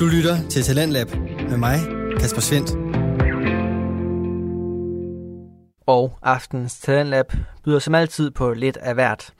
Du 0.00 0.06
lytter 0.06 0.48
til 0.50 0.62
Talentlab 0.62 1.10
med 1.48 1.56
mig, 1.56 1.78
Kasper 2.20 2.40
Svendt. 2.40 2.70
Og 5.86 6.18
aftens 6.22 6.80
Talentlab 6.80 7.32
byder 7.64 7.78
som 7.78 7.94
altid 7.94 8.30
på 8.30 8.52
lidt 8.52 8.76
af 8.76 8.94
hvert. 8.94 9.32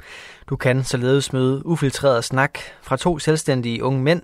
Du 0.49 0.57
kan 0.57 0.85
således 0.85 1.33
møde 1.33 1.67
ufiltreret 1.67 2.25
snak 2.25 2.59
fra 2.83 2.97
to 2.97 3.19
selvstændige 3.19 3.85
unge 3.85 4.01
mænd, 4.03 4.23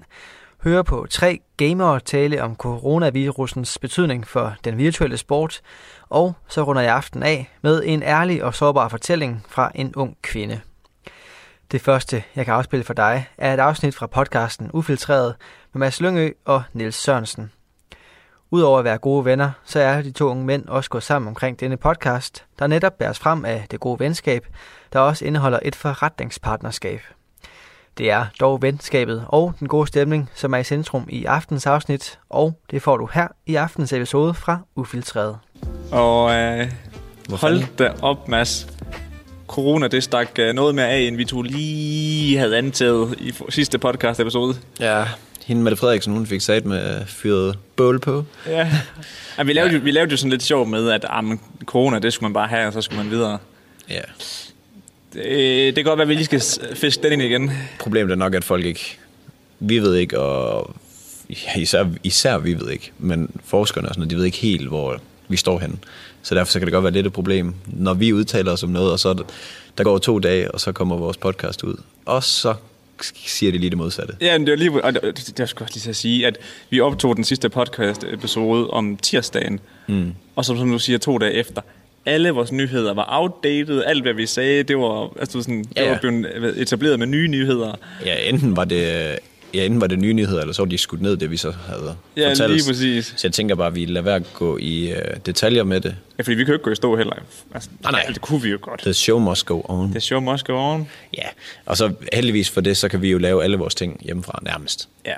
høre 0.62 0.84
på 0.84 1.06
tre 1.10 1.40
gamere 1.56 2.00
tale 2.00 2.42
om 2.42 2.56
coronavirusens 2.56 3.78
betydning 3.78 4.26
for 4.26 4.54
den 4.64 4.78
virtuelle 4.78 5.16
sport, 5.16 5.60
og 6.08 6.34
så 6.48 6.62
runder 6.62 6.82
jeg 6.82 6.94
aften 6.94 7.22
af 7.22 7.50
med 7.62 7.82
en 7.84 8.02
ærlig 8.02 8.44
og 8.44 8.54
sårbar 8.54 8.88
fortælling 8.88 9.44
fra 9.48 9.70
en 9.74 9.94
ung 9.94 10.16
kvinde. 10.22 10.60
Det 11.72 11.80
første, 11.80 12.22
jeg 12.36 12.44
kan 12.44 12.54
afspille 12.54 12.84
for 12.84 12.94
dig, 12.94 13.28
er 13.38 13.54
et 13.54 13.60
afsnit 13.60 13.94
fra 13.94 14.06
podcasten 14.06 14.70
Ufiltreret 14.72 15.34
med 15.76 15.86
Mads 15.86 16.00
Lyngø 16.00 16.30
og 16.44 16.62
Niels 16.72 16.96
Sørensen. 16.96 17.52
Udover 18.50 18.78
at 18.78 18.84
være 18.84 18.98
gode 18.98 19.24
venner, 19.24 19.50
så 19.64 19.80
er 19.80 20.02
de 20.02 20.10
to 20.10 20.28
unge 20.28 20.44
mænd 20.44 20.68
også 20.68 20.90
gået 20.90 21.02
sammen 21.02 21.28
omkring 21.28 21.60
denne 21.60 21.76
podcast, 21.76 22.44
der 22.58 22.66
netop 22.66 22.98
bæres 22.98 23.18
frem 23.18 23.44
af 23.44 23.66
det 23.70 23.80
gode 23.80 24.00
venskab, 24.00 24.46
der 24.92 25.00
også 25.00 25.24
indeholder 25.24 25.58
et 25.62 25.74
forretningspartnerskab. 25.74 27.00
Det 27.98 28.10
er 28.10 28.26
dog 28.40 28.62
venskabet 28.62 29.24
og 29.28 29.54
den 29.60 29.68
gode 29.68 29.86
stemning, 29.86 30.30
som 30.34 30.54
er 30.54 30.58
i 30.58 30.64
centrum 30.64 31.06
i 31.08 31.24
aftens 31.24 31.66
afsnit, 31.66 32.18
og 32.28 32.58
det 32.70 32.82
får 32.82 32.96
du 32.96 33.08
her 33.12 33.28
i 33.46 33.54
aftens 33.54 33.92
episode 33.92 34.34
fra 34.34 34.58
Ufiltreret. 34.76 35.38
Og 35.92 36.34
øh, 36.34 36.72
hold 37.30 37.76
da 37.76 37.92
op, 38.02 38.28
Mads. 38.28 38.66
Corona, 39.46 39.88
det 39.88 40.02
stak 40.02 40.38
øh, 40.38 40.54
noget 40.54 40.74
mere 40.74 40.88
af, 40.88 41.00
end 41.00 41.16
vi 41.16 41.24
to 41.24 41.42
lige 41.42 42.38
havde 42.38 42.58
antaget 42.58 43.20
i 43.20 43.34
sidste 43.48 43.78
podcast-episode. 43.78 44.54
Ja, 44.80 45.04
hende 45.46 45.62
Mette 45.62 45.76
Frederiksen, 45.76 46.12
hun 46.12 46.26
fik 46.26 46.40
sat 46.40 46.64
med 46.64 47.06
fyret 47.06 47.58
bål 47.76 47.98
på. 47.98 48.24
Ja. 48.46 48.70
ja 49.38 49.42
vi, 49.42 49.52
lavede 49.52 49.74
jo, 49.74 49.80
vi 49.82 49.90
lavede 49.90 50.10
jo 50.10 50.16
sådan 50.16 50.30
lidt 50.30 50.42
sjov 50.42 50.66
med, 50.66 50.90
at 50.90 51.06
ah, 51.08 51.24
men, 51.24 51.40
corona, 51.64 51.98
det 51.98 52.12
skulle 52.12 52.28
man 52.28 52.32
bare 52.32 52.48
have, 52.48 52.66
og 52.66 52.72
så 52.72 52.80
skulle 52.80 53.02
man 53.02 53.10
videre. 53.10 53.38
Ja. 53.90 54.00
Det, 55.12 55.24
det 55.66 55.74
kan 55.74 55.84
godt 55.84 55.98
være, 55.98 56.02
at 56.02 56.08
vi 56.08 56.14
lige 56.14 56.24
skal 56.24 56.42
fiske 56.74 57.02
den 57.02 57.12
ind 57.12 57.22
igen. 57.22 57.50
Problemet 57.78 58.12
er 58.12 58.16
nok, 58.16 58.34
at 58.34 58.44
folk 58.44 58.64
ikke... 58.64 58.98
Vi 59.60 59.78
ved 59.78 59.94
ikke, 59.94 60.20
og 60.20 60.74
ja, 61.30 61.60
især, 61.60 61.84
især 62.02 62.38
vi 62.38 62.60
ved 62.60 62.70
ikke, 62.70 62.92
men 62.98 63.30
forskerne 63.44 63.88
og 63.88 63.94
sådan 63.94 64.00
noget, 64.00 64.10
de 64.10 64.16
ved 64.16 64.24
ikke 64.24 64.38
helt, 64.38 64.68
hvor 64.68 65.00
vi 65.28 65.36
står 65.36 65.58
henne. 65.58 65.76
Så 66.22 66.34
derfor 66.34 66.52
så 66.52 66.58
kan 66.58 66.66
det 66.66 66.72
godt 66.72 66.84
være 66.84 66.92
lidt 66.92 67.06
et 67.06 67.12
problem, 67.12 67.54
når 67.66 67.94
vi 67.94 68.12
udtaler 68.12 68.52
os 68.52 68.62
om 68.62 68.70
noget, 68.70 68.92
og 68.92 68.98
så 68.98 69.08
er 69.08 69.14
der 69.78 69.84
går 69.84 69.98
to 69.98 70.18
dage, 70.18 70.50
og 70.50 70.60
så 70.60 70.72
kommer 70.72 70.96
vores 70.96 71.16
podcast 71.16 71.62
ud. 71.62 71.74
Og 72.06 72.24
så 72.24 72.54
siger 73.26 73.52
de 73.52 73.58
lige 73.58 73.70
det 73.70 73.78
modsatte. 73.78 74.14
Ja, 74.20 74.38
men 74.38 74.46
det 74.46 74.52
var 74.52 74.56
lige, 74.56 74.84
og 74.84 74.94
det, 74.94 75.02
det, 75.02 75.38
det 75.38 75.48
skulle 75.48 75.64
også 75.66 75.74
lige 75.74 75.82
til 75.82 75.90
at 75.90 75.96
sige, 75.96 76.26
at 76.26 76.38
vi 76.70 76.80
optog 76.80 77.16
den 77.16 77.24
sidste 77.24 77.48
podcast-episode 77.48 78.70
om 78.70 78.96
tirsdagen, 78.96 79.60
mm. 79.86 80.14
og 80.36 80.44
så, 80.44 80.56
som 80.56 80.70
du 80.70 80.78
siger, 80.78 80.98
to 80.98 81.18
dage 81.18 81.32
efter. 81.32 81.62
Alle 82.06 82.30
vores 82.30 82.52
nyheder 82.52 82.94
var 82.94 83.06
outdated, 83.08 83.82
alt 83.86 84.02
hvad 84.02 84.12
vi 84.12 84.26
sagde, 84.26 84.62
det 84.62 84.76
var, 84.78 85.18
altså 85.20 85.42
sådan, 85.42 85.58
det 85.58 85.68
Ja, 85.76 85.84
ja. 85.84 85.90
var 85.90 85.98
blevet 85.98 86.60
etableret 86.62 86.98
med 86.98 87.06
nye 87.06 87.28
nyheder. 87.28 87.72
Ja, 88.04 88.28
enten 88.28 88.56
var 88.56 88.64
det, 88.64 89.18
ja, 89.56 89.64
enten 89.64 89.80
var 89.80 89.86
det 89.86 89.98
nye 89.98 90.12
nyheder, 90.12 90.40
eller 90.40 90.54
så 90.54 90.62
var 90.62 90.66
de 90.68 90.78
skudt 90.78 91.02
ned, 91.02 91.16
det 91.16 91.30
vi 91.30 91.36
så 91.36 91.50
havde 91.66 91.96
Ja, 92.16 92.30
fortalt. 92.30 92.52
lige 92.52 92.62
præcis. 92.68 93.06
Så 93.16 93.26
jeg 93.26 93.32
tænker 93.32 93.54
bare, 93.54 93.66
at 93.66 93.74
vi 93.74 93.84
lader 93.84 94.02
være 94.02 94.14
at 94.16 94.22
gå 94.34 94.58
i 94.60 94.92
uh, 94.92 94.98
detaljer 95.26 95.64
med 95.64 95.80
det. 95.80 95.96
Ja, 96.18 96.22
fordi 96.22 96.34
vi 96.36 96.44
kan 96.44 96.52
jo 96.52 96.54
ikke 96.54 96.64
gå 96.64 96.70
i 96.70 96.74
stå 96.74 96.96
heller. 96.96 97.14
Altså, 97.54 97.70
Nej, 97.82 97.92
nej. 97.92 98.04
Det 98.08 98.20
kunne 98.20 98.42
vi 98.42 98.48
jo 98.50 98.58
godt. 98.62 98.80
The 98.80 98.92
show 98.94 99.18
must 99.18 99.46
go 99.46 99.60
on. 99.64 99.92
Det 99.92 100.02
show 100.02 100.20
must 100.20 100.46
go 100.46 100.52
on. 100.74 100.88
Ja, 101.18 101.26
og 101.66 101.76
så 101.76 101.92
heldigvis 102.12 102.50
for 102.50 102.60
det, 102.60 102.76
så 102.76 102.88
kan 102.88 103.02
vi 103.02 103.10
jo 103.10 103.18
lave 103.18 103.44
alle 103.44 103.56
vores 103.56 103.74
ting 103.74 104.00
hjemmefra 104.04 104.38
nærmest. 104.42 104.88
Ja. 105.06 105.14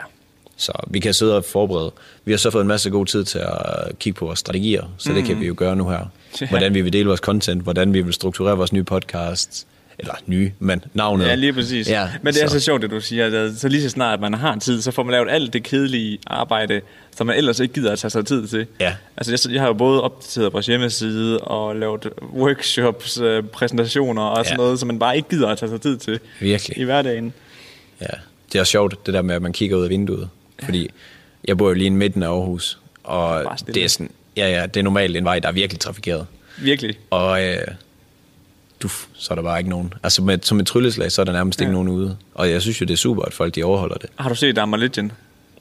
Så 0.57 0.73
vi 0.91 1.01
kan 1.01 1.15
sidde 1.15 1.37
og 1.37 1.45
forberede. 1.45 1.93
Vi 2.25 2.33
har 2.33 2.39
så 2.39 2.51
fået 2.51 2.63
en 2.63 2.69
masse 2.69 2.91
god 2.91 3.07
tid 3.07 3.25
til 3.25 3.39
at 3.39 3.99
kigge 3.99 4.19
på 4.19 4.25
vores 4.25 4.39
strategier, 4.39 4.85
så 4.99 5.13
det 5.13 5.25
kan 5.25 5.41
vi 5.41 5.47
jo 5.47 5.55
gøre 5.57 5.77
nu 5.77 5.89
her. 5.89 6.07
Hvordan 6.49 6.75
vi 6.75 6.81
vil 6.81 6.93
dele 6.93 7.07
vores 7.07 7.21
content, 7.21 7.63
hvordan 7.63 7.93
vi 7.95 8.01
vil 8.01 8.13
strukturere 8.15 8.57
vores 8.57 8.73
nye 8.73 8.85
podcast. 8.85 9.67
Eller 9.99 10.15
nye, 10.27 10.53
men 10.59 10.85
navnet. 10.95 11.27
Ja, 11.27 11.35
lige 11.35 11.53
præcis. 11.53 11.89
Ja, 11.91 12.09
Men 12.23 12.35
det 12.35 12.43
er 12.43 12.47
så. 12.47 12.53
så- 12.53 12.61
sjovt, 12.65 12.83
det 12.83 12.91
du 12.91 13.01
siger. 13.01 13.53
Så 13.57 13.69
lige 13.69 13.83
så 13.83 13.89
snart 13.89 14.21
man 14.21 14.35
har 14.35 14.59
tid, 14.59 14.83
så 14.83 14.91
får 14.91 15.03
man 15.03 15.13
lavet 15.13 15.29
alt 15.31 15.53
det 15.53 15.63
kedelige 15.63 16.19
arbejde, 16.27 16.81
som 17.17 17.27
man 17.27 17.37
ellers 17.37 17.61
ikke 17.61 17.75
gider 17.75 17.93
at 17.93 17.99
tage 17.99 18.11
sig 18.11 18.27
tid 18.27 18.47
til. 18.47 18.67
Ja. 18.81 18.95
Altså, 19.17 19.33
jeg, 19.49 19.55
jeg 19.55 19.61
har 19.63 19.69
jo 19.69 19.75
både 19.75 20.03
opdateret 20.03 20.53
vores 20.53 20.67
hjemmeside 20.67 21.39
og 21.41 21.77
lavet 21.77 22.09
workshops, 22.35 23.21
øh, 23.21 23.43
præsentationer 23.43 24.23
og 24.23 24.45
sådan 24.45 24.59
Ja. 24.61 24.65
noget, 24.65 24.79
som 24.81 24.87
man 24.87 24.99
bare 24.99 25.17
ikke 25.17 25.29
gider 25.29 25.49
at 25.49 25.59
tage 25.59 25.71
sig 25.71 25.81
tid 25.81 25.97
til 25.97 26.21
Virkelig. 26.41 26.79
i 26.79 26.85
hverdagen. 26.85 27.33
Ja, 28.01 28.07
det 28.53 28.59
er 28.59 28.65
sjovt, 28.65 29.07
det 29.07 29.15
der 29.15 29.23
med, 29.23 29.35
at 29.35 29.43
man 29.43 29.53
kigger 29.53 29.77
ud 29.77 29.85
af 29.85 29.91
vinduet. 29.91 30.29
Fordi 30.65 30.91
jeg 31.49 31.59
bor 31.59 31.69
jo 31.69 31.75
lige 31.75 31.87
i 31.87 31.91
midten 31.91 32.23
af 32.23 32.29
Aarhus, 32.29 32.79
og 33.05 33.45
det 33.67 33.85
er, 33.85 33.89
sådan, 33.89 34.11
ja, 34.37 34.49
ja, 34.61 34.67
det 34.67 34.77
er 34.81 34.85
normalt 34.85 35.17
en 35.17 35.25
vej, 35.25 35.39
der 35.39 35.49
er 35.49 35.53
virkelig 35.53 35.81
trafikeret. 35.81 36.27
Virkelig. 36.59 36.99
Og 37.11 37.45
øh, 37.47 37.59
duf, 38.83 39.07
så 39.15 39.29
er 39.31 39.35
der 39.35 39.43
bare 39.43 39.59
ikke 39.59 39.71
nogen. 39.71 39.95
Altså 40.03 40.23
med, 40.23 40.39
som 40.43 40.61
et 40.61 40.67
trylleslag, 40.67 41.13
så 41.13 41.21
er 41.21 41.25
der 41.25 41.33
nærmest 41.33 41.61
ja. 41.61 41.65
ikke 41.65 41.73
nogen 41.73 41.89
ude. 41.89 42.17
Og 42.35 42.51
jeg 42.51 42.63
synes 42.63 42.81
jo, 42.81 42.87
det 42.87 42.93
er 42.93 42.97
super, 42.99 43.23
at 43.23 43.33
folk 43.33 43.55
de 43.55 43.63
overholder 43.65 43.97
det. 43.97 44.11
Har 44.19 44.29
du 44.29 44.35
set 44.35 44.59
Arma 44.59 44.77
Legend? 44.77 45.11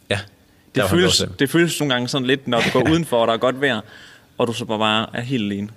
Ja, 0.09 0.19
Det 0.75 0.83
føles, 0.89 1.23
det 1.39 1.49
føles 1.49 1.79
nogle 1.79 1.93
gange 1.93 2.07
sådan 2.07 2.27
lidt, 2.27 2.47
når 2.47 2.61
du 2.61 2.69
går 2.79 2.89
udenfor, 2.91 3.17
og 3.17 3.27
der 3.27 3.33
er 3.33 3.37
godt 3.37 3.61
vejr, 3.61 3.81
og 4.37 4.47
du 4.47 4.53
så 4.53 4.65
bare 4.65 5.05
er 5.13 5.21
helt 5.21 5.43
alene. 5.43 5.69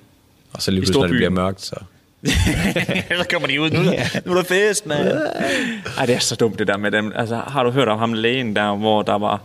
Og 0.52 0.62
så 0.62 0.70
lige 0.70 0.80
pludselig, 0.80 1.00
når 1.00 1.06
det 1.06 1.16
bliver 1.16 1.30
mørkt, 1.30 1.62
så... 1.62 1.76
så 3.20 3.26
kommer 3.30 3.48
de 3.48 3.60
ud. 3.60 3.70
Nu, 3.70 3.78
er- 3.80 4.20
nu 4.26 4.32
er 4.32 4.36
der 4.36 4.42
fest, 4.42 4.86
mand. 4.86 5.08
Ej, 5.98 6.06
det 6.06 6.14
er 6.14 6.18
så 6.18 6.34
dumt, 6.36 6.58
det 6.58 6.66
der 6.66 6.76
med 6.76 6.90
dem. 6.90 7.12
Altså, 7.14 7.36
har 7.46 7.62
du 7.62 7.70
hørt 7.70 7.88
om 7.88 7.98
ham 7.98 8.12
lægen 8.12 8.56
der, 8.56 8.76
hvor 8.76 9.02
der 9.02 9.18
var, 9.18 9.40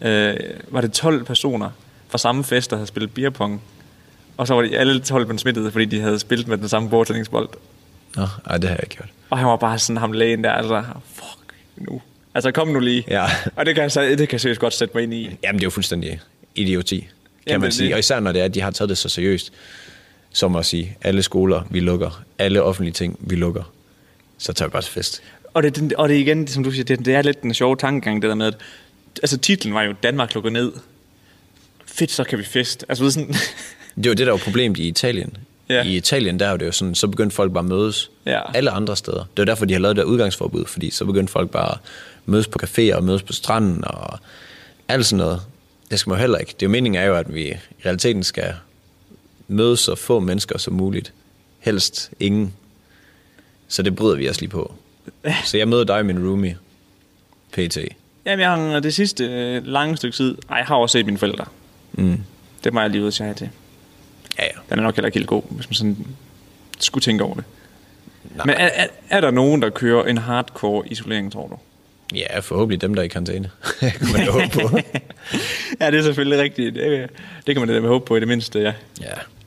øh, 0.00 0.34
var 0.68 0.80
det 0.80 0.92
12 0.92 1.24
personer 1.24 1.70
fra 2.08 2.18
samme 2.18 2.44
fest, 2.44 2.70
der 2.70 2.76
havde 2.76 2.86
spillet 2.86 3.14
beerpong? 3.14 3.62
Og 4.38 4.46
så 4.46 4.54
var 4.54 4.62
de 4.62 4.78
alle 4.78 5.00
12 5.00 5.24
blevet 5.26 5.40
smittet, 5.40 5.72
fordi 5.72 5.84
de 5.84 6.00
havde 6.00 6.18
spillet 6.18 6.48
med 6.48 6.58
den 6.58 6.68
samme 6.68 6.90
bordtennisbold. 6.90 7.48
Nå, 8.16 8.26
ej, 8.46 8.56
det 8.56 8.64
har 8.64 8.76
jeg 8.76 8.84
ikke 8.84 8.96
gjort. 8.96 9.08
Og 9.30 9.38
han 9.38 9.46
var 9.46 9.56
bare 9.56 9.78
sådan, 9.78 9.96
ham 9.96 10.12
lægen 10.12 10.44
der, 10.44 10.52
altså, 10.52 10.84
fuck 11.14 11.54
nu. 11.76 12.02
Altså, 12.34 12.50
kom 12.50 12.68
nu 12.68 12.80
lige. 12.80 13.04
Ja. 13.08 13.24
Og 13.56 13.66
det 13.66 13.74
kan, 13.74 13.82
jeg, 13.82 13.92
så- 13.92 14.02
det 14.02 14.18
kan 14.18 14.28
jeg 14.32 14.40
seriøst 14.40 14.60
godt 14.60 14.74
sætte 14.74 14.94
mig 14.94 15.02
ind 15.02 15.14
i. 15.14 15.22
Jamen, 15.44 15.58
det 15.58 15.62
er 15.62 15.66
jo 15.66 15.70
fuldstændig 15.70 16.20
idioti, 16.54 16.98
kan 16.98 17.08
Jamen, 17.46 17.60
man 17.60 17.70
det- 17.70 17.76
sige. 17.76 17.94
Og 17.94 17.98
især 17.98 18.20
når 18.20 18.32
det 18.32 18.40
er, 18.40 18.44
at 18.44 18.54
de 18.54 18.60
har 18.60 18.70
taget 18.70 18.88
det 18.88 18.98
så 18.98 19.08
seriøst, 19.08 19.52
som 20.32 20.56
at 20.56 20.66
sige, 20.66 20.96
alle 21.02 21.22
skoler, 21.22 21.62
vi 21.70 21.80
lukker. 21.80 22.22
Alle 22.38 22.62
offentlige 22.62 22.92
ting, 22.94 23.16
vi 23.20 23.36
lukker. 23.36 23.72
Så 24.38 24.52
tager 24.52 24.68
vi 24.68 24.72
bare 24.72 24.82
til 24.82 24.92
fest. 24.92 25.22
Og 25.54 25.62
det, 25.62 25.76
den- 25.76 25.92
og 25.98 26.08
det 26.08 26.16
er 26.16 26.20
igen, 26.20 26.46
som 26.48 26.64
du 26.64 26.70
siger, 26.70 26.84
det, 26.84 27.04
det 27.04 27.14
er 27.14 27.22
lidt 27.22 27.42
den 27.42 27.54
sjove 27.54 27.76
tankegang, 27.76 28.22
det 28.22 28.28
der 28.28 28.34
med, 28.34 28.46
at 28.46 28.54
altså 29.22 29.38
titlen 29.38 29.74
var 29.74 29.82
jo, 29.82 29.94
Danmark 30.02 30.34
lukker 30.34 30.50
ned. 30.50 30.72
Fedt, 31.86 32.10
så 32.10 32.24
kan 32.24 32.38
vi 32.38 32.44
fest. 32.44 32.84
Altså, 32.88 33.04
ved 33.04 33.10
sådan, 33.10 33.34
Det 34.04 34.06
jo 34.10 34.14
det, 34.14 34.26
der 34.26 34.30
var 34.32 34.38
problemet 34.38 34.78
i 34.78 34.88
Italien. 34.88 35.36
Ja. 35.68 35.82
I 35.84 35.96
Italien, 35.96 36.40
der 36.40 36.46
er 36.46 36.50
jo 36.50 36.56
det 36.56 36.66
jo 36.66 36.72
sådan, 36.72 36.94
så 36.94 37.06
begyndte 37.08 37.36
folk 37.36 37.52
bare 37.52 37.64
at 37.64 37.68
mødes 37.68 38.10
Ja. 38.26 38.40
alle 38.54 38.70
andre 38.70 38.96
steder. 38.96 39.24
Det 39.36 39.42
er 39.42 39.44
derfor, 39.46 39.64
de 39.64 39.72
har 39.72 39.80
lavet 39.80 39.96
det 39.96 40.02
der 40.04 40.10
udgangsforbud, 40.10 40.64
fordi 40.64 40.90
så 40.90 41.04
begyndte 41.04 41.32
folk 41.32 41.50
bare 41.50 41.70
at 41.72 41.78
mødes 42.26 42.48
på 42.48 42.58
caféer 42.62 42.94
og 42.94 43.04
mødes 43.04 43.22
på 43.22 43.32
stranden 43.32 43.84
og 43.86 44.18
alt 44.88 45.06
sådan 45.06 45.24
noget. 45.24 45.40
Det 45.90 45.98
skal 45.98 46.10
man 46.10 46.18
jo 46.18 46.20
heller 46.20 46.38
ikke. 46.38 46.50
Det 46.60 46.62
er 46.62 46.66
jo 46.66 46.70
meningen 46.70 47.02
er 47.02 47.06
jo, 47.06 47.14
at 47.14 47.34
vi 47.34 47.48
i 47.50 47.54
realiteten 47.84 48.22
skal 48.22 48.54
mødes 49.48 49.80
så 49.80 49.94
få 49.94 50.20
mennesker 50.20 50.58
som 50.58 50.74
muligt. 50.74 51.12
Helst 51.58 52.10
ingen. 52.20 52.54
Så 53.68 53.82
det 53.82 53.96
bryder 53.96 54.16
vi 54.16 54.28
os 54.28 54.40
lige 54.40 54.50
på. 54.50 54.74
Så 55.44 55.58
jeg 55.58 55.68
møder 55.68 55.84
dig, 55.84 56.06
min 56.06 56.18
roomie. 56.28 56.58
PT. 57.52 57.78
Jamen, 58.26 58.40
jeg 58.40 58.50
har 58.50 58.80
det 58.80 58.94
sidste 58.94 59.24
øh, 59.24 59.66
lange 59.66 59.96
stykke 59.96 60.16
tid... 60.16 60.36
Ej, 60.50 60.56
jeg 60.56 60.66
har 60.66 60.76
også 60.76 60.92
set 60.92 61.06
mine 61.06 61.18
forældre. 61.18 61.44
Mm. 61.92 62.16
Det 62.64 62.72
må 62.72 62.80
jeg 62.80 62.90
lige 62.90 63.04
ud 63.04 63.10
sige 63.10 63.34
til. 63.34 63.48
Ja, 64.38 64.44
ja. 64.44 64.50
Den 64.70 64.78
er 64.78 64.82
nok 64.82 64.96
heller 64.96 65.06
ikke 65.06 65.18
helt 65.18 65.28
god, 65.28 65.42
hvis 65.50 65.68
man 65.68 65.74
sådan 65.74 65.96
skulle 66.78 67.02
tænke 67.02 67.24
over 67.24 67.34
det. 67.34 67.44
Nej. 68.36 68.46
Men 68.46 68.54
er, 68.54 68.68
er, 68.74 68.86
er 69.10 69.20
der 69.20 69.30
nogen, 69.30 69.62
der 69.62 69.70
kører 69.70 70.04
en 70.04 70.18
hardcore 70.18 70.88
isolering, 70.88 71.32
tror 71.32 71.46
du? 71.48 71.56
Ja, 72.16 72.38
forhåbentlig 72.40 72.80
dem, 72.80 72.94
der 72.94 73.02
er 73.02 73.04
i 73.04 73.08
karantæne. 73.08 73.50
kan 73.80 73.92
man 74.12 74.26
da 74.26 74.30
håbe 74.30 74.48
på. 74.52 74.78
ja, 75.80 75.90
det 75.90 75.98
er 75.98 76.02
selvfølgelig 76.02 76.38
rigtigt. 76.38 76.74
Det, 76.74 77.10
det 77.46 77.54
kan 77.54 77.66
man 77.66 77.82
da 77.82 77.88
håbe 77.88 78.04
på 78.06 78.16
i 78.16 78.20
det 78.20 78.28
mindste, 78.28 78.58
ja. 78.60 78.72
ja. 79.00 79.06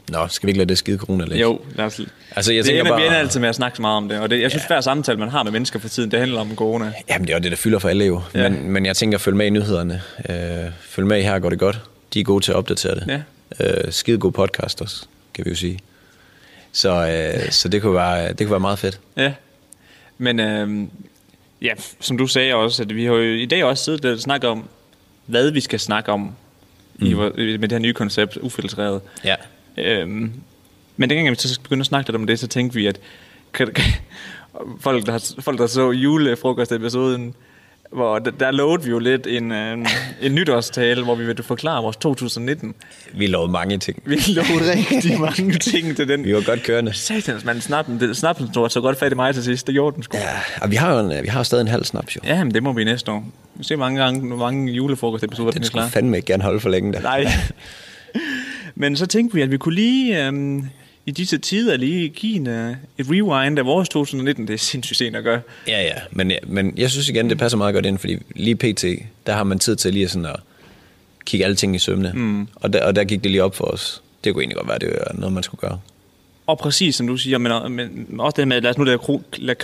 Nå, 0.10 0.28
skal 0.28 0.48
vi 0.48 0.50
ikke 0.52 0.58
lade 0.58 0.70
det 0.70 0.78
skide 0.78 0.98
corona 0.98 1.26
lidt? 1.26 1.42
Jo, 1.42 1.60
lad 1.76 1.86
os, 1.86 2.02
Altså, 2.36 2.54
jeg 2.54 2.58
det 2.58 2.66
tænker 2.66 2.82
ender, 2.82 2.92
bare... 2.92 3.02
vi 3.02 3.06
ender 3.08 3.18
altid 3.18 3.40
med 3.40 3.50
at 3.50 3.56
snakke 3.56 3.76
så 3.76 3.82
meget 3.82 3.98
om 3.98 4.10
det, 4.10 4.20
og 4.20 4.30
det, 4.30 4.42
jeg 4.42 4.52
synes, 4.52 4.64
Ja. 4.64 4.68
hver 4.68 4.82
samtale, 4.82 5.20
man 5.20 5.30
har 5.30 5.44
med 5.44 5.52
mennesker 5.52 5.80
for 5.80 5.90
tiden, 5.90 6.12
det 6.12 6.20
handler 6.20 6.40
om 6.42 6.56
corona. 6.56 6.94
Jamen, 7.10 7.28
det 7.28 7.34
er 7.34 7.38
jo 7.38 7.44
det, 7.44 7.52
der 7.52 7.58
fylder 7.58 7.80
for 7.80 7.90
alle 7.90 8.06
jo. 8.06 8.22
Ja. 8.36 8.50
Men, 8.50 8.70
men 8.72 8.86
jeg 8.86 8.96
tænker, 8.96 9.18
følg 9.18 9.36
med 9.36 9.46
i 9.46 9.50
nyhederne. 9.50 10.02
Øh, 10.30 10.36
følg 10.82 11.08
med 11.08 11.20
i 11.20 11.22
her, 11.22 11.40
går 11.40 11.50
det 11.50 11.60
godt. 11.60 11.82
De 12.14 12.20
er 12.20 12.24
gode 12.24 12.44
til 12.46 12.52
at 12.52 12.56
opdatere 12.56 12.96
det. 12.96 13.04
Ja. 13.08 13.22
Øh, 13.60 13.92
skide 13.92 14.18
gode 14.18 14.32
podcast 14.32 14.82
også, 14.82 15.06
kan 15.34 15.46
vi 15.46 15.50
jo 15.50 15.56
sige. 15.56 15.80
Så, 16.72 16.90
øh, 16.90 17.52
så 17.52 17.70
det, 17.70 17.82
kunne 17.82 17.94
være, 17.94 18.28
det 18.28 18.38
kunne 18.38 18.52
være 18.52 18.60
meget 18.60 18.80
fedt. 18.80 19.00
Ja. 19.18 19.34
Men 20.18 20.40
øhm, 20.40 20.90
ja, 21.62 21.74
som 22.00 22.18
du 22.18 22.28
sagde 22.28 22.56
også, 22.56 22.84
at 22.84 22.96
vi 22.96 23.06
har 23.06 23.14
jo 23.14 23.22
i 23.22 23.46
dag 23.46 23.64
også 23.64 23.84
siddet 23.84 24.06
og 24.06 24.20
snakket 24.20 24.50
om, 24.50 24.70
hvad 25.26 25.52
vi 25.52 25.60
skal 25.60 25.80
snakke 25.80 26.12
om 26.12 26.36
mm. 26.96 27.06
i, 27.06 27.14
med 27.14 27.60
det 27.60 27.72
her 27.72 27.80
nye 27.80 27.94
koncept, 27.94 28.38
ufiltreret. 28.38 29.02
Ja. 29.24 29.36
Øhm, 29.78 30.32
men 30.98 31.10
dengang 31.10 31.30
vi 31.30 31.36
så 31.36 31.60
begyndte 31.62 31.82
at 31.82 31.88
snakke 31.88 32.10
lidt 32.10 32.16
om 32.16 32.28
det, 32.28 32.40
så 32.40 32.48
tænkte 32.48 32.76
vi, 32.76 32.88
at 32.88 33.00
kan, 33.54 33.68
kan, 33.76 33.86
folk, 34.80 35.06
der, 35.06 35.34
folk, 35.40 35.60
der 35.60 35.68
så 35.68 35.92
julefrokost-episoden, 35.92 37.36
hvor 37.92 38.20
der, 38.20 38.32
der 38.32 38.52
lovede 38.52 38.84
vi 38.84 38.90
jo 38.90 39.00
lidt 39.00 39.28
en, 39.28 39.52
en, 39.52 39.88
en 40.22 40.36
nytårstale, 40.36 41.04
hvor 41.04 41.16
vi 41.16 41.26
ville 41.26 41.44
forklare 41.44 41.84
vores 41.84 41.98
2019. 41.98 42.76
Vi 43.14 43.28
lovede 43.28 43.52
mange 43.52 43.78
ting. 43.78 44.04
Vi 44.06 44.16
lovede 44.28 44.72
rigtig 44.80 45.20
mange 45.38 45.54
ting 45.54 45.96
til 45.96 46.08
den. 46.08 46.24
Vi 46.24 46.34
var 46.36 46.42
godt 46.46 46.64
kørende. 46.64 46.94
Satans, 46.94 47.46
man, 47.46 47.62
snappen, 47.62 48.16
snappen 48.16 48.52
tog 48.52 48.72
så 48.72 48.82
godt 48.82 49.00
fat 49.00 49.12
i 49.12 49.16
mig 49.16 49.34
til 49.34 49.44
sidst. 49.44 49.68
Det 49.68 49.74
gjorde 49.74 49.96
den 49.96 50.04
sgu. 50.04 50.18
Ja, 50.18 50.24
og 50.62 50.72
vi 50.72 50.76
har 50.76 50.94
jo 50.94 51.00
en, 51.10 51.24
vi 51.24 51.28
har 51.28 51.44
stadig 51.44 51.62
en 51.62 51.68
halv 51.68 51.84
snaps, 51.84 52.16
jo. 52.16 52.22
Ja, 52.24 52.44
men 52.44 52.54
det 52.54 52.64
må 52.64 52.74
vi 52.74 52.84
næste 52.84 53.12
år. 53.12 53.26
Vi 53.56 53.64
ser 53.64 53.76
mange 53.76 54.02
gange, 54.04 54.38
mange 54.38 54.72
julefrokostepisoder, 54.74 55.52
Den 55.52 55.56
den 55.56 55.64
er 55.64 55.66
skulle 55.68 55.82
klar. 55.82 55.90
fandme 55.90 56.18
ikke 56.18 56.28
gerne 56.28 56.44
holde 56.44 56.60
for 56.60 56.70
længe, 56.70 56.94
da. 56.94 57.00
Nej. 57.00 57.26
Men 58.76 58.96
så 58.98 59.06
tænkte 59.06 59.36
vi, 59.36 59.42
at 59.42 59.52
vi 59.52 59.58
kunne 59.58 59.76
lige 59.76 60.26
øhm, 60.26 60.66
i 61.06 61.12
disse 61.12 61.38
tider 61.38 61.78
lige 61.78 62.10
give 62.10 62.36
en, 62.36 62.48
øh, 62.48 62.76
et 62.98 63.06
rewind 63.10 63.60
af 63.60 63.66
vores 63.66 63.90
2019. 63.90 64.48
Det 64.48 64.54
er 64.54 64.58
sindssygt 64.58 64.98
sent 64.98 65.16
at 65.16 65.24
gøre. 65.24 65.42
Ja, 65.68 65.82
ja, 65.82 65.94
men, 66.12 66.32
men 66.44 66.74
jeg 66.78 66.90
synes 66.90 67.10
igen, 67.10 67.30
det 67.30 67.38
passer 67.38 67.58
meget 67.58 67.74
godt 67.74 67.86
ind, 67.86 67.98
fordi 67.98 68.18
lige 68.36 68.56
pt, 68.56 68.86
der 69.26 69.34
har 69.34 69.44
man 69.44 69.60
tid 69.60 69.76
til 69.76 69.94
lige 69.94 70.08
sådan 70.08 70.26
at 70.26 70.40
kigge 71.26 71.46
alle 71.46 71.56
ting 71.56 71.76
i 71.76 71.80
sømne. 71.80 72.12
Mm. 72.16 72.48
Og, 72.56 72.74
der, 72.74 72.86
og 72.86 72.96
der 72.96 73.04
gik 73.04 73.24
det 73.24 73.32
lige 73.32 73.44
op 73.44 73.56
for 73.56 73.66
os. 73.66 74.02
Det 74.24 74.34
kunne 74.34 74.42
egentlig 74.42 74.58
godt 74.58 74.68
være, 74.68 74.80
det 74.80 74.90
var 74.90 75.20
noget, 75.20 75.34
man 75.34 75.44
skulle 75.44 75.62
gøre. 75.62 75.80
Og 76.48 76.58
præcis 76.58 76.96
som 76.96 77.08
du 77.08 77.18
siger, 77.18 77.38
men, 77.38 77.72
men 77.76 78.20
også 78.20 78.36
det 78.38 78.48
med, 78.48 78.62
lad 78.62 78.70
os 78.70 78.78
nu 78.78 78.84
lade, 78.84 79.00
lad, 79.38 79.56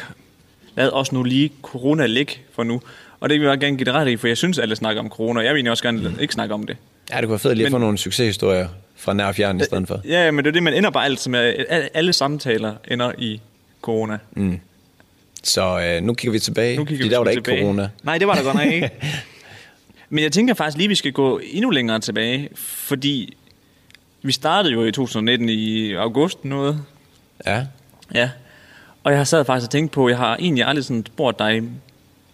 lad 0.76 0.92
os 0.92 1.12
nu 1.12 1.24
lige 1.24 1.52
corona 1.62 2.06
ligge 2.06 2.34
for 2.52 2.64
nu. 2.64 2.82
Og 3.20 3.30
det 3.30 3.40
vil 3.40 3.48
jeg 3.48 3.60
gerne 3.60 3.78
give 3.78 3.86
det 3.86 3.94
ret 3.94 4.08
i, 4.08 4.18
for 4.18 4.28
jeg 4.28 4.38
synes, 4.38 4.60
alle 4.60 4.76
snakker 4.76 5.02
om 5.02 5.10
corona. 5.10 5.40
Jeg 5.40 5.50
vil 5.54 5.58
egentlig 5.58 5.72
også 5.72 5.84
gerne 5.84 6.10
mm. 6.10 6.20
ikke 6.20 6.34
snakke 6.34 6.54
om 6.54 6.66
det. 6.66 6.78
Ja, 7.12 7.16
det 7.16 7.24
kunne 7.24 7.30
være 7.30 7.40
fedt 7.40 7.58
lige 7.58 7.66
at 7.66 7.72
få 7.72 7.78
nogle 7.78 7.98
succeshistorier 7.98 8.68
fra 8.98 9.14
nær 9.14 9.32
fjern 9.32 9.62
i 9.62 9.64
stedet 9.64 9.88
for. 9.88 10.02
Ja, 10.06 10.32
men 10.32 10.46
det 10.46 10.50
er 10.50 10.54
det, 10.54 10.64
man 10.64 10.74
ender 10.74 10.90
bare 10.90 11.06
alt, 11.06 11.20
som 11.20 11.36
er, 11.36 11.40
alle- 11.94 12.14
samtaler 12.14 12.76
ender 12.92 13.12
i 13.18 13.42
corona. 13.82 14.18
Mm. 14.36 14.60
Så 15.44 15.80
øh, 15.80 16.04
nu 16.04 16.14
kigger 16.14 16.32
vi 16.32 16.40
tilbage, 16.40 16.78
Nu 16.78 16.86
kigger 16.86 16.98
fordi 16.98 17.08
vi 17.08 17.12
der 17.14 17.18
var 17.18 17.24
der 17.26 17.32
sgu 17.32 17.38
ikke 17.40 17.46
tilbage. 17.50 17.64
corona. 17.64 17.90
Nej, 18.04 18.18
det 18.18 18.28
var 18.28 18.34
der 18.36 18.44
godt 18.44 18.56
nok 18.56 18.66
ikke. 18.74 18.90
Men 20.10 20.24
jeg 20.24 20.32
tænker 20.32 20.54
faktisk 20.54 20.78
lige, 20.78 20.86
at 20.86 20.90
vi 20.90 20.96
skal 20.96 21.12
gå 21.12 21.40
endnu 21.52 21.70
længere 21.70 22.00
tilbage, 22.00 22.50
fordi 22.56 23.34
vi 24.22 24.32
startede 24.32 24.74
jo 24.74 24.86
i 24.86 24.92
2019 24.92 25.50
i 25.50 25.94
august 25.94 26.46
noget. 26.46 26.84
Ja, 27.46 27.66
Ja. 28.16 28.30
Og 29.04 29.12
jeg 29.12 29.20
har 29.20 29.24
sad 29.26 29.46
faktisk 29.46 29.68
og 29.68 29.72
tænkt 29.72 29.92
på, 29.92 30.10
jeg 30.10 30.18
har 30.18 30.36
egentlig 30.36 30.66
aldrig 30.66 30.86
sådan 30.86 31.06
spurgt 31.06 31.40
dig, 31.40 31.62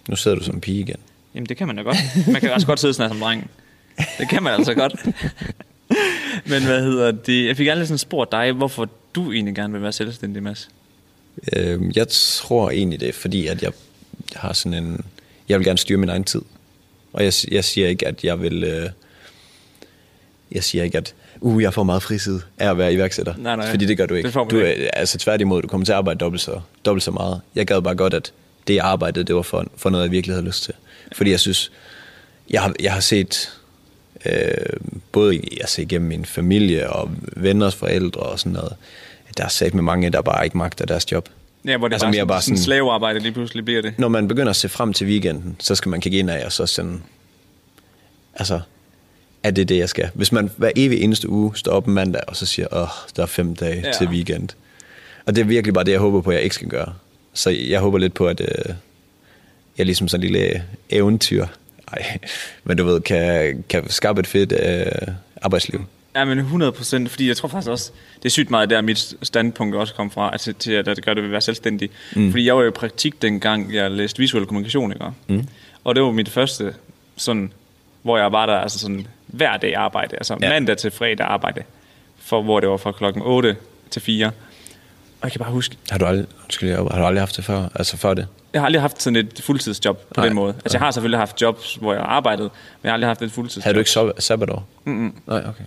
nu 0.08 0.16
sidder 0.16 0.38
du 0.38 0.44
som 0.44 0.62
pige 0.62 0.80
igen. 0.80 0.96
jamen 1.36 1.46
det 1.50 1.58
kan 1.58 1.68
man 1.68 1.76
da 1.76 1.82
godt. 1.82 1.98
Man 2.32 2.42
kan 2.42 2.52
også 2.54 2.68
godt 2.68 2.80
sidde 2.80 2.94
sådan 2.94 3.10
her 3.10 3.14
som 3.16 3.22
dreng. 3.22 3.50
Det 4.20 4.30
kan 4.30 4.44
man 4.44 4.54
altså 4.54 4.74
godt. 4.74 4.96
Men 6.50 6.64
hvad 6.66 6.82
hedder 6.84 7.12
det? 7.12 7.46
Jeg 7.48 7.58
fik 7.58 7.68
aldrig 7.68 7.88
sådan 7.88 7.98
spurgt 7.98 8.32
dig, 8.32 8.52
hvorfor 8.52 8.90
du 9.16 9.32
egentlig 9.32 9.56
gerne 9.56 9.74
vil 9.74 9.82
være 9.82 9.92
selvstændig, 9.92 10.44
Mads. 10.44 10.70
Øh, 11.58 11.98
jeg 11.98 12.08
tror 12.08 12.70
egentlig 12.70 13.00
det 13.00 13.10
er, 13.10 13.14
fordi 13.14 13.48
at 13.48 13.64
jeg, 13.64 13.72
jeg 14.34 14.42
har 14.42 14.54
sådan 14.54 14.84
en... 14.84 15.06
Jeg 15.50 15.60
vil 15.60 15.66
gerne 15.68 15.78
styre 15.78 15.98
min 15.98 16.10
egen 16.10 16.24
tid. 16.24 16.42
Og 17.14 17.24
jeg, 17.24 17.34
jeg 17.52 17.64
siger 17.64 17.88
ikke, 17.88 18.08
at 18.08 18.24
jeg 18.24 18.42
vil... 18.42 18.64
Øh, 18.64 18.90
jeg 20.52 20.64
siger 20.64 20.84
ikke, 20.84 20.98
at 20.98 21.14
uh, 21.42 21.64
jeg 21.64 21.74
får 21.74 21.84
meget 21.84 22.04
fritid 22.04 22.40
af 22.58 22.70
at 22.70 22.78
være 22.78 22.94
iværksætter. 22.94 23.34
Nej, 23.38 23.56
nej. 23.56 23.70
Fordi 23.70 23.86
det 23.86 23.98
gør 23.98 24.06
du 24.06 24.14
ikke. 24.16 24.28
Det 24.28 24.34
får 24.34 24.44
du, 24.46 24.56
ikke. 24.60 24.84
er- 24.86 24.92
altså 24.94 25.18
tværtimod, 25.18 25.62
du 25.62 25.68
kommer 25.68 25.86
til 25.86 25.92
at 25.92 25.98
arbejde 25.98 26.18
dobbelt 26.18 26.42
så, 26.42 26.60
dobbelt 26.86 27.04
så 27.04 27.12
meget. 27.12 27.42
Jeg 27.56 27.68
gad 27.68 27.82
bare 27.82 27.96
godt, 27.96 28.14
at 28.14 28.34
det 28.68 28.76
jeg 28.76 28.86
arbejdede, 28.86 29.24
det 29.26 29.36
var 29.36 29.42
for, 29.42 29.66
for 29.78 29.90
noget, 29.90 30.04
jeg 30.04 30.12
virkelig 30.12 30.36
havde 30.36 30.46
lyst 30.46 30.64
til. 30.64 30.74
Fordi 31.16 31.32
jeg 31.32 31.40
synes, 31.40 31.72
jeg 32.50 32.62
har, 32.62 32.74
jeg 32.80 32.94
har 32.94 33.00
set, 33.00 33.52
øh, 34.26 34.80
både 35.12 35.42
jeg 35.60 35.70
ser 35.70 35.84
igennem 35.84 36.08
min 36.08 36.26
familie 36.26 36.90
og 36.90 37.12
venners 37.36 37.76
forældre 37.76 38.22
og 38.22 38.40
sådan 38.40 38.52
noget, 38.52 38.74
der 39.38 39.44
er 39.44 39.50
sat 39.50 39.74
med 39.74 39.84
mange, 39.84 40.10
der 40.10 40.22
bare 40.22 40.44
ikke 40.44 40.58
magter 40.58 40.86
deres 40.86 41.12
job. 41.12 41.30
Ja, 41.66 41.78
hvor 41.78 41.88
det 41.88 41.94
Altså 41.94 42.06
altså, 42.06 42.18
mere 42.18 42.28
bare, 42.28 42.36
bare 42.36 42.42
sådan, 42.42 42.58
sådan 42.58 42.64
slavearbejde 42.64 43.20
lige 43.20 43.32
pludselig 43.32 43.66
bliver 43.66 43.82
det. 43.82 43.94
Når 43.98 44.08
man 44.08 44.28
begynder 44.28 44.50
at 44.50 44.56
se 44.56 44.70
frem 44.70 44.94
til 44.94 45.08
weekenden, 45.08 45.56
så 45.60 45.76
skal 45.76 45.90
man 45.90 46.02
kigge 46.02 46.18
ind 46.18 46.30
af, 46.30 46.46
og 46.46 46.52
så 46.52 46.66
sådan, 46.66 47.04
altså, 48.36 48.60
er 49.44 49.52
det 49.52 49.70
det, 49.70 49.78
jeg 49.78 49.90
skal? 49.90 50.10
Hvis 50.14 50.32
man 50.32 50.50
hver 50.58 50.72
evig 50.76 51.02
eneste 51.02 51.30
uge 51.30 51.58
står 51.58 51.72
op 51.72 51.88
mandag, 51.88 52.22
og 52.28 52.36
så 52.36 52.46
siger, 52.46 52.68
åh, 52.72 52.88
der 53.16 53.22
er 53.24 53.28
fem 53.28 53.56
dage 53.56 53.82
ja. 53.86 53.92
til 53.92 54.08
weekend. 54.08 54.50
Og 55.26 55.36
det 55.36 55.42
er 55.42 55.46
virkelig 55.46 55.74
bare 55.74 55.84
det, 55.84 55.92
jeg 55.92 56.00
håber 56.00 56.22
på, 56.22 56.30
at 56.30 56.36
jeg 56.36 56.44
ikke 56.44 56.56
skal 56.56 56.68
gøre. 56.68 56.94
Så 57.34 57.50
jeg 57.50 57.80
håber 57.80 57.98
lidt 57.98 58.14
på, 58.14 58.28
at 58.28 58.42
øh, 58.42 58.76
jeg 59.78 59.86
ligesom 59.86 60.08
sådan 60.08 60.28
en 60.28 60.32
lille 60.32 60.64
eventyr, 60.90 61.46
ej, 61.94 62.18
men 62.64 62.78
du 62.78 62.84
ved, 62.86 63.02
kan, 63.02 63.64
kan 63.70 63.90
skabe 63.90 64.20
et 64.20 64.28
fedt 64.28 64.52
øh, 64.52 65.14
arbejdsliv. 65.42 65.86
Ja, 66.16 66.26
men 66.26 66.40
100 66.40 66.72
procent, 66.72 67.10
fordi 67.10 67.28
jeg 67.28 67.38
tror 67.38 67.50
faktisk 67.50 67.70
også, 67.70 67.92
det 68.18 68.26
er 68.26 68.30
sygt 68.30 68.50
meget 68.50 68.70
der, 68.70 68.82
mit 68.82 69.14
standpunkt 69.22 69.76
også 69.76 69.94
kom 69.94 70.12
fra, 70.12 70.30
altså 70.32 70.54
til 70.54 70.72
at 70.72 70.86
det 70.86 71.06
gør 71.06 71.14
det 71.14 71.24
ved 71.24 71.30
at 71.30 71.32
være 71.32 71.42
selvstændig. 71.42 71.90
Mm. 72.16 72.32
Fordi 72.32 72.46
jeg 72.46 72.56
var 72.56 72.62
jo 72.62 72.68
i 72.68 72.72
praktik 72.72 73.22
dengang, 73.22 73.74
jeg 73.74 73.92
læste 73.92 74.20
visuel 74.20 74.46
kommunikation, 74.46 74.92
ikke? 74.94 75.06
Mm. 75.28 75.48
Og 75.84 75.96
det 75.96 76.04
var 76.04 76.12
mit 76.12 76.30
første 76.30 76.74
sådan, 77.18 77.52
hvor 78.02 78.18
jeg 78.18 78.32
var 78.32 78.46
der 78.46 78.54
altså 78.54 78.80
sådan 78.80 79.08
hver 79.28 79.58
dag 79.58 79.76
arbejde, 79.76 80.16
altså 80.16 80.38
ja. 80.42 80.50
Mandag 80.50 80.78
til 80.78 80.92
fredag 80.92 81.28
arbejde, 81.28 81.64
for, 82.20 82.42
hvor 82.42 82.60
det 82.60 82.70
var 82.70 82.78
fra 82.78 82.92
klokken 82.92 83.22
8 83.22 83.56
til 83.90 84.02
4. 84.02 84.26
Og 84.26 84.32
jeg 85.24 85.32
kan 85.32 85.40
bare 85.40 85.52
huske, 85.52 85.78
Har 85.90 85.98
du 85.98 86.06
aldrig, 86.06 86.28
undskyld, 86.44 86.76
har 86.76 87.00
du 87.00 87.06
aldrig 87.06 87.22
haft 87.22 87.38
det 87.38 87.46
før? 87.46 87.70
Altså 87.76 87.98
før 87.98 88.14
det? 88.14 88.28
Jeg 88.54 88.62
har 88.62 88.66
aldrig 88.66 88.82
haft 88.82 89.02
sådan 89.04 89.16
et 89.18 89.42
fuldtidsjob 89.44 89.98
på 89.98 90.14
Nej. 90.18 90.26
den 90.26 90.36
måde. 90.36 90.54
Altså 90.54 90.78
jeg 90.78 90.86
har 90.86 90.92
selvfølgelig 90.92 91.20
haft 91.20 91.42
jobs, 91.42 91.76
hvor 91.76 91.94
jeg 91.94 92.02
har 92.02 92.08
arbejdet, 92.08 92.44
men 92.44 92.52
jeg 92.84 92.90
har 92.92 92.94
aldrig 92.94 93.10
haft 93.10 93.22
et 93.22 93.32
fuldtidsjob. 93.32 93.64
Havde 93.64 93.74
du 93.74 93.80
ikke 93.80 93.92
sab- 93.92 94.20
sabbatår? 94.20 94.68
Mm-hmm. 94.86 95.16
Nej, 95.28 95.38
okay. 95.40 95.64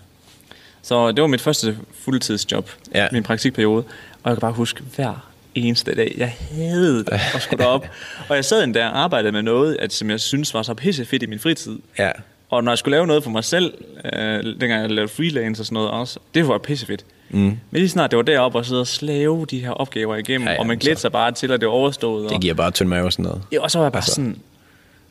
Så 0.82 1.12
det 1.12 1.20
var 1.22 1.26
mit 1.28 1.40
første 1.40 1.78
fuldtidsjob, 2.04 2.70
ja. 2.94 3.08
Min 3.12 3.22
praktikperiode. 3.22 3.84
Og 4.22 4.30
jeg 4.30 4.36
kan 4.36 4.40
bare 4.40 4.52
huske 4.52 4.82
hver 4.96 5.26
eneste 5.54 5.94
dag, 5.94 6.14
jeg 6.16 6.34
havde 6.50 6.98
det 6.98 7.08
at 7.34 7.42
skulle 7.42 7.64
derop. 7.64 7.86
og 8.28 8.36
jeg 8.36 8.44
sad 8.44 8.64
endda 8.64 8.86
og 8.88 8.98
arbejdede 8.98 9.32
med 9.32 9.42
noget, 9.42 9.76
at, 9.80 9.92
som 9.92 10.10
jeg 10.10 10.20
synes 10.20 10.54
var 10.54 10.62
så 10.62 10.74
pisse 10.74 11.04
fedt 11.04 11.22
i 11.22 11.26
min 11.26 11.38
fritid. 11.38 11.78
Ja, 11.98 12.10
Og 12.50 12.64
når 12.64 12.72
jeg 12.72 12.78
skulle 12.78 12.96
lave 12.96 13.06
noget 13.06 13.22
for 13.22 13.31
mig 13.31 13.44
selv, 13.44 13.75
øh, 14.04 14.44
dengang 14.44 14.72
jeg 14.72 14.90
lavede 14.90 15.08
freelance 15.12 15.62
og 15.62 15.66
sådan 15.66 15.75
noget 15.75 15.90
også, 15.90 16.19
det 16.34 16.48
var 16.48 16.58
pisse 16.58 16.87
fedt. 16.87 17.04
Mm. 17.31 17.38
Men 17.40 17.58
lige 17.72 17.88
snart 17.88 18.10
det 18.10 18.16
var 18.16 18.22
deroppe 18.22 18.58
og 18.58 18.66
sidde 18.66 18.81
og 18.81 18.87
slave 18.87 19.46
de 19.50 19.60
her 19.60 19.70
opgaver 19.70 20.16
igennem, 20.16 20.46
ja, 20.48 20.52
Ja, 20.54 20.58
og 20.60 20.66
man 20.66 20.78
glædte 20.78 20.96
så- 20.98 21.00
sig 21.02 21.12
bare 21.12 21.32
til, 21.32 21.52
at 21.52 21.60
det 21.60 21.69
var 21.69 21.75
overstået. 21.75 22.25
det 22.25 22.32
og, 22.32 22.40
giver 22.40 22.54
bare 22.54 22.70
tynd 22.70 22.88
mave 22.88 23.04
og 23.04 23.12
sådan 23.12 23.22
noget. 23.22 23.43
ja, 23.52 23.60
og 23.60 23.70
så 23.70 23.78
var 23.78 23.84
jeg 23.84 23.93
bare 23.93 24.00
altså. 24.02 24.14
Sådan, 24.14 24.37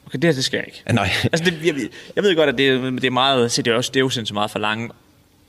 okay, 0.06 0.16
det 0.20 0.24
her, 0.24 0.34
det 0.34 0.44
skal 0.46 0.58
jeg 0.58 0.66
ikke. 0.68 0.84
Ja, 0.88 0.92
Nej. 0.94 1.10
Altså, 1.24 1.46
det, 1.46 1.66
jeg, 1.66 1.76
jeg 2.16 2.24
ved 2.24 2.36
godt, 2.36 2.50
at 2.50 2.58
det, 2.58 2.94
det 2.94 3.04
er 3.04 3.10
meget, 3.12 3.52
så 3.52 3.62
det 3.62 3.72
er, 3.72 3.76
også, 3.76 3.92
det 3.94 4.00
er 4.00 4.02
jo 4.04 4.10
sindssygt 4.10 4.34
meget 4.34 4.52
for 4.52 4.60
langt 4.60 4.94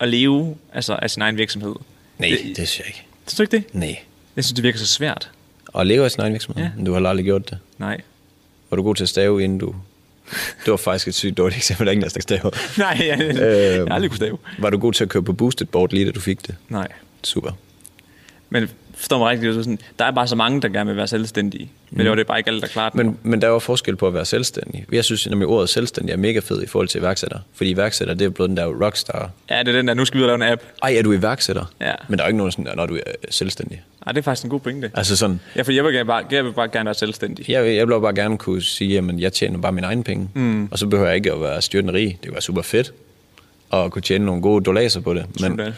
at 0.00 0.09
leve 0.09 0.56
altså, 0.73 0.94
af 1.03 1.11
sin 1.11 1.23
egen 1.23 1.37
virksomhed. 1.37 1.75
Nej, 2.19 2.29
Det- 2.29 2.56
det 2.56 2.69
synes 2.69 2.79
jeg 2.79 2.87
ikke. 2.87 3.06
Synes 3.27 3.37
du 3.37 3.43
ikke 3.43 3.56
det? 3.56 3.75
Nej. 3.75 3.99
Jeg 4.37 4.44
synes, 4.44 4.55
det 4.55 4.62
virker 4.65 4.79
så 4.79 4.87
svært. 4.87 5.31
Og 5.67 5.87
leve 5.87 6.05
af 6.05 6.11
sin 6.11 6.21
egen 6.21 6.32
virksomhed? 6.32 6.65
Ja. 6.65 6.85
Du 6.87 6.93
har 6.93 7.09
aldrig 7.09 7.25
gjort 7.25 7.50
det. 7.50 7.59
Nej. 7.79 8.00
Var 8.71 8.77
du 8.77 8.82
god 8.82 8.94
til 8.94 9.03
at 9.05 9.09
stave, 9.09 9.44
inden 9.44 9.59
du... 9.59 9.75
Det 10.64 10.70
var 10.70 10.76
faktisk 10.76 11.08
et 11.08 11.14
sygt 11.14 11.37
dårligt 11.37 11.56
eksempel, 11.56 11.86
der 11.86 11.91
er 11.91 11.93
ingen, 11.93 12.03
der 12.03 12.08
skal 12.10 12.22
stave. 12.22 12.51
Nej, 12.79 13.03
jeg, 13.06 13.20
øh, 13.20 13.36
jeg 13.36 13.86
aldrig 13.91 14.10
kunne 14.10 14.17
stave. 14.17 14.39
Var 14.58 14.70
du 14.70 14.79
god 14.79 14.93
til 14.93 15.05
at 15.05 15.10
køre 15.10 15.22
på 15.22 15.32
boosted 15.32 15.67
board, 15.67 15.93
lige 15.93 16.06
da 16.06 16.10
du 16.10 16.20
fik 16.20 16.46
det? 16.46 16.55
Nej. 16.69 16.89
Super. 17.22 17.51
Men 18.50 18.69
forstår 18.94 19.19
mig 19.19 19.29
rigtigt, 19.29 19.50
det 19.53 19.58
er 19.58 19.62
sådan, 19.62 19.79
der 19.98 20.05
er 20.05 20.10
bare 20.10 20.29
så 20.29 20.36
mange, 20.36 20.62
der 20.62 20.69
gerne 20.69 20.88
vil 20.91 20.96
være 20.96 21.06
selvstændige. 21.06 21.70
Men 21.91 22.00
det 22.00 22.08
var 22.10 22.15
det 22.17 22.26
bare 22.26 22.38
ikke 22.38 22.48
alle, 22.48 22.60
der 22.60 22.67
klarede 22.67 22.98
det. 22.98 23.06
Men, 23.06 23.19
men 23.22 23.41
der 23.41 23.46
er 23.48 23.53
jo 23.53 23.58
forskel 23.58 23.96
på 23.96 24.06
at 24.06 24.15
være 24.15 24.24
selvstændig. 24.24 24.84
Jeg 24.93 25.05
synes, 25.05 25.26
at 25.26 25.34
ordet 25.44 25.69
selvstændig 25.69 26.12
er 26.12 26.17
mega 26.17 26.38
fed 26.38 26.62
i 26.62 26.67
forhold 26.67 26.88
til 26.88 26.98
iværksætter. 27.00 27.38
Fordi 27.55 27.70
iværksætter, 27.70 28.15
det 28.15 28.24
er 28.24 28.29
blevet 28.29 28.48
den 28.48 28.56
der 28.56 28.67
rockstar. 28.84 29.31
Ja, 29.50 29.58
det 29.58 29.69
er 29.69 29.72
den 29.72 29.88
der, 29.88 29.94
nu 29.94 30.05
skal 30.05 30.19
vi 30.20 30.24
ud 30.24 30.31
og 30.31 30.38
lave 30.38 30.48
en 30.48 30.53
app. 30.53 30.62
Ej, 30.82 30.94
er 30.98 31.03
du 31.03 31.12
iværksætter? 31.12 31.65
Ja. 31.81 31.93
Men 32.08 32.19
der 32.19 32.24
er 32.24 32.29
jo 32.29 32.31
ikke 32.31 32.36
nogen 32.38 32.53
sådan, 32.53 32.72
når 32.76 32.86
du 32.86 32.94
er 32.96 33.00
selvstændig. 33.31 33.82
Nej, 34.06 34.12
det 34.12 34.19
er 34.19 34.22
faktisk 34.22 34.44
en 34.44 34.50
god 34.50 34.60
pointe. 34.60 34.91
Altså 34.94 35.17
sådan, 35.17 35.41
Ja, 35.56 35.62
for 35.62 35.72
jeg 35.72 35.84
vil, 35.84 35.93
gerne 35.93 36.06
bare, 36.06 36.24
jeg 36.31 36.44
vil 36.44 36.53
bare 36.53 36.69
gerne 36.69 36.84
være 36.84 36.94
selvstændig. 36.94 37.50
jeg, 37.50 37.76
jeg 37.76 37.88
vil 37.88 38.00
bare 38.00 38.15
gerne 38.15 38.38
kunne 38.38 38.62
sige, 38.62 38.98
at 38.98 39.05
jeg 39.19 39.32
tjener 39.32 39.58
bare 39.58 39.72
mine 39.72 39.86
egne 39.86 40.05
penge. 40.05 40.29
Mm. 40.34 40.69
Og 40.70 40.79
så 40.79 40.86
behøver 40.86 41.08
jeg 41.08 41.17
ikke 41.17 41.32
at 41.32 41.41
være 41.41 41.62
styrtende 41.62 41.94
rig. 41.94 42.19
Det 42.24 42.32
være 42.32 42.41
super 42.43 42.62
fedt 42.62 42.93
at 43.72 43.91
kunne 43.91 44.03
tjene 44.03 44.24
nogle 44.24 44.43
gode 44.43 44.65
dollarer 44.65 45.00
på 45.05 45.15
det. 45.15 45.24
Men, 45.29 45.38
Sådan. 45.58 45.72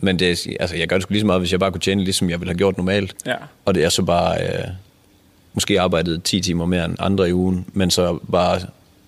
Men 0.00 0.18
det, 0.18 0.46
altså, 0.60 0.76
jeg 0.76 0.88
gør 0.88 0.96
det 0.96 1.02
sgu 1.02 1.12
lige 1.12 1.20
så 1.20 1.26
meget, 1.26 1.40
hvis 1.40 1.52
jeg 1.52 1.60
bare 1.60 1.70
kunne 1.70 1.80
tjene, 1.80 2.04
ligesom 2.04 2.30
jeg 2.30 2.40
ville 2.40 2.50
have 2.50 2.58
gjort 2.58 2.76
normalt. 2.76 3.14
Ja. 3.26 3.34
Og 3.64 3.74
det 3.74 3.84
er 3.84 3.88
så 3.88 4.02
bare, 4.02 4.42
øh, 4.42 4.64
måske 5.54 5.80
arbejdet 5.80 6.22
10 6.22 6.40
timer 6.40 6.66
mere 6.66 6.84
end 6.84 6.96
andre 6.98 7.28
i 7.28 7.32
ugen, 7.32 7.66
men 7.72 7.90
så 7.90 8.18
bare 8.32 8.60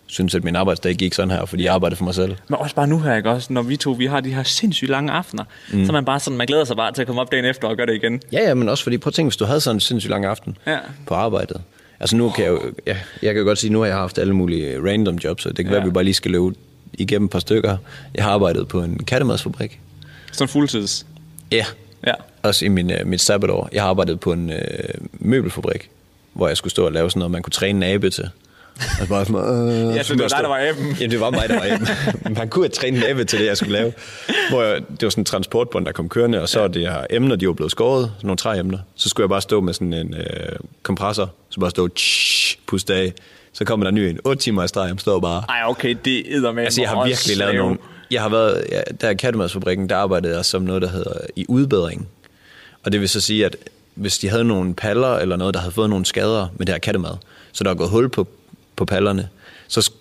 synes, 0.07 0.35
at 0.35 0.45
min 0.45 0.57
arbejdsdag 0.57 0.95
gik 0.95 1.15
sådan 1.15 1.31
her, 1.31 1.45
fordi 1.45 1.65
jeg 1.65 1.75
arbejder 1.75 1.97
for 1.97 2.05
mig 2.05 2.15
selv. 2.15 2.37
Men 2.49 2.59
også 2.59 2.75
bare 2.75 2.87
nu 2.87 2.99
her, 2.99 3.17
ikke 3.17 3.31
også? 3.31 3.53
Når 3.53 3.63
vi 3.63 3.77
to, 3.77 3.91
vi 3.91 4.07
har 4.07 4.21
de 4.21 4.35
her 4.35 4.43
sindssygt 4.43 4.91
lange 4.91 5.13
aftener, 5.13 5.45
mm. 5.73 5.87
så 5.87 5.93
man 5.93 6.05
bare 6.05 6.21
sådan, 6.21 6.37
man 6.37 6.47
glæder 6.47 6.65
sig 6.65 6.77
bare 6.77 6.93
til 6.93 7.01
at 7.01 7.07
komme 7.07 7.21
op 7.21 7.33
dagen 7.33 7.45
efter 7.45 7.69
og 7.69 7.77
gøre 7.77 7.87
det 7.87 7.95
igen. 7.95 8.21
Ja, 8.33 8.49
ja, 8.49 8.55
men 8.55 8.69
også 8.69 8.85
fordi, 8.85 8.99
prøv 8.99 9.09
at 9.09 9.15
tænke, 9.15 9.29
hvis 9.29 9.37
du 9.37 9.45
havde 9.45 9.61
sådan 9.61 9.77
en 9.77 9.81
sindssygt 9.81 10.11
lang 10.11 10.25
aften 10.25 10.57
Ja. 10.67 10.79
på 11.07 11.15
arbejdet. 11.15 11.61
Altså 12.01 12.17
nu 12.17 12.31
kan 12.31 12.45
jeg 12.45 12.51
jo, 12.51 12.61
ja, 12.87 12.97
jeg 13.23 13.35
kan 13.35 13.41
jo 13.43 13.47
godt 13.47 13.59
sige, 13.59 13.73
nu 13.73 13.79
har 13.81 13.87
jeg 13.87 13.97
haft 13.97 14.19
alle 14.19 14.33
mulige 14.37 14.79
random 14.91 15.17
jobs, 15.17 15.43
så 15.43 15.49
det 15.49 15.57
kan 15.57 15.65
ja. 15.65 15.71
være, 15.71 15.81
at 15.81 15.87
vi 15.87 15.91
bare 15.93 16.05
lige 16.05 16.15
skal 16.15 16.31
løbe 16.31 16.55
igennem 16.93 17.25
et 17.25 17.31
par 17.31 17.39
stykker. 17.39 17.77
Jeg 18.15 18.25
har 18.25 18.31
arbejdet 18.31 18.69
på 18.69 18.83
en 18.83 18.99
kattemadsfabrik. 19.05 19.81
Sådan 20.33 20.49
fuldtids. 20.49 21.07
Ja. 21.51 21.65
Ja. 22.07 22.15
Også 22.43 22.65
i 22.65 22.69
min, 22.69 22.91
øh, 22.91 23.07
mit 23.07 23.21
sabbatår. 23.21 23.69
Jeg 23.73 23.83
har 23.83 23.89
arbejdet 23.89 24.21
på 24.21 24.33
en 24.33 24.53
øh, 24.53 24.59
møbelfabrik, 25.13 25.91
hvor 26.33 26.49
jeg 26.49 26.57
skulle 26.57 26.71
stå 26.71 26.87
og 26.87 26.93
lave 26.93 27.11
sådan 27.11 27.19
noget, 27.19 27.31
man 27.31 27.43
kunne 27.43 27.51
træne 27.51 27.87
en 27.87 27.93
abe 27.93 28.11
til. 28.11 28.31
Og 29.01 29.09
bare 29.09 29.25
sådan, 29.25 29.91
øh, 29.91 29.97
Ja, 29.97 30.03
så 30.03 30.15
det 30.15 30.23
var 30.23 30.29
dig, 30.29 30.39
der 30.43 30.49
var 30.49 30.69
aben. 30.69 30.97
Ja, 31.01 31.07
det 31.07 31.21
var 31.21 31.31
mig, 31.31 31.49
der 31.49 31.55
var 31.55 31.75
aben. 31.75 31.89
Man 32.39 32.49
kunne 32.49 32.65
have 32.65 32.71
trænet 32.71 33.05
en 33.05 33.11
abe 33.11 33.25
til 33.25 33.39
det, 33.39 33.47
jeg 33.47 33.57
skulle 33.57 33.73
lave. 33.73 33.93
Hvor 34.51 34.63
jeg, 34.63 34.81
det 34.91 35.03
var 35.03 35.11
sådan 35.11 35.21
en 35.21 35.25
transportbånd, 35.25 35.87
der 35.87 35.93
kom 35.93 36.09
kørende, 36.09 36.43
og 36.43 36.49
så 36.49 36.61
ja. 36.61 36.69
det 36.69 36.83
her 36.83 37.07
emner, 37.11 37.37
de 37.37 37.47
var 37.47 37.53
blevet 37.53 37.71
skåret, 37.71 38.13
nogle 38.23 38.37
træemner. 38.37 38.79
Så 38.95 39.09
skulle 39.09 39.25
jeg 39.25 39.29
bare 39.29 39.41
stå 39.41 39.61
med 39.61 39.73
sådan 39.73 39.93
en 39.93 40.15
øh, 40.15 40.57
kompressor, 40.83 41.31
så 41.51 41.61
bare 41.61 41.71
stå 41.71 41.89
tsh, 41.89 42.59
puste 42.67 42.95
af 42.95 43.13
Så 43.53 43.65
kommer 43.65 43.85
der 43.85 43.89
en 43.89 43.95
ny 43.95 44.01
en. 44.01 44.19
8 44.25 44.43
timer 44.43 44.65
i 44.65 44.69
streg, 44.69 44.89
jeg 44.89 44.95
står 44.99 45.21
bare... 45.21 45.45
Ej, 45.49 45.63
okay, 45.67 45.97
det 46.05 46.37
er 46.37 46.53
med 46.53 46.65
Altså, 46.65 46.81
jeg 46.81 46.91
har 46.91 47.07
virkelig 47.07 47.37
lavet 47.37 47.55
nogle... 47.55 47.79
Jeg 48.13 48.23
har 48.23 48.29
været... 48.29 48.65
Ja, 48.71 48.81
der 49.01 49.11
i 49.11 49.15
Kattemadsfabrikken, 49.15 49.89
der 49.89 49.97
arbejdede 49.97 50.37
jeg 50.37 50.45
som 50.45 50.63
noget, 50.63 50.83
der 50.83 50.89
hedder 50.89 51.13
i 51.37 51.47
udbedring. 51.49 52.09
Og 52.85 52.93
det 52.93 53.01
vil 53.01 53.09
så 53.09 53.21
sige, 53.21 53.47
at 53.47 53.57
hvis 53.95 54.19
de 54.19 54.29
havde 54.29 54.45
nogle 54.45 54.75
paller 54.75 55.17
eller 55.17 55.37
noget, 55.37 55.55
der 55.55 55.61
havde 55.61 55.73
fået 55.73 55.91
nogle 55.91 56.05
skader 56.07 56.49
med 56.57 56.67
det 56.67 56.75
her 56.75 56.79
kattemad, 56.79 57.11
så 57.53 57.65
der 57.65 57.71
er 57.71 57.75
gået 57.75 57.91
hul 57.91 58.09
på, 58.09 58.29
på 58.77 58.85
pallerne, 58.85 59.29
så... 59.69 59.81
sk- 59.81 59.97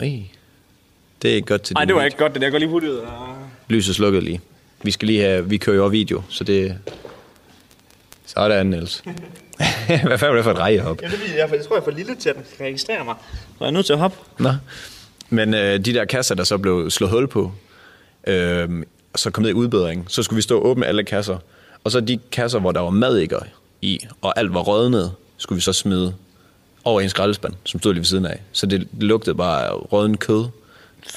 Øj, 0.00 0.10
det 1.22 1.30
er 1.30 1.34
ikke 1.34 1.46
godt 1.46 1.62
til 1.62 1.74
Nej, 1.74 1.84
det 1.84 1.94
var 1.94 2.04
ikke 2.04 2.16
godt, 2.16 2.34
det 2.34 2.42
der 2.42 2.50
går 2.50 2.58
lige 2.58 2.68
hurtigt 2.68 2.92
ud. 2.92 3.00
Lyset 3.68 3.94
slukket 3.94 4.22
lige. 4.22 4.40
Vi 4.82 4.90
skal 4.90 5.06
lige 5.06 5.20
have... 5.22 5.48
Vi 5.48 5.56
kører 5.56 5.76
jo 5.76 5.86
video, 5.86 6.22
så 6.28 6.44
det... 6.44 6.78
Sådan, 8.26 8.66
Niels. 8.66 9.02
Hvad 10.06 10.18
fanden 10.18 10.24
er 10.24 10.34
det 10.34 10.44
for 10.44 10.50
et 10.50 10.58
rej 10.58 10.80
op? 10.84 11.02
Ja, 11.02 11.06
det, 11.06 11.12
jeg, 11.36 11.50
jeg 11.52 11.64
tror, 11.66 11.76
jeg 11.76 11.80
er 11.80 11.84
for 11.84 11.90
lille 11.90 12.14
til, 12.16 12.28
at 12.28 12.36
den 12.36 12.44
kan 12.56 12.66
registrere 12.66 13.04
mig. 13.04 13.14
Så 13.32 13.56
jeg 13.60 13.66
er 13.66 13.70
nødt 13.70 13.86
til 13.86 13.92
at 13.92 13.98
hoppe. 13.98 14.16
Nå. 14.38 14.50
Men 15.30 15.54
øh, 15.54 15.84
de 15.84 15.94
der 15.94 16.04
kasser, 16.04 16.34
der 16.34 16.44
så 16.44 16.58
blev 16.58 16.90
slået 16.90 17.12
hul 17.12 17.28
på, 17.28 17.52
øh, 18.26 18.68
og 19.12 19.18
så 19.18 19.30
kom 19.30 19.42
ned 19.42 19.50
i 19.50 19.54
udbedring, 19.54 20.04
så 20.08 20.22
skulle 20.22 20.36
vi 20.36 20.42
stå 20.42 20.58
og 20.58 20.66
åbne 20.66 20.86
alle 20.86 21.04
kasser. 21.04 21.38
Og 21.84 21.90
så 21.90 22.00
de 22.00 22.18
kasser, 22.32 22.58
hvor 22.58 22.72
der 22.72 22.80
var 22.80 22.90
madikker 22.90 23.38
i, 23.82 24.00
og 24.22 24.38
alt 24.38 24.54
var 24.54 24.60
rådnet, 24.60 25.12
skulle 25.36 25.56
vi 25.56 25.62
så 25.62 25.72
smide 25.72 26.14
over 26.84 27.00
i 27.00 27.04
en 27.04 27.10
skraldespand, 27.10 27.54
som 27.64 27.80
stod 27.80 27.92
lige 27.92 28.00
ved 28.00 28.06
siden 28.06 28.26
af. 28.26 28.40
Så 28.52 28.66
det 28.66 28.88
lugtede 29.00 29.36
bare 29.36 29.66
af 29.66 29.92
rådden 29.92 30.16
kød. 30.16 30.44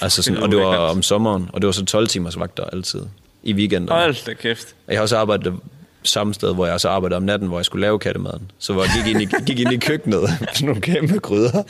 Altså 0.01 0.23
sådan, 0.23 0.43
og 0.43 0.49
det 0.49 0.57
var 0.57 0.77
om 0.77 1.01
sommeren, 1.01 1.49
og 1.53 1.61
det 1.61 1.65
var 1.65 1.71
så 1.71 1.85
12 1.85 2.07
timers 2.07 2.39
vagter 2.39 2.63
altid. 2.63 3.01
I 3.43 3.53
weekenden. 3.53 3.89
Hold 3.89 4.25
da 4.25 4.33
kæft. 4.33 4.75
Jeg 4.87 4.97
har 4.97 5.01
også 5.01 5.17
arbejdet 5.17 5.53
samme 6.03 6.33
sted, 6.33 6.53
hvor 6.53 6.65
jeg 6.65 6.73
også 6.73 6.89
arbejdede 6.89 7.17
om 7.17 7.23
natten, 7.23 7.47
hvor 7.47 7.57
jeg 7.57 7.65
skulle 7.65 7.81
lave 7.81 7.99
kattemaden. 7.99 8.51
Så 8.59 8.73
hvor 8.73 8.83
jeg 8.83 8.91
gik 9.05 9.15
ind 9.15 9.21
i, 9.21 9.35
gik 9.45 9.59
ind 9.59 9.73
i 9.73 9.77
køkkenet 9.77 10.21
med 10.21 10.29
sådan 10.53 10.65
nogle 10.67 10.81
kæmpe 10.81 11.19
gryder, 11.19 11.63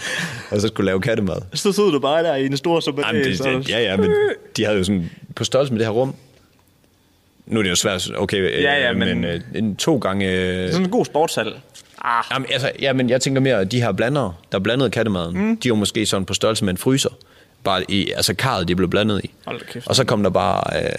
og 0.52 0.62
så 0.62 0.68
skulle 0.68 0.86
lave 0.86 1.02
kattemad. 1.02 1.36
Så 1.54 1.72
sidder 1.72 1.92
du 1.92 2.00
bare 2.00 2.24
der 2.24 2.36
i 2.36 2.46
en 2.46 2.58
stor 2.58 2.80
suppe. 2.80 3.04
Jamen, 3.08 3.24
det, 3.24 3.44
det, 3.44 3.70
ja, 3.70 3.80
ja, 3.80 3.98
men 3.98 4.12
de 4.58 4.66
havde 4.66 4.78
jo 4.78 4.84
sådan 4.84 5.10
på 5.36 5.44
størrelse 5.44 5.74
med 5.74 5.80
det 5.80 5.88
her 5.88 5.94
rum. 5.94 6.16
Nu 7.46 7.60
er 7.60 7.64
det 7.64 7.70
jo 7.70 7.76
svært, 7.76 8.12
okay, 8.18 8.38
øh, 8.38 8.64
Ja, 8.64 8.88
ja, 8.88 8.94
men- 8.94 9.08
men 9.08 9.24
øh, 9.24 9.42
en, 9.56 9.76
to 9.76 9.98
gange... 9.98 10.32
Øh, 10.32 10.72
Sådan 10.72 10.86
en 10.86 10.92
god 10.92 11.06
sportshal. 11.06 11.54
Ah, 12.02 12.24
jamen, 12.32 12.48
altså, 12.54 12.72
ja, 12.82 12.94
men 12.94 13.10
jeg 13.10 13.22
tænker 13.22 13.42
mere, 13.42 13.60
at 13.60 13.72
de 13.72 13.82
her 13.82 13.92
blandere, 13.92 14.34
der 14.52 14.60
blandede 14.60 14.90
kattemaden, 14.90 15.38
mm. 15.48 15.58
de 15.58 15.70
var 15.70 15.76
måske 15.76 16.06
sådan 16.06 16.26
på 16.26 16.34
størrelse 16.34 16.66
med 16.66 16.74
en 16.74 16.78
fryser. 16.78 17.10
Bare 17.64 17.92
i, 17.92 18.12
altså 18.12 18.34
karret, 18.34 18.68
de 18.68 18.76
blev 18.76 18.90
blandet 18.90 19.22
i. 19.24 19.32
Og 19.86 19.96
så 19.96 20.04
kom 20.04 20.24
der 20.24 20.30
bare 20.30 20.84
øh, 20.84 20.90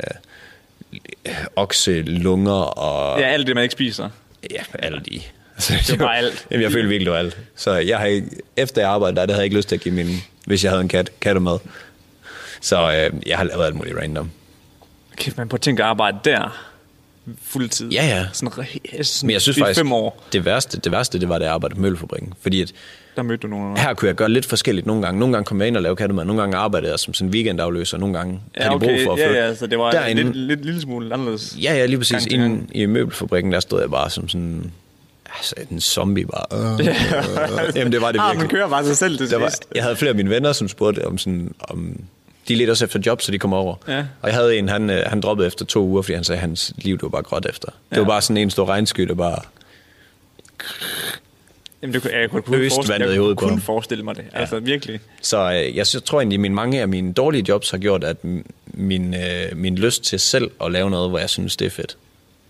okse, 1.57 2.03
lunger 2.03 2.53
og... 2.53 3.21
Ja, 3.21 3.27
alt 3.27 3.47
det, 3.47 3.55
man 3.55 3.63
ikke 3.63 3.73
spiser. 3.73 4.09
Ja, 4.51 4.63
alt 4.79 5.07
i. 5.07 5.27
Altså, 5.57 5.73
Det 5.93 5.99
var 5.99 6.07
bare 6.07 6.17
alt. 6.17 6.47
Jamen, 6.51 6.63
jeg 6.63 6.73
følte 6.73 6.89
virkelig, 6.89 7.07
det 7.07 7.13
var 7.13 7.19
alt. 7.19 7.39
Så 7.57 7.73
jeg 7.73 7.99
har 7.99 8.07
ikke, 8.07 8.29
efter 8.57 8.81
jeg 8.83 8.91
arbejdede 8.91 9.17
der, 9.21 9.27
det 9.27 9.35
havde 9.35 9.41
jeg 9.41 9.45
ikke 9.45 9.57
lyst 9.57 9.69
til 9.69 9.75
at 9.77 9.81
give 9.81 9.95
min, 9.95 10.23
hvis 10.47 10.65
jeg 10.65 10.73
havde 10.73 10.83
en 10.83 10.89
kat, 10.89 11.11
kattemad. 11.21 11.59
Så 12.61 12.93
øh, 12.93 13.21
jeg 13.27 13.37
har 13.37 13.45
lavet 13.45 13.65
alt 13.65 13.75
muligt 13.75 13.97
random. 13.97 14.31
Kæft, 15.17 15.37
man 15.37 15.49
på 15.49 15.57
at 15.57 15.61
tænke 15.61 15.83
at 15.83 15.89
arbejde 15.89 16.19
der. 16.25 16.67
Fuldtid. 17.43 17.91
Ja, 17.91 18.07
ja. 18.07 18.27
Sådan, 18.33 18.67
sådan 19.05 19.27
Men 19.27 19.33
jeg 19.33 19.43
synes 19.43 19.59
faktisk, 19.59 19.81
fem 19.81 19.93
år, 19.93 20.25
det 20.33 20.45
værste, 20.45 20.81
det 20.81 20.93
værste, 20.93 21.21
det 21.21 21.29
var, 21.29 21.39
da 21.39 21.45
jeg 21.45 21.55
arbejdede 21.55 21.77
på 21.77 21.83
Møllefabrikken. 21.83 22.35
Fordi 22.43 22.63
at 22.63 22.73
der 23.21 23.29
mødte 23.29 23.43
du 23.43 23.47
nogen. 23.49 23.77
her 23.77 23.95
kunne 23.95 24.07
jeg 24.07 24.15
gøre 24.15 24.29
lidt 24.29 24.47
forskelligt 24.47 24.87
nogle 24.87 25.03
gange. 25.03 25.19
Nogle 25.21 25.33
gange 25.35 25.45
kom 25.45 25.61
jeg 25.61 25.69
ind 25.69 25.77
og 25.77 25.83
lavede 25.83 25.97
kattemad, 25.97 26.25
nogle 26.25 26.41
gange 26.43 26.57
arbejdede 26.57 26.91
jeg 26.93 26.99
som 26.99 27.15
sådan 27.15 27.29
en 27.29 27.35
weekendafløser, 27.35 27.99
nogle 27.99 28.19
gange 28.19 28.41
Ja, 28.57 28.63
havde 28.63 28.75
de 28.75 28.79
brug 28.79 28.91
okay. 28.91 29.05
for 29.05 29.13
at 29.13 29.19
ja, 29.19 29.27
flytte. 29.27 29.41
ja, 29.41 29.55
så 29.55 29.67
det 29.67 29.79
var 29.79 29.91
Derinde- 29.91 30.23
lidt, 30.23 30.37
lidt, 30.37 30.65
lille 30.65 30.81
smule 30.81 31.13
anderledes. 31.15 31.57
Ja, 31.63 31.75
ja, 31.75 31.87
lige 31.87 31.99
præcis. 31.99 32.27
Inden 32.27 32.71
i 32.73 32.87
møbelfabrikken, 32.87 33.53
der 33.53 33.61
stod 33.61 33.81
jeg 33.81 33.91
bare 33.91 34.11
som 34.11 34.29
sådan... 34.29 34.73
Altså, 35.37 35.55
en 35.71 35.81
zombie 35.81 36.27
bare. 36.27 36.47
Øh, 36.81 36.89
øh. 36.89 37.77
Jamen, 37.77 37.93
det 37.93 38.01
var 38.01 38.13
det 38.13 38.19
Ah, 38.19 38.25
virkelig. 38.27 38.39
man 38.39 38.49
kører 38.49 38.69
bare 38.69 38.85
sig 38.85 38.97
selv 38.97 39.19
til 39.19 39.31
der 39.31 39.39
var, 39.39 39.55
jeg 39.75 39.83
havde 39.83 39.97
flere 39.97 40.11
af 40.11 40.17
mine 40.17 40.31
venner, 40.31 40.53
som 40.53 40.69
spurgte 40.69 41.07
om 41.07 41.19
sådan, 41.19 41.55
om 41.61 42.01
de 42.49 42.55
ledte 42.55 42.71
også 42.71 42.85
efter 42.85 43.01
job, 43.07 43.21
så 43.23 43.33
de 43.33 43.39
kom 43.39 43.53
over. 43.53 43.75
Ja. 43.89 43.99
Og 44.23 44.29
jeg 44.29 44.35
havde 44.35 44.57
en, 44.59 44.69
han, 44.69 44.91
øh, 44.91 45.03
han 45.07 45.21
droppede 45.21 45.47
efter 45.47 45.65
to 45.65 45.85
uger, 45.87 46.03
fordi 46.03 46.15
han 46.15 46.25
sagde, 46.25 46.37
at 46.37 46.41
hans 46.41 46.73
liv 46.77 46.95
det 46.95 47.03
var 47.03 47.09
bare 47.09 47.23
gråt 47.23 47.47
efter. 47.51 47.69
Det 47.91 47.97
Ja. 47.97 48.01
var 48.01 48.07
bare 48.07 48.23
sådan 48.23 48.37
en 48.37 48.51
stor 48.51 48.67
regnsky, 48.69 49.03
der 49.03 49.15
bare... 49.15 49.39
Jamen, 51.83 51.95
det 51.95 52.03
kunne, 52.03 52.17
jeg 52.17 52.31
kunne 52.31 52.43
kun, 52.43 52.71
forestille, 52.71 53.09
jeg 53.09 53.37
kunne 53.37 53.51
ham. 53.51 53.61
forestille 53.61 54.05
mig 54.05 54.17
det. 54.17 54.25
Altså, 54.33 54.61
virkelig. 54.61 55.01
Så 55.23 55.53
øh, 55.53 55.77
jeg 55.77 55.87
tror 55.87 56.21
egentlig, 56.21 56.37
at 56.37 56.41
mine, 56.41 56.55
mange 56.55 56.81
af 56.81 56.89
mine 56.89 57.13
dårlige 57.13 57.45
jobs 57.49 57.71
har 57.71 57.79
gjort, 57.79 58.05
at 58.05 58.17
min, 58.67 59.15
øh, 59.15 59.57
min 59.57 59.77
lyst 59.77 60.05
til 60.05 60.21
selv 60.21 60.51
at 60.65 60.73
lave 60.73 60.91
noget, 60.91 61.11
hvor 61.11 61.19
jeg 61.19 61.31
synes, 61.31 61.57
det 61.57 61.67
er 61.67 61.71
fedt. 61.71 61.97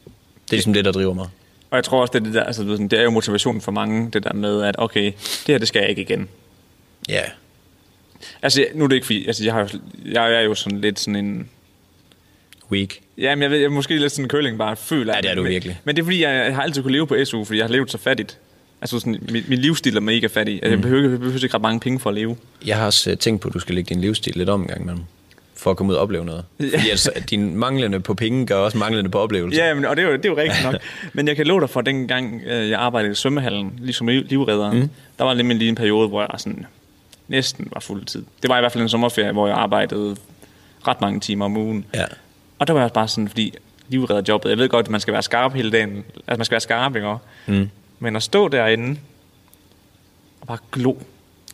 Det 0.07 0.53
er 0.53 0.57
ligesom 0.57 0.73
det, 0.73 0.85
der 0.85 0.93
driver 0.93 1.15
mig. 1.15 1.29
Og 1.71 1.77
jeg 1.77 1.85
tror 1.85 2.01
også, 2.01 2.13
det, 2.13 2.21
er 2.21 2.25
det, 2.25 2.35
der, 2.35 2.43
altså, 2.43 2.63
det 2.63 2.93
er 2.93 3.03
jo 3.03 3.11
motivationen 3.11 3.61
for 3.61 3.73
mange, 3.73 4.11
det 4.11 4.25
der 4.25 4.33
med, 4.33 4.63
at 4.63 4.75
okay, 4.79 5.05
det 5.07 5.47
her, 5.47 5.59
det 5.59 5.69
skal 5.69 5.81
jeg 5.81 5.89
ikke 5.91 6.03
igen. 6.03 6.29
Ja. 7.09 7.23
Altså, 8.43 8.67
nu 8.75 8.85
er 8.85 8.89
det 8.89 8.95
ikke 8.95 9.07
fordi, 9.07 9.27
altså, 9.27 9.45
jeg, 9.45 9.53
har, 9.53 9.73
jeg 10.05 10.35
er 10.35 10.41
jo 10.41 10.55
sådan 10.55 10.81
lidt 10.81 11.01
sådan 11.01 11.17
en, 11.17 11.51
Week. 12.71 13.01
Jamen, 13.19 13.43
jeg 13.43 13.51
ved, 13.51 13.59
jeg 13.59 13.65
er 13.65 13.71
måske 13.71 13.99
lidt 13.99 14.13
sådan 14.13 14.25
en 14.25 14.31
curling 14.31 14.59
bare 14.59 14.77
føler. 14.77 15.15
Ja, 15.15 15.21
det 15.21 15.31
er 15.31 15.35
du 15.35 15.43
men, 15.43 15.51
virkelig. 15.51 15.81
Men 15.85 15.97
det 15.97 16.03
er 16.03 16.05
fordi, 16.05 16.23
jeg, 16.23 16.45
jeg 16.47 16.55
har 16.55 16.63
altid 16.63 16.83
kunne 16.83 16.93
leve 16.93 17.07
på 17.07 17.25
SU, 17.25 17.45
fordi 17.45 17.59
jeg 17.59 17.67
har 17.67 17.73
levet 17.73 17.91
så 17.91 17.99
fattigt. 17.99 18.39
Altså 18.83 18.99
sådan, 18.99 19.17
min, 19.29 19.45
min 19.49 19.59
livsstil 19.59 19.97
er 19.97 20.01
mega 20.01 20.27
fattig. 20.27 20.55
Altså, 20.55 20.71
jeg 20.71 20.81
behøver, 20.81 21.11
jeg 21.11 21.19
behøver 21.19 21.45
ikke 21.45 21.55
ret 21.55 21.63
mange 21.63 21.81
penge 21.81 22.01
for 22.01 22.11
at 22.11 22.15
leve. 22.15 22.37
Jeg 22.67 22.77
har 22.77 22.87
også 22.87 23.11
øh, 23.11 23.17
tænkt 23.17 23.41
på, 23.41 23.49
at 23.49 23.55
du 23.55 23.59
skal 23.59 23.75
lægge 23.75 23.95
din 23.95 24.01
livsstil 24.01 24.33
lidt 24.37 24.49
om 24.49 24.61
en 24.61 24.67
gang 24.67 24.83
imellem, 24.83 25.03
for 25.57 25.71
at 25.71 25.77
komme 25.77 25.93
ud 25.93 25.97
og 25.97 26.03
opleve 26.03 26.25
noget. 26.25 26.45
Fordi 26.61 26.91
altså, 26.91 27.11
din 27.31 27.57
manglende 27.57 28.01
på 28.01 28.15
penge 28.15 28.47
gør 28.47 28.57
også 28.57 28.79
manglende 28.79 29.11
på 29.11 29.19
oplevelse. 29.19 29.61
Ja, 29.63 29.75
men, 29.75 29.85
og 29.85 29.97
det 29.97 30.05
er 30.05 30.09
jo, 30.09 30.17
det 30.17 30.25
er 30.25 30.29
jo 30.29 30.37
rigtigt 30.37 30.65
nok. 30.65 30.75
men 31.13 31.29
jeg 31.29 31.37
kan 31.37 31.47
love 31.47 31.61
dig 31.61 31.71
for, 31.71 31.81
at 31.81 31.87
dengang 31.87 32.43
øh, 32.47 32.71
jeg 32.71 32.81
arbejdede 32.81 33.13
i 33.13 33.15
svømmehallen, 33.15 33.73
ligesom 33.79 34.09
liv- 34.09 34.25
livredder, 34.29 34.73
mm. 34.73 34.91
der 35.19 35.25
var 35.25 35.35
nemlig 35.35 35.57
lige 35.57 35.69
en 35.69 35.75
periode, 35.75 36.09
hvor 36.09 36.21
jeg 36.21 36.29
sådan, 36.39 36.67
næsten 37.29 37.69
var 37.73 37.81
fuld 37.81 38.05
tid. 38.05 38.25
Det 38.43 38.49
var 38.51 38.57
i 38.57 38.61
hvert 38.61 38.73
fald 38.73 38.83
en 38.83 38.89
sommerferie, 38.89 39.33
hvor 39.33 39.47
jeg 39.47 39.57
arbejdede 39.57 40.17
ret 40.89 41.01
mange 41.01 41.21
timer 41.21 41.45
om 41.45 41.57
ugen. 41.57 41.85
Ja. 41.95 42.05
Og 42.59 42.67
der 42.67 42.73
var 42.73 42.81
jeg 42.81 42.93
bare 42.93 43.09
sådan, 43.09 43.29
fordi 43.29 43.55
livredderjobbet, 43.89 44.51
jeg 44.51 44.59
ved 44.59 44.69
godt, 44.69 44.87
at 44.87 44.91
man 44.91 45.01
skal 45.01 45.13
være 45.13 45.23
skarp 45.23 45.55
hele 45.55 45.71
dagen. 45.71 46.05
Altså, 46.17 46.39
man 46.39 46.45
skal 46.45 46.53
være 46.55 46.61
skarp, 46.61 46.97
ikke? 46.97 47.09
også? 47.09 47.25
Mm. 47.47 47.69
Men 48.01 48.17
at 48.17 48.23
stå 48.23 48.49
derinde 48.49 49.01
og 50.41 50.47
bare 50.47 50.59
glo. 50.73 50.95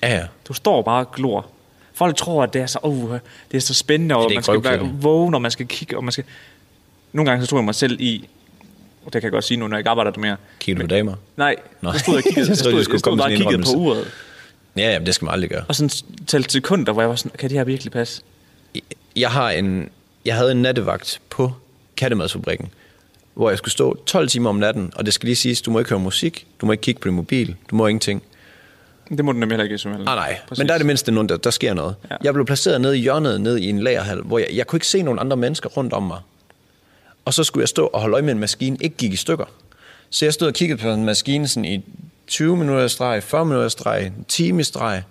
Ja, 0.03 0.15
ja. 0.15 0.27
Du 0.49 0.53
står 0.53 0.83
bare 0.83 1.07
og 1.07 1.13
glor. 1.13 1.47
Folk 1.95 2.17
tror, 2.17 2.43
at 2.43 2.53
det 2.53 2.63
er 2.63 2.67
så, 2.67 2.79
oh, 2.83 3.11
det 3.51 3.57
er 3.57 3.61
så 3.61 3.75
spændende, 3.75 4.17
og 4.17 4.29
det 4.29 4.37
man 4.37 4.43
skal 4.43 4.65
være 4.65 4.91
vågen, 5.01 5.35
og 5.35 5.43
man 5.43 5.51
skal 5.51 5.67
kigge, 5.67 5.97
og 5.97 6.05
man 6.05 6.13
skal... 6.13 6.25
Nogle 7.13 7.31
gange 7.31 7.45
så 7.45 7.51
tror 7.51 7.59
jeg 7.59 7.65
mig 7.65 7.75
selv 7.75 8.01
i, 8.01 8.29
og 9.07 9.13
det 9.13 9.21
kan 9.21 9.23
jeg 9.23 9.33
godt 9.33 9.45
sige 9.45 9.59
nu, 9.59 9.69
når 9.69 9.77
jeg 9.77 9.81
ikke 9.81 9.91
arbejder 9.91 10.11
der 10.11 10.21
mere. 10.21 10.37
Kigger 10.61 10.83
du 10.83 10.95
damer? 10.95 11.15
Nej, 11.37 11.57
Nå. 11.81 11.93
jeg 11.93 12.01
stod 12.01 12.17
og 12.17 12.23
kiggede, 12.23 12.49
Jeg 12.49 12.57
stod, 12.57 12.75
jeg 12.75 12.85
stod 12.85 12.99
komme 12.99 13.19
bare 13.19 13.33
og 13.33 13.37
kiggede 13.37 13.63
på 13.63 13.71
uret. 13.79 14.13
Ja, 14.77 14.93
ja, 14.93 14.99
det 14.99 15.15
skal 15.15 15.25
man 15.25 15.33
aldrig 15.33 15.51
gøre. 15.51 15.65
Og 15.69 15.75
sådan 15.75 15.91
talte 16.27 16.51
sekunder, 16.51 16.93
hvor 16.93 17.03
jeg 17.03 17.09
var 17.09 17.17
sådan, 17.17 17.33
kan 17.39 17.51
det 17.51 17.59
her 17.59 17.65
virkelig 17.65 17.93
passe? 17.93 18.23
Jeg, 19.17 19.31
har 19.31 19.51
en, 19.51 19.89
jeg 20.25 20.37
havde 20.37 20.53
en 20.53 20.63
nattevagt 20.63 21.21
på 21.31 21.53
Kattemadsfabrikken, 21.97 22.71
hvor 23.37 23.49
jeg 23.49 23.59
skulle 23.59 23.73
stå 23.73 23.97
12 24.07 24.29
timer 24.29 24.51
om 24.51 24.57
natten, 24.57 24.93
og 24.97 25.07
det 25.07 25.15
skal 25.15 25.27
lige 25.27 25.37
siges, 25.37 25.63
du 25.63 25.71
må 25.71 25.79
ikke 25.79 25.89
høre 25.89 26.01
musik, 26.01 26.47
du 26.61 26.67
må 26.67 26.73
ikke 26.73 26.83
kigge 26.83 27.01
på 27.01 27.09
din 27.09 27.15
mobil, 27.15 27.57
du 27.71 27.77
må 27.77 27.87
ingenting. 27.87 28.23
Det 29.09 29.25
må 29.25 29.33
du 29.33 29.39
nemlig 29.39 29.53
heller 29.53 29.65
ikke 29.65 29.75
i 29.75 29.79
svømmehallen. 29.79 30.05
Nej, 30.05 30.15
nej, 30.15 30.39
Præcis. 30.49 30.59
men 30.59 30.69
der 30.69 30.75
er 30.75 30.79
det 30.79 30.87
mindste 30.87 31.13
nogen, 31.13 31.29
der, 31.29 31.37
der 31.37 31.51
sker 31.51 31.75
noget. 31.75 31.95
Ja. 32.11 32.17
Jeg 32.23 32.35
blev 32.35 32.47
placeret 32.47 32.81
nede 32.81 32.99
i 32.99 33.01
hjørnet, 33.01 33.41
nede 33.41 33.63
i 33.63 33.69
en 33.69 33.79
lagerhal, 33.79 34.21
hvor 34.21 34.39
jeg, 34.39 34.49
jeg 34.53 34.67
kunne 34.67 34.77
ikke 34.77 34.87
se 34.87 35.03
nogen 35.03 35.19
andre 35.19 35.37
mennesker 35.37 35.69
rundt 35.69 35.93
om 35.93 36.03
mig. 36.03 36.19
Og 37.25 37.35
så 37.35 37.45
skulle 37.45 37.63
jeg 37.63 37.69
stå 37.69 37.87
og 37.87 38.01
holde 38.01 38.15
øje 38.15 38.23
med 38.23 38.33
en 38.33 38.39
maskine, 38.39 38.77
ikke 38.81 38.97
gik 38.97 39.13
i 39.13 39.17
stykker. 39.17 39.45
Så 40.11 40.25
jeg 40.25 40.33
stod 40.33 40.49
og 40.49 40.55
kiggede 40.55 40.83
på 40.83 40.89
en 40.89 41.05
maskine 41.05 41.49
sådan 41.49 41.65
i 41.65 41.85
20 42.27 42.57
minutter 42.57 42.89
streg, 42.89 43.23
40 43.23 43.45
minutter 43.45 43.69
streg, 43.69 44.07
en 44.07 44.25
time 44.29 44.65
streg. 44.65 45.03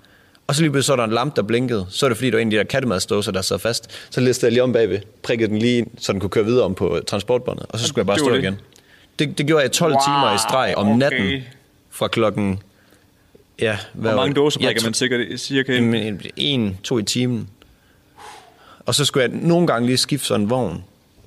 Og 0.48 0.56
så 0.56 0.62
lige 0.62 0.72
pludselig 0.72 0.86
så 0.86 0.92
er 0.92 0.98
der 0.98 1.04
en 1.04 1.12
lampe, 1.12 1.36
der 1.36 1.42
blinkede. 1.48 1.86
Så 1.90 2.06
er 2.06 2.10
det 2.10 2.18
fordi, 2.18 2.30
der 2.30 2.36
var 2.38 2.42
en 2.42 2.48
af 2.48 2.52
de 2.52 2.58
der 2.58 2.64
kattemadståser, 2.64 3.32
der 3.32 3.42
sad 3.42 3.60
fast. 3.60 3.90
Så 4.10 4.22
listede 4.22 4.46
jeg 4.46 4.52
lige 4.54 4.64
om 4.64 4.74
bagved, 4.74 5.00
prikkede 5.24 5.50
den 5.50 5.60
lige 5.60 5.78
ind, 5.78 5.88
så 5.98 6.12
den 6.14 6.20
kunne 6.22 6.30
køre 6.30 6.46
videre 6.46 6.64
om 6.66 6.76
på 6.76 7.00
transportbåndet. 7.08 7.66
Og 7.70 7.80
så 7.80 7.88
skulle 7.88 8.00
jeg 8.00 8.06
bare 8.08 8.20
stå 8.20 8.32
det. 8.34 8.40
igen. 8.44 8.60
Det, 9.20 9.38
det 9.38 9.48
gjorde 9.48 9.62
jeg 9.64 9.72
12 9.72 9.92
Wow, 9.94 10.02
timer 10.06 10.36
i 10.36 10.38
streg 10.38 10.74
om 10.78 10.88
okay. 10.88 11.00
natten. 11.00 11.42
Fra 11.90 12.08
klokken... 12.08 12.60
Ja, 13.60 13.78
hvad 13.94 14.12
Hvor 14.12 14.22
mange 14.22 14.34
dåser 14.34 14.60
tro- 14.60 14.86
man 14.86 14.94
sikkert, 14.94 15.40
cirka? 15.40 15.74
Jamen, 15.74 15.96
en, 16.04 16.22
en, 16.36 16.78
to 16.84 17.00
i 17.00 17.04
timen. 17.04 17.50
Og 18.86 18.96
så 18.96 19.06
skulle 19.06 19.30
jeg 19.30 19.40
nogle 19.42 19.68
gange 19.68 19.86
lige 19.86 19.98
skifte 19.98 20.28
sådan 20.28 20.42
en 20.42 20.50
vogn. 20.50 20.84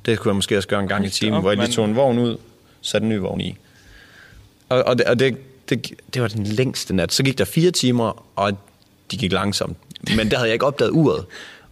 Det 0.07 0.19
kunne 0.19 0.31
jeg 0.31 0.37
måske 0.37 0.57
også 0.57 0.69
gøre 0.69 0.81
en 0.81 0.89
gang 0.89 1.07
i 1.07 1.11
timen, 1.11 1.41
hvor 1.41 1.51
jeg 1.51 1.59
lige 1.59 1.73
tog 1.73 1.85
en 1.85 1.97
vogn 1.97 2.19
ud, 2.19 2.37
satte 2.83 3.05
en 3.05 3.09
ny 3.09 3.17
vogn 3.19 3.41
i. 3.41 3.57
Og, 4.69 4.83
og, 4.85 4.99
det, 4.99 5.07
og 5.07 5.19
det, 5.19 5.37
det, 5.69 5.93
det 6.15 6.23
var 6.23 6.29
den 6.29 6.45
længste 6.45 6.95
nat. 6.95 7.13
Så 7.13 7.23
gik 7.23 7.39
der 7.39 7.45
fire 7.45 7.71
timer, 7.71 8.25
og 8.37 8.53
de 9.11 9.17
gik 9.17 9.33
langsomt. 9.33 9.77
Men 10.17 10.31
der 10.31 10.37
havde 10.37 10.49
jeg 10.49 10.53
ikke 10.53 10.67
opdaget 10.67 10.91
uret. 10.91 11.25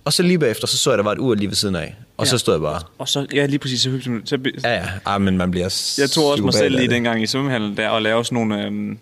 Og 0.05 0.13
så 0.13 0.23
lige 0.23 0.39
bagefter, 0.39 0.67
så 0.67 0.79
så 0.79 0.91
jeg, 0.91 0.95
at 0.95 0.99
der 0.99 1.05
var 1.05 1.13
et 1.13 1.19
ur 1.19 1.35
lige 1.35 1.49
ved 1.49 1.55
siden 1.55 1.77
af. 1.77 1.97
Og 2.17 2.25
ja. 2.25 2.31
så 2.31 2.39
stod 2.39 2.55
jeg 2.55 2.61
bare, 2.61 2.81
Og 2.99 3.09
så, 3.09 3.27
ja, 3.35 3.47
lige 3.47 3.59
præcis, 3.59 3.81
så 3.81 3.91
hyggeligt. 3.91 4.29
Så, 4.29 4.39
ja 4.65 4.73
ja, 4.73 4.89
ah, 5.07 5.21
men 5.21 5.37
man 5.37 5.51
bliver 5.51 5.95
Jeg 5.99 6.11
tog 6.11 6.25
også 6.27 6.45
mig 6.45 6.55
selv 6.55 6.71
lige 6.71 6.83
det. 6.83 6.91
dengang 6.91 7.23
i 7.23 7.27
svømmehallen 7.27 7.77
der 7.77 7.89
og 7.89 8.03
lave 8.03 8.25
sådan 8.25 8.37
nogle 8.37 8.65
øhm, 8.65 8.99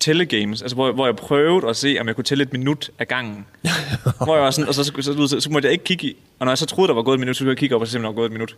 tællegames, 0.00 0.62
altså 0.62 0.74
hvor, 0.74 0.92
hvor 0.92 1.06
jeg 1.06 1.16
prøvede 1.16 1.68
at 1.68 1.76
se, 1.76 1.96
om 2.00 2.06
jeg 2.06 2.14
kunne 2.14 2.24
tælle 2.24 2.44
et 2.44 2.52
minut 2.52 2.90
af 2.98 3.08
gangen. 3.08 3.46
hvor 4.24 4.34
jeg 4.34 4.44
var 4.44 4.50
sådan, 4.50 4.68
og 4.68 4.74
så, 4.74 4.84
så, 4.84 4.92
så, 5.00 5.26
så, 5.26 5.40
så 5.40 5.50
måtte 5.50 5.66
jeg 5.66 5.72
ikke 5.72 5.84
kigge 5.84 6.06
i, 6.06 6.16
og 6.38 6.46
når 6.46 6.52
jeg 6.52 6.58
så 6.58 6.66
troede, 6.66 6.88
der 6.88 6.94
var 6.94 7.02
gået 7.02 7.14
et 7.14 7.20
minut, 7.20 7.36
så 7.36 7.44
kunne 7.44 7.50
jeg 7.50 7.58
kigge 7.58 7.74
op, 7.74 7.80
og 7.80 7.86
så 7.86 7.90
simpelthen 7.90 8.16
var 8.16 8.20
gået 8.20 8.26
et 8.26 8.32
minut. 8.32 8.56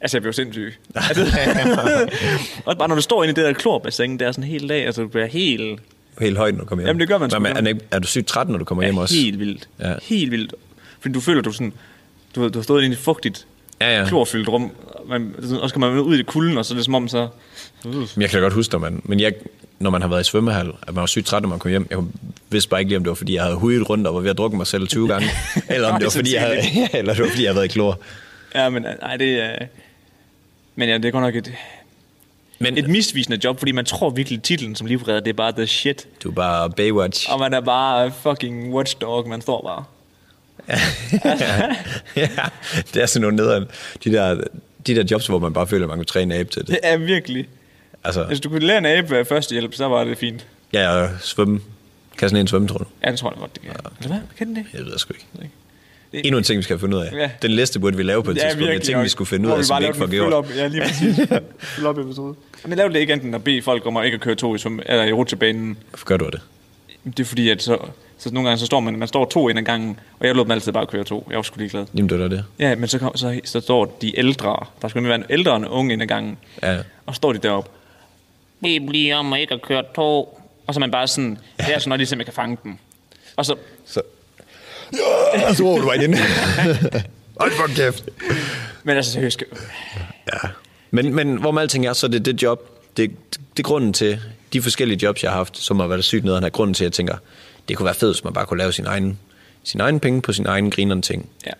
Altså, 0.00 0.16
jeg 0.16 0.22
blev 0.22 0.32
sindssyg. 0.32 0.74
Altså, 1.08 1.26
og 2.66 2.78
bare 2.78 2.88
når 2.88 2.94
du 2.94 3.02
står 3.02 3.24
inde 3.24 3.32
i 3.32 3.34
det 3.34 3.44
der 3.44 3.52
klorbassin, 3.52 4.18
der 4.18 4.28
er 4.28 4.32
sådan 4.32 4.44
helt 4.44 4.68
dag, 4.68 4.86
altså 4.86 5.02
du 5.02 5.08
bliver 5.08 5.26
helt... 5.26 5.80
helt 6.20 6.36
højt, 6.36 6.54
når 6.54 6.60
du 6.60 6.66
kommer 6.68 6.82
hjem. 6.82 6.86
Jamen, 6.88 7.00
det 7.00 7.08
gør 7.08 7.18
man 7.18 7.30
sgu 7.30 7.38
Men, 7.38 7.54
godt. 7.64 7.76
er, 7.90 7.98
du 7.98 8.06
sygt 8.06 8.26
træt, 8.26 8.48
når 8.48 8.58
du 8.58 8.64
kommer 8.64 8.84
hjem 8.84 8.94
Ja, 8.94 9.00
også? 9.00 9.14
helt 9.14 9.38
vildt. 9.38 9.68
Ja. 9.80 9.94
Helt 10.02 10.30
vildt. 10.30 10.54
Fordi 11.00 11.12
du 11.14 11.20
føler, 11.20 11.42
du 11.42 11.52
sådan... 11.52 11.72
Du, 12.34 12.48
du 12.48 12.58
har 12.58 12.62
stået 12.62 12.82
i 12.82 12.86
et 12.86 12.98
fugtigt, 12.98 13.46
Ja, 13.80 13.98
ja. 14.00 14.08
klorfyldt 14.08 14.48
rum, 14.48 14.70
man, 15.08 15.34
og 15.62 15.68
så 15.68 15.72
kommer 15.74 15.90
man 15.90 15.98
ud 16.00 16.14
i 16.14 16.18
det 16.18 16.26
kulden, 16.26 16.58
og 16.58 16.64
så 16.64 16.74
er 16.74 16.76
det 16.76 16.84
som 16.84 16.94
om, 16.94 17.08
så... 17.08 17.28
Uh. 17.84 17.94
Men 17.94 18.06
jeg 18.16 18.30
kan 18.30 18.36
da 18.38 18.42
godt 18.42 18.52
huske, 18.52 18.72
når 18.72 18.78
man, 18.78 19.00
men 19.04 19.20
jeg, 19.20 19.32
når 19.78 19.90
man 19.90 20.02
har 20.02 20.08
været 20.08 20.20
i 20.20 20.24
svømmehal, 20.30 20.68
at 20.82 20.94
man 20.94 21.00
var 21.00 21.06
sygt 21.06 21.26
træt, 21.26 21.42
når 21.42 21.48
man 21.48 21.58
kom 21.58 21.68
hjem. 21.70 21.86
Jeg 21.90 21.98
vidste 22.50 22.70
bare 22.70 22.80
ikke 22.80 22.88
lige, 22.88 22.96
om 22.96 23.04
det 23.04 23.08
var, 23.08 23.14
fordi 23.14 23.34
jeg 23.34 23.42
havde 23.42 23.56
hujet 23.56 23.90
rundt 23.90 24.06
og 24.06 24.14
var 24.14 24.20
ved 24.20 24.30
at 24.30 24.38
drukke 24.38 24.56
mig 24.56 24.66
selv 24.66 24.88
20 24.88 25.08
gange. 25.08 25.28
eller 25.68 25.88
om 25.88 25.94
det 26.00 26.04
var, 26.04 26.10
fordi 26.10 26.34
jeg 26.34 26.42
havde, 26.42 26.56
eller 26.98 27.14
det 27.14 27.22
var, 27.22 27.28
fordi 27.28 27.42
jeg 27.42 27.48
havde 27.48 27.56
været 27.56 27.64
i 27.64 27.72
klor. 27.72 28.00
Ja, 28.54 28.68
men 28.68 28.82
nej, 29.00 29.16
det 29.16 29.40
er... 29.44 29.56
Men 30.76 30.88
ja, 30.88 30.94
det 30.94 31.04
er 31.04 31.10
godt 31.10 31.22
nok 31.24 31.34
et, 31.36 31.52
Men 32.62 32.78
et 32.78 32.88
misvisende 32.88 33.38
job, 33.44 33.58
fordi 33.58 33.72
man 33.72 33.84
tror 33.84 34.10
virkelig, 34.10 34.42
titlen 34.42 34.76
som 34.76 34.86
livredder, 34.86 35.20
det 35.20 35.30
er 35.30 35.34
bare 35.34 35.52
the 35.52 35.66
shit. 35.66 36.08
du 36.22 36.30
er 36.30 36.34
bare 36.34 36.70
Baywatch. 36.70 37.32
Og 37.32 37.38
man 37.38 37.54
er 37.54 37.60
bare 37.60 38.12
fucking 38.22 38.74
watchdog, 38.74 39.28
man 39.28 39.40
står 39.40 39.62
bare. 39.62 39.84
ja, 42.16 42.28
det 42.94 43.02
er 43.02 43.06
sådan 43.06 43.22
nogle 43.22 43.36
nederen. 43.36 43.64
De 44.04 44.12
der, 44.12 44.40
de 44.86 44.94
der 44.94 45.04
jobs, 45.10 45.26
hvor 45.26 45.38
man 45.38 45.52
bare 45.52 45.66
føler, 45.66 45.84
at 45.84 45.88
man 45.88 45.98
kunne 45.98 46.04
træne 46.04 46.34
abe 46.34 46.50
til 46.50 46.60
det. 46.62 46.68
Det 46.68 46.78
er 46.82 46.96
virkelig. 46.96 47.48
Altså, 48.04 48.24
Hvis 48.24 48.40
du 48.40 48.48
kunne 48.48 48.66
lære 48.66 48.78
en 48.78 48.86
abe 48.86 49.24
førstehjælp, 49.24 49.74
så 49.74 49.88
var 49.88 50.04
det 50.04 50.18
fint. 50.18 50.46
ja, 50.72 50.88
og 50.90 51.08
svømme. 51.20 51.60
Kan 52.18 52.28
sådan 52.28 52.40
en 52.40 52.48
svømme, 52.48 52.68
tror 52.68 52.78
du? 52.78 52.84
Ja, 53.04 53.10
det 53.10 53.18
tror 53.18 53.30
jeg 53.30 53.38
godt, 53.38 53.54
det 53.54 53.62
kan. 53.62 53.70
Eller 53.98 54.08
hvad? 54.08 54.20
Kan 54.38 54.46
den 54.46 54.56
det? 54.56 54.64
Jeg 54.74 54.84
ved 54.84 54.98
sgu 54.98 55.12
ikke. 55.14 55.50
Det- 56.12 56.20
Endnu 56.26 56.38
en 56.38 56.44
ting, 56.44 56.58
vi 56.58 56.62
skal 56.62 56.74
have 56.74 56.80
fundet 56.80 56.98
ud 56.98 57.02
af. 57.02 57.12
Ja. 57.12 57.30
Den 57.42 57.50
liste 57.50 57.80
burde 57.80 57.96
vi 57.96 58.02
lave 58.02 58.22
på 58.22 58.30
et 58.30 58.36
tidspunkt. 58.38 58.68
Jeg 58.72 58.82
tænkte, 58.82 59.02
vi 59.02 59.08
skulle 59.08 59.28
finde 59.28 59.48
ud 59.48 59.52
af, 59.52 59.64
som 59.64 59.80
vi 59.80 59.86
ikke 59.86 59.98
får 59.98 60.06
gjort. 60.10 60.32
Op, 60.32 60.46
ja, 60.56 60.66
lige 60.66 60.82
præcis. 60.82 61.18
Op 61.86 61.98
episode. 61.98 62.34
Men 62.62 62.70
jeg 62.70 62.76
lavede 62.76 62.94
det 62.94 63.00
ikke 63.00 63.12
enten 63.12 63.34
at 63.34 63.44
bede 63.44 63.62
folk 63.62 63.86
om 63.86 63.96
at 63.96 64.04
ikke 64.04 64.14
at 64.14 64.20
køre 64.20 64.34
to 64.34 64.54
i, 64.54 64.58
svøm, 64.58 64.80
eller 64.86 65.04
i 65.04 65.12
rutsjebanen. 65.12 65.78
Hvorfor 65.90 66.06
gør 66.06 66.16
du 66.16 66.24
det? 66.26 66.40
Det 67.04 67.20
er 67.20 67.24
fordi, 67.24 67.48
at 67.48 67.62
så, 67.62 67.78
så 68.18 68.30
nogle 68.34 68.48
gange 68.48 68.58
så 68.60 68.66
står 68.66 68.80
man, 68.80 68.98
man 68.98 69.08
står 69.08 69.24
to 69.24 69.48
ind 69.48 69.58
ad 69.58 69.64
gangen, 69.64 70.00
og 70.20 70.26
jeg 70.26 70.34
lod 70.34 70.44
dem 70.44 70.50
altid 70.50 70.72
bare 70.72 70.86
køre 70.86 71.04
to. 71.04 71.26
Jeg 71.30 71.36
var 71.36 71.42
sgu 71.42 71.58
ligeglad. 71.58 71.86
Jamen, 71.94 72.08
det 72.08 72.20
var 72.20 72.28
det. 72.28 72.44
Ja, 72.58 72.74
men 72.74 72.88
så, 72.88 72.98
kom, 72.98 73.16
så, 73.16 73.40
så 73.44 73.60
står 73.60 73.98
de 74.02 74.18
ældre, 74.18 74.66
der 74.82 74.88
skulle 74.88 75.08
være 75.08 75.14
en 75.18 75.24
ældre 75.30 75.50
og 75.52 75.56
en 75.56 75.66
unge 75.66 75.92
ind 75.92 76.02
ad 76.02 76.06
gangen, 76.06 76.38
Ja. 76.62 76.76
og 77.06 77.14
så 77.14 77.16
står 77.16 77.32
de 77.32 77.38
deroppe. 77.38 77.70
Vi 78.60 78.78
bliver 78.88 79.16
om 79.16 79.32
at 79.32 79.40
ikke 79.40 79.54
at 79.54 79.62
køre 79.62 79.82
to. 79.96 80.40
Og 80.66 80.74
så 80.74 80.78
er 80.78 80.80
man 80.80 80.90
bare 80.90 81.08
sådan, 81.08 81.30
det 81.56 81.74
er 81.74 81.78
sådan 81.78 81.88
noget, 81.88 82.00
de 82.00 82.06
simpelthen 82.06 82.24
kan 82.34 82.42
fange 82.42 82.56
dem. 82.64 82.76
Og 83.36 83.46
så, 83.46 83.54
Så... 83.86 84.02
Ja, 85.34 85.54
så 85.54 85.62
råber 85.64 85.80
du 85.80 85.86
bare 85.86 86.04
ind. 86.04 86.14
Hold 87.40 87.52
for 87.52 87.66
kæft. 87.76 88.04
men 88.84 88.96
altså 88.96 89.12
seriøst, 89.12 89.42
Ja. 90.32 90.48
Men, 90.90 91.14
men 91.14 91.36
hvor 91.36 91.50
med 91.50 91.62
alting 91.62 91.86
er, 91.86 91.92
så 91.92 92.06
er 92.06 92.10
det 92.10 92.24
det 92.24 92.42
job, 92.42 92.60
det, 92.96 93.10
det 93.30 93.58
er 93.58 93.62
grunden 93.62 93.92
til, 93.92 94.20
de 94.52 94.62
forskellige 94.62 94.98
jobs, 95.02 95.22
jeg 95.22 95.30
har 95.30 95.36
haft, 95.38 95.58
som 95.58 95.80
har 95.80 95.86
været 95.86 96.04
sygt 96.04 96.24
nederen, 96.24 96.44
er 96.44 96.48
grunden 96.48 96.74
til, 96.74 96.84
at 96.84 96.86
jeg 96.86 96.92
tænker, 96.92 97.14
det 97.68 97.76
kunne 97.76 97.84
være 97.84 97.94
fedt, 97.94 98.16
hvis 98.16 98.24
man 98.24 98.32
bare 98.32 98.46
kunne 98.46 98.58
lave 98.58 98.72
sin 98.72 98.86
egen, 98.86 99.18
sin 99.64 99.80
egen 99.80 100.00
penge 100.00 100.22
på 100.22 100.32
sin 100.32 100.46
egen 100.46 100.70
grineren 100.70 101.02
ting. 101.02 101.28
ja. 101.46 101.52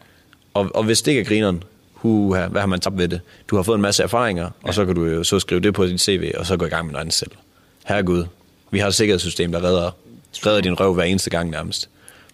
Og, 0.54 0.70
og 0.74 0.84
hvis 0.84 1.02
det 1.02 1.10
ikke 1.10 1.20
er 1.20 1.24
grineren, 1.24 1.62
huha, 1.92 2.46
hvad 2.46 2.60
har 2.60 2.66
man 2.66 2.80
tabt 2.80 2.98
ved 2.98 3.08
det? 3.08 3.20
Du 3.48 3.56
har 3.56 3.62
fået 3.62 3.76
en 3.76 3.82
masse 3.82 4.02
erfaringer, 4.02 4.42
ja. 4.42 4.68
og 4.68 4.74
så 4.74 4.84
kan 4.86 4.94
du 4.94 5.04
jo 5.04 5.24
så 5.24 5.38
skrive 5.38 5.60
det 5.60 5.74
på 5.74 5.86
dit 5.86 6.00
CV, 6.00 6.32
og 6.38 6.46
så 6.46 6.56
gå 6.56 6.66
i 6.66 6.68
gang 6.68 6.84
med 6.86 6.92
noget 6.92 7.00
andet 7.02 7.14
selv. 7.14 7.30
Herregud, 7.86 8.24
vi 8.70 8.78
har 8.78 8.88
et 8.88 8.94
sikkerhedssystem, 8.94 9.52
der 9.52 9.64
redder, 9.64 9.90
redder 10.46 10.60
din 10.60 10.80
røv 10.80 10.94
hver 10.94 11.04
eneste 11.04 11.30
gang 11.30 11.50
nærmest. 11.50 11.88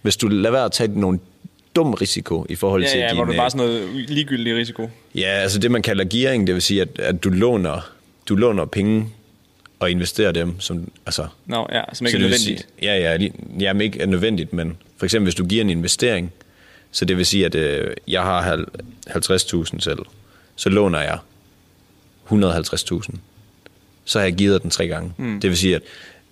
Hvis 0.07 0.17
du 0.17 0.27
lader 0.27 0.51
være 0.51 0.65
at 0.65 0.71
tage 0.71 0.99
nogle 0.99 1.19
dum 1.75 1.93
risiko 1.93 2.45
i 2.49 2.55
forhold 2.55 2.83
Ja, 2.83 2.89
til 2.89 2.99
ja, 2.99 3.07
din... 3.07 3.15
hvor 3.15 3.25
du 3.25 3.31
øh, 3.31 3.37
bare 3.37 3.49
sådan 3.51 3.65
noget 3.67 3.89
ligegyldig 4.09 4.55
risiko. 4.55 4.89
Ja, 5.15 5.27
altså 5.27 5.59
det 5.59 5.71
man 5.71 5.81
kalder 5.81 6.05
gearing, 6.05 6.47
det 6.47 6.55
vil 6.55 6.61
sige, 6.61 6.81
at, 6.81 6.99
at 6.99 7.23
du, 7.23 7.29
låner, 7.29 7.89
du 8.29 8.35
låner 8.35 8.65
penge 8.65 9.09
og 9.79 9.91
investerer 9.91 10.31
dem, 10.31 10.59
som, 10.59 10.91
altså, 11.05 11.27
Nå, 11.45 11.67
ja, 11.71 11.81
som 11.93 12.07
ikke 12.07 12.17
er 12.17 12.19
nødvendigt. 12.21 12.59
Sige, 12.59 12.63
ja, 12.81 12.97
ja, 12.99 13.15
lige- 13.17 13.33
jamen 13.59 13.81
ikke 13.81 14.01
er 14.01 14.05
nødvendigt, 14.05 14.53
men 14.53 14.77
for 14.97 15.05
eksempel 15.05 15.25
hvis 15.25 15.35
du 15.35 15.45
giver 15.45 15.63
en 15.63 15.69
investering, 15.69 16.31
så 16.91 17.05
det 17.05 17.17
vil 17.17 17.25
sige, 17.25 17.45
at 17.45 17.55
øh, 17.55 17.93
jeg 18.07 18.21
har 18.21 18.41
hal- 18.41 18.65
50.000 19.09 19.79
selv, 19.79 19.99
så 20.55 20.69
låner 20.69 21.01
jeg 21.01 21.17
150.000. 22.31 23.15
Så 24.05 24.19
har 24.19 24.23
jeg 24.25 24.33
givet 24.35 24.61
den 24.63 24.69
tre 24.69 24.87
gange. 24.87 25.11
Mm. 25.17 25.41
Det 25.41 25.49
vil 25.49 25.57
sige, 25.57 25.75
at 25.75 25.81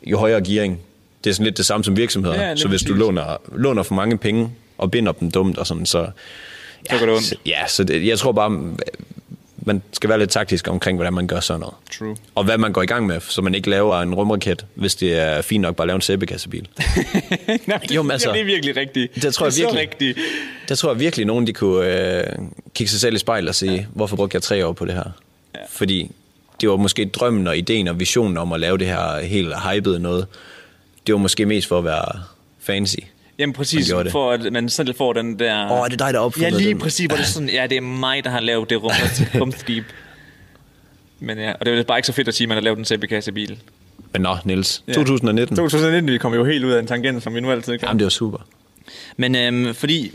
jo 0.05 0.17
højere 0.17 0.41
gearing, 0.41 0.79
det 1.25 1.31
er 1.31 1.33
sådan 1.33 1.45
lidt 1.45 1.57
det 1.57 1.65
samme 1.65 1.83
som 1.83 1.97
virksomheder. 1.97 2.49
Ja, 2.49 2.55
så 2.55 2.67
hvis 2.67 2.81
du 2.81 2.93
låner, 2.93 3.37
låner 3.55 3.83
for 3.83 3.95
mange 3.95 4.17
penge 4.17 4.49
og 4.77 4.91
binder 4.91 5.11
dem 5.11 5.31
dumt 5.31 5.57
og 5.57 5.67
sådan, 5.67 5.85
så... 5.85 6.07
Så 6.89 6.97
går 6.99 7.05
det 7.05 7.15
ondt. 7.15 7.33
Ja, 7.45 7.67
så 7.67 7.83
det, 7.83 8.07
jeg 8.07 8.19
tror 8.19 8.31
bare, 8.31 8.73
man 9.57 9.81
skal 9.93 10.09
være 10.09 10.19
lidt 10.19 10.29
taktisk 10.29 10.67
omkring, 10.67 10.97
hvordan 10.97 11.13
man 11.13 11.27
gør 11.27 11.39
sådan 11.39 11.59
noget. 11.59 11.75
True. 11.99 12.15
Og 12.35 12.43
hvad 12.43 12.57
man 12.57 12.73
går 12.73 12.81
i 12.81 12.85
gang 12.85 13.05
med, 13.05 13.19
så 13.19 13.41
man 13.41 13.55
ikke 13.55 13.69
laver 13.69 14.01
en 14.01 14.15
rumraket, 14.15 14.65
hvis 14.75 14.95
det 14.95 15.19
er 15.19 15.41
fint 15.41 15.61
nok 15.61 15.75
bare 15.75 15.83
at 15.83 15.87
lave 15.87 15.95
en 15.95 16.01
sæbekassebil. 16.01 16.67
Nej, 17.67 17.77
det, 17.77 17.95
Jo, 17.95 18.01
men 18.01 18.11
altså, 18.11 18.31
det 18.31 18.41
er 18.41 18.45
virkelig 18.45 18.77
rigtigt. 18.77 19.15
det 19.23 19.33
tror 19.33 19.45
jeg 19.45 19.53
det 19.53 19.59
er 19.59 19.63
virkelig. 19.63 19.81
Rigtigt. 19.81 20.19
Der 20.69 20.75
tror 20.75 20.91
jeg 20.91 20.99
virkelig, 20.99 21.25
nogen 21.25 21.47
de 21.47 21.53
kunne 21.53 22.17
øh, 22.17 22.23
kigge 22.73 22.91
sig 22.91 22.99
selv 22.99 23.15
i 23.15 23.19
spejl 23.19 23.47
og 23.47 23.55
sige, 23.55 23.73
ja. 23.73 23.85
hvorfor 23.93 24.15
brugte 24.15 24.35
jeg 24.35 24.43
tre 24.43 24.65
år 24.65 24.71
på 24.73 24.85
det 24.85 24.93
her? 24.93 25.11
Ja. 25.55 25.59
Fordi 25.69 26.11
det 26.61 26.69
var 26.69 26.75
måske 26.75 27.05
drømmen 27.05 27.47
og 27.47 27.57
ideen 27.57 27.87
og 27.87 27.99
visionen 27.99 28.37
om 28.37 28.53
at 28.53 28.59
lave 28.59 28.77
det 28.77 28.87
her 28.87 29.19
helt 29.19 29.53
hypede 29.71 29.99
noget. 29.99 30.27
Det 31.07 31.13
var 31.13 31.19
måske 31.19 31.45
mest 31.45 31.67
for 31.67 31.77
at 31.77 31.83
være 31.85 32.21
fancy. 32.59 32.95
Jamen 33.39 33.53
præcis, 33.53 33.91
for 34.11 34.31
at 34.31 34.53
man 34.53 34.69
selv 34.69 34.95
får 34.95 35.13
den 35.13 35.39
der... 35.39 35.71
Åh, 35.71 35.77
er 35.79 35.83
det 35.87 35.99
dig, 35.99 36.13
der 36.13 36.19
har 36.19 36.25
opfundet 36.25 36.51
Ja, 36.51 36.57
lige 36.57 36.69
den? 36.69 36.79
præcis, 36.79 37.05
hvor 37.05 37.15
det 37.15 37.23
er 37.23 37.27
sådan, 37.27 37.49
ja, 37.49 37.67
det 37.67 37.77
er 37.77 37.81
mig, 37.81 38.23
der 38.23 38.29
har 38.29 38.39
lavet 38.39 38.69
det 38.69 38.83
rum, 38.83 38.91
rumskib. 39.41 39.83
Men 41.19 41.37
ja, 41.37 41.53
og 41.59 41.65
det 41.65 41.79
er 41.79 41.83
bare 41.83 41.97
ikke 41.97 42.07
så 42.07 42.13
fedt 42.13 42.27
at 42.27 42.35
sige, 42.35 42.45
at 42.45 42.49
man 42.49 42.55
har 42.55 42.61
lavet 42.61 42.79
en 42.79 42.85
CB-kassebil. 42.85 43.57
Men 44.13 44.21
nå, 44.21 44.37
Niels, 44.45 44.83
Ja. 44.87 44.93
2019. 44.93 45.55
2019, 45.57 46.11
vi 46.13 46.17
kom 46.17 46.33
jo 46.33 46.45
helt 46.45 46.65
ud 46.65 46.71
af 46.71 46.79
en 46.79 46.87
tangent, 46.87 47.23
som 47.23 47.35
vi 47.35 47.39
nu 47.39 47.51
altid 47.51 47.77
gør. 47.77 47.87
Jamen, 47.87 47.99
det 47.99 48.05
var 48.05 48.09
super. 48.09 48.37
Men 49.17 49.35
øhm, 49.35 49.73
fordi... 49.75 50.11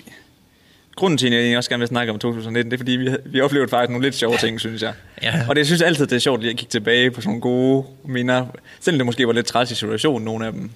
Grunden 1.00 1.18
til, 1.18 1.34
at 1.34 1.50
jeg 1.50 1.58
også 1.58 1.70
gerne 1.70 1.80
vil 1.80 1.88
snakke 1.88 2.12
om 2.12 2.18
2019, 2.18 2.70
det 2.70 2.76
er 2.76 2.78
fordi, 2.78 2.92
vi, 2.92 3.10
vi 3.24 3.40
oplevede 3.40 3.70
faktisk 3.70 3.90
nogle 3.90 4.06
lidt 4.06 4.14
sjove 4.14 4.36
ting, 4.36 4.60
synes 4.60 4.82
jeg. 4.82 4.92
Ja. 5.22 5.46
Og 5.48 5.56
det 5.56 5.60
jeg 5.60 5.66
synes 5.66 5.82
altid, 5.82 6.06
det 6.06 6.16
er 6.16 6.20
sjovt, 6.20 6.40
at 6.40 6.46
jeg 6.46 6.56
kigge 6.56 6.70
tilbage 6.70 7.10
på 7.10 7.20
sådan 7.20 7.28
nogle 7.28 7.40
gode 7.40 7.84
minder. 8.04 8.46
Selvom 8.80 8.98
det 8.98 9.06
måske 9.06 9.26
var 9.26 9.32
lidt 9.32 9.46
træls 9.46 9.70
i 9.70 9.74
situationen, 9.74 10.24
nogle 10.24 10.46
af 10.46 10.52
dem. 10.52 10.70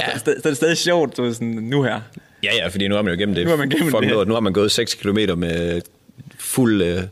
Ja. 0.00 0.18
Så, 0.18 0.24
så, 0.24 0.30
er 0.30 0.48
det 0.48 0.56
stadig 0.56 0.76
sjovt, 0.76 1.16
du 1.16 1.32
sådan, 1.32 1.48
nu 1.48 1.82
her. 1.82 2.00
Ja, 2.42 2.50
ja, 2.56 2.68
fordi 2.68 2.88
nu 2.88 2.94
har 2.94 3.02
man 3.02 3.12
jo 3.12 3.16
igennem 3.16 3.34
det. 3.34 3.44
Nu 3.44 3.50
har 3.50 3.56
man 3.56 3.68
gennem 3.68 3.92
det. 3.92 4.10
lort. 4.10 4.28
Nu 4.28 4.34
har 4.34 4.40
man 4.40 4.52
gået 4.52 4.72
6 4.72 4.94
km 4.94 5.18
med 5.36 5.80
fuld, 6.38 6.82
øh, 6.82 7.02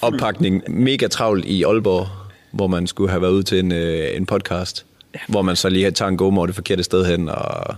oppakning. 0.00 0.62
Mega 0.68 1.06
travlt 1.06 1.44
i 1.44 1.62
Aalborg, 1.62 2.08
hvor 2.50 2.66
man 2.66 2.86
skulle 2.86 3.10
have 3.10 3.22
været 3.22 3.32
ude 3.32 3.42
til 3.42 3.58
en, 3.58 3.72
øh, 3.72 4.16
en 4.16 4.26
podcast. 4.26 4.84
Ja. 5.14 5.20
Hvor 5.28 5.42
man 5.42 5.56
så 5.56 5.68
lige 5.68 5.90
tager 5.90 6.08
en 6.08 6.16
gomor 6.16 6.46
det 6.46 6.54
forkerte 6.54 6.82
sted 6.82 7.06
hen. 7.06 7.28
Og... 7.28 7.76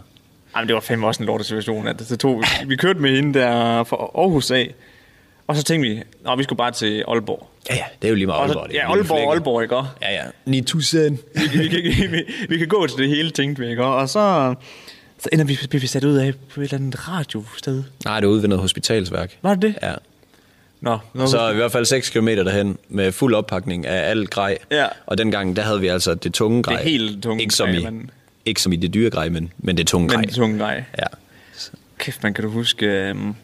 Ej, 0.60 0.64
men 0.64 0.68
det 0.68 0.74
var 0.74 0.80
fandme 0.80 1.06
også 1.06 1.22
en 1.22 1.26
lortet 1.26 1.46
situation. 1.46 1.86
At 1.88 1.98
det 1.98 2.18
tog, 2.20 2.42
vi 2.66 2.76
kørte 2.76 2.98
med 3.00 3.16
hende 3.16 3.38
der 3.38 3.84
fra 3.84 3.96
Aarhus 3.96 4.50
af, 4.50 4.74
og 5.46 5.56
så 5.56 5.62
tænkte 5.62 5.90
vi, 5.90 6.02
at 6.32 6.38
vi 6.38 6.42
skulle 6.42 6.56
bare 6.56 6.70
til 6.70 7.04
Aalborg. 7.08 7.48
Ja, 7.70 7.74
ja, 7.74 7.84
det 8.02 8.08
er 8.08 8.10
jo 8.10 8.14
lige 8.14 8.26
meget 8.26 8.52
så, 8.52 8.58
Aalborg. 8.58 8.68
det 8.70 8.78
er 8.78 8.82
ja, 8.82 8.92
Aalborg. 8.92 9.32
Aalborg, 9.32 9.62
ikke? 9.62 9.76
Ja, 9.76 10.12
ja. 10.12 10.22
9000. 10.44 11.18
vi, 11.52 11.58
vi, 11.58 11.68
kan, 11.68 12.12
vi, 12.12 12.22
vi 12.48 12.58
kan 12.58 12.68
gå 12.68 12.86
til 12.86 12.98
det 12.98 13.08
hele, 13.08 13.30
tænkte 13.30 13.62
vi, 13.62 13.70
ikke? 13.70 13.84
Og 13.84 14.08
så, 14.08 14.54
så 15.18 15.28
ender 15.32 15.44
vi, 15.44 15.58
bliver 15.70 15.80
vi 15.80 15.86
sat 15.86 16.04
ud 16.04 16.16
af 16.16 16.32
på 16.54 16.60
et 16.60 16.64
eller 16.64 16.78
andet 16.78 17.08
radiosted. 17.08 17.82
Nej, 18.04 18.20
det 18.20 18.26
er 18.26 18.30
ude 18.30 18.42
ved 18.42 18.48
noget 18.48 18.60
hospitalsværk. 18.62 19.38
Var 19.42 19.54
det 19.54 19.62
det? 19.62 19.74
Ja. 19.82 19.92
Nå, 20.80 20.98
nå 21.14 21.26
Så 21.26 21.50
i 21.50 21.54
hvert 21.54 21.72
fald 21.72 21.84
6 21.84 22.10
km 22.10 22.26
derhen 22.28 22.78
med 22.88 23.12
fuld 23.12 23.34
oppakning 23.34 23.86
af 23.86 24.10
alt 24.10 24.30
grej. 24.30 24.58
Ja. 24.70 24.86
Og 25.06 25.18
dengang, 25.18 25.56
der 25.56 25.62
havde 25.62 25.80
vi 25.80 25.86
altså 25.88 26.14
det 26.14 26.34
tunge 26.34 26.62
grej. 26.62 26.82
helt 26.82 27.22
tunge 27.22 27.42
ikke 27.42 27.54
som 27.54 27.68
grej, 27.68 27.78
i, 27.78 27.84
men- 27.84 28.10
Ikke 28.50 28.62
som 28.62 28.72
i 28.72 28.76
det 28.76 28.94
dyre 28.94 29.10
grej, 29.10 29.28
men, 29.28 29.52
men 29.58 29.76
det 29.76 29.86
tunge 29.86 30.08
grej. 30.08 30.20
men 30.20 30.28
tunge 30.30 30.58
grej. 30.58 30.84
Ja. 30.98 31.04
Kæft, 31.98 32.22
man 32.22 32.34
kan 32.34 32.44
du 32.44 32.50
huske, 32.50 32.86
øhm, 32.86 33.34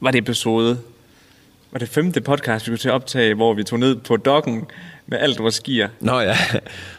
var 0.00 0.10
det 0.10 0.18
episode, 0.18 0.78
var 1.72 1.78
det 1.78 1.88
femte 1.88 2.20
podcast, 2.20 2.66
vi 2.66 2.70
kunne 2.70 2.78
til 2.78 2.88
at 2.88 2.92
optage, 2.94 3.34
hvor 3.34 3.54
vi 3.54 3.64
tog 3.64 3.78
ned 3.78 3.96
på 3.96 4.16
dokken 4.16 4.64
med 5.06 5.18
alt 5.18 5.38
vores 5.38 5.54
skier. 5.54 5.88
Nå 6.00 6.20
ja. 6.20 6.36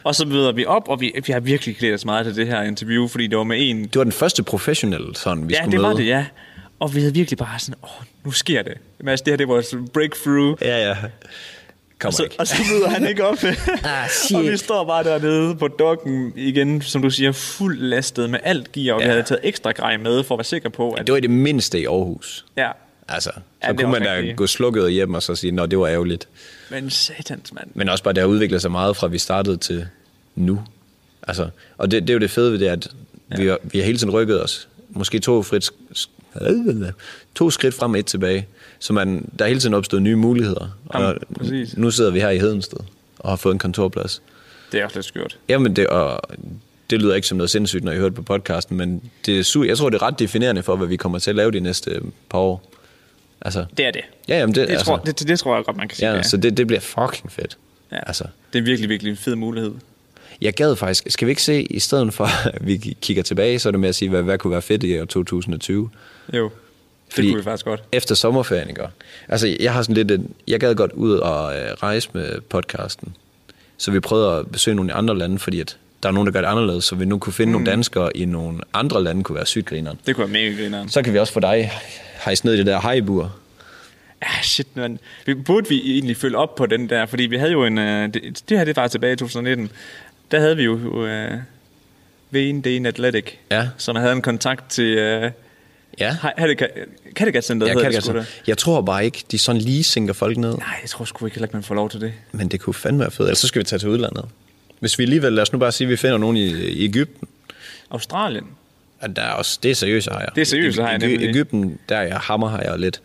Og 0.04 0.14
så 0.14 0.26
møder 0.26 0.52
vi 0.52 0.64
op, 0.66 0.88
og 0.88 1.00
vi, 1.00 1.12
vi 1.26 1.32
har 1.32 1.40
virkelig 1.40 1.76
glædet 1.76 1.94
os 1.94 2.04
meget 2.04 2.26
til 2.26 2.36
det 2.36 2.46
her 2.46 2.62
interview, 2.62 3.08
fordi 3.08 3.26
det 3.26 3.38
var 3.38 3.44
med 3.44 3.56
en... 3.70 3.84
Det 3.84 3.96
var 3.96 4.04
den 4.04 4.12
første 4.12 4.42
professionelle, 4.42 5.16
sådan 5.16 5.48
vi 5.48 5.54
Ja, 5.54 5.58
skulle 5.62 5.72
det 5.72 5.80
møde. 5.80 5.88
var 5.92 5.96
det, 5.96 6.06
ja. 6.06 6.26
Og 6.80 6.94
vi 6.94 7.00
havde 7.00 7.14
virkelig 7.14 7.38
bare 7.38 7.58
sådan, 7.58 7.74
åh, 7.82 8.04
nu 8.24 8.30
sker 8.30 8.62
det. 8.62 8.74
Men 8.98 9.08
altså, 9.08 9.24
det 9.24 9.32
her, 9.32 9.36
det 9.36 9.48
var 9.48 9.54
vores 9.54 9.74
breakthrough. 9.92 10.56
Ja, 10.62 10.88
ja. 10.88 10.96
Kommer 12.04 12.12
Og 12.12 12.14
så, 12.14 12.22
ikke. 12.22 12.34
og 12.38 12.46
så 12.46 12.54
møder 12.72 12.88
han 12.88 13.06
ikke 13.06 13.24
op. 13.26 13.38
Ah, 13.84 14.08
shit. 14.10 14.36
og 14.36 14.42
vi 14.42 14.56
står 14.56 14.84
bare 14.84 15.04
dernede 15.04 15.54
på 15.56 15.68
dokken 15.68 16.32
igen, 16.36 16.82
som 16.82 17.02
du 17.02 17.10
siger, 17.10 17.32
fuld 17.32 17.78
lastet 17.78 18.30
med 18.30 18.38
alt 18.42 18.72
gear, 18.72 18.94
og 18.94 19.00
ja. 19.00 19.06
vi 19.06 19.08
Ja. 19.10 19.14
havde 19.14 19.22
taget 19.28 19.40
ekstra 19.42 19.70
grej 19.70 19.96
med, 19.96 20.24
for 20.24 20.34
at 20.34 20.38
være 20.38 20.44
sikker 20.44 20.68
på, 20.68 20.90
at... 20.90 21.06
Det 21.06 21.12
var 21.12 21.18
i 21.18 21.20
det 21.20 21.30
mindste 21.30 21.80
i 21.80 21.84
Aarhus. 21.86 22.44
Ja, 22.56 22.70
Altså, 23.08 23.30
så 23.34 23.40
Ja, 23.62 23.68
ja, 23.68 23.74
kunne 23.76 23.92
man 23.92 24.02
da 24.02 24.14
rigtigt. 24.16 24.36
gå 24.36 24.46
slukket 24.46 24.92
hjem 24.92 25.14
og 25.14 25.22
så 25.22 25.34
sige, 25.34 25.50
nå, 25.50 25.66
det 25.66 25.78
var 25.78 25.86
ærgerligt. 25.88 26.28
men 26.70 26.90
satans, 26.90 27.52
mand. 27.52 27.66
Men 27.74 27.88
også 27.88 28.04
bare, 28.04 28.14
det 28.14 28.20
har 28.20 28.28
udviklet 28.28 28.62
sig 28.62 28.70
meget 28.70 28.96
fra, 28.96 29.06
vi 29.06 29.18
startede 29.18 29.56
til 29.56 29.86
nu. 30.34 30.62
Altså, 31.28 31.48
og 31.78 31.90
det, 31.90 32.02
det 32.02 32.10
er 32.10 32.14
jo 32.14 32.20
det 32.20 32.30
fede 32.30 32.52
ved 32.52 32.58
det, 32.58 32.66
at 32.68 32.88
ja. 33.30 33.36
vi, 33.36 33.46
har, 33.46 33.58
vi 33.62 33.78
har 33.78 33.86
hele 33.86 33.98
tiden 33.98 34.12
rykket 34.12 34.42
os. 34.42 34.68
Måske 34.90 35.18
to, 35.18 35.42
frit, 35.42 35.70
to 37.34 37.50
skridt 37.50 37.74
frem 37.74 37.94
et 37.94 38.06
tilbage. 38.06 38.46
Så 38.78 38.92
man, 38.92 39.28
der 39.38 39.44
er 39.44 39.48
hele 39.48 39.60
tiden 39.60 39.74
opstået 39.74 40.02
nye 40.02 40.16
muligheder. 40.16 40.78
Jamen, 40.94 41.08
og 41.08 41.16
præcis. 41.38 41.76
nu 41.76 41.90
sidder 41.90 42.10
vi 42.10 42.20
her 42.20 42.30
i 42.30 42.38
Hedensted 42.38 42.78
og 43.18 43.30
har 43.30 43.36
fået 43.36 43.52
en 43.52 43.58
kontorplads. 43.58 44.22
Det 44.72 44.80
er 44.80 44.84
også 44.84 44.96
lidt 44.96 45.06
skørt. 45.06 45.38
Jamen, 45.48 45.76
det, 45.76 45.86
og 45.86 46.20
det 46.90 47.02
lyder 47.02 47.14
ikke 47.14 47.28
som 47.28 47.36
noget 47.38 47.50
sindssygt, 47.50 47.84
når 47.84 47.92
jeg 47.92 48.00
hørte 48.00 48.14
på 48.14 48.22
podcasten, 48.22 48.76
men 48.76 49.02
det 49.26 49.38
er, 49.56 49.64
jeg 49.66 49.78
tror, 49.78 49.90
det 49.90 49.98
er 49.98 50.02
ret 50.06 50.18
definerende 50.18 50.62
for, 50.62 50.76
hvad 50.76 50.86
vi 50.86 50.96
kommer 50.96 51.18
til 51.18 51.30
at 51.30 51.36
lave 51.36 51.50
de 51.50 51.60
næste 51.60 51.90
øh, 51.90 52.00
par 52.30 52.38
år. 52.38 52.70
Altså, 53.40 53.64
Det 53.76 53.86
er 53.86 53.90
det. 53.90 54.00
ja, 54.28 54.38
jamen 54.38 54.54
det, 54.54 54.68
Det, 54.68 54.72
altså, 54.72 54.86
tror, 54.86 54.96
det, 54.96 55.18
det, 55.18 55.28
det 55.28 55.38
tror 55.38 55.54
jeg 55.56 55.64
godt, 55.64 55.76
man 55.76 55.88
kan 55.88 55.96
sige. 55.96 56.08
ja, 56.10 56.16
Ja, 56.16 56.22
så 56.22 56.36
det, 56.36 56.56
det 56.56 56.66
bliver 56.66 56.80
fucking 56.80 57.32
fedt. 57.32 57.58
Ja. 57.92 57.98
Altså, 58.06 58.24
Det 58.52 58.58
er 58.58 58.62
virkelig, 58.62 58.88
virkelig 58.90 59.10
en 59.10 59.16
fed 59.16 59.34
mulighed. 59.34 59.72
jeg 60.40 60.54
gad 60.54 60.76
faktisk, 60.76 61.04
skal 61.08 61.26
vi 61.26 61.30
ikke 61.30 61.42
se, 61.42 61.62
i 61.62 61.80
stedet 61.80 62.14
for, 62.14 62.24
at 62.54 62.66
vi 62.66 62.76
kigger 63.02 63.22
tilbage, 63.22 63.58
så 63.58 63.68
er 63.68 63.70
det 63.70 63.80
med 63.80 63.88
at 63.88 63.94
sige, 63.94 64.08
hvad, 64.08 64.22
hvad 64.22 64.38
kunne 64.38 64.50
være 64.50 64.62
fedt 64.62 64.82
i 64.82 65.00
år 65.00 65.04
2020? 65.04 65.90
Jo, 66.32 66.44
det 66.44 66.52
Fordi- 67.14 67.28
kunne 67.28 67.36
vi 67.38 67.44
faktisk 67.44 67.64
godt. 67.64 67.82
Efter 67.92 68.14
sommerferien, 68.14 68.68
ikke? 68.68 68.82
Altså, 69.28 69.56
jeg 69.60 69.72
har 69.72 69.82
sådan 69.82 69.94
lidt, 69.94 70.10
en, 70.10 70.34
jeg 70.48 70.60
gad 70.60 70.74
godt 70.74 70.92
ud 70.92 71.12
og 71.12 71.56
øh, 71.56 71.70
rejse 71.72 72.08
med 72.12 72.40
podcasten. 72.40 73.16
Så 73.76 73.90
vi 73.90 74.00
prøvede 74.00 74.38
at 74.38 74.46
besøge 74.52 74.74
nogle 74.74 74.92
andre 74.92 75.18
lande, 75.18 75.38
fordi 75.38 75.60
at 75.60 75.76
der 76.02 76.08
er 76.08 76.12
nogen, 76.12 76.26
der 76.26 76.32
gør 76.32 76.40
det 76.40 76.48
anderledes, 76.48 76.84
så 76.84 76.94
vi 76.94 77.04
nu 77.04 77.18
kunne 77.18 77.32
finde 77.32 77.50
mm. 77.50 77.52
nogle 77.52 77.70
danskere 77.70 78.16
i 78.16 78.24
nogle 78.24 78.60
andre 78.74 79.02
lande, 79.04 79.22
kunne 79.24 79.36
være 79.36 79.46
sygt 79.46 79.66
grineren. 79.66 79.98
Det 80.06 80.14
kunne 80.16 80.32
være 80.32 80.42
mega 80.50 80.62
grineren. 80.62 80.88
Så 80.88 81.02
kan 81.02 81.12
vi 81.12 81.18
også 81.18 81.32
få 81.32 81.40
dig 81.40 81.70
hejst 82.24 82.44
ned 82.44 82.54
i 82.54 82.58
det 82.58 82.66
der 82.66 82.80
hejbur. 82.80 83.34
Ja, 84.22 84.42
shit, 84.42 84.76
man. 84.76 84.98
Vi, 85.26 85.34
burde 85.34 85.68
vi 85.68 85.92
egentlig 85.94 86.16
følge 86.16 86.36
op 86.38 86.54
på 86.54 86.66
den 86.66 86.88
der? 86.90 87.06
Fordi 87.06 87.22
vi 87.22 87.36
havde 87.36 87.52
jo 87.52 87.64
en... 87.64 87.78
Øh, 87.78 88.14
det, 88.14 88.42
det 88.48 88.58
her, 88.58 88.64
det 88.64 88.76
var 88.76 88.88
tilbage 88.88 89.12
i 89.12 89.16
2019. 89.16 89.70
Der 90.30 90.40
havde 90.40 90.56
vi 90.56 90.62
jo 90.62 91.06
øh, 91.06 91.30
Dane 92.64 92.88
Athletic, 92.88 93.24
Ja. 93.50 93.68
som 93.78 93.96
havde 93.96 94.12
en 94.12 94.22
kontakt 94.22 94.70
til... 94.70 94.84
Øh, 94.98 95.30
Ja, 95.98 96.16
Kattegat 97.16 97.44
Center, 97.44 97.66
ja 97.66 97.72
hedder 97.72 97.90
kan 97.90 98.02
det 98.02 98.14
det. 98.14 98.42
Jeg 98.46 98.58
tror 98.58 98.80
bare 98.80 99.04
ikke, 99.04 99.24
de 99.30 99.38
sådan 99.38 99.60
lige 99.60 99.84
sænker 99.84 100.14
folk 100.14 100.36
ned. 100.36 100.56
Nej, 100.56 100.78
jeg 100.82 100.90
tror 100.90 101.04
sgu 101.04 101.26
ikke 101.26 101.34
heller, 101.38 101.48
man 101.52 101.62
får 101.62 101.74
lov 101.74 101.90
til 101.90 102.00
det. 102.00 102.12
Men 102.32 102.48
det 102.48 102.60
kunne 102.60 102.74
fandme 102.74 103.00
være 103.00 103.10
fedt. 103.10 103.28
Ellers 103.28 103.38
så 103.38 103.46
skal 103.46 103.58
vi 103.58 103.64
tage 103.64 103.78
til 103.78 103.88
udlandet. 103.88 104.24
Hvis 104.80 104.98
vi 104.98 105.04
alligevel, 105.04 105.32
lad 105.32 105.42
os 105.42 105.52
nu 105.52 105.58
bare 105.58 105.72
sige, 105.72 105.86
at 105.86 105.90
vi 105.90 105.96
finder 105.96 106.18
nogen 106.18 106.36
i, 106.36 106.50
i 106.52 106.84
Ægypten. 106.84 107.28
Australien. 107.90 108.44
Og 109.00 109.16
der 109.16 109.22
er 109.22 109.30
også, 109.32 109.58
det 109.62 109.70
er 109.70 109.74
seriøse 109.74 110.10
hajer. 110.10 110.28
Det 110.28 110.40
er 110.40 110.44
seriøse 110.44 110.82
hajer, 110.82 110.98
I, 111.02 111.04
i, 111.04 111.08
nemlig. 111.08 111.28
Ægypten, 111.28 111.78
der 111.88 111.96
er 111.96 112.02
jeg 112.02 112.16
hammerhajer 112.16 112.76
lidt. 112.76 113.00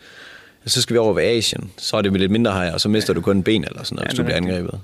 Så 0.66 0.82
skal 0.82 0.94
vi 0.94 0.98
over 0.98 1.12
ved 1.12 1.22
Asien, 1.24 1.70
så 1.76 1.96
er 1.96 2.02
det 2.02 2.12
med 2.12 2.20
lidt 2.20 2.30
mindre 2.30 2.52
hajer, 2.52 2.72
og 2.72 2.80
så 2.80 2.88
mister 2.88 3.12
du 3.12 3.20
kun 3.20 3.36
en 3.36 3.42
ben 3.42 3.64
eller 3.64 3.82
sådan 3.82 3.96
noget, 3.96 4.04
Ja, 4.04 4.08
hvis 4.10 4.16
du 4.16 4.22
er 4.22 4.24
bliver 4.24 4.36
angrebet. 4.36 4.80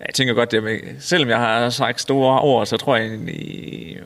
Ja, 0.00 0.04
Jeg 0.06 0.14
tænker 0.14 0.34
godt, 0.34 0.50
det 0.50 0.64
er, 0.64 0.78
selvom 1.00 1.28
jeg 1.28 1.38
har 1.38 1.70
sagt 1.70 2.00
store 2.00 2.40
ord, 2.40 2.66
så 2.66 2.76
tror 2.76 2.96
jeg 2.96 3.06
egentlig... 3.06 3.98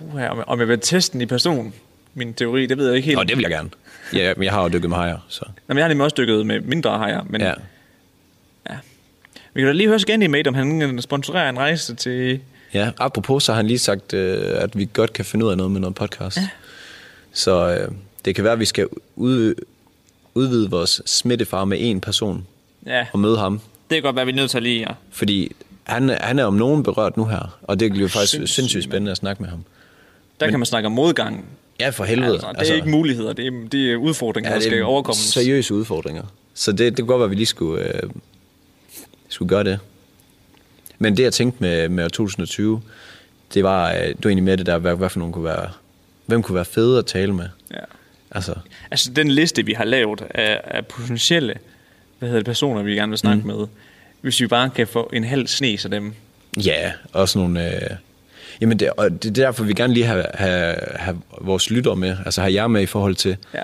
Uh, 0.00 0.14
om, 0.30 0.44
om 0.46 0.60
jeg 0.60 0.68
vil 0.68 0.80
teste 0.80 1.12
den 1.12 1.20
i 1.20 1.26
person, 1.26 1.74
min 2.14 2.34
teori, 2.34 2.66
det 2.66 2.78
ved 2.78 2.86
jeg 2.86 2.96
ikke 2.96 3.06
helt. 3.06 3.16
Nå, 3.16 3.24
det 3.24 3.36
vil 3.36 3.42
jeg 3.42 3.50
gerne. 3.50 3.70
Ja, 4.14 4.32
men 4.36 4.44
jeg 4.44 4.52
har 4.52 4.62
jo 4.62 4.68
dykket 4.68 4.90
med 4.90 4.96
hajer, 4.98 5.18
så... 5.28 5.44
Jamen, 5.68 5.78
jeg 5.78 5.84
har 5.84 5.88
nemlig 5.88 6.04
også 6.04 6.14
dykket 6.18 6.46
med 6.46 6.60
mindre 6.60 6.98
hajer, 6.98 7.22
men 7.28 7.40
Ja. 7.40 7.54
vi 9.54 9.60
kan 9.60 9.66
da 9.66 9.72
lige 9.72 9.88
høre 9.88 9.98
Scandy 9.98 10.26
Mate, 10.26 10.48
om 10.48 10.54
han 10.54 10.98
sponsorerer 11.02 11.48
en 11.48 11.58
rejse 11.58 11.94
til... 11.94 12.40
ja, 12.74 12.90
apropos, 12.98 13.42
så 13.42 13.52
har 13.52 13.56
han 13.56 13.66
lige 13.66 13.78
sagt, 13.78 14.14
øh, 14.14 14.62
at 14.62 14.78
vi 14.78 14.88
godt 14.92 15.12
kan 15.12 15.24
finde 15.24 15.44
ud 15.44 15.50
af 15.50 15.56
noget 15.56 15.72
med 15.72 15.80
noget 15.80 15.94
podcast. 15.94 16.36
Ja. 16.36 16.48
Så 17.32 17.76
øh, 17.78 17.88
det 18.24 18.34
kan 18.34 18.44
være, 18.44 18.52
at 18.52 18.58
vi 18.58 18.64
skal 18.64 18.88
ud, 19.16 19.54
udvide 20.34 20.70
vores 20.70 21.02
smittefar 21.06 21.64
med 21.64 21.76
en 21.80 22.00
person 22.00 22.46
Ja, 22.86 23.06
og 23.12 23.18
møde 23.18 23.38
ham. 23.38 23.60
det 23.90 23.96
kan 23.96 24.02
godt 24.02 24.16
være, 24.16 24.24
vi 24.26 24.32
er 24.32 24.36
nødt 24.36 24.50
til 24.50 24.56
at 24.58 24.62
lige... 24.62 24.80
Ja. 24.80 24.94
Fordi 25.10 25.52
han, 25.84 26.08
han 26.08 26.38
er 26.38 26.44
om 26.44 26.54
nogen 26.54 26.82
berørt 26.82 27.16
nu 27.16 27.24
her, 27.24 27.58
og 27.62 27.80
det 27.80 27.92
bliver 27.92 28.08
faktisk 28.08 28.30
Sindssygt, 28.32 28.54
sindssygt 28.54 28.84
spændende 28.84 29.10
at 29.10 29.16
snakke 29.16 29.42
med 29.42 29.50
ham. 29.50 29.64
Der 30.40 30.50
kan 30.50 30.58
man 30.58 30.66
snakke 30.66 30.86
om 30.86 30.92
modgang. 30.92 31.44
Ja, 31.80 31.90
for 31.90 32.04
helvede. 32.04 32.32
Altså, 32.32 32.54
det 32.58 32.70
er 32.70 32.74
ikke 32.74 32.88
muligheder, 32.90 33.32
det 33.32 33.46
er, 33.46 33.50
det 33.72 33.92
er 33.92 33.96
udfordringer, 33.96 34.50
ja, 34.50 34.54
der 34.56 34.62
skal 34.62 34.78
er 34.78 34.84
overkommes. 34.84 35.18
seriøse 35.18 35.74
udfordringer. 35.74 36.22
Så 36.54 36.72
det, 36.72 36.78
det 36.78 36.96
kunne 36.96 37.06
godt 37.06 37.18
være, 37.18 37.24
at 37.24 37.30
vi 37.30 37.36
lige 37.36 37.46
skulle, 37.46 37.84
øh, 37.84 38.10
skulle 39.28 39.48
gøre 39.48 39.64
det. 39.64 39.78
Men 40.98 41.16
det, 41.16 41.22
jeg 41.22 41.32
tænkte 41.32 41.62
med, 41.62 41.88
med 41.88 42.04
år 42.04 42.08
2020, 42.08 42.82
det 43.54 43.64
var, 43.64 43.90
øh, 43.92 43.96
det 43.98 44.24
var 44.24 44.30
egentlig 44.30 44.44
med 44.44 44.56
det 44.56 44.66
der, 44.66 44.78
hvad, 44.78 44.94
hvad 44.94 45.08
for 45.08 45.18
nogen 45.18 45.32
kunne 45.32 45.44
være, 45.44 45.70
hvem 46.26 46.42
kunne 46.42 46.54
være 46.54 46.64
fede 46.64 46.98
at 46.98 47.06
tale 47.06 47.34
med. 47.34 47.48
Ja. 47.70 47.78
Altså, 48.30 48.54
Altså, 48.90 49.10
den 49.10 49.30
liste, 49.30 49.66
vi 49.66 49.72
har 49.72 49.84
lavet 49.84 50.22
af, 50.30 50.60
af 50.64 50.86
potentielle 50.86 51.54
hvad 52.18 52.28
hedder 52.28 52.40
det, 52.40 52.46
personer, 52.46 52.82
vi 52.82 52.94
gerne 52.94 53.10
vil 53.10 53.18
snakke 53.18 53.40
mm. 53.40 53.46
med, 53.46 53.66
hvis 54.20 54.40
vi 54.40 54.46
bare 54.46 54.70
kan 54.70 54.86
få 54.86 55.10
en 55.12 55.24
halv 55.24 55.46
snes 55.46 55.84
af 55.84 55.90
dem. 55.90 56.14
ja, 56.64 56.92
også 57.12 57.38
nogle... 57.38 57.74
Øh, 57.74 57.90
jamen, 58.62 58.78
det, 58.78 58.90
og 58.90 59.10
det 59.10 59.24
er 59.28 59.32
derfor, 59.44 59.64
vi 59.64 59.72
gerne 59.72 59.94
lige 59.94 60.06
have, 60.06 60.24
have, 60.34 60.74
have 60.94 61.18
vores 61.40 61.70
lyttere 61.70 61.96
med, 61.96 62.16
altså 62.24 62.40
have 62.40 62.54
jer 62.54 62.66
med 62.66 62.82
i 62.82 62.86
forhold 62.86 63.14
til, 63.14 63.36
Ja. 63.54 63.60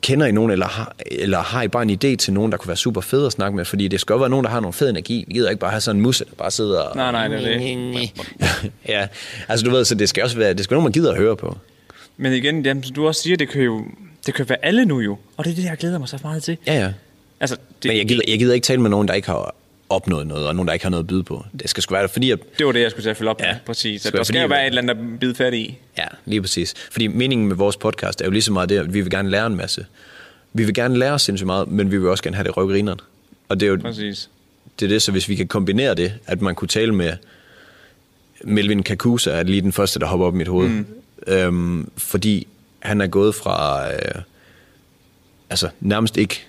kender 0.00 0.26
I 0.26 0.32
nogen, 0.32 0.50
eller 0.50 0.66
har, 0.66 0.94
eller 1.06 1.38
har 1.38 1.62
I 1.62 1.68
bare 1.68 1.82
en 1.82 1.90
idé 1.90 2.16
til 2.16 2.32
nogen, 2.32 2.52
der 2.52 2.58
kunne 2.58 2.68
være 2.68 2.76
super 2.76 3.00
fed 3.00 3.26
at 3.26 3.32
snakke 3.32 3.56
med? 3.56 3.64
Fordi 3.64 3.88
det 3.88 4.00
skal 4.00 4.12
jo 4.14 4.18
være 4.18 4.28
nogen, 4.28 4.44
der 4.44 4.50
har 4.50 4.60
nogen 4.60 4.72
fed 4.72 4.90
energi. 4.90 5.24
Vi 5.28 5.34
gider 5.34 5.50
ikke 5.50 5.60
bare 5.60 5.70
have 5.70 5.80
sådan 5.80 5.96
en 5.96 6.02
musse, 6.02 6.24
der 6.24 6.30
bare 6.38 6.50
sidder 6.50 6.80
og... 6.80 6.96
Nej, 6.96 7.12
nej, 7.12 7.28
det 7.28 7.52
er 7.52 7.58
det. 7.58 8.10
ja, 8.94 9.06
altså 9.48 9.66
du 9.66 9.70
ved, 9.70 9.84
så 9.84 9.94
det 9.94 10.08
skal 10.08 10.22
også 10.24 10.36
være, 10.38 10.54
det 10.54 10.64
skal 10.64 10.70
være 10.74 10.76
nogen, 10.76 10.84
man 10.88 10.92
gider 10.92 11.12
at 11.12 11.18
høre 11.18 11.36
på. 11.36 11.58
Men 12.16 12.32
igen, 12.32 12.66
jamen, 12.66 12.82
som 12.84 12.94
du 12.94 13.06
også 13.06 13.22
siger, 13.22 13.36
det 13.36 13.48
kan 13.48 13.62
jo 13.62 13.84
det 14.26 14.34
kan 14.34 14.48
være 14.48 14.64
alle 14.64 14.84
nu 14.84 15.00
jo. 15.00 15.18
Og 15.36 15.44
det 15.44 15.50
er 15.50 15.54
det, 15.54 15.64
jeg 15.64 15.76
glæder 15.76 15.98
mig 15.98 16.08
så 16.08 16.18
meget 16.22 16.42
til. 16.42 16.56
Ja, 16.66 16.74
ja. 16.74 16.92
Altså, 17.40 17.56
det, 17.82 17.88
Men 17.88 17.96
jeg 17.98 18.08
gider, 18.08 18.22
jeg 18.28 18.38
gider 18.38 18.54
ikke 18.54 18.64
tale 18.64 18.80
med 18.80 18.90
nogen, 18.90 19.08
der 19.08 19.14
ikke 19.14 19.28
har 19.28 19.54
opnået 19.90 20.26
noget, 20.26 20.46
og 20.46 20.54
nogen, 20.54 20.66
der 20.66 20.72
ikke 20.72 20.84
har 20.84 20.90
noget 20.90 21.02
at 21.04 21.06
byde 21.06 21.22
på. 21.22 21.44
Det 21.60 21.70
skal 21.70 21.82
sgu 21.82 21.94
være 21.94 22.08
fordi 22.08 22.30
at, 22.30 22.38
det 22.58 22.66
var 22.66 22.72
det, 22.72 22.80
jeg 22.80 22.90
skulle 22.90 23.04
til 23.04 23.10
at 23.10 23.16
følge 23.16 23.30
op 23.30 23.40
Ja. 23.40 23.52
med, 23.52 23.60
præcis. 23.66 24.06
At 24.06 24.12
der 24.12 24.22
skal 24.22 24.40
jo 24.40 24.46
være 24.46 24.58
at- 24.60 24.64
et 24.64 24.78
eller 24.78 24.82
andet, 24.92 24.96
der 25.12 25.18
bider 25.20 25.34
fat 25.34 25.54
i. 25.54 25.78
ja, 25.98 26.06
lige 26.24 26.40
præcis. 26.40 26.74
Fordi 26.90 27.06
meningen 27.06 27.48
med 27.48 27.56
vores 27.56 27.76
podcast 27.76 28.20
er 28.20 28.24
jo 28.24 28.30
lige 28.30 28.42
så 28.42 28.52
meget 28.52 28.68
det, 28.68 28.78
at 28.78 28.94
vi 28.94 29.00
vil 29.00 29.10
gerne 29.10 29.30
lære 29.30 29.46
en 29.46 29.56
masse. 29.56 29.86
Vi 30.52 30.64
vil 30.64 30.74
gerne 30.74 30.98
lære 30.98 31.18
sindssygt 31.18 31.46
meget, 31.46 31.68
men 31.68 31.90
vi 31.90 31.98
vil 31.98 32.08
også 32.08 32.22
gerne 32.24 32.36
have 32.36 32.44
det 32.44 32.56
røvgrineren. 32.56 33.00
Og 33.48 33.60
det 33.60 33.66
er 33.66 33.70
jo 33.70 33.78
Præcis. 33.82 34.30
det, 34.80 34.86
er 34.86 34.88
det, 34.90 35.02
så 35.02 35.12
hvis 35.12 35.28
vi 35.28 35.34
kan 35.34 35.48
kombinere 35.48 35.94
det, 35.94 36.12
at 36.26 36.40
man 36.40 36.54
kunne 36.54 36.68
tale 36.68 36.94
med 36.94 37.12
Melvin 38.44 38.82
Kakusa, 38.82 39.30
er 39.30 39.42
lige 39.42 39.60
den 39.60 39.72
første, 39.72 40.00
der 40.00 40.06
hopper 40.06 40.26
op 40.26 40.34
i 40.34 40.36
mit 40.38 40.48
hoved. 40.48 40.68
Mm. 40.68 40.86
Øhm, 41.26 41.90
fordi 41.96 42.46
han 42.80 43.00
er 43.00 43.06
gået 43.06 43.34
fra, 43.34 43.86
øh, 43.92 43.98
altså 45.50 45.68
nærmest 45.80 46.16
ikke 46.16 46.46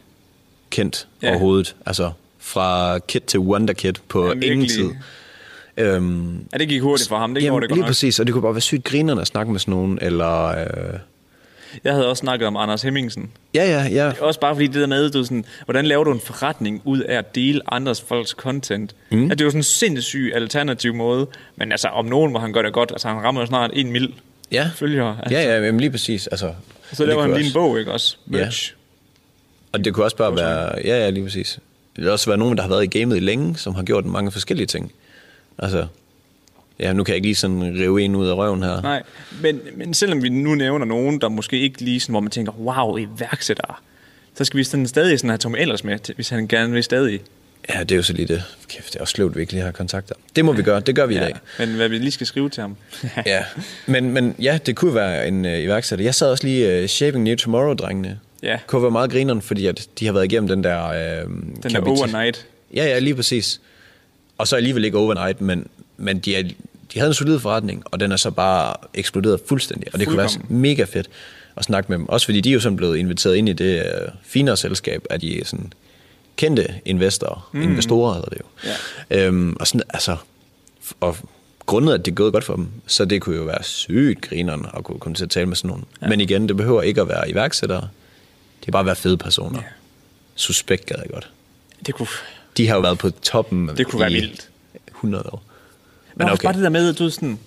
kendt 0.70 1.08
ja. 1.22 1.30
overhovedet. 1.30 1.76
Altså 1.86 2.12
fra 2.40 3.00
kid 3.00 3.20
til 3.22 3.40
wonder 3.40 3.74
kid 3.74 3.94
på 4.10 4.28
Ja, 4.28 4.34
ja, 4.42 4.52
ingen 4.52 4.68
tid. 4.68 4.90
Øhm, 5.78 6.46
Ja, 6.54 6.58
det 6.58 6.68
gik 6.70 6.82
hurtigt 6.82 7.10
for 7.10 7.18
ham. 7.18 7.34
Det 7.34 7.44
jamen, 7.44 7.62
det 7.62 7.70
lige 7.72 7.80
nok. 7.80 7.88
præcis, 7.88 8.20
og 8.20 8.26
det 8.26 8.34
kunne 8.34 8.42
bare 8.42 8.54
være 8.54 8.62
sygt 8.62 8.84
grinerne 8.84 9.22
at 9.22 9.28
snakke 9.28 9.52
med 9.52 9.60
sådan 9.60 9.72
nogen, 9.72 10.00
eller... 10.02 10.46
Øh, 10.48 11.00
Jeg 11.84 11.94
havde 11.94 12.08
også 12.10 12.22
snakket 12.22 12.48
om 12.48 12.58
Anders 12.58 12.82
Hemmingsen. 12.82 13.32
ja, 13.54 13.66
ja, 13.66 13.88
ja. 13.92 14.12
Også 14.22 14.40
bare 14.40 14.56
fordi 14.56 14.68
det 14.68 14.76
der 14.76 14.88
med, 14.88 15.10
du 15.10 15.24
sådan, 15.24 15.46
hvordan 15.66 15.86
laver 15.86 16.04
du 16.04 16.12
en 16.12 16.20
forretning 16.20 16.82
ud 16.86 17.00
af 17.00 17.18
at 17.18 17.36
dele 17.36 17.62
andres 17.74 18.02
folks 18.02 18.30
content? 18.30 18.96
Mm. 19.12 19.24
At 19.32 19.38
det 19.38 19.42
er 19.42 19.46
jo 19.46 19.50
sådan 19.52 19.60
en 19.60 19.64
sindssyg 19.64 20.32
alternativ 20.36 20.94
måde, 20.94 21.28
men 21.56 21.72
altså 21.72 21.88
om 21.88 22.06
nogen 22.06 22.34
må 22.34 22.40
han 22.40 22.54
gøre 22.54 22.64
det 22.64 22.74
godt. 22.74 22.92
Altså 22.92 23.08
han 23.08 23.18
rammer 23.18 23.42
jo 23.42 23.48
snart 23.48 23.72
en 23.74 23.92
mil 23.92 24.14
Ja, 24.52 24.70
følgere. 24.76 25.18
Altså, 25.24 25.38
ja, 25.38 25.44
ja 25.58 25.66
jamen, 25.66 25.80
lige 25.80 25.92
præcis. 25.92 26.28
Altså, 26.28 26.54
Så 26.94 27.06
laver 27.06 27.22
han 27.22 27.30
lige 27.32 27.40
en 27.40 27.46
også- 27.46 27.54
bog, 27.54 27.80
ikke 27.80 27.92
også? 27.92 28.18
Ja. 28.32 28.38
Merch. 28.38 28.74
Og 29.72 29.86
det 29.86 29.94
kunne 29.94 30.06
også 30.06 30.18
bare 30.18 30.36
være... 30.36 30.72
Ja, 30.86 30.98
ja, 31.04 31.10
lige 31.10 31.24
præcis. 31.24 31.60
Det 32.00 32.06
kan 32.06 32.12
også 32.12 32.30
være 32.30 32.38
nogen, 32.38 32.58
der 32.58 32.62
har 32.62 32.70
været 32.70 32.84
i 32.84 33.00
gamet 33.00 33.24
længe, 33.24 33.58
som 33.58 33.76
har 33.76 33.84
gjort 33.84 34.06
mange 34.06 34.32
forskellige 34.32 34.68
ting. 34.68 34.92
Altså, 35.58 35.88
ja, 36.80 36.94
nu 36.94 37.04
kan 37.04 37.12
jeg 37.12 37.16
ikke 37.16 37.28
lige 37.28 37.36
sådan 37.36 37.62
rive 37.62 38.02
en 38.02 38.16
ud 38.16 38.28
af 38.28 38.34
røven 38.34 38.64
her. 38.64 38.82
Nej, 38.82 39.04
men, 39.42 39.60
men 39.76 39.94
selvom 39.94 40.24
vi 40.24 40.30
nu 40.30 40.56
nævner 40.56 40.86
nogen, 40.86 41.22
der 41.22 41.30
måske 41.30 41.60
ikke 41.60 41.82
lige 41.82 42.00
sådan, 42.00 42.14
hvor 42.14 42.20
man 42.20 42.32
tænker, 42.32 42.52
wow, 42.52 42.98
iværksættere, 42.98 43.76
så 44.36 44.46
skal 44.46 44.58
vi 44.58 44.64
sådan 44.64 44.88
stadig 44.88 45.20
sådan 45.20 45.30
have 45.30 45.38
Tom 45.38 45.56
Ellers 45.56 45.84
med, 45.84 46.16
hvis 46.16 46.30
han 46.30 46.48
gerne 46.48 46.74
vil 46.74 46.84
stadig. 46.84 47.20
Ja, 47.70 47.80
det 47.80 47.92
er 47.92 47.96
jo 47.96 48.04
så 48.04 48.14
lige 48.14 48.28
det. 48.28 48.44
Kæft, 48.68 48.94
det 48.94 48.96
er 48.96 49.02
også 49.02 49.12
sløvt, 49.12 49.36
vi 49.36 49.42
ikke 49.42 49.54
lige 49.54 49.64
har 49.64 49.72
kontakter. 49.72 50.16
Det 50.36 50.46
må 50.46 50.54
vi 50.54 50.64
gøre. 50.64 50.80
Det 50.80 50.96
gør 50.96 51.06
vi 51.06 51.16
i 51.16 51.20
dag. 51.20 51.36
Men 51.60 51.70
hvad 51.70 51.90
vi 51.90 51.98
lige 51.98 52.12
skal 52.12 52.28
skrive 52.28 52.50
til 52.50 52.62
ham. 52.62 52.76
Ja, 53.26 53.44
men, 53.86 54.12
men 54.12 54.36
ja, 54.42 54.60
det 54.66 54.76
kunne 54.76 54.96
være 54.96 55.28
en 55.28 55.46
øh, 55.46 55.60
iværksætter. 55.60 56.06
Jeg 56.06 56.16
sad 56.16 56.32
også 56.32 56.48
lige 56.48 56.84
uh, 56.84 56.88
Shaping 56.90 57.24
New 57.24 57.36
Tomorrow-drengene. 57.36 58.20
Ja. 58.44 58.60
Kunne 58.68 58.82
være 58.82 58.92
meget 58.92 59.12
grineren, 59.12 59.42
fordi 59.42 59.66
at 59.66 59.88
de 60.00 60.06
har 60.06 60.14
været 60.14 60.26
igennem 60.26 60.48
den 60.48 60.64
der... 60.64 60.88
Øh, 60.88 61.30
Den 61.64 61.72
der 61.72 61.82
overnight. 61.82 62.46
Ja, 62.76 62.86
ja, 62.86 63.00
lige 63.00 63.16
præcis. 63.16 63.62
Og 64.38 64.48
så 64.48 64.56
alligevel 64.56 64.86
ikke 64.86 64.98
overnight, 64.98 65.42
men, 65.42 65.68
men 65.98 66.20
de, 66.20 66.36
er, 66.36 66.44
de 66.94 67.00
havde 67.00 67.08
en 67.08 67.14
solid 67.14 67.40
forretning, 67.40 67.84
og 67.86 68.00
den 68.00 68.12
er 68.12 68.16
så 68.18 68.32
bare 68.32 68.74
eksploderet 68.94 69.40
fuldstændig. 69.48 69.88
Og 69.94 70.00
det 70.00 70.08
kunne 70.08 70.18
være 70.18 70.30
Fuldkommen. 70.30 70.62
mega 70.62 70.84
fedt 70.84 71.10
at 71.56 71.64
snakke 71.66 71.92
med 71.92 71.98
dem. 71.98 72.10
Også 72.10 72.28
fordi 72.28 72.42
de 72.42 72.50
er 72.50 72.54
jo 72.54 72.60
sådan 72.60 72.76
blevet 72.76 72.98
inviteret 72.98 73.36
ind 73.36 73.50
i 73.50 73.54
det 73.54 73.80
øh, 73.86 74.08
finere 74.24 74.58
selskab, 74.58 75.06
at 75.10 75.22
de 75.22 75.42
sådan 75.46 75.74
kendte 76.38 76.68
investorer. 76.86 77.50
Mm. 77.54 77.62
Investorer 77.62 78.14
hedder 78.14 78.30
det 78.30 78.38
jo. 78.40 78.70
Ja. 79.12 79.26
Øhm, 79.28 79.56
og 79.60 79.68
sådan, 79.68 79.82
altså, 79.90 80.16
og 81.00 81.16
grundet, 81.66 81.94
at 81.94 82.06
det 82.06 82.12
er 82.12 82.16
gået 82.16 82.34
godt 82.34 82.44
for 82.44 82.56
dem, 82.56 82.68
så 82.88 83.06
det 83.06 83.22
kunne 83.22 83.36
jo 83.36 83.44
være 83.44 83.64
sygt 83.64 84.22
grineren 84.22 84.66
at 84.78 84.84
kunne 84.84 85.00
komme 85.00 85.16
til 85.16 85.24
at 85.24 85.30
tale 85.30 85.46
med 85.46 85.56
sådan 85.56 85.68
nogen. 85.70 85.86
Ja. 86.02 86.08
Men 86.08 86.22
igen, 86.22 86.48
det 86.48 86.58
behøver 86.58 86.82
ikke 86.82 87.02
at 87.02 87.08
være 87.08 87.30
iværksættere. 87.30 87.88
Det 88.60 88.66
kan 88.66 88.72
bare 88.72 88.86
være 88.86 88.96
fede 88.96 89.18
personer. 89.18 89.60
Ja. 89.60 89.66
Suspekt 90.36 90.86
gad 90.86 90.96
jeg 91.04 91.10
godt. 91.14 91.30
Det 91.86 91.96
kunne, 91.96 92.08
De 92.58 92.68
har 92.68 92.76
jo 92.76 92.82
været 92.82 92.98
på 92.98 93.10
toppen 93.10 93.68
det 93.78 93.88
kunne 93.88 94.00
være 94.00 94.12
vildt. 94.12 94.50
100 94.88 95.30
år. 95.34 95.44
Men 96.16 96.30
også 96.30 96.44
bare 96.44 96.54
det 96.54 96.64
der 96.64 96.70
med, 96.70 96.94
du 96.94 97.04
ved 97.04 97.12
sådan, 97.12 97.40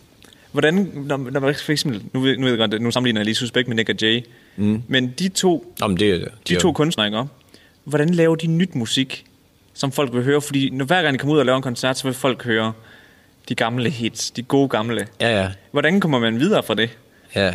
hvordan, 0.52 0.74
når, 0.94 1.16
når 1.16 1.40
man 1.40 1.54
for 1.54 1.72
eksempel, 1.72 2.02
nu, 2.12 2.20
nu 2.20 2.24
ved 2.24 2.48
jeg 2.48 2.58
godt, 2.58 2.82
nu 2.82 2.90
sammenligner 2.90 3.20
jeg 3.20 3.24
lige 3.24 3.34
Suspekt 3.34 3.68
med 3.68 3.76
Nick 3.76 3.88
og 3.88 3.94
Jay, 4.02 4.24
mm. 4.56 4.82
men 4.88 5.10
de 5.18 5.28
to, 5.28 5.74
Nå, 5.80 5.86
men 5.86 5.96
det, 5.96 6.28
de, 6.48 6.54
de 6.54 6.60
to 6.60 6.72
kunstnere, 6.72 7.06
ikke? 7.06 7.24
hvordan 7.84 8.08
laver 8.08 8.36
de 8.36 8.46
nyt 8.46 8.74
musik, 8.74 9.24
som 9.74 9.92
folk 9.92 10.14
vil 10.14 10.22
høre? 10.22 10.40
Fordi 10.40 10.70
når 10.70 10.84
hver 10.84 11.02
gang 11.02 11.12
de 11.12 11.18
kommer 11.18 11.34
ud 11.34 11.38
og 11.38 11.46
laver 11.46 11.56
en 11.56 11.62
koncert, 11.62 11.98
så 11.98 12.04
vil 12.04 12.14
folk 12.14 12.44
høre 12.44 12.72
De 13.48 13.54
gamle 13.54 13.90
hits, 13.90 14.30
de 14.30 14.42
gode 14.42 14.68
gamle. 14.68 15.06
Ja, 15.20 15.40
ja. 15.42 15.50
Hvordan 15.70 16.00
kommer 16.00 16.18
man 16.18 16.40
videre 16.40 16.62
fra 16.62 16.74
det? 16.74 16.90
Ja. 17.34 17.54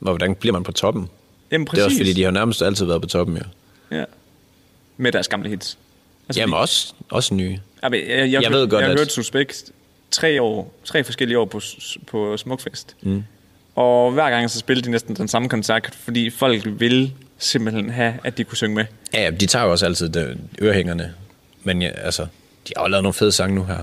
Og 0.00 0.08
hvordan 0.08 0.34
bliver 0.34 0.52
man 0.52 0.62
på 0.62 0.72
toppen? 0.72 1.08
Jamen 1.52 1.66
Det 1.66 1.78
er 1.78 1.84
også 1.84 1.96
fordi, 1.96 2.12
de 2.12 2.22
har 2.22 2.30
nærmest 2.30 2.62
altid 2.62 2.86
været 2.86 3.02
på 3.02 3.08
toppen, 3.08 3.36
jo. 3.36 3.42
Ja. 3.96 4.04
Med 4.96 5.12
deres 5.12 5.28
gamle 5.28 5.48
hits. 5.48 5.78
Altså, 6.28 6.40
Jamen 6.40 6.54
også, 6.54 6.92
også 7.10 7.34
nye. 7.34 7.60
Jeg, 7.82 7.92
jeg, 7.92 8.02
jeg, 8.08 8.32
jeg, 8.32 8.42
Jeg 8.42 8.50
ved 8.52 8.68
godt, 8.68 8.80
jeg 8.80 8.86
har 8.88 8.92
at- 8.94 9.00
hørt 9.00 9.12
Suspekt 9.12 9.64
tre, 10.10 10.42
år, 10.42 10.74
tre 10.84 11.04
forskellige 11.04 11.38
år 11.38 11.44
på, 11.44 11.60
på 12.06 12.36
Smukfest. 12.36 12.96
Mm. 13.02 13.24
Og 13.74 14.12
hver 14.12 14.30
gang 14.30 14.50
så 14.50 14.58
spillede 14.58 14.86
de 14.86 14.90
næsten 14.90 15.16
den 15.16 15.28
samme 15.28 15.48
koncert, 15.48 15.94
fordi 16.00 16.30
folk 16.30 16.62
ville 16.80 17.12
simpelthen 17.38 17.90
have, 17.90 18.14
at 18.24 18.38
de 18.38 18.44
kunne 18.44 18.56
synge 18.56 18.74
med. 18.74 18.84
Ja, 19.14 19.22
ja, 19.24 19.30
de 19.30 19.46
tager 19.46 19.64
jo 19.64 19.70
også 19.70 19.86
altid 19.86 20.08
de, 20.08 20.38
ørehængerne. 20.62 21.14
Men 21.64 21.82
ja, 21.82 21.88
altså, 21.88 22.22
de 22.68 22.72
har 22.76 22.84
jo 22.84 22.88
lavet 22.88 23.02
nogle 23.02 23.14
fede 23.14 23.32
sange 23.32 23.54
nu 23.54 23.64
her. 23.64 23.78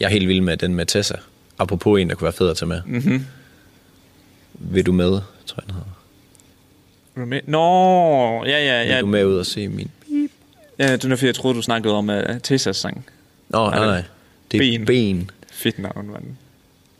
Jeg 0.00 0.06
er 0.06 0.10
helt 0.10 0.28
vild 0.28 0.40
med 0.40 0.56
den 0.56 0.74
med 0.74 0.86
Tessa. 0.86 1.14
Apropos 1.58 2.00
en, 2.00 2.08
der 2.08 2.14
kunne 2.14 2.24
være 2.26 2.32
fed 2.32 2.50
at 2.50 2.56
tage 2.56 2.68
med. 2.68 2.82
Mm-hmm. 2.86 3.26
Vil 4.54 4.86
du 4.86 4.92
med, 4.92 5.10
tror 5.46 5.56
jeg, 5.56 5.66
den 5.66 5.74
hedder. 5.74 5.99
Med? 7.14 7.40
Nå, 7.46 8.44
ja, 8.44 8.64
ja, 8.64 8.82
Vil 8.82 8.88
ja. 8.92 9.00
du 9.00 9.06
med 9.06 9.24
ud 9.24 9.36
og 9.38 9.46
se 9.46 9.68
min... 9.68 9.90
ja 10.78 10.92
det 10.92 11.04
er 11.04 11.08
fordi, 11.16 11.26
jeg 11.26 11.34
troede, 11.34 11.56
du 11.56 11.62
snakkede 11.62 11.94
om 11.94 12.08
uh, 12.08 12.16
Tessas 12.42 12.76
sang. 12.76 13.06
Nå, 13.48 13.70
nej, 13.70 13.78
det- 13.78 13.86
nej. 13.86 14.02
Det 14.52 14.74
er 14.74 14.78
Ben. 14.78 14.86
ben. 14.86 15.30
Fedt 15.52 15.78
navn, 15.78 16.12
var 16.12 16.18
den. 16.18 16.38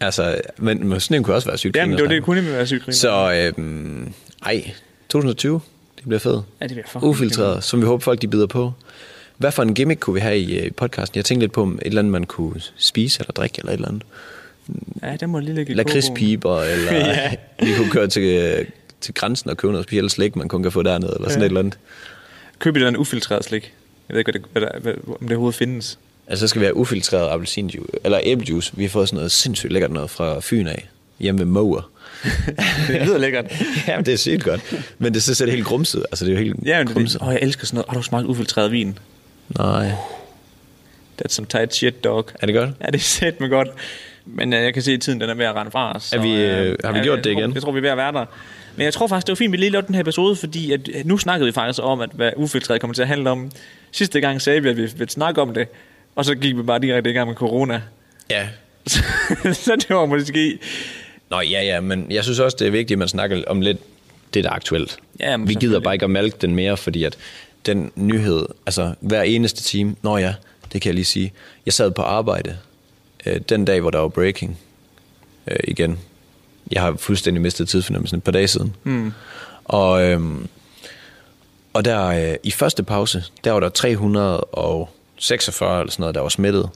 Altså, 0.01 0.41
men, 0.59 0.89
men 0.89 1.01
sådan 1.01 1.17
en 1.17 1.23
kunne 1.23 1.35
også 1.37 1.49
være 1.49 1.59
sygt 1.59 1.77
Jamen, 1.77 1.97
det 1.97 2.03
var 2.05 2.09
det, 2.11 2.23
kunne 2.23 2.47
være 2.47 2.67
sygt. 2.67 2.95
Så, 2.95 3.33
øhm, 3.59 4.13
ej, 4.47 4.71
2020, 5.09 5.61
det 5.97 6.05
bliver 6.05 6.19
fedt. 6.19 6.45
Ja, 6.61 6.67
det 6.67 6.75
bliver 6.75 6.87
fucking 6.89 7.05
Ufiltreret, 7.11 7.65
som 7.65 7.81
vi 7.81 7.87
håber, 7.87 8.03
folk 8.03 8.23
de 8.23 8.29
bider 8.29 8.47
på. 8.47 8.73
Hvad 9.37 9.53
for 9.53 9.63
en 9.63 9.75
gimmick 9.75 10.01
kunne 10.01 10.15
vi 10.15 10.21
have 10.21 10.39
i 10.39 10.59
øh, 10.59 10.71
podcasten? 10.77 11.17
Jeg 11.17 11.25
tænkte 11.25 11.43
lidt 11.45 11.53
på, 11.53 11.63
om 11.63 11.75
et 11.83 11.87
eller 11.87 11.99
andet, 11.99 12.13
man 12.13 12.25
kunne 12.25 12.61
spise 12.77 13.21
eller 13.21 13.33
drikke, 13.33 13.57
eller 13.59 13.73
et 13.73 13.77
eller 13.77 13.89
andet. 13.89 14.03
Ja, 15.03 15.17
det 15.21 15.29
må 15.29 15.39
lige 15.39 15.55
ligge 15.55 15.73
i. 15.73 15.75
Lakridspiber, 15.77 16.61
eller 16.63 16.93
Ja. 17.07 17.35
vi 17.63 17.71
kunne 17.77 17.91
køre 17.91 18.07
til, 18.09 18.23
øh, 18.23 18.67
til 19.01 19.15
grænsen 19.15 19.51
og 19.51 19.57
købe 19.57 19.73
noget 19.73 19.85
specielt 19.87 20.13
slik, 20.13 20.37
man 20.37 20.49
kun 20.49 20.63
kan 20.63 20.73
få 20.73 20.83
dernede, 20.83 21.13
eller 21.17 21.29
sådan 21.29 21.41
Ja. 21.41 21.45
et 21.45 21.49
eller 21.51 21.61
andet. 21.61 21.79
Køb 22.59 22.73
et 22.75 22.77
eller 22.77 22.87
andet 22.89 23.01
ufiltreret 23.01 23.45
slik. 23.45 23.73
Jeg 24.09 24.15
ved 24.15 24.19
ikke, 24.21 24.31
hvad 24.33 24.41
det, 24.41 24.49
hvad 24.53 24.63
der, 24.63 24.79
hvad, 24.81 24.93
om 25.09 25.17
det 25.21 25.31
overhovedet 25.31 25.59
findes. 25.59 25.99
Altså, 26.27 26.45
så 26.47 26.49
skal 26.49 26.61
vi 26.61 26.65
have 26.67 26.77
ufiltreret 26.77 27.29
appelsinjuice, 27.31 27.93
eller 28.05 28.21
æblejuice. 28.23 28.73
Vi 28.77 28.83
har 28.85 28.91
fået 28.91 29.09
sådan 29.09 29.17
noget 29.17 29.33
sindssygt 29.33 29.73
lækkert 29.73 29.91
noget 29.91 30.11
fra 30.11 30.41
Fyn 30.41 30.67
af, 30.67 30.89
hjemme 31.19 31.39
ved 31.39 31.47
Mower. 31.47 31.91
Det 32.89 33.03
lyder 33.07 33.19
lækkert. 33.19 33.53
Jamen, 33.89 34.07
det 34.07 34.15
er 34.15 34.19
sygt 34.19 34.45
godt. 34.45 34.75
Men 34.99 35.15
det 35.15 35.23
så 35.23 35.35
ser 35.35 35.45
det 35.45 35.55
helt 35.55 35.67
grumset. 35.67 36.07
Altså, 36.13 36.25
det 36.25 36.31
er 36.35 36.37
jo 36.39 36.43
helt 36.45 36.57
Ja, 36.67 36.79
men 36.79 36.87
det, 36.87 36.97
grumset. 36.97 37.23
åh, 37.23 37.29
jeg 37.29 37.39
elsker 37.43 37.67
sådan 37.67 37.77
noget. 37.77 37.89
Har 37.89 37.97
du 37.97 38.03
smagt 38.03 38.27
ufiltreret 38.27 38.73
vin? 38.73 38.99
Nej. 39.59 39.91
That's 41.23 41.29
some 41.35 41.47
tight 41.47 41.75
shit, 41.75 42.05
dog. 42.05 42.29
Er 42.41 42.47
det 42.47 42.55
godt? 42.55 42.71
Ja, 42.81 42.87
det 42.87 42.95
er 42.95 42.99
sæt 43.19 43.41
med 43.41 43.49
godt. 43.49 43.69
Men 44.25 44.53
uh, 44.53 44.59
jeg 44.59 44.75
kan 44.75 44.83
se, 44.83 44.93
at 44.93 45.01
tiden 45.01 45.21
den 45.21 45.31
er 45.31 45.35
ved 45.35 45.45
at 45.45 45.55
rende 45.55 45.71
fra 45.71 45.97
os. 45.97 46.13
Er 46.13 46.21
vi, 46.21 46.35
øh, 46.35 46.77
har 46.85 46.93
vi 46.93 46.99
gjort 46.99 47.17
jeg 47.17 47.25
det 47.25 47.33
tror, 47.33 47.41
igen? 47.41 47.55
Jeg 47.55 47.63
tror, 47.63 47.73
vi 47.73 47.79
er 47.79 47.83
ved 47.83 47.91
at 47.91 47.97
være 47.97 48.13
der. 48.13 48.25
Men 48.77 48.85
jeg 48.85 48.93
tror 48.93 49.07
faktisk, 49.07 49.27
det 49.27 49.33
var 49.33 49.37
fint, 49.37 49.49
at 49.49 49.53
vi 49.53 49.57
lige 49.57 49.71
lavede 49.71 49.87
den 49.87 49.95
her 49.95 50.03
episode, 50.03 50.37
fordi 50.37 50.73
at, 50.73 50.89
at 50.89 51.07
nu 51.07 51.19
snakkede 51.19 51.47
vi 51.47 51.53
faktisk 51.53 51.81
om, 51.83 52.01
at 52.01 52.11
hvad 52.13 52.33
ufiltreret 52.37 52.81
kommer 52.81 52.95
til 52.95 53.03
at 53.03 53.09
handle 53.09 53.31
om. 53.31 53.51
Sidste 53.93 54.21
gang 54.21 54.43
sagde 54.43 54.63
vi, 54.63 54.69
at 54.69 54.77
vi 54.77 54.83
ville 54.83 55.11
snakke 55.11 55.43
om 55.43 55.55
det, 55.55 55.69
og 56.17 56.25
så 56.25 56.35
gik 56.35 56.57
vi 56.57 56.63
bare 56.63 56.79
direkte 56.79 57.11
i 57.11 57.13
gang 57.13 57.29
med 57.29 57.37
corona. 57.37 57.83
Ja. 58.31 58.49
Så, 58.87 59.03
så 59.65 59.77
det 59.77 59.97
var 59.97 60.07
måske... 60.07 60.59
Nå, 61.31 61.41
ja, 61.41 61.63
ja, 61.63 61.81
men 61.81 62.07
jeg 62.11 62.25
synes 62.25 62.39
også, 62.39 62.57
det 62.61 62.67
er 62.67 62.71
vigtigt, 62.71 62.93
at 62.97 62.99
man 62.99 63.09
snakker 63.09 63.43
om 63.47 63.61
lidt 63.61 63.79
det, 64.35 64.45
der 64.45 64.51
er 64.51 64.55
aktuelt. 64.55 64.99
Ja, 65.21 65.37
vi 65.37 65.55
gider 65.55 65.81
bare 65.81 65.95
ikke 65.95 66.05
at 66.05 66.11
malke 66.11 66.37
den 66.41 66.55
mere, 66.55 66.77
fordi 66.77 67.05
at 67.05 67.17
den 67.67 67.93
nyhed, 67.97 68.47
altså 68.67 68.95
hver 69.01 69.23
eneste 69.23 69.63
time, 69.63 69.97
nå 70.03 70.17
ja, 70.17 70.35
det 70.73 70.83
kan 70.83 70.89
jeg 70.89 70.95
lige 70.95 71.05
sige. 71.05 71.33
Jeg 71.67 71.73
sad 71.73 71.91
på 71.91 72.03
arbejde 72.03 72.57
øh, 73.27 73.41
den 73.49 73.65
dag, 73.65 73.81
hvor 73.81 73.91
der 73.91 73.99
var 73.99 74.09
breaking 74.09 74.59
øh, 75.47 75.57
igen. 75.65 75.99
Jeg 76.73 76.83
har 76.83 76.97
fuldstændig 76.97 77.43
mistet 77.43 77.69
tidsfornemmelsen 77.69 78.19
et 78.19 78.25
par 78.25 78.33
dage 78.33 78.49
siden. 78.49 78.77
Mm. 78.85 79.13
Og, 79.65 80.03
øhm, 80.03 80.49
og 81.73 81.85
der 81.85 82.07
øh, 82.07 82.35
i 82.43 82.51
første 82.51 82.83
pause, 82.83 83.25
der 83.45 83.53
var 83.53 83.61
der 83.61 83.69
346 83.69 85.81
eller 85.81 85.91
sådan 85.91 86.03
noget, 86.03 86.15
der 86.15 86.21
var 86.21 86.29
smittet. 86.29 86.71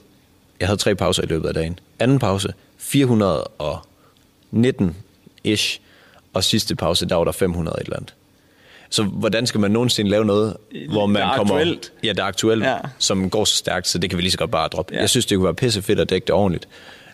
Jeg 0.59 0.67
havde 0.67 0.79
tre 0.79 0.95
pauser 0.95 1.23
i 1.23 1.25
løbet 1.25 1.47
af 1.47 1.53
dagen. 1.53 1.79
Anden 1.99 2.19
pause, 2.19 2.53
419-ish. 2.79 5.79
Og 6.33 6.43
sidste 6.43 6.75
pause, 6.75 7.05
der 7.05 7.15
var 7.15 7.23
der 7.23 7.31
500 7.31 7.77
et 7.81 7.85
eller 7.85 7.97
andet. 7.97 8.13
Så 8.89 9.03
hvordan 9.03 9.47
skal 9.47 9.59
man 9.59 9.71
nogensinde 9.71 10.09
lave 10.11 10.25
noget, 10.25 10.57
hvor 10.89 11.05
man 11.05 11.21
Der 11.21 11.27
er 11.27 11.35
kommer... 11.37 11.55
aktuelt. 11.55 11.91
Ja, 12.03 12.13
der 12.13 12.23
er 12.23 12.27
aktuelt, 12.27 12.63
Ja. 12.63 12.77
som 12.97 13.29
går 13.29 13.45
så 13.45 13.55
stærkt, 13.55 13.87
så 13.87 13.97
det 13.97 14.09
kan 14.09 14.17
vi 14.17 14.21
lige 14.23 14.31
så 14.31 14.37
godt 14.37 14.51
bare 14.51 14.67
droppe. 14.67 14.93
Ja. 14.93 14.99
Jeg 14.99 15.09
synes, 15.09 15.25
det 15.25 15.35
kunne 15.37 15.45
være 15.45 15.53
pisse 15.53 15.81
fedt 15.81 15.99
at 15.99 16.09
dække 16.09 16.25
det 16.25 16.35
ordentligt. 16.35 16.67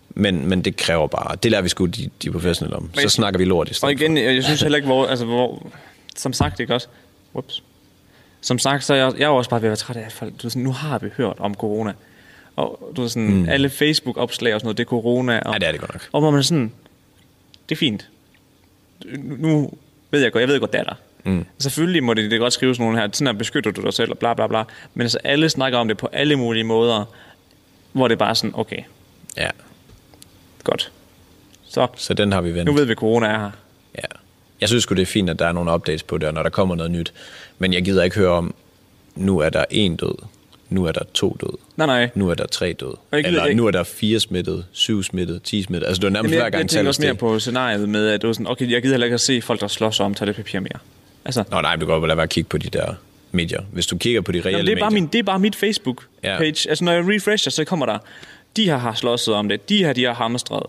Men, 0.10 0.48
men 0.50 0.62
det 0.62 0.76
kræver 0.78 1.08
bare... 1.08 1.36
Det 1.44 1.52
lærer 1.52 1.62
vi 1.62 1.70
sgu 1.70 1.86
de, 1.86 2.10
de 2.24 2.32
professionelle 2.32 2.76
om. 2.78 2.90
Så 2.94 3.02
Men- 3.02 3.10
snakker 3.10 3.38
vi 3.38 3.46
lort 3.46 3.68
i 3.68 3.72
Og 3.72 3.76
stedet 3.76 4.02
igen, 4.02 4.18
jeg, 4.18 4.36
jeg 4.36 4.44
synes 4.44 4.62
heller 4.62 4.76
ikke, 4.76 4.86
hvor, 4.86 5.08
altså, 5.08 5.26
hvor, 5.26 5.68
som 6.16 6.34
sagt, 6.34 6.60
ikke 6.60 6.74
også? 6.74 6.88
Whoops. 7.34 7.64
Som 8.42 8.60
sagt, 8.60 8.84
så 8.84 8.94
er 8.94 8.98
jeg, 8.98 9.14
jeg 9.18 9.26
er 9.26 9.30
også 9.30 9.50
bare 9.50 9.62
ved 9.62 9.68
at 9.68 9.70
være 9.70 9.76
træt 9.78 9.96
af, 9.98 10.06
at 10.06 10.12
folk, 10.12 10.34
du 10.44 10.50
sådan, 10.50 10.62
nu 10.64 10.72
har 10.72 11.00
vi 11.00 11.10
hørt 11.18 11.36
om 11.40 11.54
corona. 11.56 11.94
Og 12.56 12.94
du 12.96 13.02
ved, 13.02 13.10
sådan, 13.10 13.34
mm. 13.34 13.50
alle 13.50 13.70
Facebook-opslag 13.70 14.54
og 14.54 14.60
sådan 14.60 14.66
noget, 14.66 14.78
det 14.78 14.84
er 14.84 14.88
corona. 14.90 15.40
Og, 15.40 15.54
Ja, 15.54 15.60
det 15.60 15.68
er 15.68 15.72
det 15.72 15.80
godt 15.82 15.94
nok. 15.94 16.08
Og 16.12 16.22
hvor 16.22 16.32
man 16.32 16.38
er 16.38 16.44
sådan, 16.44 16.72
det 17.70 17.76
er 17.76 17.80
fint. 17.80 18.08
Nu 19.18 19.36
nu 19.50 19.74
ved 20.12 20.22
jeg 20.22 20.32
godt, 20.32 20.42
jeg 20.42 20.48
ved 20.50 20.60
godt, 20.60 20.74
det 20.74 20.80
er 20.80 20.84
der. 20.84 20.94
Mm. 21.26 21.46
Selvfølgelig 21.60 22.04
må 22.04 22.14
det, 22.14 22.32
det 22.32 22.40
godt 22.40 22.54
skrive 22.54 22.76
sådan 22.76 22.84
nogle 22.86 23.00
her, 23.02 23.10
sådan 23.14 23.28
her 23.28 23.34
beskytter 23.34 23.72
du 23.72 23.82
dig 23.82 23.94
selv, 23.94 24.12
og 24.12 24.18
bla 24.18 24.34
bla 24.34 24.48
bla. 24.48 24.64
Men 24.94 25.02
altså, 25.02 25.18
alle 25.24 25.50
snakker 25.50 25.80
om 25.80 25.88
det 25.88 25.98
på 25.98 26.10
alle 26.14 26.36
mulige 26.36 26.64
måder, 26.64 27.06
hvor 27.92 28.08
det 28.08 28.16
er 28.16 28.20
bare 28.20 28.36
sådan, 28.36 28.52
okay, 28.54 28.80
Ja, 29.38 29.50
godt. 30.64 30.92
Så, 31.70 31.88
så 31.96 32.14
den 32.14 32.32
har 32.32 32.42
vi 32.42 32.54
vendt. 32.54 32.66
nu 32.66 32.74
ved 32.74 32.86
vi, 32.86 32.92
at 32.92 32.98
corona 32.98 33.28
er 33.28 33.40
her. 33.40 33.52
Ja. 33.98 34.08
Jeg 34.62 34.70
synes 34.70 34.84
sgu, 34.84 34.96
det 34.96 35.02
er 35.02 35.06
fint, 35.06 35.30
at 35.30 35.40
der 35.40 35.46
er 35.48 35.52
nogle 35.52 35.74
updates 35.74 36.04
på 36.04 36.18
det, 36.18 36.28
og 36.28 36.34
når 36.34 36.44
der 36.44 36.50
kommer 36.50 36.76
noget 36.76 36.92
nyt. 36.92 37.14
Men 37.60 37.74
jeg 37.74 37.84
gider 37.84 38.04
ikke 38.04 38.16
høre 38.16 38.30
om, 38.32 38.54
nu 39.16 39.40
er 39.40 39.50
der 39.50 39.66
en 39.70 39.96
død, 39.96 40.16
nu 40.70 40.86
er 40.86 40.92
der 40.92 41.02
to 41.14 41.38
død, 41.42 41.58
Nej, 41.78 41.88
nej. 41.88 42.10
nu 42.16 42.30
er 42.30 42.34
der 42.36 42.46
tre 42.48 42.74
død, 42.74 42.94
jeg 43.12 43.20
eller 43.20 43.46
ikke- 43.46 43.58
nu 43.58 43.68
er 43.68 43.72
der 43.72 43.84
fire 43.84 44.20
smittet, 44.20 44.66
syv 44.72 45.04
smittet, 45.04 45.44
ti 45.44 45.64
smittet. 45.64 45.88
Altså, 45.88 46.00
det 46.02 46.08
er 46.08 46.10
nærmest 46.12 46.32
Jamen, 46.32 46.38
hver 46.38 46.46
jeg, 46.46 46.52
gang 46.52 46.62
jeg 46.64 46.70
tænker 46.70 46.88
også 46.90 47.02
mere 47.02 47.16
på 47.16 47.40
scenariet 47.40 47.90
med, 47.90 48.08
at 48.08 48.22
det 48.22 48.28
var 48.28 48.34
sådan, 48.34 48.48
okay, 48.48 48.72
jeg 48.72 48.82
gider 48.82 48.94
heller 48.94 49.06
ikke 49.06 49.14
at 49.14 49.22
se 49.22 49.42
folk, 49.42 49.62
der 49.62 49.68
slås 49.68 50.00
om 50.00 50.14
toiletpapir 50.16 50.60
mere. 50.60 50.80
Altså, 51.26 51.44
Nå 51.52 51.62
nej, 51.62 51.76
du 51.76 51.86
kan 51.86 51.94
godt 51.94 52.08
lade 52.08 52.18
være 52.18 52.24
at 52.24 52.30
kigge 52.30 52.50
på 52.50 52.58
de 52.58 52.70
der 52.70 52.94
medier. 53.32 53.62
Hvis 53.72 53.88
du 53.88 53.98
kigger 53.98 54.22
på 54.22 54.32
de 54.32 54.42
reelle 54.42 54.58
Jamen, 54.58 54.66
det, 54.66 54.74
er 54.74 54.80
bare 54.80 54.92
medier. 54.92 55.02
min, 55.02 55.10
det 55.14 55.20
er 55.20 55.24
bare 55.24 55.40
mit 55.40 55.56
Facebook-page. 55.56 56.64
Ja. 56.66 56.70
Altså, 56.70 56.84
når 56.84 56.92
jeg 56.92 57.04
refresher, 57.08 57.50
så 57.52 57.66
kommer 57.66 57.86
der, 57.86 57.98
de 58.58 58.66
her 58.66 58.78
har 58.78 58.94
slåsset 58.94 59.34
om 59.34 59.50
det, 59.50 59.70
de 59.70 59.78
her, 59.78 59.94
de 59.94 60.04
har 60.04 60.14
hamstret, 60.14 60.64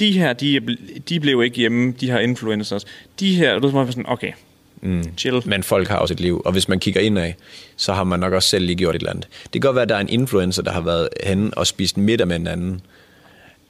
de 0.00 0.12
her, 0.12 0.32
de, 0.32 0.76
de 1.08 1.20
blev 1.20 1.42
ikke 1.42 1.56
hjemme, 1.56 1.92
de 2.00 2.10
har 2.10 2.18
influencers, 2.18 2.84
de 3.20 3.34
her, 3.34 3.54
og 3.54 3.62
du 3.62 3.68
er 3.68 3.86
sådan, 3.86 4.08
okay, 4.08 4.32
mm. 4.80 5.04
chill. 5.16 5.42
Men 5.44 5.62
folk 5.62 5.88
har 5.88 5.96
også 5.96 6.14
et 6.14 6.20
liv, 6.20 6.42
og 6.44 6.52
hvis 6.52 6.68
man 6.68 6.80
kigger 6.80 7.00
indad, 7.00 7.32
så 7.76 7.92
har 7.92 8.04
man 8.04 8.20
nok 8.20 8.32
også 8.32 8.48
selv 8.48 8.64
lige 8.64 8.76
gjort 8.76 8.94
et 8.94 9.00
eller 9.00 9.10
andet. 9.10 9.28
Det 9.42 9.52
kan 9.52 9.60
godt 9.60 9.74
være, 9.74 9.82
at 9.82 9.88
der 9.88 9.96
er 9.96 10.00
en 10.00 10.08
influencer, 10.08 10.62
der 10.62 10.72
har 10.72 10.80
været 10.80 11.08
henne 11.24 11.50
og 11.54 11.66
spist 11.66 11.96
middag 11.96 12.28
med 12.28 12.36
en 12.36 12.46
anden. 12.46 12.80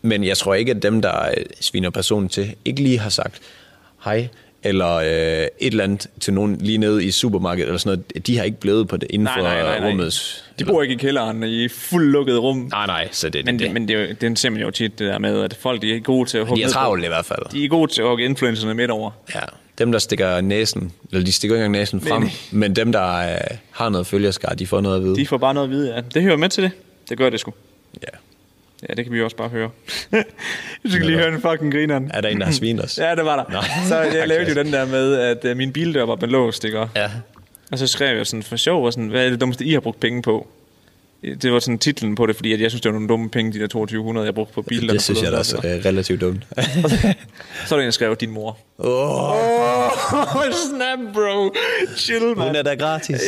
Men 0.03 0.25
jeg 0.25 0.37
tror 0.37 0.55
ikke, 0.55 0.71
at 0.71 0.83
dem, 0.83 1.03
der 1.03 1.29
øh, 1.29 1.45
sviner 1.61 1.91
personen 1.91 2.29
til, 2.29 2.55
ikke 2.65 2.83
lige 2.83 2.99
har 2.99 3.11
sagt 3.11 3.41
hej, 4.05 4.29
eller 4.63 4.95
øh, 4.95 5.07
et 5.07 5.51
eller 5.61 5.85
andet 5.85 6.07
til 6.21 6.35
nogen 6.35 6.57
lige 6.61 6.79
nede 6.79 7.05
i 7.05 7.11
supermarkedet, 7.11 7.67
eller 7.69 7.79
sådan 7.79 7.99
noget. 8.15 8.27
De 8.27 8.37
har 8.37 8.45
ikke 8.45 8.61
blevet 8.61 8.89
på 8.89 8.97
det 8.97 9.07
inden 9.11 9.29
for 9.37 9.43
Nej, 9.43 9.55
nej, 9.55 9.63
nej, 9.63 9.81
nej. 9.81 9.89
rummets... 9.91 10.45
De 10.59 10.65
bor 10.65 10.83
ikke 10.83 10.95
i 10.95 10.97
kælderen 10.97 11.43
i 11.43 11.69
fuld 11.69 12.11
lukket 12.13 12.39
rum. 12.43 12.57
Nej, 12.71 12.87
nej, 12.87 13.09
så 13.13 13.29
det, 13.29 13.45
Men, 13.45 13.59
det, 13.59 13.65
det, 13.67 13.73
men 13.75 13.89
det, 13.89 13.97
er 13.97 14.01
jo- 14.09 14.15
den 14.21 14.37
ser 14.37 14.51
man 14.51 14.61
jo 14.61 14.71
tit, 14.71 14.99
det 14.99 15.07
der 15.09 15.19
med, 15.19 15.43
at 15.43 15.55
folk 15.61 15.83
de 15.83 15.97
er 15.97 16.01
gode 16.01 16.29
til 16.29 16.39
at 16.39 16.47
hugge 16.47 16.63
de 16.63 16.69
er 16.69 16.73
travlt 16.73 17.05
i 17.05 17.09
hvert 17.09 17.25
fald. 17.25 17.39
De 17.53 17.65
er 17.65 17.69
gode 17.69 17.93
til 17.93 18.03
at 18.03 18.09
hugge 18.09 18.25
influencerne 18.25 18.75
midt 18.75 18.91
over. 18.91 19.11
Ja, 19.35 19.41
dem, 19.79 19.93
der 19.93 19.99
stikker 19.99 20.41
næsen, 20.41 20.93
eller 21.13 21.25
de 21.25 21.33
stikker 21.33 21.57
ikke 21.57 21.65
engang 21.65 21.81
næsen 21.81 22.01
frem, 22.01 22.23
Nej, 22.23 22.31
men 22.51 22.77
dem, 22.77 22.93
der 22.93 23.17
øh, 23.33 23.37
har 23.71 23.89
noget 23.89 24.07
følgerskar, 24.07 24.49
de 24.55 24.67
får 24.67 24.81
noget 24.81 24.97
at 24.97 25.03
vide. 25.03 25.17
De 25.17 25.27
får 25.27 25.39
bare 25.39 25.55
noget 25.55 25.67
at 25.67 25.71
vide, 25.71 25.95
ja. 25.95 26.01
Det 26.15 26.23
hører 26.23 26.37
med 26.37 26.49
til 26.49 26.63
det. 26.63 26.71
Det 27.09 27.19
gør 27.19 27.31
det 27.31 27.41
sgu. 27.41 27.53
Ja. 28.03 28.19
Ja, 28.89 28.95
det 28.95 29.05
kan 29.05 29.13
vi 29.13 29.19
jo 29.19 29.25
også 29.25 29.37
bare 29.37 29.49
høre. 29.49 29.71
du 30.85 30.91
skal 30.91 31.07
lige 31.07 31.19
høre 31.19 31.29
en 31.35 31.41
fucking 31.41 31.73
grineren. 31.73 32.11
Er 32.15 32.21
der 32.21 32.29
en, 32.29 32.39
der 32.39 32.45
har 32.45 32.53
svinet 32.53 32.85
os? 32.85 32.99
Ja, 33.03 33.15
det 33.15 33.25
var 33.25 33.37
der. 33.37 33.53
Nå. 33.53 33.63
Så 33.89 33.97
jeg 34.01 34.07
Okay. 34.17 34.27
lavede 34.27 34.49
jo 34.49 34.55
den 34.55 34.73
der 34.73 34.87
med, 34.87 35.15
at 35.15 35.45
uh, 35.51 35.57
min 35.57 35.73
bildør 35.73 36.03
var 36.07 36.15
belåst, 36.17 36.65
ikke? 36.65 36.87
ja. 36.97 37.11
Og 37.73 37.79
så 37.79 37.87
skrev 37.87 38.17
jeg 38.17 38.27
sådan 38.27 38.43
for 38.43 38.57
sjov, 38.57 38.85
og 38.87 38.93
sådan, 38.93 39.09
hvad 39.09 39.27
er 39.27 39.31
det 39.31 39.41
dummeste, 39.41 39.65
I 39.65 39.73
har 39.73 39.81
brugt 39.81 40.01
penge 40.01 40.23
på? 40.23 40.49
Det 41.23 41.53
var 41.53 41.59
sådan 41.59 41.79
titlen 41.79 42.15
på 42.15 42.27
det, 42.27 42.37
fordi 42.37 42.53
at 42.53 42.61
jeg 42.61 42.71
synes, 42.71 42.81
det 42.83 42.89
var 42.89 42.93
nogle 42.93 43.09
dumme 43.09 43.31
penge, 43.31 43.53
de 43.53 43.59
der 43.59 43.67
2200, 43.67 44.27
jeg 44.27 44.35
brugte 44.35 44.55
på 44.55 44.63
biler. 44.63 44.93
Det 44.93 45.03
synes 45.03 45.23
jeg 45.23 45.33
da 45.33 45.39
også 45.39 45.61
er 45.65 45.85
relativt 45.85 46.21
dumt. 46.21 46.43
Så 47.67 47.75
er 47.75 47.79
der 47.79 47.79
en, 47.79 47.85
der 47.85 47.91
skrev, 47.91 48.17
din 48.17 48.31
mor. 48.31 48.59
oh, 48.79 49.31
Oh, 50.13 50.53
snap, 50.71 50.99
bro. 51.15 51.55
Chill, 51.97 52.25
man. 52.37 52.47
hun 52.47 52.57
er 52.57 52.63
da 52.63 52.75
gratis. 52.75 53.21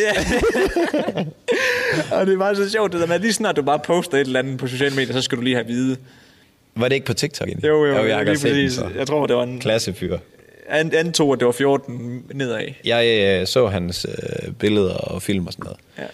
Og 2.12 2.26
det 2.26 2.38
bare 2.38 2.56
så 2.56 2.70
sjovt, 2.70 2.92
det 2.92 3.00
der 3.00 3.06
med, 3.06 3.18
lige 3.18 3.32
snart 3.32 3.56
du 3.56 3.62
bare 3.62 3.78
poster 3.78 4.18
et 4.18 4.20
eller 4.26 4.38
andet 4.38 4.58
på 4.58 4.66
sociale 4.66 4.94
medier, 4.96 5.12
så 5.12 5.22
skal 5.22 5.38
du 5.38 5.42
lige 5.42 5.56
have 5.56 5.66
vide. 5.66 5.96
Var 6.76 6.88
det 6.88 6.94
ikke 6.94 7.06
på 7.06 7.14
TikTok 7.14 7.48
egentlig? 7.48 7.68
Jo, 7.68 7.84
jo, 7.84 7.96
jo 7.96 8.06
jeg 8.06 8.24
lige 8.24 8.34
den 8.34 8.42
præcis. 8.42 8.72
så. 8.72 8.88
Jeg 8.96 9.06
tror, 9.06 9.26
det 9.26 9.36
var 9.36 9.42
en... 9.42 9.60
Klassefyr. 9.60 10.18
An, 10.68 10.94
antog, 10.94 11.32
at 11.32 11.38
det 11.38 11.46
var 11.46 11.52
14 11.52 12.22
nedad. 12.34 12.60
Jeg 12.84 13.38
øh, 13.40 13.46
så 13.46 13.66
hans 13.66 14.06
øh, 14.08 14.52
billeder 14.52 14.94
og 14.94 15.22
film 15.22 15.46
og 15.46 15.52
sådan 15.52 15.64
noget. 15.64 15.78
Ja. 15.98 16.04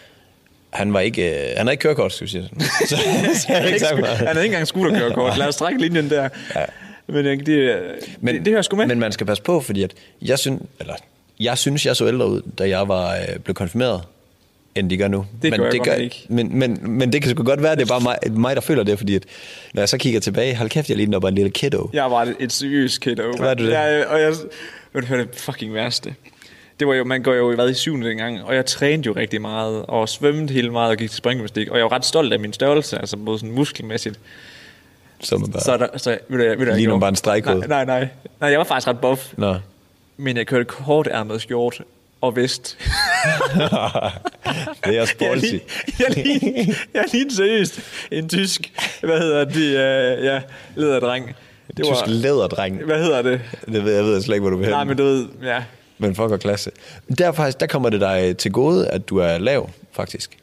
Han 0.77 0.93
var 0.93 1.01
ikke, 1.01 1.31
øh, 1.31 1.49
han 1.57 1.67
havde 1.67 1.73
ikke 1.73 1.83
kørekort, 1.83 2.13
skal 2.13 2.25
vi 2.25 2.31
sige. 2.31 2.51
Så, 2.89 2.97
så 3.35 3.53
han, 3.53 3.75
ikke, 3.75 3.87
han 3.87 4.27
er 4.27 4.31
ikke 4.31 4.45
engang 4.45 4.67
scooterkørekort. 4.67 5.39
Lad 5.39 5.49
os 5.49 5.55
strække 5.55 5.81
linjen 5.81 6.11
der. 6.11 6.29
Ja. 6.55 6.65
Men, 7.07 7.25
det, 7.25 7.47
det, 7.47 7.77
men, 8.21 8.35
det, 8.35 8.45
det 8.45 8.53
hører 8.53 8.63
sgu 8.63 8.77
med. 8.77 8.87
Men 8.87 8.99
man 8.99 9.13
skal 9.13 9.27
passe 9.27 9.43
på, 9.43 9.61
fordi 9.61 9.83
at 9.83 9.95
jeg, 10.23 10.39
synes, 10.39 10.63
eller, 10.81 10.95
jeg 11.41 11.59
synes, 11.59 11.87
jeg 11.87 11.97
så 11.97 12.09
ældre 12.09 12.29
ud, 12.29 12.43
da 12.59 12.69
jeg 12.69 12.89
var 12.89 13.15
øh, 13.15 13.39
blev 13.39 13.55
konfirmeret, 13.55 14.03
end 14.75 14.91
de 14.91 14.97
gør 14.97 15.09
nu. 15.09 15.27
Det 15.43 15.51
men, 15.51 15.61
gør 15.61 15.71
det 15.71 15.83
gør, 15.83 15.93
ikke. 15.93 16.27
Men, 16.29 16.59
men, 16.59 16.79
men 16.83 17.13
det 17.13 17.23
kan 17.23 17.31
sgu 17.31 17.43
godt 17.43 17.63
være, 17.63 17.77
det 17.77 17.83
er 17.83 17.87
bare 17.87 18.01
mig, 18.01 18.19
mig, 18.31 18.57
der 18.57 18.63
føler 18.63 18.83
det, 18.83 18.99
fordi 18.99 19.15
at, 19.15 19.25
når 19.75 19.83
jeg 19.83 19.89
så 19.89 19.99
kigger 19.99 20.21
tilbage, 20.21 20.57
hold 20.57 20.71
kæft, 20.71 20.89
jeg 20.89 20.97
ligner 20.97 21.19
bare 21.19 21.29
en 21.29 21.35
lille 21.35 21.51
kiddo. 21.51 21.91
Jeg 21.93 22.11
var 22.11 22.35
et 22.41 22.53
seriøst 22.53 23.01
kiddo. 23.01 23.37
Hvad 23.39 23.51
er 23.51 23.55
du 23.55 23.67
det? 23.67 23.73
Jeg, 23.73 24.07
og 24.07 24.21
jeg, 24.21 24.33
vil 24.93 25.03
du 25.03 25.07
høre 25.07 25.19
det 25.19 25.29
fucking 25.35 25.75
værste? 25.75 26.15
Det 26.81 26.89
var 26.89 26.95
jo, 26.95 27.05
man 27.05 27.23
går 27.23 27.35
jo 27.35 27.53
i 27.53 27.55
hvad 27.55 27.71
i 27.71 27.75
syvende 27.75 28.09
dengang, 28.09 28.45
og 28.45 28.55
jeg 28.55 28.67
trænede 28.67 29.07
jo 29.07 29.13
rigtig 29.13 29.41
meget, 29.41 29.85
og 29.89 30.09
svømmede 30.09 30.53
helt 30.53 30.73
meget 30.73 30.91
og 30.91 30.97
gik 30.97 31.11
til 31.11 31.17
springgymnastik, 31.17 31.69
og 31.69 31.77
jeg 31.77 31.85
var 31.85 31.93
ret 31.93 32.05
stolt 32.05 32.33
af 32.33 32.41
min 32.41 32.53
størrelse, 32.53 32.99
altså 32.99 33.17
både 33.17 33.39
sådan 33.39 33.55
muskelmæssigt. 33.55 34.19
Så 35.21 35.39
man 35.39 35.53
bare... 35.53 35.63
Så, 35.63 35.77
der, 35.77 35.99
så 35.99 36.19
ved 36.29 36.39
du, 36.39 36.45
ved 36.59 36.67
du, 36.67 36.73
Ligner 36.77 36.93
jeg 36.95 37.01
bare 37.01 37.09
en 37.09 37.17
stregkode. 37.17 37.59
Nej, 37.59 37.85
nej, 37.85 38.01
nej, 38.01 38.09
nej. 38.41 38.51
jeg 38.51 38.59
var 38.59 38.65
faktisk 38.65 38.89
ret 38.89 39.01
buff, 39.01 39.33
Nå. 39.37 39.57
men 40.17 40.37
jeg 40.37 40.47
kørte 40.47 40.65
kort 40.65 41.09
ærmet 41.13 41.43
skjort 41.43 41.83
og 42.21 42.37
vest. 42.37 42.79
det 44.85 44.97
er 44.97 45.01
også 45.01 45.15
jeg, 45.21 45.29
ballsy. 45.31 45.47
lige, 45.47 45.63
jeg, 45.99 46.25
lige, 46.25 46.75
jeg 46.95 47.05
lige 47.13 47.31
seriøst 47.31 47.81
en 48.11 48.29
tysk, 48.29 48.73
hvad 49.01 49.19
hedder 49.19 49.45
det, 49.45 49.57
uh, 49.57 50.25
ja, 50.25 50.41
lederdreng. 50.75 51.37
Det 51.77 51.85
Tysk 51.85 52.07
læderdreng. 52.07 52.85
Hvad 52.85 53.03
hedder 53.03 53.23
det? 53.23 53.41
Det 53.67 53.85
ved 53.85 53.95
jeg, 53.95 54.05
ved 54.05 54.13
jeg 54.13 54.23
slet 54.23 54.35
ikke, 54.35 54.43
hvor 54.43 54.51
du 54.51 54.57
vil 54.57 54.69
Nej, 54.69 54.85
men 54.85 54.97
du 54.97 55.05
ved, 55.05 55.27
ja. 55.43 55.63
Men 55.99 56.15
fuck 56.15 56.31
og 56.31 56.41
klasse. 56.41 56.71
Der, 57.19 57.33
faktisk, 57.33 57.61
der 57.61 57.67
kommer 57.67 57.91
det 57.91 58.01
dig 58.01 58.37
til 58.37 58.53
gode, 58.53 58.89
at 58.89 59.09
du 59.09 59.19
er 59.19 59.39
lav, 59.39 59.71
faktisk. 59.93 60.39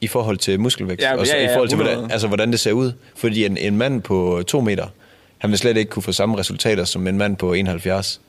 I 0.00 0.06
forhold 0.06 0.36
til 0.36 0.60
muskelvækst. 0.60 1.02
Ja, 1.04 1.16
og 1.16 1.26
så 1.26 1.36
ja, 1.36 1.42
ja, 1.42 1.50
i 1.50 1.54
forhold 1.54 1.68
til, 1.68 1.74
100. 1.74 1.96
hvordan, 1.96 2.12
altså, 2.12 2.26
hvordan 2.28 2.50
det 2.50 2.60
ser 2.60 2.72
ud. 2.72 2.92
Fordi 3.16 3.44
en, 3.44 3.56
en 3.56 3.76
mand 3.76 4.02
på 4.02 4.42
to 4.46 4.60
meter, 4.60 4.86
han 5.38 5.50
vil 5.50 5.58
slet 5.58 5.76
ikke 5.76 5.90
kunne 5.90 6.02
få 6.02 6.12
samme 6.12 6.38
resultater 6.38 6.84
som 6.84 7.06
en 7.06 7.18
mand 7.18 7.36
på 7.36 7.52
71. 7.52 8.20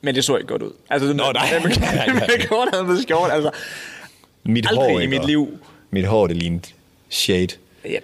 Men 0.00 0.14
det 0.14 0.24
så 0.24 0.36
ikke 0.36 0.48
godt 0.48 0.62
ud. 0.62 0.72
Altså, 0.90 1.12
Nå, 1.12 1.32
nej. 1.32 1.52
Med, 1.64 2.14
med 2.14 2.48
kort 2.48 2.68
ærmet 2.74 3.02
skjort, 3.02 3.30
altså. 3.32 3.50
Mit 4.44 4.66
Aldrig 4.68 4.92
hår, 4.92 5.00
i 5.00 5.06
mit 5.06 5.20
Og 5.20 5.26
liv. 5.26 5.58
Mit 5.90 6.06
hår, 6.06 6.26
det 6.26 6.36
lignede 6.36 6.62
shade. 7.10 7.48
Ja, 7.84 7.98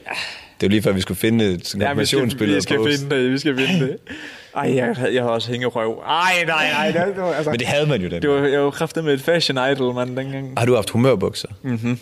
Det 0.61 0.67
var 0.67 0.69
lige 0.69 0.83
før, 0.83 0.93
vi 0.93 1.01
skulle 1.01 1.19
finde 1.19 1.45
et 1.45 1.75
ja 1.81 1.95
vi 1.95 2.07
skal, 2.07 2.25
vi 2.25 2.61
skal 2.61 2.79
og 2.79 2.87
finde 2.91 3.17
det, 3.17 3.33
vi 3.33 3.39
skal 3.39 3.57
finde 3.57 3.87
det. 3.87 3.99
Ej, 4.59 4.77
jeg, 4.77 4.97
jeg 5.15 5.23
har 5.23 5.31
også 5.31 5.51
hængerøv. 5.51 6.03
Ej, 6.07 6.33
nej, 6.47 6.71
nej. 6.93 7.05
Det, 7.07 7.17
var, 7.17 7.33
altså, 7.33 7.51
Men 7.51 7.59
det 7.61 7.67
havde 7.69 7.87
man 7.87 8.03
jo 8.03 8.09
den. 8.09 8.23
det 8.23 8.31
var, 8.31 8.47
jeg 8.47 8.61
var 8.65 8.71
kraftet 8.71 9.05
med 9.05 9.15
et 9.15 9.21
fashion 9.21 9.59
idol, 9.73 9.95
mand, 9.95 10.17
dengang. 10.17 10.55
Har 10.59 10.67
du 10.67 10.75
haft 10.75 10.91
humørbukser? 10.91 11.49
Mhm. 11.63 11.99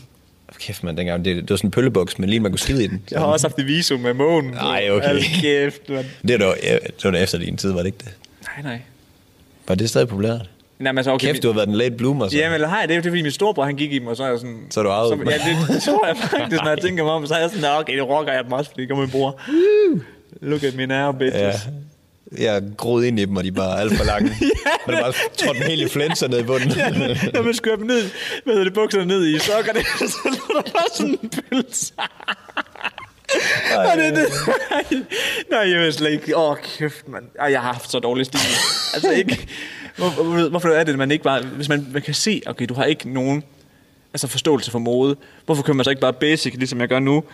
Kæft, 0.61 0.85
man, 0.85 0.97
dengang. 0.97 1.25
Det, 1.25 1.37
det 1.37 1.51
var 1.51 1.57
sådan 1.57 1.69
en 1.69 1.73
pøllebuks, 1.73 2.19
men 2.19 2.29
lige 2.31 2.41
man 2.41 2.53
kunne 2.53 2.59
skide 2.59 2.85
i 2.85 2.87
den. 2.87 3.03
Jeg 3.11 3.21
har 3.21 3.27
også 3.27 3.47
haft 3.47 3.57
det 3.57 3.67
visum 3.67 4.01
med 4.01 4.15
månen. 4.15 4.55
Ej, 4.55 4.89
okay. 4.91 5.07
Hold 5.07 5.41
kæft, 5.43 5.89
mand. 5.89 6.05
Det 6.29 6.41
var, 6.41 6.55
da- 6.63 6.79
det 7.03 7.13
var 7.13 7.19
efter 7.19 7.39
din 7.39 7.57
tid, 7.57 7.71
var 7.73 7.79
det 7.79 7.87
ikke 7.87 7.99
det? 7.99 8.13
Nej, 8.43 8.73
nej. 8.73 8.81
Var 9.69 9.75
det 9.75 9.89
stadig 9.91 10.09
populært? 10.09 10.51
Nej, 10.79 10.93
men 10.93 10.99
altså, 10.99 11.13
okay. 11.13 11.27
Kæft, 11.27 11.43
du 11.43 11.49
har 11.49 11.55
været 11.55 11.69
en 11.69 11.75
late 11.75 11.91
bloomer, 11.97 12.29
så. 12.29 12.37
Jamen, 12.37 12.55
eller 12.55 12.69
har 12.69 12.81
jeg 12.81 12.89
det? 12.89 12.95
Det 13.05 13.07
er 13.07 13.11
fordi 13.11 13.23
min 13.23 13.31
storebror, 13.33 13.65
han 13.65 13.77
gik 13.77 13.93
i 13.93 13.99
dem, 13.99 14.07
og 14.07 14.17
så 14.17 14.25
er 14.25 14.29
jeg 14.29 14.39
sådan... 14.39 14.59
Så 14.71 14.81
er 14.81 14.85
du 14.85 14.91
arvet 14.91 15.19
så. 15.27 15.31
Ja, 15.31 15.75
det 15.75 15.83
tror 15.83 16.07
jeg 16.07 16.17
faktisk, 16.17 16.63
når 16.63 16.69
jeg 16.69 16.79
tænker 16.87 17.05
mig 17.05 17.13
om. 17.13 17.27
Så 17.27 17.35
er 17.35 17.39
jeg 17.41 17.51
sådan, 17.51 17.63
"Nå, 17.63 17.81
okay, 17.81 17.95
det 17.97 18.09
rocker 18.09 18.33
jeg 18.33 18.45
dem 18.45 18.53
også, 18.53 18.71
fordi 18.71 18.83
det 18.83 18.89
kommer 18.89 19.05
min 19.05 19.11
bror. 19.11 19.41
Look 20.41 20.63
at 20.63 20.75
me 20.75 20.87
now, 20.87 21.13
bitches. 21.13 21.41
Ja. 21.43 21.53
Jeg 22.39 22.63
groede 22.77 23.09
ind 23.09 23.21
i 23.21 23.25
dem, 23.25 23.37
og 23.37 23.45
de 23.45 23.57
var 23.57 23.77
alt 23.77 23.97
for 23.97 24.05
lange. 24.05 24.31
Og 24.87 24.93
det 24.93 25.01
var 25.03 25.15
trådt 25.39 25.57
en 25.57 25.63
hel 25.63 25.81
influencer 25.81 26.29
ned 26.29 26.41
i 26.41 26.43
bunden. 26.43 26.71
Ja, 26.71 26.91
men 26.91 27.17
når 27.35 27.43
man 27.43 27.55
skører 27.55 27.77
dem 27.77 27.87
ned, 27.87 28.03
hvad 28.45 28.55
hedder 28.55 28.65
det, 28.65 28.75
bukserne 28.75 29.07
ned 29.07 29.27
i 29.27 29.39
sokkerne, 29.39 29.81
så 29.99 30.19
lå 30.25 30.61
der 30.61 30.63
bare 30.73 30.85
sådan 30.95 31.19
en 31.23 31.31
pølse. 31.31 31.93
Og 33.77 33.97
det, 33.97 34.17
det, 34.17 34.27
nej, 35.51 35.71
jeg 35.71 35.81
ved 35.81 35.93
slet 35.93 36.11
ikke. 36.11 36.37
Åh, 36.39 36.57
kæft, 36.79 37.09
mand. 37.09 37.25
Ej, 37.39 37.51
jeg 37.53 37.61
har 37.61 37.73
haft 37.73 37.91
så 37.91 37.99
dårlig 37.99 38.27
stil. 38.27 38.41
Altså 38.95 39.11
ikke... 39.11 39.49
Hvor, 39.97 40.09
hvor- 40.09 40.49
hvorfor 40.49 40.69
er 40.69 40.85
det, 40.85 40.93
at 40.93 40.99
man 40.99 41.11
ikke 41.11 41.25
bare... 41.25 41.43
Hvis 41.43 41.69
man, 41.69 41.87
man 41.93 42.03
kan 42.03 42.15
se, 42.15 42.43
okay, 42.47 42.67
du 42.69 42.75
har 42.75 42.85
ikke 42.85 43.11
nogen 43.13 43.45
altså 44.15 44.27
forståelse 44.27 44.71
for 44.71 44.79
mode. 44.79 45.17
Hvorfor 45.47 45.63
kører 45.63 45.75
man 45.75 45.85
så 45.85 45.91
ikke 45.91 46.01
bare 46.01 46.13
basic, 46.13 46.55
ligesom 46.55 46.81
jeg 46.81 46.89
gør 46.89 46.99
nu? 46.99 47.25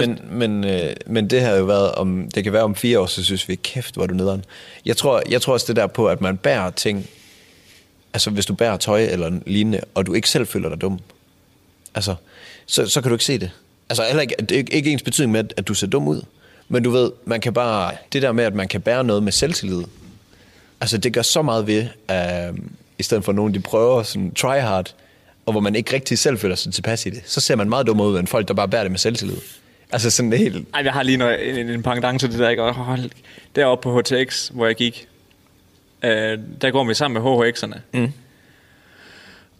Men, 0.00 0.20
men, 0.30 0.64
øh, 0.64 0.96
men 1.06 1.30
det 1.30 1.40
har 1.40 1.50
jo 1.50 1.64
været 1.64 1.92
om, 1.92 2.30
det 2.34 2.44
kan 2.44 2.52
være 2.52 2.62
om 2.62 2.74
fire 2.74 3.00
år, 3.00 3.06
så 3.06 3.24
synes 3.24 3.48
vi, 3.48 3.54
kæft, 3.54 3.94
hvor 3.94 4.02
er 4.02 4.06
du 4.06 4.14
nederen. 4.14 4.44
Jeg 4.84 4.96
tror, 4.96 5.22
jeg 5.30 5.42
tror 5.42 5.52
også 5.52 5.66
det 5.68 5.76
der 5.76 5.86
på, 5.86 6.08
at 6.08 6.20
man 6.20 6.36
bærer 6.36 6.70
ting, 6.70 7.06
altså 8.12 8.30
hvis 8.30 8.46
du 8.46 8.54
bærer 8.54 8.76
tøj 8.76 9.04
eller 9.04 9.40
lignende, 9.46 9.80
og 9.94 10.06
du 10.06 10.14
ikke 10.14 10.30
selv 10.30 10.46
føler 10.46 10.68
dig 10.68 10.80
dum, 10.80 11.00
altså, 11.94 12.14
så, 12.66 12.86
så 12.86 13.00
kan 13.00 13.08
du 13.08 13.14
ikke 13.14 13.24
se 13.24 13.38
det. 13.38 13.50
Altså 13.88 14.02
heller 14.02 14.22
ikke, 14.22 14.34
det 14.38 14.52
er 14.52 14.56
ikke, 14.56 14.74
ikke 14.74 14.92
ens 14.92 15.02
betydning 15.02 15.32
med, 15.32 15.44
at 15.56 15.68
du 15.68 15.74
ser 15.74 15.86
dum 15.86 16.08
ud, 16.08 16.22
men 16.68 16.82
du 16.82 16.90
ved, 16.90 17.10
man 17.24 17.40
kan 17.40 17.52
bare, 17.52 17.92
det 18.12 18.22
der 18.22 18.32
med, 18.32 18.44
at 18.44 18.54
man 18.54 18.68
kan 18.68 18.80
bære 18.80 19.04
noget 19.04 19.22
med 19.22 19.32
selvtillid, 19.32 19.82
altså 20.80 20.98
det 20.98 21.12
gør 21.12 21.22
så 21.22 21.42
meget 21.42 21.66
ved, 21.66 21.86
øh, 22.10 22.58
i 22.98 23.02
stedet 23.02 23.24
for 23.24 23.32
nogen, 23.32 23.54
de 23.54 23.60
prøver 23.60 24.02
sådan 24.02 24.34
try 24.34 24.58
hard, 24.58 24.94
og 25.46 25.52
hvor 25.52 25.60
man 25.60 25.74
ikke 25.74 25.92
rigtig 25.92 26.18
selv 26.18 26.38
føler 26.38 26.54
sig 26.54 26.72
tilpas 26.72 27.06
i 27.06 27.10
det, 27.10 27.22
så 27.26 27.40
ser 27.40 27.56
man 27.56 27.68
meget 27.68 27.86
dummere 27.86 28.08
ud, 28.08 28.18
end 28.18 28.26
folk, 28.26 28.48
der 28.48 28.54
bare 28.54 28.68
bærer 28.68 28.82
det 28.82 28.90
med 28.90 28.98
selvtillid. 28.98 29.36
Altså 29.92 30.10
sådan 30.10 30.32
helt... 30.32 30.68
Ej, 30.74 30.82
jeg 30.84 30.92
har 30.92 31.02
lige 31.02 31.16
noget, 31.16 31.60
en, 31.60 31.70
en 31.70 31.82
pendant 31.82 32.20
til 32.20 32.30
det 32.30 32.38
der, 32.38 32.48
ikke? 32.48 32.62
Og 32.62 32.74
hold, 32.74 33.10
deroppe 33.56 33.82
på 33.82 34.00
HTX, 34.00 34.48
hvor 34.48 34.66
jeg 34.66 34.74
gik, 34.74 35.08
øh, 36.02 36.38
der 36.60 36.70
går 36.70 36.84
vi 36.84 36.94
sammen 36.94 37.22
med 37.22 37.32
HHX'erne. 37.32 37.78
Mm. 37.92 38.12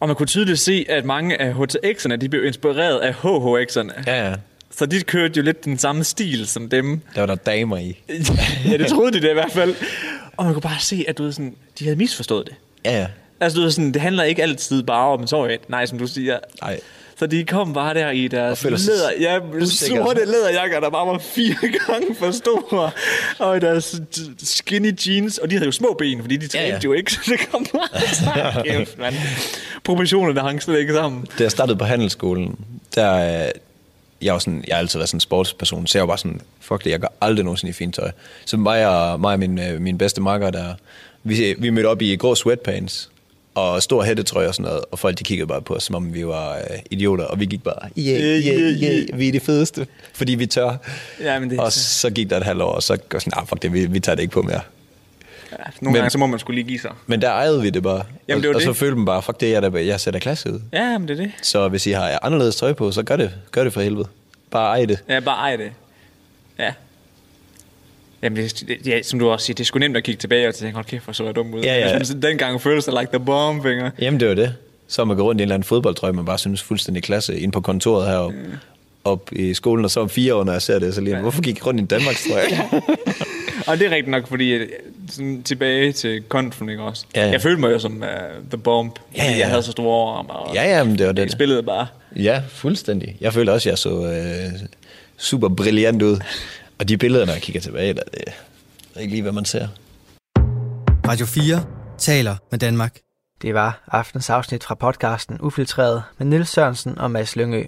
Og 0.00 0.08
man 0.08 0.16
kunne 0.16 0.26
tydeligt 0.26 0.58
se, 0.58 0.86
at 0.88 1.04
mange 1.04 1.40
af 1.40 1.52
HTX'erne, 1.52 2.16
de 2.16 2.28
blev 2.28 2.44
inspireret 2.44 2.98
af 2.98 3.12
HHX'erne. 3.12 4.02
Ja, 4.06 4.28
ja. 4.28 4.34
Så 4.70 4.86
de 4.86 5.00
kørte 5.00 5.36
jo 5.36 5.42
lidt 5.42 5.64
den 5.64 5.78
samme 5.78 6.04
stil 6.04 6.46
som 6.46 6.68
dem. 6.68 7.00
Der 7.14 7.20
var 7.20 7.26
der 7.26 7.34
damer 7.34 7.76
i. 7.76 8.02
ja, 8.70 8.76
det 8.76 8.86
troede 8.86 9.12
de 9.12 9.20
det 9.20 9.30
i 9.30 9.32
hvert 9.32 9.52
fald. 9.52 9.74
Og 10.36 10.44
man 10.44 10.54
kunne 10.54 10.62
bare 10.62 10.80
se, 10.80 11.04
at 11.08 11.18
du 11.18 11.22
ved, 11.22 11.32
sådan, 11.32 11.54
de 11.78 11.84
havde 11.84 11.96
misforstået 11.96 12.46
det. 12.46 12.54
Ja, 12.84 12.98
ja. 13.00 13.06
Altså, 13.40 13.56
du 13.56 13.62
ved, 13.62 13.70
sådan, 13.70 13.92
det 13.92 14.02
handler 14.02 14.24
ikke 14.24 14.42
altid 14.42 14.82
bare 14.82 15.08
om 15.08 15.26
så 15.26 15.58
Nej, 15.68 15.86
som 15.86 15.98
du 15.98 16.06
siger. 16.06 16.38
Nej. 16.62 16.80
Så 17.18 17.26
de 17.26 17.44
kom 17.44 17.72
bare 17.72 17.94
der 17.94 18.10
i 18.10 18.28
deres 18.28 18.64
læder, 18.64 19.10
ja, 19.20 19.38
usikre. 19.62 19.96
sorte 20.04 20.24
læderjakker, 20.24 20.80
der 20.80 20.90
bare 20.90 21.06
var 21.06 21.18
fire 21.18 21.56
gange 21.86 22.14
for 22.14 22.30
store, 22.30 22.90
og 23.38 23.56
i 23.56 23.60
deres 23.60 24.00
skinny 24.42 24.92
jeans, 25.06 25.38
og 25.38 25.50
de 25.50 25.54
havde 25.54 25.66
jo 25.66 25.72
små 25.72 25.94
ben, 25.98 26.20
fordi 26.20 26.36
de 26.36 26.48
trænede 26.48 26.68
Ja, 26.68 26.74
ja, 26.74 26.80
jo 26.84 26.92
ikke, 26.92 27.12
så 27.12 27.20
det 27.26 27.48
kom 27.50 27.66
bare 27.72 28.62
kæft, 28.64 28.98
mand. 28.98 29.14
Proportionerne 29.84 30.40
hang 30.40 30.62
slet 30.62 30.78
ikke 30.78 30.92
sammen. 30.94 31.26
Da 31.38 31.42
jeg 31.42 31.50
startede 31.50 31.78
på 31.78 31.84
handelsskolen, 31.84 32.58
der... 32.94 33.44
øh, 33.44 33.50
Jeg, 34.22 34.32
var 34.32 34.38
sådan, 34.38 34.64
jeg 34.68 34.76
har 34.76 34.80
altid 34.80 34.98
været 34.98 35.08
sådan 35.08 35.16
en 35.16 35.20
sportsperson, 35.20 35.86
så 35.86 35.98
jeg 35.98 36.02
var 36.02 36.06
bare 36.06 36.18
sådan, 36.18 36.40
fuck 36.60 36.84
det, 36.84 36.90
jeg 36.90 37.00
går 37.00 37.16
aldrig 37.20 37.44
nogensinde 37.44 37.70
i 37.70 37.72
fint 37.72 37.94
tøj. 37.94 38.10
Så 38.44 38.56
mig 38.56 38.86
og, 38.86 39.20
mig 39.20 39.32
og 39.32 39.38
min, 39.38 39.58
øh, 39.58 39.80
min 39.80 39.98
bedste 39.98 40.20
makker 40.20 40.50
der, 40.50 40.74
vi, 41.24 41.54
vi 41.58 41.70
mødte 41.70 41.86
op 41.86 42.02
i 42.02 42.16
grå 42.16 42.34
sweatpants, 42.34 43.10
og 43.56 43.82
stor 43.82 44.02
hættetrøje 44.04 44.48
og 44.48 44.54
sådan 44.54 44.68
noget, 44.70 44.84
og 44.90 44.98
folk 44.98 45.18
de 45.18 45.24
kiggede 45.24 45.46
bare 45.46 45.62
på 45.62 45.74
os, 45.74 45.82
som 45.82 45.94
om 45.94 46.14
vi 46.14 46.26
var 46.26 46.56
øh, 46.56 46.62
idioter, 46.90 47.24
og 47.24 47.40
vi 47.40 47.44
gik 47.44 47.62
bare, 47.62 47.88
yeah, 47.98 48.20
Yeah, 48.20 48.46
yeah, 48.46 48.56
yeah, 48.82 48.94
yeah, 48.94 49.18
vi 49.18 49.28
er 49.28 49.32
de 49.32 49.40
fedeste, 49.40 49.86
fordi 50.14 50.34
vi 50.34 50.46
tør. 50.46 50.76
Ja, 51.20 51.38
men 51.38 51.50
det, 51.50 51.60
Og 51.60 51.72
så 51.72 52.10
gik 52.10 52.30
der 52.30 52.36
et 52.36 52.42
halvt 52.42 52.62
år, 52.62 52.72
og 52.72 52.82
så 52.82 52.96
går 53.08 53.18
sådan, 53.18 53.32
nah, 53.36 53.46
fuck 53.48 53.62
det, 53.62 53.72
vi, 53.72 53.86
vi 53.86 54.00
tager 54.00 54.16
det 54.16 54.22
ikke 54.22 54.32
på 54.32 54.42
mere. 54.42 54.60
ja, 55.52 55.56
nogle 55.56 55.70
men- 55.80 55.94
gange, 55.94 56.10
så 56.10 56.18
må 56.18 56.26
man 56.26 56.38
skulle 56.38 56.54
lige 56.62 56.68
give 56.68 56.80
sig. 56.80 56.90
Men 57.06 57.20
der 57.22 57.30
ejede 57.30 57.62
vi 57.62 57.70
det 57.70 57.82
bare. 57.82 58.02
Jamen, 58.28 58.42
det 58.42 58.48
var 58.48 58.54
og, 58.54 58.56
og 58.56 58.62
så 58.62 58.68
det. 58.68 58.76
følte 58.76 58.96
man 58.96 59.04
bare, 59.06 59.22
fuck 59.22 59.40
det, 59.40 59.46
jeg, 59.50 59.56
er 59.56 59.60
der, 59.70 59.78
jeg 59.78 60.12
da 60.14 60.18
klasse 60.18 60.52
ud. 60.52 60.60
Ja, 60.72 60.98
men 60.98 61.08
det 61.08 61.18
er 61.20 61.22
det. 61.22 61.32
Så 61.42 61.68
hvis 61.68 61.86
I 61.86 61.90
har 61.90 62.18
anderledes 62.22 62.56
tøj 62.56 62.72
på, 62.72 62.92
så 62.92 63.02
gør 63.02 63.16
det, 63.16 63.32
gør 63.52 63.64
det 63.64 63.72
for 63.72 63.80
helvede. 63.80 64.08
Bare 64.50 64.78
ej 64.78 64.84
det. 64.84 64.98
Ja, 65.08 65.20
bare 65.20 65.36
ej 65.50 65.56
det. 65.56 65.70
Ja. 66.58 66.72
Jamen, 68.26 68.36
det, 68.44 68.86
ja, 68.86 69.02
som 69.02 69.18
du 69.18 69.28
også 69.30 69.46
siger, 69.46 69.54
det 69.54 69.60
er 69.62 69.66
sgu 69.66 69.78
nemt 69.78 69.96
at 69.96 70.04
kigge 70.04 70.18
tilbage 70.20 70.48
og 70.48 70.54
tænke, 70.54 70.74
hold 70.74 70.84
kæft, 70.84 71.04
hvor 71.04 71.12
så 71.12 71.24
jeg 71.24 71.36
dum 71.36 71.54
ud. 71.54 71.60
Ja, 71.62 71.74
ja. 71.78 71.80
Jeg 71.80 71.90
synes, 72.04 72.22
dengang 72.22 72.60
føltes 72.60 72.84
det 72.84 72.94
like 73.00 73.16
the 73.16 73.24
bomb 73.24 73.62
finger. 73.62 73.90
Jamen 74.00 74.20
det 74.20 74.28
var 74.28 74.34
det. 74.34 74.54
Så 74.88 75.04
man 75.04 75.16
går 75.16 75.24
rundt 75.24 75.40
i 75.40 75.42
en 75.42 75.44
eller 75.44 75.54
anden 75.54 75.66
fodboldtrøje, 75.66 76.12
man 76.12 76.24
bare 76.24 76.38
synes 76.38 76.62
fuldstændig 76.62 77.02
klasse, 77.02 77.40
ind 77.40 77.52
på 77.52 77.60
kontoret 77.60 78.08
heroppe. 78.08 78.36
Mm. 78.38 78.52
Op 79.04 79.28
i 79.32 79.54
skolen, 79.54 79.84
og 79.84 79.90
så 79.90 80.00
om 80.00 80.08
fire 80.10 80.34
år, 80.34 80.44
når 80.44 80.52
jeg 80.52 80.62
ser 80.62 80.78
det, 80.78 80.94
så 80.94 81.00
lige, 81.00 81.16
hvorfor 81.16 81.42
gik 81.42 81.56
jeg 81.58 81.66
rundt 81.66 81.80
i 81.80 81.82
en 81.82 81.86
Danmarks 81.86 82.26
trøje? 82.30 82.44
Og 83.66 83.78
det 83.78 83.86
er 83.86 83.90
rigtigt 83.90 84.08
nok, 84.08 84.28
fordi 84.28 84.50
øh, 84.52 84.68
sådan, 85.10 85.42
tilbage 85.42 85.92
til 85.92 86.22
konfen, 86.28 86.68
ikke 86.68 86.82
også? 86.82 87.04
Ja, 87.16 87.24
ja. 87.24 87.30
Jeg 87.30 87.42
følte 87.42 87.60
mig 87.60 87.72
jo 87.72 87.78
som 87.78 87.96
uh, 87.96 88.48
the 88.50 88.58
bomb, 88.58 88.98
Ja, 89.16 89.24
ja. 89.24 89.38
jeg 89.38 89.48
havde 89.48 89.62
så 89.62 89.70
store 89.70 90.18
arme, 90.18 90.30
og 90.30 90.54
ja, 90.54 90.76
ja, 90.76 90.84
men 90.84 90.92
det 90.92 91.00
var 91.00 91.06
jeg 91.06 91.16
det. 91.16 91.32
spillede 91.32 91.62
bare. 91.62 91.86
Ja, 92.16 92.42
fuldstændig. 92.48 93.16
Jeg 93.20 93.32
følte 93.32 93.50
også, 93.50 93.68
at 93.68 93.70
jeg 93.70 93.78
så 93.78 94.06
øh, 94.12 94.60
super 95.16 95.48
brilliant 95.48 96.02
ud. 96.02 96.16
Og 96.78 96.88
de 96.88 96.98
billeder, 96.98 97.26
når 97.26 97.32
jeg 97.32 97.42
kigger 97.42 97.60
tilbage, 97.60 97.94
der, 97.94 98.02
det 98.02 98.34
er 98.94 99.00
ikke 99.00 99.12
lige, 99.12 99.22
hvad 99.22 99.32
man 99.32 99.44
ser. 99.44 99.68
Radio 101.08 101.26
4 101.26 101.64
taler 101.98 102.36
med 102.50 102.58
Danmark. 102.58 102.98
Det 103.42 103.54
var 103.54 103.82
aftens 103.86 104.30
afsnit 104.30 104.64
fra 104.64 104.74
podcasten 104.74 105.40
Ufiltreret 105.40 106.02
med 106.18 106.26
Nils 106.26 106.48
Sørensen 106.48 106.98
og 106.98 107.10
Mads 107.10 107.36
Lyngø. 107.36 107.66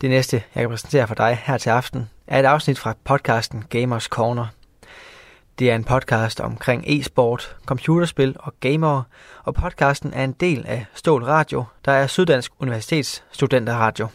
Det 0.00 0.10
næste, 0.10 0.42
jeg 0.54 0.62
kan 0.62 0.70
præsentere 0.70 1.06
for 1.06 1.14
dig 1.14 1.42
her 1.44 1.58
til 1.58 1.70
aften, 1.70 2.10
er 2.26 2.40
et 2.40 2.44
afsnit 2.44 2.78
fra 2.78 2.94
podcasten 3.04 3.64
Gamers 3.68 4.04
Corner. 4.04 4.46
Det 5.58 5.70
er 5.70 5.74
en 5.74 5.84
podcast 5.84 6.40
omkring 6.40 6.84
e-sport, 6.86 7.56
computerspil 7.66 8.36
og 8.38 8.54
gamere, 8.60 9.04
og 9.44 9.54
podcasten 9.54 10.12
er 10.14 10.24
en 10.24 10.32
del 10.32 10.64
af 10.66 10.86
Stål 10.94 11.24
Radio, 11.24 11.64
der 11.84 11.92
er 11.92 12.06
Syddansk 12.06 12.52
Universitets 12.58 13.24
studenterradio. 13.32 14.08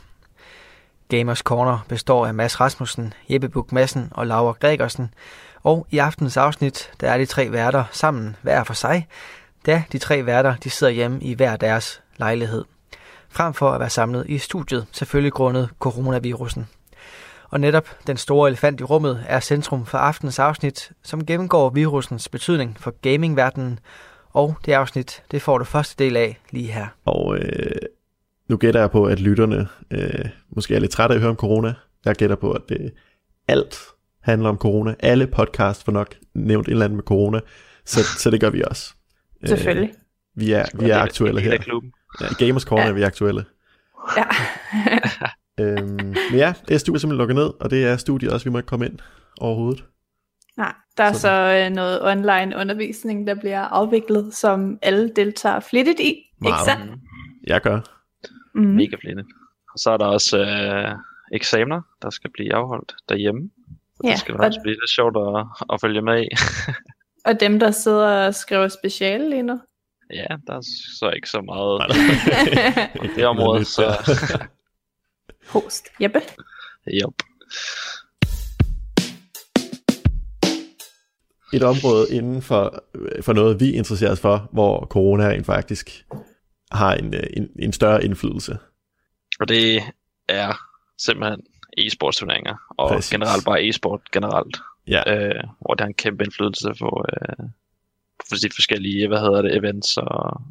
Gamers 1.09 1.39
Corner 1.39 1.85
består 1.87 2.27
af 2.27 2.33
Mads 2.33 2.59
Rasmussen, 2.59 3.13
Jeppe 3.29 3.49
Buk 3.49 3.71
Madsen 3.71 4.09
og 4.11 4.27
Laura 4.27 4.51
Gregersen, 4.59 5.13
og 5.63 5.87
i 5.91 5.97
aftens 5.97 6.37
afsnit, 6.37 6.91
der 7.01 7.09
er 7.09 7.17
de 7.17 7.25
tre 7.25 7.51
værter 7.51 7.83
sammen 7.91 8.35
hver 8.41 8.63
for 8.63 8.73
sig, 8.73 9.07
da 9.65 9.83
de 9.91 9.97
tre 9.97 10.25
værter 10.25 10.55
de 10.55 10.69
sidder 10.69 10.93
hjemme 10.93 11.21
i 11.21 11.33
hver 11.33 11.55
deres 11.55 12.01
lejlighed. 12.17 12.65
Frem 13.29 13.53
for 13.53 13.71
at 13.71 13.79
være 13.79 13.89
samlet 13.89 14.25
i 14.29 14.37
studiet, 14.37 14.87
selvfølgelig 14.91 15.33
grundet 15.33 15.69
coronavirusen. 15.79 16.67
Og 17.49 17.59
netop 17.59 17.89
den 18.07 18.17
store 18.17 18.49
elefant 18.49 18.81
i 18.81 18.83
rummet 18.83 19.25
er 19.27 19.39
centrum 19.39 19.85
for 19.85 19.97
aftens 19.97 20.39
afsnit, 20.39 20.91
som 21.03 21.25
gennemgår 21.25 21.69
virusens 21.69 22.29
betydning 22.29 22.77
for 22.79 22.93
gamingverdenen. 23.01 23.79
Og 24.29 24.55
det 24.65 24.73
afsnit, 24.73 25.23
det 25.31 25.41
får 25.41 25.57
du 25.57 25.63
første 25.63 26.03
del 26.03 26.17
af 26.17 26.39
lige 26.51 26.71
her. 26.71 26.87
Og 27.05 27.37
øh, 27.37 27.71
nu 28.49 28.57
gætter 28.57 28.79
jeg 28.79 28.91
på, 28.91 29.05
at 29.05 29.19
lytterne 29.19 29.67
øh, 29.91 30.25
måske 30.55 30.75
er 30.75 30.79
lidt 30.79 30.91
trætte 30.91 31.13
af 31.13 31.17
at 31.17 31.21
høre 31.21 31.29
om 31.29 31.35
corona. 31.35 31.73
Jeg 32.05 32.15
gætter 32.15 32.35
på, 32.35 32.51
at 32.51 32.61
det, 32.69 32.93
alt 33.47 33.77
handler 34.21 34.49
om 34.49 34.57
corona. 34.57 34.95
Alle 34.99 35.27
podcast 35.27 35.85
får 35.85 35.91
nok 35.91 36.15
nævnt 36.33 36.67
et 36.67 36.71
eller 36.71 36.85
andet 36.85 36.95
med 36.95 37.03
corona. 37.03 37.39
Så, 37.85 38.03
så 38.03 38.29
det 38.29 38.41
gør 38.41 38.49
vi 38.49 38.63
også. 38.67 38.93
Selvfølgelig. 39.45 39.89
Øh, 39.89 39.95
vi 40.35 40.51
er, 40.51 40.65
vi 40.73 40.89
er 40.89 40.97
aktuelle 40.97 41.41
her. 41.41 41.51
Ja, 42.21 42.25
I 42.25 42.45
Gamers 42.45 42.63
Corner 42.63 42.83
ja. 42.83 42.89
er 42.89 42.93
vi 42.93 43.03
aktuelle. 43.03 43.45
Ja. 44.17 44.23
øhm, 45.63 46.15
men 46.31 46.39
ja, 46.39 46.53
det 46.67 46.73
er 46.73 46.77
studiet 46.77 47.01
simpelthen 47.01 47.17
lukket 47.17 47.35
ned, 47.35 47.51
og 47.59 47.69
det 47.69 47.85
er 47.85 47.97
studiet 47.97 48.31
også, 48.31 48.43
vi 48.43 48.49
må 48.49 48.57
ikke 48.57 48.67
komme 48.67 48.85
ind 48.85 48.99
overhovedet. 49.41 49.85
Nej, 50.57 50.73
der 50.97 51.03
er 51.03 51.13
så, 51.13 51.19
så 51.19 51.63
øh, 51.65 51.75
noget 51.75 52.03
online 52.03 52.57
undervisning, 52.57 53.27
der 53.27 53.35
bliver 53.35 53.61
afviklet, 53.61 54.35
som 54.35 54.77
alle 54.81 55.11
deltager 55.15 55.59
flittigt 55.59 55.99
i, 55.99 56.31
Meget. 56.41 56.53
ikke 56.53 56.71
sandt? 56.71 57.01
Jeg 57.47 57.61
gør. 57.61 57.94
Mm. 58.55 58.61
Mega 58.61 58.95
flittigt. 59.01 59.27
Og 59.73 59.79
så 59.79 59.91
er 59.91 59.97
der 59.97 60.05
også 60.05 60.37
øh, 60.39 60.95
eksamener, 61.31 61.81
der 62.01 62.09
skal 62.09 62.31
blive 62.31 62.55
afholdt 62.55 62.95
derhjemme. 63.09 63.49
Ja, 64.03 64.09
det 64.09 64.19
skal 64.19 64.35
også 64.35 64.59
blive 64.63 64.75
lidt 64.75 64.89
sjovt 64.89 65.17
at, 65.17 65.45
at 65.73 65.81
følge 65.81 66.01
med 66.01 66.23
i. 66.23 66.27
og 67.27 67.39
dem, 67.39 67.59
der 67.59 67.71
sidder 67.71 68.27
og 68.27 68.35
skriver 68.35 68.67
speciale 68.67 69.29
lige 69.29 69.43
nu? 69.43 69.59
Ja, 70.13 70.27
der 70.47 70.53
er 70.53 70.61
så 70.99 71.11
ikke 71.15 71.29
så 71.29 71.41
meget 71.41 71.81
på 72.99 73.05
det 73.15 73.25
område. 73.25 73.65
Så... 73.65 74.15
Host. 75.53 75.87
Jeppe? 76.01 76.19
Yep. 76.93 77.21
Et 81.53 81.63
område 81.63 82.07
inden 82.11 82.41
for, 82.41 82.83
for 83.21 83.33
noget, 83.33 83.59
vi 83.59 83.71
interesserer 83.71 84.11
os 84.11 84.19
for, 84.19 84.49
hvor 84.51 84.85
corona 84.85 85.27
rent 85.27 85.45
faktisk 85.45 86.05
har 86.75 86.95
en, 86.95 87.13
en, 87.33 87.49
en 87.59 87.73
større 87.73 88.03
indflydelse. 88.03 88.57
Og 89.39 89.47
det 89.49 89.83
er 90.27 90.53
simpelthen 90.97 91.41
e-sportsturneringer, 91.77 92.55
og 92.77 92.89
Præcis. 92.89 93.11
generelt 93.11 93.45
bare 93.45 93.67
e-sport 93.67 94.01
generelt. 94.11 94.57
Ja. 94.87 95.27
Øh, 95.27 95.43
hvor 95.59 95.73
det 95.73 95.81
har 95.81 95.87
en 95.87 95.93
kæmpe 95.93 96.23
indflydelse 96.23 96.69
på, 96.79 97.05
øh, 97.11 97.45
på 98.19 98.35
de 98.43 98.49
forskellige, 98.55 99.07
hvad 99.07 99.19
hedder 99.19 99.41
det, 99.41 99.57
events 99.57 99.97
og, 99.97 100.41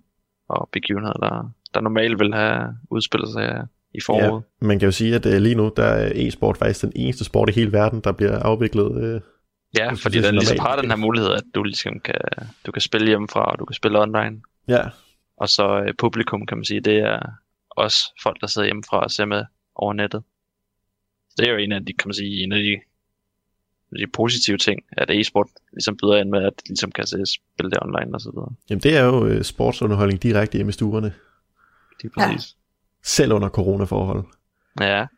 og 0.48 0.68
begivenheder, 0.72 1.12
der, 1.12 1.52
der 1.74 1.80
normalt 1.80 2.18
vil 2.18 2.34
have 2.34 2.76
udspillet 2.90 3.32
sig 3.32 3.66
i 3.94 4.00
foråret. 4.06 4.42
Ja, 4.60 4.66
man 4.66 4.78
kan 4.78 4.86
jo 4.86 4.92
sige, 4.92 5.14
at 5.14 5.26
uh, 5.26 5.32
lige 5.32 5.54
nu, 5.54 5.72
der 5.76 5.84
er 5.84 6.12
e-sport 6.14 6.56
faktisk 6.56 6.82
den 6.82 6.92
eneste 6.96 7.24
sport 7.24 7.48
i 7.48 7.52
hele 7.52 7.72
verden, 7.72 8.00
der 8.00 8.12
bliver 8.12 8.38
afviklet. 8.38 9.14
Uh, 9.14 9.20
ja, 9.78 9.92
fordi 9.92 10.22
den 10.22 10.34
ligesom 10.34 10.58
har 10.58 10.80
den 10.80 10.90
her 10.90 10.96
mulighed, 10.96 11.30
at 11.30 11.42
du 11.54 11.62
ligesom 11.62 12.00
kan, 12.00 12.20
du 12.66 12.72
kan 12.72 12.80
spille 12.80 13.06
hjemmefra, 13.06 13.52
og 13.52 13.58
du 13.58 13.64
kan 13.64 13.74
spille 13.74 14.00
online. 14.00 14.40
Ja. 14.68 14.82
Og 15.36 15.48
så 15.48 15.80
uh, 15.80 15.88
publikum, 15.98 16.46
kan 16.46 16.58
man 16.58 16.64
sige, 16.64 16.80
det 16.80 16.98
er 16.98 17.20
også 17.70 17.98
folk, 18.22 18.40
der 18.40 18.46
sidder 18.46 18.66
hjemmefra 18.66 19.00
og 19.00 19.10
ser 19.10 19.24
med 19.24 19.44
over 19.74 19.92
nettet. 19.92 20.22
Det 21.38 21.48
er 21.48 21.52
jo 21.52 21.58
en 21.58 21.72
af 21.72 21.86
de, 21.86 21.92
kan 21.92 22.08
man 22.08 22.14
sige, 22.14 22.42
en 22.42 22.52
af 22.52 22.62
de 22.62 22.80
de 23.98 24.06
positive 24.06 24.58
ting, 24.58 24.80
at 24.92 25.10
e-sport 25.10 25.46
ligesom 25.72 25.96
byder 25.96 26.16
ind 26.16 26.30
med, 26.30 26.44
at 26.44 26.52
de 26.56 26.68
ligesom 26.68 26.92
kan 26.92 27.06
se, 27.06 27.26
spille 27.26 27.70
det 27.70 27.78
online 27.82 28.14
og 28.14 28.20
så 28.20 28.30
videre. 28.30 28.52
Jamen 28.70 28.82
det 28.82 28.96
er 28.96 29.04
jo 29.04 29.36
uh, 29.36 29.42
sportsunderholdning 29.42 30.22
direkte 30.22 30.58
hjemme 30.58 30.70
i 30.70 30.72
stuerne. 30.72 31.14
Det 32.02 32.10
er 32.16 32.20
præcis. 32.20 32.50
Ja. 32.50 32.58
Selv 33.04 33.32
under 33.32 33.48
coronaforhold. 33.48 34.24
Ja, 34.80 34.86
ja, 34.86 35.00
det, 35.00 35.08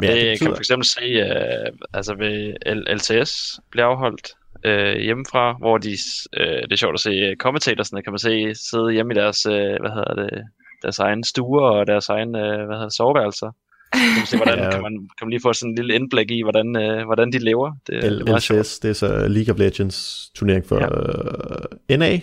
det 0.00 0.14
betyder... 0.14 0.36
kan 0.36 0.46
man 0.46 0.56
for 0.56 0.60
eksempel 0.60 0.86
se, 0.86 1.22
uh, 1.22 1.76
altså 1.92 2.14
ved 2.14 2.54
LTS 2.94 3.60
bliver 3.70 3.86
afholdt 3.86 4.34
uh, 4.68 5.00
hjemmefra, 5.00 5.52
hvor 5.58 5.78
de, 5.78 5.94
uh, 6.40 6.62
det 6.68 6.72
er 6.72 6.76
sjovt 6.76 6.94
at 6.94 7.00
se 7.00 7.34
kommentatorsne, 7.38 8.02
kan 8.02 8.12
man 8.12 8.18
se 8.18 8.54
sidde 8.54 8.92
hjemme 8.92 9.14
i 9.14 9.16
deres, 9.16 9.46
uh, 9.46 9.52
hvad 9.52 9.92
hedder 9.96 10.14
det, 10.14 10.42
deres 10.82 10.98
egen 10.98 11.24
stuer 11.24 11.68
og 11.70 11.86
deres 11.86 12.08
egen, 12.08 12.28
uh, 12.28 12.40
hvad 12.66 12.76
hedder 12.76 12.88
det, 12.88 12.96
soveværelser 12.96 13.50
kan 13.94 14.18
man 14.18 14.26
se, 14.26 14.36
hvordan 14.36 14.58
ja. 14.64 14.70
kan, 14.70 14.82
man, 14.82 14.92
kan 14.92 15.22
man 15.26 15.30
lige 15.30 15.40
få 15.42 15.52
sådan 15.52 15.70
en 15.70 15.76
lille 15.76 15.94
indblik 15.94 16.30
i, 16.30 16.42
hvordan, 16.42 16.76
øh, 16.76 17.04
hvordan 17.04 17.32
de 17.32 17.38
lever. 17.38 17.72
Det, 17.86 17.94
L- 17.94 18.18
det, 18.18 18.28
er 18.28 18.62
LCS, 18.62 18.78
det 18.78 18.88
er 18.90 18.94
så 18.94 19.28
League 19.28 19.54
of 19.54 19.58
Legends 19.58 20.30
turnering 20.34 20.66
for 20.66 20.76
ja. 20.76 20.88
uh, 21.94 21.98
NA, 21.98 22.20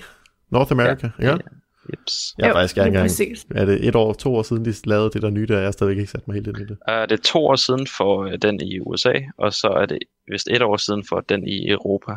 North 0.50 0.72
America, 0.72 1.10
ja? 1.20 1.26
ja? 1.26 1.38
Jeps. 1.92 2.36
Jeg 2.38 2.50
er 2.50 2.54
faktisk 2.54 2.78
ikke 2.78 2.88
engang, 2.88 3.10
er 3.56 3.66
det 3.66 3.88
et 3.88 3.96
år, 3.96 4.14
to 4.14 4.36
år 4.36 4.44
siden, 4.44 4.66
de 4.66 4.74
lavede 4.86 5.10
det 5.10 5.22
der 5.22 5.30
nye, 5.30 5.48
der 5.48 5.60
jeg 5.60 5.74
stadigvæk 5.74 5.98
ikke 5.98 6.12
sat 6.12 6.28
mig 6.28 6.34
helt 6.34 6.48
ind 6.48 6.58
i 6.58 6.62
det. 6.62 6.72
Uh, 6.72 7.02
det 7.10 7.12
er 7.12 7.24
to 7.24 7.46
år 7.48 7.56
siden 7.56 7.88
for 7.88 8.26
uh, 8.26 8.34
den 8.42 8.62
i 8.62 8.80
USA, 8.80 9.14
og 9.38 9.54
så 9.54 9.68
er 9.68 9.86
det 9.86 10.00
vist 10.32 10.48
et 10.52 10.62
år 10.62 10.78
siden 10.78 11.04
for 11.10 11.20
den 11.20 11.48
i 11.48 11.70
Europa. 11.70 12.12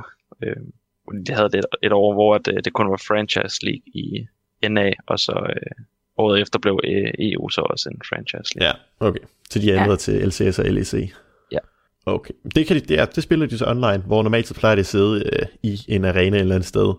Uh, 0.47 1.16
de 1.27 1.33
havde 1.33 1.49
det 1.49 1.59
et, 1.59 1.66
et 1.83 1.93
år, 1.93 2.14
hvor 2.14 2.39
det, 2.39 2.64
det 2.64 2.72
kun 2.72 2.91
var 2.91 3.03
franchise 3.09 3.64
league 3.64 3.83
i 3.95 4.27
NA, 4.68 4.91
og 5.07 5.18
så 5.18 5.33
uh, 5.33 5.85
året 6.16 6.41
efter 6.41 6.59
blev 6.59 6.81
EU 7.18 7.49
så 7.49 7.61
også 7.61 7.89
en 7.89 8.01
franchise 8.09 8.59
league. 8.59 8.79
Ja, 9.01 9.07
okay. 9.07 9.20
Så 9.51 9.59
de 9.59 9.72
er 9.72 9.83
ændret 9.83 10.09
ja. 10.09 10.12
til 10.12 10.29
LCS 10.29 10.59
og 10.59 10.64
LEC? 10.64 11.12
Ja. 11.53 11.59
Okay. 12.07 12.35
Det, 12.55 12.66
kan 12.66 12.77
de, 12.77 12.81
det, 12.81 12.99
er, 12.99 13.05
det 13.05 13.22
spiller 13.22 13.47
de 13.47 13.59
så 13.59 13.66
online, 13.66 14.03
hvor 14.07 14.22
normalt 14.22 14.47
så 14.47 14.55
plejer 14.55 14.75
de 14.75 14.81
at 14.81 14.87
sidde 14.87 15.31
øh, 15.33 15.47
i 15.62 15.81
en 15.89 16.05
arena 16.05 16.37
et 16.37 16.41
eller 16.41 16.55
andet 16.55 16.68
sted 16.68 16.95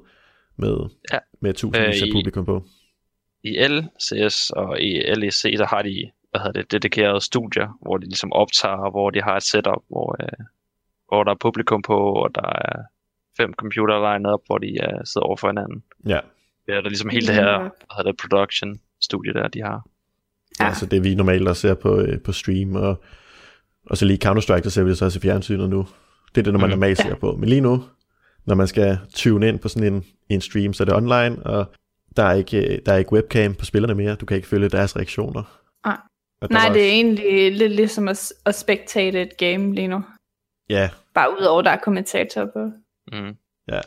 med, 0.57 0.77
ja. 1.13 1.19
med 1.41 1.53
tusindvis 1.53 2.01
af 2.01 2.07
publikum 2.13 2.45
på. 2.45 2.63
I 3.43 3.67
LCS 3.67 4.49
og 4.49 4.81
i 4.81 4.91
LEC, 5.15 5.57
der 5.57 5.65
har 5.67 5.81
de 5.81 6.11
hvad 6.35 6.43
hedder 6.43 6.61
det, 6.61 6.71
dedikerede 6.71 7.21
studier, 7.21 7.77
hvor 7.81 7.97
de 7.97 8.05
ligesom 8.05 8.33
optager, 8.33 8.91
hvor 8.91 9.09
de 9.09 9.21
har 9.21 9.35
et 9.37 9.43
setup, 9.43 9.83
hvor, 9.89 10.15
øh, 10.23 10.45
hvor 11.07 11.23
der 11.23 11.31
er 11.31 11.35
publikum 11.41 11.81
på, 11.81 11.97
og 12.23 12.29
der 12.35 12.49
er 12.65 12.77
fem 13.37 13.53
computer 13.53 13.95
lined 14.05 14.29
op, 14.33 14.39
hvor 14.45 14.57
de 14.57 14.71
uh, 14.83 14.99
sidder 15.05 15.27
over 15.27 15.37
for 15.37 15.47
hinanden. 15.47 15.83
Ja. 16.05 16.19
Ja, 16.67 16.73
der 16.73 16.85
er 16.89 16.89
ligesom 16.89 17.09
hele 17.09 17.27
det 17.27 17.35
her, 17.35 17.57
hvad 17.59 17.95
hedder 17.97 18.11
det, 18.11 18.19
production 18.21 18.79
studie 19.01 19.33
der, 19.33 19.47
de 19.47 19.61
har. 19.61 19.79
Ja. 20.59 20.65
Altså 20.65 20.85
det 20.85 21.03
vi 21.03 21.15
normalt 21.15 21.47
også 21.47 21.61
ser 21.61 21.73
på, 21.73 21.99
øh, 21.99 22.21
på 22.21 22.31
stream, 22.31 22.75
og, 22.75 23.03
og 23.89 23.97
så 23.97 24.05
lige 24.05 24.19
Counter-Strike, 24.25 24.63
der 24.63 24.69
ser 24.69 24.83
vi 24.83 24.89
det 24.89 24.97
så 24.97 25.05
også 25.05 25.19
i 25.19 25.21
fjernsynet 25.21 25.69
nu. 25.69 25.87
Det 26.35 26.41
er 26.41 26.43
det, 26.43 26.53
når 26.53 26.59
man 26.59 26.69
mm. 26.69 26.75
normalt 26.75 26.97
ser 26.97 27.15
på. 27.15 27.35
Men 27.35 27.49
lige 27.49 27.61
nu, 27.61 27.83
når 28.45 28.55
man 28.55 28.67
skal 28.67 28.97
tune 29.13 29.47
ind 29.47 29.59
på 29.59 29.67
sådan 29.67 29.93
en, 29.93 30.05
en 30.29 30.41
stream, 30.41 30.73
så 30.73 30.83
er 30.83 30.85
det 30.85 30.95
online, 30.95 31.45
og 31.45 31.65
der 32.17 32.23
er, 32.23 32.33
ikke, 32.33 32.81
der 32.85 32.93
er 32.93 32.97
ikke 32.97 33.13
webcam 33.13 33.55
på 33.55 33.65
spillerne 33.65 33.95
mere. 33.95 34.15
Du 34.15 34.25
kan 34.25 34.37
ikke 34.37 34.47
følge 34.47 34.69
deres 34.69 34.95
reaktioner. 34.95 35.43
Ah. 35.83 35.97
Nej, 36.49 36.69
det 36.73 36.81
er 36.81 36.91
egentlig 36.91 37.51
lidt 37.51 37.71
ligesom 37.71 38.07
at, 38.07 38.33
at 38.45 38.55
spectate 38.55 39.21
et 39.21 39.37
game 39.37 39.75
lige 39.75 39.87
nu. 39.87 40.03
Ja. 40.69 40.89
Bare 41.13 41.31
udover, 41.39 41.61
der 41.61 41.71
er 41.71 41.79
kommentatorer 41.79 42.45
på. 42.45 42.71
Mm. 43.11 43.35
Ja. 43.67 43.81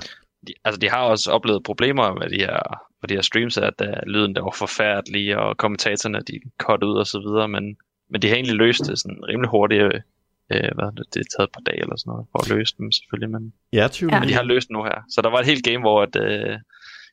De, 0.47 0.53
altså, 0.65 0.81
de 0.81 0.91
har 0.91 1.03
også 1.03 1.31
oplevet 1.31 1.63
problemer 1.65 2.15
med 2.15 2.31
de 2.31 2.37
her 2.37 2.89
på 3.01 3.07
de 3.07 3.15
her 3.15 3.23
streams, 3.23 3.59
at 3.59 3.79
der, 3.79 4.01
lyden 4.07 4.35
der 4.35 4.43
var 4.43 4.55
forfærdelig, 4.59 5.37
og 5.37 5.57
kommentatorerne 5.57 6.21
de 6.21 6.41
cut 6.61 6.83
ud 6.83 6.99
og 6.99 7.07
så 7.07 7.19
videre, 7.19 7.49
men, 7.49 7.77
men 8.11 8.23
de 8.23 8.29
har 8.29 8.35
egentlig 8.35 8.57
løst 8.57 8.87
det 8.87 8.99
sådan 8.99 9.25
rimelig 9.29 9.51
hurtigt. 9.51 10.03
Øh, 10.53 10.71
hvad 10.77 10.89
det, 10.97 11.05
det 11.15 11.21
er 11.21 11.29
taget 11.33 11.49
et 11.49 11.55
par 11.57 11.65
dage 11.69 11.81
eller 11.85 11.97
sådan 11.97 12.11
noget, 12.13 12.27
for 12.33 12.39
at 12.43 12.49
løse 12.55 12.75
dem 12.79 12.93
selvfølgelig, 12.93 13.31
men, 13.37 13.45
ja, 13.73 13.87
ja. 14.01 14.21
men 14.21 14.29
de 14.29 14.35
har 14.41 14.47
løst 14.53 14.71
nu 14.71 14.81
her. 14.89 14.99
Så 15.13 15.19
der 15.25 15.31
var 15.31 15.41
et 15.41 15.51
helt 15.53 15.65
game, 15.69 15.83
hvor 15.87 15.99
et, 16.07 16.17
øh, 16.27 16.57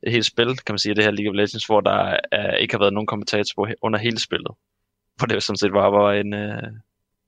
et 0.06 0.12
helt 0.16 0.26
spil, 0.26 0.50
kan 0.66 0.74
man 0.74 0.80
sige, 0.84 0.96
det 0.96 1.04
her 1.04 1.12
League 1.12 1.32
of 1.32 1.36
Legends, 1.36 1.66
hvor 1.66 1.82
der 1.82 2.18
er, 2.32 2.56
ikke 2.56 2.74
har 2.74 2.80
været 2.84 2.94
nogen 2.94 3.08
kommentator 3.08 3.54
på 3.56 3.64
under 3.82 4.00
hele 4.00 4.20
spillet. 4.20 4.54
Hvor 5.18 5.26
det 5.28 5.44
sådan 5.44 5.62
set 5.62 5.72
bare 5.72 5.92
var 5.92 6.12
en, 6.24 6.34
øh, 6.34 6.68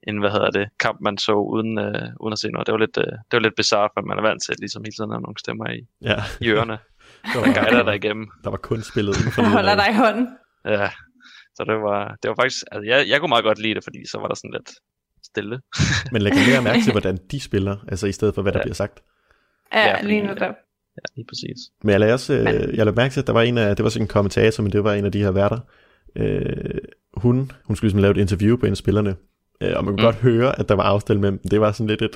en 0.07 0.17
hvad 0.19 0.31
hedder 0.31 0.51
det, 0.59 0.65
kamp, 0.79 0.97
man 1.01 1.17
så 1.17 1.33
uden, 1.53 1.79
øh, 1.85 2.07
uden 2.23 2.33
at 2.33 2.39
se 2.39 2.47
noget. 2.51 2.67
Det 2.67 2.73
var 2.75 2.83
lidt, 2.85 2.97
øh, 2.97 3.13
det 3.27 3.33
var 3.37 3.39
lidt 3.39 3.55
bizarre, 3.61 3.89
for 3.93 4.01
man 4.09 4.17
er 4.17 4.25
vant 4.29 4.41
til 4.43 4.55
ligesom 4.59 4.83
hele 4.83 4.95
tiden 4.95 5.11
at 5.11 5.15
have 5.15 5.27
nogle 5.27 5.39
stemmer 5.43 5.67
i, 5.77 5.79
ja. 6.09 6.17
i 6.45 6.47
ørerne. 6.53 6.77
Der 7.33 7.39
var 7.43 7.49
guider 7.57 7.83
der 7.89 7.95
igennem. 8.01 8.25
Der 8.43 8.49
var 8.55 8.61
kun 8.69 8.81
spillet 8.91 9.13
inden 9.19 9.31
for 9.31 9.41
Jeg 9.41 9.51
holder 9.57 9.75
dig 9.81 9.89
i 9.93 9.97
hånden. 10.03 10.27
Ja, 10.65 10.89
så 11.55 11.61
det 11.69 11.77
var, 11.87 12.01
det 12.21 12.27
var 12.29 12.37
faktisk, 12.41 12.59
altså 12.71 12.85
jeg, 12.91 12.97
jeg 13.11 13.17
kunne 13.19 13.33
meget 13.35 13.47
godt 13.49 13.59
lide 13.65 13.75
det, 13.77 13.83
fordi 13.87 13.99
så 14.11 14.17
var 14.21 14.27
der 14.27 14.37
sådan 14.41 14.55
lidt 14.57 14.69
stille. 15.23 15.59
Men 16.11 16.21
læg 16.21 16.33
mere 16.51 16.61
mærke 16.61 16.83
til, 16.83 16.91
hvordan 16.91 17.17
de 17.31 17.39
spiller, 17.39 17.77
altså 17.87 18.07
i 18.07 18.11
stedet 18.11 18.35
for, 18.35 18.41
hvad 18.41 18.51
der 18.51 18.59
ja. 18.59 18.63
bliver 18.63 18.75
sagt. 18.75 18.99
Ja, 19.73 19.87
ja 19.87 20.01
lige 20.01 20.21
nu 20.21 20.33
der. 20.33 20.45
Ja, 20.97 21.01
lige 21.15 21.25
præcis. 21.27 21.57
Men 21.83 21.91
jeg 21.91 21.99
lagde 21.99 22.13
også, 22.13 22.33
øh, 22.33 22.45
jeg 22.45 22.85
lagde 22.85 22.95
mærke 22.95 23.13
til, 23.13 23.19
at 23.19 23.27
der 23.27 23.33
var 23.33 23.41
en 23.41 23.57
af, 23.57 23.75
det 23.75 23.83
var 23.83 23.89
sådan 23.89 24.03
en 24.03 24.07
kommentator, 24.07 24.63
men 24.63 24.71
det 24.71 24.83
var 24.83 24.93
en 24.93 25.05
af 25.05 25.11
de 25.11 25.19
her 25.23 25.31
værter. 25.31 25.59
Øh, 26.15 26.79
hun, 27.13 27.51
hun 27.65 27.75
skulle 27.75 27.87
ligesom 27.87 28.01
lave 28.01 28.11
et 28.11 28.17
interview 28.17 28.57
på 28.57 28.65
en 28.65 28.71
af 28.71 28.77
spillerne, 28.77 29.15
øh, 29.61 29.73
og 29.75 29.85
man 29.85 29.93
kunne 29.93 30.01
mm. 30.01 30.05
godt 30.05 30.15
høre, 30.15 30.59
at 30.59 30.69
der 30.69 30.75
var 30.75 30.83
afstillet 30.83 31.21
mellem 31.21 31.39
dem. 31.39 31.49
Det 31.49 31.61
var 31.61 31.71
sådan 31.71 31.87
lidt 31.87 32.01
et, 32.01 32.15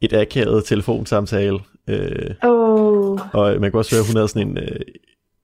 et 0.00 0.12
akavet 0.12 0.64
telefonsamtale. 0.64 1.58
Øh, 1.88 2.34
Oh, 2.42 3.18
og 3.32 3.60
man 3.60 3.70
kunne 3.70 3.80
også 3.80 3.94
høre, 3.94 4.00
at 4.00 4.06
hun 4.06 4.16
havde 4.16 4.28
sådan 4.28 4.48
en, 4.48 4.58
øh, 4.58 4.80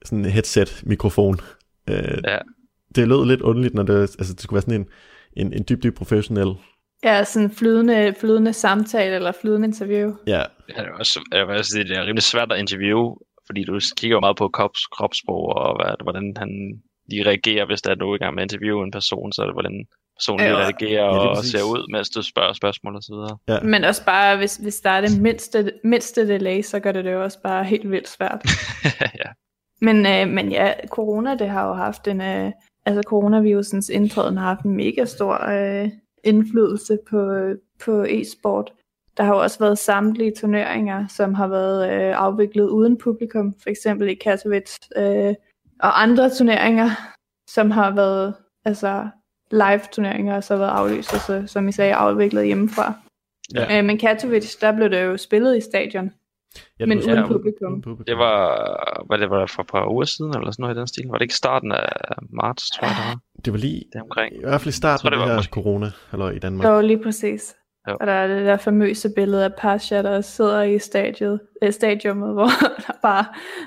sådan 0.05 0.25
en 0.25 0.31
headset-mikrofon. 0.31 1.41
Øh, 1.91 2.19
Ja. 2.25 2.39
Det 2.95 3.09
lød 3.09 3.27
lidt 3.27 3.41
underligt, 3.41 3.75
når 3.75 3.83
det, 3.83 3.95
altså, 4.01 4.33
det 4.33 4.41
skulle 4.41 4.57
være 4.57 4.63
sådan 4.63 4.81
en, 4.81 4.87
en, 5.47 5.53
en 5.53 5.65
dybt, 5.69 5.83
dybt 5.83 5.97
professionel. 5.97 6.55
Ja, 7.07 7.25
sådan 7.25 7.51
flydende, 7.51 8.15
flydende 8.21 8.53
samtale 8.53 9.15
eller 9.15 9.33
flydende 9.41 9.67
interview. 9.69 10.13
Ja, 10.27 10.43
Ja, 10.69 10.83
det 10.83 10.89
er 10.89 10.93
også, 10.99 11.21
jeg 11.33 11.49
vil 11.49 11.57
også 11.57 11.71
sige, 11.71 11.85
det 11.85 11.97
er 11.97 12.03
rimelig 12.03 12.23
svært 12.23 12.53
at 12.53 12.59
interviewe, 12.59 13.17
fordi 13.47 13.65
du 13.65 13.81
kigger 13.97 14.17
jo 14.17 14.21
meget 14.21 14.37
på 14.37 14.49
krops, 14.49 14.87
kropssprog, 14.87 15.47
og 15.49 15.77
hvad, 15.77 15.95
hvordan 16.03 16.35
han 16.37 16.51
lige 17.11 17.27
reagerer, 17.27 17.67
hvis 17.67 17.83
der 17.83 17.91
er 17.91 17.95
noget 17.95 18.19
i 18.19 18.23
gang 18.25 18.35
med 18.35 18.43
at 18.43 18.53
interviewe 18.53 18.85
en 18.85 18.91
person, 18.91 19.33
så 19.33 19.43
er 19.43 19.47
det, 19.47 19.55
hvordan 19.55 19.85
personen 20.19 20.47
Ja. 20.47 20.55
reagerer 20.57 21.05
Ja, 21.05 21.19
og 21.19 21.37
præcis. 21.37 21.51
ser 21.51 21.63
ud, 21.63 21.93
mens 21.93 22.11
du 22.11 22.23
spørger 22.23 22.53
spørgsmål 22.53 22.97
og 22.97 23.03
så 23.03 23.13
videre. 23.15 23.39
ja. 23.49 23.61
Men 23.69 23.85
også 23.85 24.05
bare, 24.05 24.37
hvis, 24.37 24.57
hvis 24.57 24.81
der 24.81 24.91
er 24.91 25.01
det 25.01 25.21
mindste, 25.23 25.73
mindste 25.85 26.29
delay, 26.29 26.63
så 26.63 26.81
gør 26.81 26.93
det 26.93 27.05
det 27.05 27.13
jo 27.13 27.23
også 27.23 27.39
bare 27.43 27.65
helt 27.65 27.91
vildt 27.91 28.09
svært. 28.09 28.41
ja. 29.25 29.31
Men, 29.81 29.97
øh, 30.07 30.35
men 30.35 30.53
ja, 30.53 30.73
corona, 30.89 31.35
det 31.37 31.49
har 31.49 31.67
jo 31.69 31.75
haft 31.75 32.09
en, 32.09 32.21
øh, 32.21 32.53
altså 32.87 33.03
coronavirusens 33.07 33.89
indtræden 33.89 34.37
har 34.37 34.47
haft 34.47 34.61
en 34.65 34.77
mega 34.77 35.05
stor 35.05 35.35
øh, 35.51 35.89
indflydelse 36.27 36.99
på, 37.11 37.51
på 37.85 38.05
e-sport. 38.09 38.73
Der 39.17 39.23
har 39.23 39.35
jo 39.35 39.43
også 39.43 39.59
været 39.59 39.79
samtlige 39.79 40.33
turneringer, 40.37 41.07
som 41.09 41.35
har 41.35 41.49
været 41.49 41.93
øh, 41.93 42.15
afviklet 42.17 42.69
uden 42.69 42.99
publikum, 42.99 43.55
for 43.63 43.71
eksempel 43.71 44.09
i 44.09 44.15
Katowice, 44.15 44.79
øh, 44.97 45.35
og 45.81 46.03
andre 46.03 46.31
turneringer, 46.31 46.91
som 47.51 47.71
har 47.71 47.95
været 47.95 48.35
altså 48.65 49.09
live 49.51 49.81
turneringer, 49.93 50.41
så 50.41 50.55
har 50.55 50.59
været 50.59 50.79
aflyst, 50.79 51.15
og 51.15 51.21
så, 51.21 51.43
som 51.47 51.69
I 51.69 51.73
sagde, 51.73 51.95
afviklet 51.95 52.47
hjemmefra. 52.47 52.95
Ja. 53.55 53.79
Øh, 53.79 53.85
men 53.85 53.99
Katowice, 53.99 54.59
der 54.61 54.77
blev 54.77 54.91
det 54.91 55.05
jo 55.05 55.17
spillet 55.17 55.57
i 55.57 55.61
stadion, 55.61 56.11
ja 56.81 56.87
men 56.87 56.99
det 56.99 57.05
uden 57.05 57.19
ja, 57.19 57.27
publikum. 57.27 57.73
uden 57.73 57.83
publikum. 57.83 58.05
Det 58.05 58.19
var, 58.19 59.05
hvad 59.07 59.19
det 59.19 59.31
var 59.31 59.47
for 59.47 59.63
et 59.63 59.69
par 59.69 59.91
uger 59.91 60.05
siden, 60.05 60.37
eller 60.37 60.51
sådan 60.51 60.63
noget 60.63 60.77
i 60.77 60.79
den 60.79 60.87
stil. 60.87 61.07
Var 61.09 61.19
det 61.19 61.23
ikke 61.23 61.35
starten 61.35 61.73
af 61.73 61.89
marts, 62.31 62.71
tror 62.71 62.87
jeg, 62.87 62.97
det 62.97 63.05
var? 63.11 63.19
Det 63.45 63.53
var 63.53 63.59
lige, 63.59 63.83
Det 63.93 64.03
omkring. 64.03 64.37
i 64.37 64.41
hvert 64.43 64.61
fald 64.61 64.69
i 64.69 64.77
starten 64.77 65.03
tror, 65.03 65.11
det 65.11 65.17
af 65.17 65.19
det 65.21 65.23
var 65.29 65.33
her 65.33 65.39
måske- 65.39 65.53
corona, 65.53 65.91
eller 66.13 66.31
i 66.31 66.39
Danmark. 66.39 66.69
Jo, 66.69 66.81
lige 66.81 67.03
præcis. 67.03 67.57
Jo. 67.89 67.97
Og 68.01 68.07
der 68.07 68.13
er 68.13 68.27
det 68.27 68.47
der 68.47 68.57
famøse 68.57 69.11
billede 69.17 69.45
af 69.45 69.51
Pasha, 69.59 70.03
der 70.03 70.21
sidder 70.21 70.63
i 70.63 70.79
stadiet, 70.79 71.41
øh, 71.63 71.73
stadiummet, 71.73 72.33
hvor 72.37 72.47
der 72.87 72.93
bare, 73.03 73.25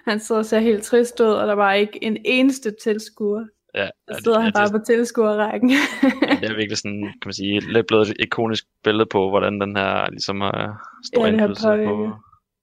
han 0.08 0.20
sidder 0.20 0.40
og 0.40 0.46
ser 0.46 0.60
helt 0.60 0.84
trist 0.84 1.20
ud, 1.20 1.26
og 1.28 1.48
der 1.48 1.54
var 1.54 1.74
ikke 1.74 2.04
en 2.04 2.18
eneste 2.26 2.74
tilskuer. 2.84 3.46
Ja, 3.76 3.80
Der 3.82 3.90
ja, 4.12 4.14
sidder 4.24 4.38
det, 4.38 4.44
han 4.44 4.52
ja, 4.56 4.60
bare 4.60 4.68
det, 4.68 4.74
på 4.74 4.80
tilskuerrækken. 4.86 5.70
det 5.70 6.50
er 6.50 6.56
virkelig 6.56 6.78
sådan, 6.78 7.02
kan 7.02 7.26
man 7.26 7.34
sige, 7.34 7.74
lidt 7.74 7.88
blevet 7.88 8.10
et 8.10 8.16
ikonisk 8.20 8.64
billede 8.84 9.06
på, 9.12 9.30
hvordan 9.30 9.62
den 9.62 9.76
her 9.78 10.10
ligesom 10.10 10.42
er 10.42 10.82
stor 11.14 11.26
Ja, 11.26 11.32
det 11.32 11.40
har 11.40 11.48
indflydelse 11.48 11.86
på. 11.86 12.12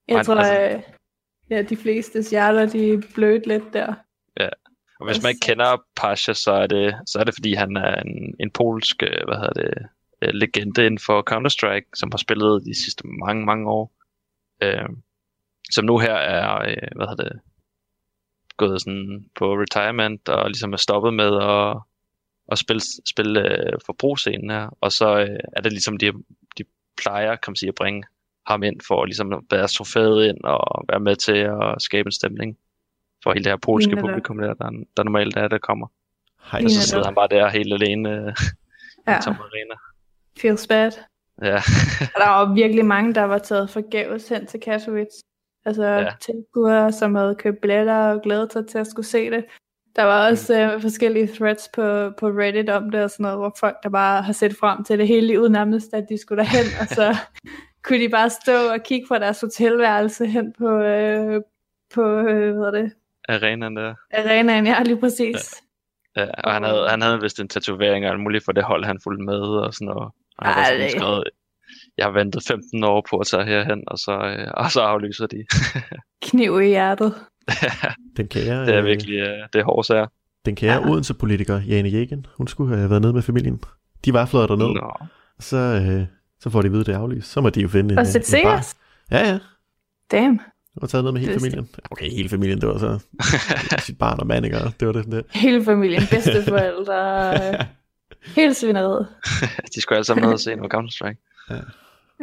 Jeg 0.08 0.26
tror, 0.26 0.34
altså- 0.34 0.52
at 0.52 0.80
ja, 1.50 1.62
de 1.62 1.76
fleste 1.76 2.22
hjerter, 2.30 2.66
de 2.66 3.02
blødt 3.14 3.46
lidt 3.46 3.72
der. 3.72 3.94
Og 5.00 5.06
hvis 5.06 5.22
man 5.22 5.30
ikke 5.30 5.46
kender 5.46 5.76
Pasha, 5.96 6.32
så 6.32 6.52
er 6.52 6.66
det, 6.66 6.94
så 7.06 7.18
er 7.18 7.24
det 7.24 7.34
fordi 7.34 7.54
han 7.54 7.76
er 7.76 7.94
en, 8.00 8.34
en 8.40 8.50
polsk, 8.50 9.02
øh, 9.02 9.24
hvad 9.28 9.36
hedder 9.36 9.62
det, 9.62 9.74
øh, 10.22 10.32
legende 10.34 10.86
inden 10.86 10.98
for 10.98 11.24
Counter-Strike, 11.30 11.90
som 11.94 12.10
har 12.12 12.18
spillet 12.18 12.62
de 12.66 12.84
sidste 12.84 13.02
mange, 13.06 13.44
mange 13.44 13.70
år. 13.70 13.92
Øh, 14.62 14.88
som 15.70 15.84
nu 15.84 15.98
her 15.98 16.14
er, 16.14 16.60
øh, 16.68 16.88
hvad 16.96 17.06
hedder 17.06 17.24
det, 17.24 17.40
gået 18.56 18.80
sådan 18.80 19.24
på 19.34 19.54
retirement 19.54 20.28
og 20.28 20.48
ligesom 20.48 20.72
er 20.72 20.76
stoppet 20.76 21.14
med 21.14 21.32
at, 21.42 21.76
at 22.52 22.58
spille, 22.58 22.82
spille 23.06 23.40
øh, 23.40 23.72
forbrugsscenen 23.86 24.50
her. 24.50 24.68
Og 24.80 24.92
så 24.92 25.18
øh, 25.18 25.38
er 25.56 25.60
det 25.60 25.72
ligesom, 25.72 25.96
de, 25.96 26.12
de 26.58 26.64
plejer, 27.02 27.36
kan 27.36 27.50
man 27.50 27.56
sige, 27.56 27.68
at 27.68 27.74
bringe 27.74 28.02
ham 28.46 28.62
ind 28.62 28.80
for 28.88 29.04
ligesom 29.04 29.32
at 29.32 29.40
bære 29.50 29.68
trofæet 29.68 30.26
ind 30.28 30.44
og 30.44 30.84
være 30.88 31.00
med 31.00 31.16
til 31.16 31.36
at 31.36 31.82
skabe 31.82 32.06
en 32.06 32.12
stemning 32.12 32.58
for 33.26 33.32
hele 33.32 33.44
det 33.44 33.52
her 33.52 33.56
polske 33.56 33.88
Ligner 33.90 34.02
publikum, 34.02 34.38
der, 34.38 34.54
der, 34.54 34.70
der 34.96 35.02
normalt 35.02 35.36
er, 35.36 35.48
der 35.48 35.58
kommer. 35.58 35.86
Hej, 36.50 36.60
Og 36.64 36.70
så 36.70 36.80
sidder 36.82 37.02
det. 37.02 37.06
han 37.06 37.14
bare 37.14 37.28
der 37.28 37.48
helt 37.48 37.72
alene 37.72 38.10
øh, 38.10 38.28
i 38.28 39.00
Ja, 39.08 39.16
en 39.16 39.22
tom 39.22 39.34
arena. 39.40 39.74
feels 40.40 40.66
bad. 40.66 40.90
Ja, 41.42 41.56
Og 42.14 42.20
der 42.20 42.28
var 42.28 42.54
virkelig 42.54 42.84
mange, 42.84 43.14
der 43.14 43.22
var 43.22 43.38
taget 43.38 43.70
forgæves 43.70 44.28
hen 44.28 44.46
til 44.46 44.60
Katowice. 44.60 45.22
Altså 45.64 45.84
Ja. 45.84 46.08
tilskuere, 46.20 46.92
som 46.92 47.14
havde 47.14 47.34
købt 47.34 47.60
billetter 47.60 47.94
og 47.96 48.20
glædet 48.22 48.52
sig 48.52 48.66
til 48.68 48.78
at 48.78 48.86
skulle 48.86 49.06
se 49.06 49.30
det. 49.30 49.44
Der 49.96 50.02
var 50.04 50.28
også 50.30 50.60
øh, 50.62 50.80
forskellige 50.82 51.26
threads 51.26 51.68
på, 51.74 51.82
på 52.18 52.26
Reddit 52.28 52.70
om 52.70 52.90
det 52.90 53.02
og 53.04 53.10
sådan 53.10 53.22
noget, 53.24 53.38
hvor 53.38 53.54
folk 53.60 53.76
der 53.82 53.88
bare 53.88 54.22
har 54.22 54.32
set 54.32 54.56
frem 54.60 54.84
til 54.84 54.98
det 54.98 55.08
hele 55.08 55.26
livet 55.26 55.50
nærmest, 55.50 55.94
at 55.94 56.06
de 56.08 56.18
skulle 56.18 56.42
derhen, 56.42 56.64
og 56.80 56.86
så 56.86 57.16
kunne 57.84 58.00
de 58.00 58.08
bare 58.08 58.30
stå 58.30 58.52
og 58.72 58.82
kigge 58.84 59.06
fra 59.08 59.18
deres 59.18 59.40
hotelværelse 59.40 60.26
hen 60.26 60.52
på, 60.58 60.68
øh, 60.68 61.40
på 61.94 62.02
øh, 62.02 62.24
hvad 62.24 62.52
hedder 62.54 62.70
det, 62.70 62.92
arenaen 63.28 63.76
der. 63.76 63.94
arenaen, 64.14 64.66
ja, 64.66 64.82
lige 64.82 65.00
præcis. 65.00 65.54
Ja, 66.16 66.26
og 66.44 66.52
han 66.52 66.62
havde, 66.62 66.88
han 66.88 67.02
havde 67.02 67.20
vist 67.20 67.40
en 67.40 67.48
tatovering 67.48 68.04
og 68.06 68.10
alt 68.12 68.20
muligt 68.20 68.44
for 68.44 68.52
det 68.52 68.64
hold, 68.64 68.84
han 68.84 68.98
fulgte 69.04 69.24
med 69.24 69.38
og 69.38 69.74
sådan 69.74 69.86
noget. 69.86 70.12
Og 70.38 70.46
han 70.46 70.54
Ej, 70.54 70.62
havde 70.62 70.90
sådan 70.90 71.00
skrevet, 71.00 71.24
jeg 71.98 72.04
har 72.06 72.12
ventet 72.12 72.42
15 72.48 72.84
år 72.84 73.06
på 73.10 73.16
at 73.16 73.26
tage 73.26 73.44
herhen, 73.44 73.82
og 73.86 73.98
så, 73.98 74.12
øh, 74.38 74.50
og 74.54 74.70
så 74.70 74.80
aflyser 74.80 75.26
de. 75.26 75.44
Kniv 76.30 76.60
i 76.60 76.66
hjertet. 76.66 77.14
Den 78.16 78.28
kære, 78.28 78.66
det 78.66 78.74
er 78.74 78.78
øh, 78.78 78.84
virkelig, 78.84 79.18
øh, 79.18 79.38
det 79.52 79.58
er 79.60 79.64
hårdt 79.64 79.86
sager. 79.86 80.06
den 80.46 80.56
kære 80.56 80.72
Ja. 80.82 80.88
Odense-politiker, 80.90 81.60
Jane 81.68 81.90
Jegen, 81.92 82.26
hun 82.36 82.46
skulle 82.48 82.76
have 82.76 82.90
været 82.90 83.02
nede 83.02 83.12
med 83.12 83.22
familien. 83.22 83.60
De 84.04 84.12
var 84.12 84.26
fløjet 84.26 84.48
derned, 84.48 84.74
Nå. 84.74 84.92
så, 85.40 85.56
øh, 85.56 86.06
så 86.40 86.50
får 86.50 86.60
de 86.62 86.66
at 86.66 86.72
vide, 86.72 86.84
det 86.84 86.94
er 86.94 86.98
aflyst. 86.98 87.30
Så 87.32 87.40
må 87.40 87.50
de 87.50 87.60
jo 87.60 87.68
finde 87.68 87.92
en, 87.92 87.98
Og 87.98 88.02
en 88.02 88.22
se 88.22 88.42
bar. 88.42 88.58
os. 88.58 88.74
Ja, 89.10 89.18
ja. 89.28 89.38
Damn. 90.10 90.40
Var 90.80 90.86
taget 90.86 91.04
ned 91.04 91.12
med 91.12 91.20
hele 91.20 91.34
Det 91.34 91.42
vidste 91.42 91.56
familien. 91.56 91.74
Okay, 91.90 92.10
hele 92.10 92.28
familien, 92.28 92.60
det 92.60 92.68
var 92.68 92.78
så 92.78 92.98
sit 93.86 93.98
barn 93.98 94.20
og 94.20 94.26
mand, 94.26 94.46
ikke? 94.46 94.58
Og 94.58 94.72
Det 94.80 94.86
var 94.88 94.92
det 94.92 95.04
sådan 95.04 95.18
det. 95.18 95.26
Hele 95.30 95.64
familien, 95.64 96.02
bedsteforældre, 96.10 97.66
hele 98.40 98.54
svineriet. 98.54 99.06
de 99.74 99.80
skulle 99.80 99.96
alle 99.96 100.04
sammen 100.04 100.24
ned 100.24 100.32
og 100.32 100.40
se 100.40 100.54
noget 100.56 100.74
Counter-Strike. 100.74 101.46
Ja. 101.50 101.60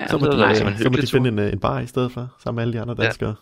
Så 0.08 0.18
må, 0.18 0.26
det 0.26 0.34
de, 0.50 0.84
så 0.84 0.90
må 0.90 0.96
de 0.96 1.08
finde 1.08 1.30
en, 1.30 1.40
øh, 1.40 1.54
en 1.54 1.60
bar 1.60 1.80
i 1.80 1.88
stedet 1.88 2.12
for, 2.12 2.36
sammen 2.44 2.56
med 2.56 2.64
alle 2.64 2.74
de 2.74 2.82
andre 2.82 2.96
Ja. 3.00 3.04
danskere. 3.04 3.36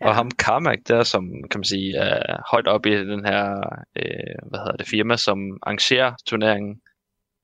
Og 0.00 0.14
ham 0.14 0.30
Carmack 0.30 0.88
der, 0.88 1.02
som 1.02 1.24
kan 1.50 1.58
man 1.58 1.64
sige 1.64 1.96
er 1.96 2.42
højt 2.50 2.66
op 2.68 2.86
i 2.86 2.90
den 2.90 3.24
her, 3.24 3.44
øh, 3.96 4.48
hvad 4.50 4.58
hedder 4.60 4.76
det, 4.76 4.86
firma, 4.88 5.16
som 5.16 5.38
arrangerer 5.62 6.12
turneringen, 6.26 6.80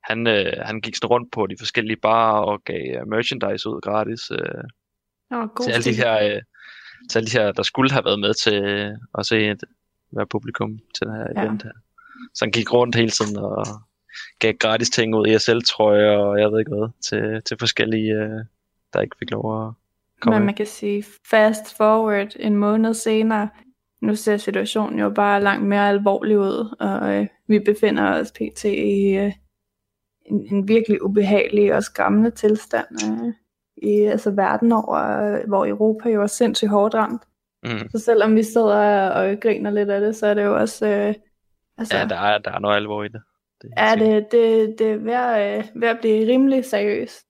han, 0.03 0.27
øh, 0.27 0.53
han 0.61 0.81
gik 0.81 0.95
sådan 0.95 1.07
rundt 1.07 1.31
på 1.31 1.47
de 1.47 1.55
forskellige 1.59 1.97
barer 2.01 2.41
og 2.41 2.61
gav 2.65 2.95
øh, 3.01 3.07
merchandise 3.07 3.69
ud 3.69 3.81
gratis 3.81 4.31
øh, 4.31 4.63
god 5.55 5.65
til 5.65 5.71
alle 5.71 5.83
de 5.83 5.93
her, 5.95 6.35
øh, 6.35 6.41
alle 7.15 7.27
de 7.27 7.37
her, 7.37 7.51
der 7.51 7.63
skulle 7.63 7.91
have 7.91 8.05
været 8.05 8.19
med 8.19 8.33
til 8.33 8.63
øh, 8.63 8.91
at 9.17 9.25
se 9.25 9.51
et, 9.51 9.63
være 10.11 10.27
publikum 10.27 10.79
til 10.95 11.07
den 11.07 11.15
her 11.15 11.27
Ja. 11.35 11.41
event 11.43 11.63
her. 11.63 11.71
Så 12.33 12.45
han 12.45 12.51
gik 12.51 12.73
rundt 12.73 12.95
hele 12.95 13.09
tiden 13.09 13.37
og 13.37 13.65
gav 14.39 14.53
gratis 14.53 14.89
ting 14.89 15.15
ud, 15.15 15.27
ESL-trøjer 15.27 16.17
og 16.17 16.39
jeg 16.39 16.51
ved 16.51 16.59
ikke 16.59 16.71
hvad, 16.75 16.89
til, 17.01 17.41
til 17.43 17.57
forskellige, 17.59 18.13
øh, 18.13 18.39
der 18.93 19.01
ikke 19.01 19.15
fik 19.19 19.31
lov 19.31 19.67
at 19.67 19.73
komme 20.21 20.39
Men 20.39 20.45
man 20.45 20.55
kan 20.55 20.65
sige 20.65 21.05
fast 21.29 21.77
forward 21.77 22.27
en 22.39 22.55
måned 22.55 22.93
senere, 22.93 23.49
nu 24.01 24.15
ser 24.15 24.37
situationen 24.37 24.99
jo 24.99 25.09
bare 25.09 25.41
langt 25.43 25.67
mere 25.67 25.89
alvorlig 25.89 26.39
ud, 26.39 26.75
og 26.79 27.13
øh, 27.13 27.27
vi 27.47 27.59
befinder 27.59 28.19
os 28.19 28.31
pt. 28.31 28.63
i 28.63 29.15
øh, 29.17 29.31
en, 30.25 30.55
en 30.55 30.67
virkelig 30.67 31.03
ubehagelig 31.03 31.73
og 31.75 31.83
skræmmende 31.83 32.31
tilstand 32.31 32.87
øh, 33.05 33.33
i 33.83 34.01
altså 34.01 34.31
verden 34.31 34.71
over, 34.71 35.47
hvor 35.47 35.65
Europa 35.65 36.09
jo 36.09 36.21
er 36.21 36.27
sindssygt 36.27 36.71
hårdt 36.71 36.95
ramt. 36.95 37.21
Mm. 37.63 37.89
Så 37.89 37.99
selvom 37.99 38.35
vi 38.35 38.43
sidder 38.43 39.09
og 39.09 39.39
griner 39.41 39.71
lidt 39.71 39.89
af 39.89 40.01
det, 40.01 40.15
så 40.15 40.27
er 40.27 40.33
det 40.33 40.43
jo 40.43 40.55
også... 40.55 40.87
Øh, 40.87 41.15
altså, 41.77 41.97
Ja, 41.97 42.05
der 42.05 42.15
er, 42.15 42.37
der 42.37 42.51
er 42.51 42.59
noget 42.59 42.75
alvor 42.75 43.03
i 43.03 43.07
det. 43.07 43.21
det 43.61 43.71
er 43.77 43.97
helt 43.97 44.31
det, 44.31 44.31
det, 44.31 44.75
det 44.79 44.91
er 44.91 44.97
ved 44.97 45.13
at, 45.13 45.57
øh, 45.57 45.81
ved 45.81 45.87
at 45.87 45.99
blive 45.99 46.27
rimelig 46.27 46.65
seriøst. 46.65 47.25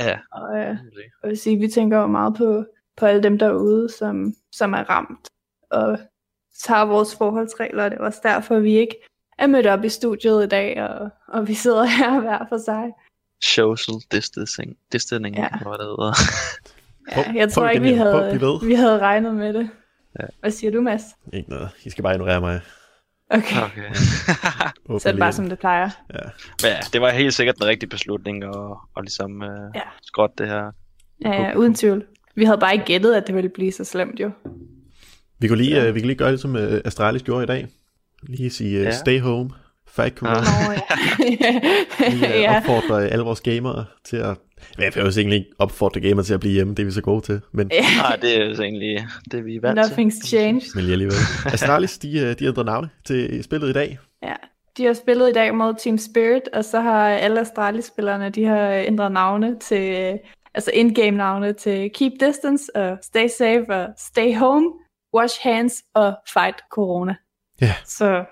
Ja. 0.00 0.18
Og, 0.32 0.56
øh, 0.58 0.76
jeg 1.22 1.28
vil 1.28 1.38
sige, 1.38 1.58
vi 1.58 1.68
tænker 1.68 1.98
jo 1.98 2.06
meget 2.06 2.34
på, 2.36 2.64
på 2.96 3.06
alle 3.06 3.22
dem 3.22 3.38
derude, 3.38 3.88
som, 3.88 4.32
som 4.52 4.72
er 4.72 4.90
ramt, 4.90 5.28
og 5.70 5.98
tager 6.62 6.84
vores 6.84 7.16
forholdsregler, 7.16 7.84
og 7.84 7.90
det 7.90 7.98
er 7.98 8.04
også 8.04 8.20
derfor, 8.22 8.58
vi 8.58 8.76
ikke 8.76 8.96
er 9.38 9.46
mødt 9.46 9.66
op 9.66 9.84
i 9.84 9.88
studiet 9.88 10.44
i 10.44 10.48
dag, 10.48 10.82
og, 10.82 11.10
og 11.28 11.48
vi 11.48 11.54
sidder 11.54 11.84
her 11.84 12.20
hver 12.20 12.46
for 12.48 12.56
sig. 12.58 12.92
Social 13.44 13.96
distancing, 14.12 14.76
distancing 14.92 15.36
Ja. 15.36 15.42
ja. 15.42 15.48
hvad 15.58 15.78
det 15.78 15.86
hedder. 15.86 16.12
Ja, 17.16 17.32
jeg 17.40 17.52
tror 17.52 17.68
ikke, 17.68 17.82
vi 17.82 17.92
havde, 17.92 18.58
vi 18.62 18.74
havde 18.74 18.98
regnet 18.98 19.34
med 19.34 19.52
det. 19.54 19.70
Ja. 20.20 20.24
Hvad 20.40 20.50
siger 20.50 20.70
du, 20.70 20.80
Mads? 20.80 21.02
Ikke 21.32 21.50
noget. 21.50 21.68
I 21.84 21.90
skal 21.90 22.02
bare 22.02 22.14
ignorere 22.14 22.40
mig. 22.40 22.60
Okay, 23.30 23.56
Okay. 23.62 23.94
Så 25.00 25.08
er 25.08 25.12
det 25.12 25.18
bare 25.20 25.32
som 25.32 25.48
det 25.48 25.58
plejer. 25.58 25.90
Ja. 26.14 26.18
Men 26.62 26.70
ja, 26.70 26.76
det 26.92 27.00
var 27.00 27.10
helt 27.10 27.34
sikkert 27.34 27.56
den 27.58 27.66
rigtige 27.66 27.90
beslutning 27.90 28.44
at, 28.44 28.50
at 28.96 29.02
ligesom 29.02 29.32
uh, 29.36 29.46
Ja. 29.46 29.54
ja. 29.74 29.80
skråtte 30.02 30.34
det 30.38 30.48
her. 30.48 30.70
Ja, 31.24 31.42
ja, 31.42 31.54
uden 31.56 31.74
tvivl. 31.74 32.04
Vi 32.36 32.44
havde 32.44 32.58
bare 32.58 32.72
ikke 32.72 32.84
gættet, 32.84 33.14
at 33.14 33.26
det 33.26 33.34
ville 33.34 33.48
blive 33.54 33.72
så 33.72 33.84
slemt 33.84 34.20
jo. 34.20 34.30
Vi 35.38 35.48
kan 35.48 35.56
lige, 35.56 35.88
uh, 35.88 35.94
vi 35.94 36.00
kan 36.00 36.06
lige 36.06 36.18
gøre 36.18 36.32
det, 36.32 36.40
som 36.40 36.54
uh, 36.54 36.60
Astralis 36.84 37.22
gjorde 37.22 37.42
i 37.42 37.46
dag. 37.46 37.66
Lige 38.22 38.50
sige 38.50 38.78
uh, 38.78 38.84
Ja. 38.84 38.90
stay 38.90 39.20
home, 39.20 39.50
ikke 40.02 40.16
corona. 40.16 40.40
Nå, 40.40 40.72
ja. 40.72 40.80
Vi 42.10 42.26
øh, 42.26 42.40
ja. 42.40 42.56
opfordrer 42.56 42.96
alle 42.96 43.24
vores 43.24 43.40
gamere 43.40 43.84
til 44.04 44.16
at... 44.16 44.38
Jeg 44.78 44.92
vil 44.94 45.02
jo 45.02 45.08
egentlig 45.08 45.38
ikke 45.38 45.50
opfordre 45.58 46.00
gamere 46.00 46.24
til 46.24 46.34
at 46.34 46.40
blive 46.40 46.52
hjemme, 46.52 46.74
det 46.74 46.82
er 46.82 46.86
vi 46.86 46.92
så 46.92 47.02
gode 47.02 47.20
til, 47.20 47.40
men, 47.52 47.70
Nej, 47.96 48.16
det 48.22 48.40
er 48.40 48.44
jo 48.44 48.56
så 48.56 48.62
egentlig 48.62 49.06
det, 49.30 49.44
vi 49.44 49.56
er 49.56 49.60
vant 49.60 49.80
til. 49.84 49.92
Nothing's 49.92 50.26
changed. 50.26 50.74
men 50.74 50.84
lige 50.84 50.92
alligevel. 50.92 51.16
Astralis, 51.54 51.98
de, 51.98 52.18
øh, 52.18 52.38
de 52.38 52.46
ændrer 52.46 52.64
navne 52.64 52.88
til 53.04 53.44
spillet 53.44 53.68
i 53.68 53.72
dag. 53.72 53.98
Ja. 54.22 54.34
De 54.76 54.84
har 54.84 54.92
spillet 54.92 55.30
i 55.30 55.32
dag 55.32 55.54
mod 55.54 55.74
Team 55.78 55.98
Spirit, 55.98 56.48
og 56.52 56.64
så 56.64 56.80
har 56.80 57.08
alle 57.08 57.40
Astralis-spillerne, 57.40 58.30
de 58.30 58.44
har 58.44 58.70
ændret 58.70 59.12
navne 59.12 59.58
til, 59.58 60.18
altså 60.54 60.70
in-game 60.74 61.16
navne 61.16 61.52
til 61.52 61.90
Keep 61.94 62.12
Distance, 62.20 62.76
og 62.76 62.98
Stay 63.02 63.28
Safe, 63.28 63.66
og 63.68 63.88
Stay 63.98 64.36
Home, 64.36 64.66
Wash 65.14 65.40
Hands 65.42 65.82
og 65.94 66.14
Fight 66.32 66.56
Corona. 66.70 67.14
Ja. 67.60 67.74
Så 67.84 68.24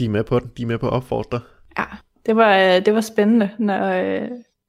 De 0.00 0.04
er 0.04 0.08
med 0.08 0.24
på 0.24 0.38
den, 0.38 0.50
de 0.56 0.62
er 0.62 0.66
med 0.66 0.78
på 0.78 0.86
at 0.86 0.92
opfordre. 0.92 1.40
ja, 1.78 1.84
det 2.26 2.36
var, 2.36 2.56
øh, 2.58 2.84
det 2.86 2.94
var 2.94 3.00
spændende, 3.00 3.50
når, 3.58 3.84
øh, 3.92 4.28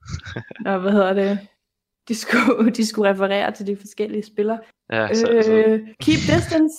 når 0.65 0.77
hvad 0.77 0.91
hedder 0.91 1.13
det, 1.13 1.39
de 2.07 2.15
skulle, 2.15 2.71
de 2.77 2.85
skulle 2.85 3.09
referere 3.11 3.51
til 3.51 3.67
de 3.67 3.77
forskellige 3.81 4.23
spillere. 4.23 4.59
Ja, 4.91 5.13
så, 5.13 5.41
så 5.45 5.51
Øh, 5.51 5.79
keep 6.01 6.17
distance. 6.35 6.75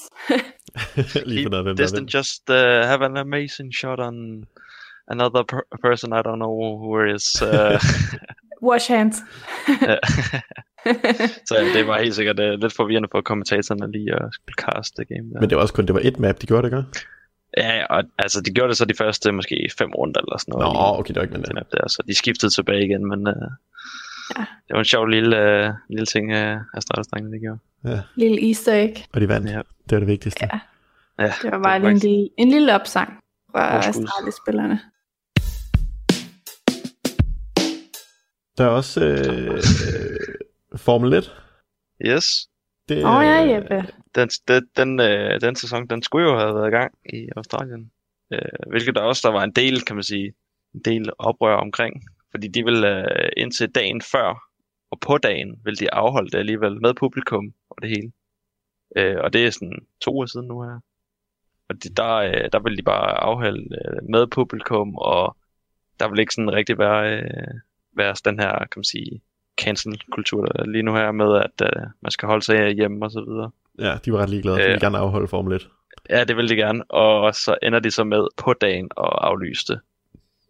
lige 1.30 1.48
noget, 1.48 1.64
hvem 1.64 1.78
vinder. 1.78 2.18
just 2.18 2.50
uh, 2.50 2.56
have 2.88 3.04
an 3.04 3.16
amazing 3.16 3.74
shot 3.74 3.98
on 4.00 4.44
another 5.08 5.42
per- 5.42 5.78
person 5.84 6.12
I 6.12 6.20
don't 6.26 6.36
know 6.36 6.76
who 6.78 7.04
is. 7.14 7.42
Uh, 7.42 7.80
Wash 8.62 8.92
hands. 8.92 9.16
ja. 9.82 9.96
så 11.46 11.54
ja, 11.58 11.78
det 11.78 11.86
var 11.86 11.98
helt 11.98 12.14
sikkert 12.14 12.38
uh, 12.40 12.60
lidt 12.60 12.72
forvirrende 12.72 13.08
for 13.12 13.20
kommentatorerne 13.20 13.92
lige 13.92 14.12
at 14.14 14.28
skulle 14.32 14.54
cast 14.54 14.96
det 14.96 15.08
game 15.08 15.28
der. 15.32 15.40
Men 15.40 15.50
det 15.50 15.56
var 15.56 15.62
også 15.62 15.74
kun, 15.74 15.86
det 15.86 15.94
var 15.94 16.00
et 16.04 16.18
map, 16.18 16.40
de 16.42 16.46
gjorde 16.46 16.70
det, 16.70 16.76
ikke? 16.76 16.88
Ja, 17.56 17.76
ja, 17.76 17.86
og 17.86 18.04
altså 18.18 18.40
de 18.40 18.50
gjorde 18.50 18.68
det 18.68 18.76
så 18.76 18.84
de 18.84 18.94
første 18.98 19.32
måske 19.32 19.68
fem 19.78 19.90
runder 19.90 20.20
eller 20.20 20.38
sådan 20.38 20.52
Nå, 20.52 20.58
noget. 20.58 20.74
lige 20.74 20.98
okay, 20.98 21.08
det 21.08 21.16
var 21.16 21.22
ikke 21.22 21.38
med 21.38 21.44
det. 21.44 21.72
der, 21.72 21.88
så 21.88 22.02
de 22.08 22.14
skiftede 22.14 22.52
tilbage 22.54 22.84
igen, 22.84 23.08
men 23.08 23.20
uh, 23.26 23.34
Ja. 24.38 24.40
det 24.40 24.70
var 24.70 24.78
en 24.78 24.84
sjov 24.84 25.06
lille, 25.06 25.36
uh, 25.68 25.74
lille 25.90 26.06
ting, 26.06 26.30
uh, 26.32 26.56
Astralis-drengene 26.78 27.32
det 27.32 27.40
gjorde. 27.40 28.02
Lille 28.16 28.48
easter 28.48 28.72
egg. 28.74 29.04
Og 29.12 29.20
de 29.20 29.28
vandt. 29.28 29.50
Ja. 29.50 29.56
Det 29.84 29.92
var 29.92 29.98
det 29.98 30.08
vigtigste. 30.08 30.48
Ja. 30.52 30.58
Ja, 31.24 31.32
Det 31.42 31.50
var 31.52 31.62
bare 31.62 31.78
lige 31.78 31.88
en 31.90 31.94
faktisk- 31.94 32.04
lille, 32.04 32.28
en 32.38 32.48
lille 32.50 32.74
opsang 32.74 33.18
fra. 33.52 33.78
Astralis-spillerne. 33.78 34.80
Der 38.58 38.64
er 38.64 38.68
også 38.68 39.04
øh, 39.04 39.54
øh, 39.54 39.58
Formel 40.76 41.12
1. 41.12 41.32
Yes, 42.06 42.24
Det, 42.92 43.04
Åh 43.04 43.16
oh, 43.16 43.24
ja, 43.24 43.54
Jeppe. 43.54 43.92
den, 44.14 44.28
den, 44.48 44.68
den, 44.76 45.00
øh, 45.00 45.40
den 45.40 45.56
sæson, 45.56 45.86
den 45.86 46.02
skulle 46.02 46.30
jo 46.30 46.38
have 46.38 46.54
været 46.54 46.68
i 46.68 46.70
gang 46.70 46.94
i 47.04 47.28
Australien. 47.36 47.90
Øh, 48.32 48.68
hvilket 48.70 48.94
der 48.94 49.00
også 49.00 49.28
der 49.28 49.32
var 49.32 49.44
en 49.44 49.52
del, 49.52 49.82
kan 49.82 49.96
man 49.96 50.02
sige, 50.02 50.34
en 50.74 50.80
del 50.80 51.10
oprør 51.18 51.56
omkring. 51.56 52.04
Fordi 52.30 52.48
de 52.48 52.64
ville 52.64 53.22
øh, 53.22 53.30
indtil 53.36 53.70
dagen 53.70 54.02
før, 54.12 54.48
og 54.90 55.00
på 55.00 55.18
dagen, 55.18 55.60
ville 55.64 55.76
de 55.76 55.94
afholde 55.94 56.30
det 56.30 56.38
alligevel 56.38 56.80
med 56.80 56.94
publikum 56.94 57.54
og 57.70 57.76
det 57.82 57.90
hele. 57.90 58.12
Øh, 58.96 59.16
og 59.24 59.32
det 59.32 59.46
er 59.46 59.50
sådan 59.50 59.86
to 60.00 60.14
uger 60.14 60.26
siden 60.26 60.48
nu 60.48 60.62
her. 60.62 60.80
Og 61.68 61.84
de, 61.84 61.88
der, 61.88 62.14
øh, 62.14 62.48
der 62.52 62.60
ville 62.60 62.76
de 62.76 62.82
bare 62.82 63.20
afholde 63.20 63.76
øh, 63.84 64.10
med 64.10 64.26
publikum, 64.26 64.96
og 64.96 65.36
der 66.00 66.08
vil 66.08 66.18
ikke 66.18 66.34
sådan 66.34 66.52
rigtig 66.52 66.78
være, 66.78 67.16
øh, 67.16 67.54
være 67.96 68.14
den 68.24 68.38
her, 68.38 68.58
kan 68.58 68.76
man 68.76 68.84
sige, 68.84 69.22
cancel-kultur 69.60 70.64
lige 70.66 70.82
nu 70.82 70.94
her 70.94 71.12
med, 71.12 71.36
at 71.36 71.62
øh, 71.76 71.82
man 72.00 72.10
skal 72.10 72.26
holde 72.26 72.44
sig 72.44 72.70
hjemme 72.72 73.04
og 73.06 73.10
så 73.10 73.24
videre. 73.28 73.50
Ja, 73.78 73.98
de 74.04 74.12
var 74.12 74.18
ret 74.18 74.30
ligeglade, 74.30 74.56
for 74.56 74.60
de 74.60 74.64
Øh. 74.64 74.68
ville 74.70 74.86
gerne 74.86 74.98
afholde 74.98 75.28
Formel 75.28 75.52
1. 75.56 75.68
Ja, 76.10 76.24
det 76.24 76.36
vil 76.36 76.48
de 76.48 76.56
gerne, 76.56 76.84
og 76.90 77.34
så 77.34 77.56
ender 77.62 77.78
de 77.78 77.90
så 77.90 78.04
med 78.04 78.26
på 78.36 78.52
dagen 78.52 78.84
at 78.84 79.08
aflyse 79.12 79.64
det. 79.68 79.80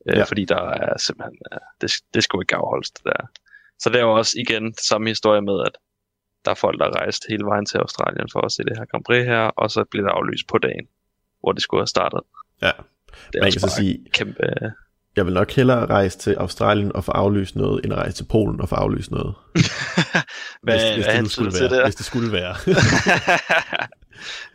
Øh, 0.08 0.16
Ja. 0.16 0.22
Fordi 0.24 0.44
der 0.44 0.60
er 0.70 0.98
simpelthen, 0.98 1.38
øh, 1.52 1.58
det, 1.80 1.92
det 2.14 2.24
skulle 2.24 2.42
ikke 2.42 2.56
afholdes 2.56 2.90
det 2.90 3.04
der. 3.04 3.26
Så 3.78 3.88
det 3.90 3.96
er 3.96 4.02
jo 4.02 4.12
også 4.14 4.36
igen 4.40 4.74
samme 4.74 5.08
historie 5.08 5.42
med, 5.42 5.60
at 5.66 5.72
der 6.44 6.50
er 6.50 6.54
folk, 6.54 6.78
der 6.80 6.86
er 6.86 6.90
rejst 6.96 7.22
hele 7.28 7.44
vejen 7.44 7.66
til 7.66 7.78
Australien 7.78 8.28
for 8.32 8.40
at 8.40 8.52
se 8.52 8.62
det 8.64 8.78
her 8.78 8.84
Grand 8.84 9.04
Prix 9.04 9.24
her, 9.24 9.40
og 9.40 9.70
så 9.70 9.84
bliver 9.84 10.06
det 10.06 10.12
aflyst 10.14 10.48
på 10.48 10.58
dagen, 10.58 10.86
hvor 11.40 11.52
det 11.52 11.62
skulle 11.62 11.80
have 11.80 11.86
startet. 11.86 12.20
Ja. 12.62 12.66
Det 12.66 12.74
er 13.34 13.40
Man 13.40 13.46
også 13.46 13.60
kan 13.60 13.68
så 13.68 13.76
sige, 13.76 14.04
kæmpe... 14.12 14.72
jeg 15.16 15.26
vil 15.26 15.34
nok 15.34 15.52
hellere 15.52 15.86
rejse 15.86 16.18
til 16.18 16.34
Australien 16.34 16.92
og 16.96 17.04
få 17.04 17.12
aflyst 17.12 17.56
noget, 17.56 17.84
end 17.84 17.92
at 17.92 17.98
rejse 17.98 18.16
til 18.16 18.24
Polen 18.24 18.60
og 18.60 18.68
få 18.68 18.74
aflyst 18.74 19.10
noget. 19.10 19.34
hvad, 20.62 20.74
hvis, 20.74 20.94
hvis, 20.94 21.06
hvad 21.06 21.22
det 21.22 21.30
skulle 21.30 21.50
til 21.50 21.70
være, 21.70 21.78
der? 21.78 21.84
hvis 21.84 21.94
det 21.94 22.06
skulle 22.06 22.32
være. 22.32 22.54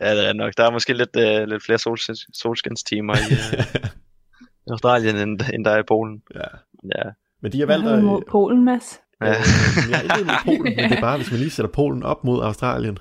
ja, 0.00 0.16
det 0.16 0.28
er 0.28 0.32
nok. 0.32 0.52
Der 0.56 0.64
er 0.66 0.70
måske 0.70 0.92
lidt, 0.92 1.16
øh, 1.16 1.48
lidt 1.48 1.64
flere 1.64 1.78
solskins, 1.78 2.26
solskinstimer 2.34 3.14
i, 3.14 3.32
øh, 3.32 3.64
i 4.66 4.70
Australien, 4.70 5.16
end, 5.16 5.40
end 5.54 5.64
der 5.64 5.70
er 5.70 5.78
i 5.78 5.82
Polen. 5.88 6.22
ja. 6.34 6.40
Ja, 6.96 7.02
Men 7.42 7.52
de 7.52 7.58
har 7.58 7.66
valgt 7.66 7.88
at... 7.88 8.04
mod 8.04 8.22
Polen, 8.30 8.64
Mads? 8.64 9.00
Øh, 9.22 9.28
jeg 9.90 10.06
er 10.08 10.18
ikke 10.18 10.32
Polen, 10.44 10.76
men 10.76 10.90
det 10.90 10.96
er 10.96 11.00
bare, 11.00 11.16
hvis 11.16 11.30
man 11.30 11.40
lige 11.40 11.50
sætter 11.50 11.72
Polen 11.72 12.02
op 12.02 12.24
mod 12.24 12.42
Australien. 12.42 12.98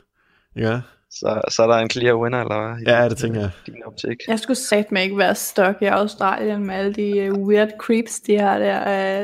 Ja, 0.56 0.82
så, 1.10 1.42
så 1.52 1.64
er 1.64 1.68
der 1.68 1.76
en 1.78 1.90
clear 1.90 2.14
winner, 2.16 2.42
eller 2.42 2.68
hvad? 2.68 2.82
i 2.82 2.90
ja 2.90 3.02
din- 3.04 3.10
det 3.10 3.18
tænker 3.18 3.40
jeg. 3.42 3.52
Din 3.66 3.84
optik. 3.86 4.18
Jeg 4.28 4.40
skulle 4.40 4.58
satme 4.58 5.04
ikke 5.04 5.18
være 5.18 5.36
stok 5.36 5.82
i 5.82 5.86
Australien 5.86 6.66
med 6.66 6.76
alle 6.76 6.94
de 6.94 7.32
uh, 7.32 7.48
weird 7.48 7.70
creeps, 7.80 8.20
de 8.20 8.38
har 8.40 8.60
der. 8.60 8.80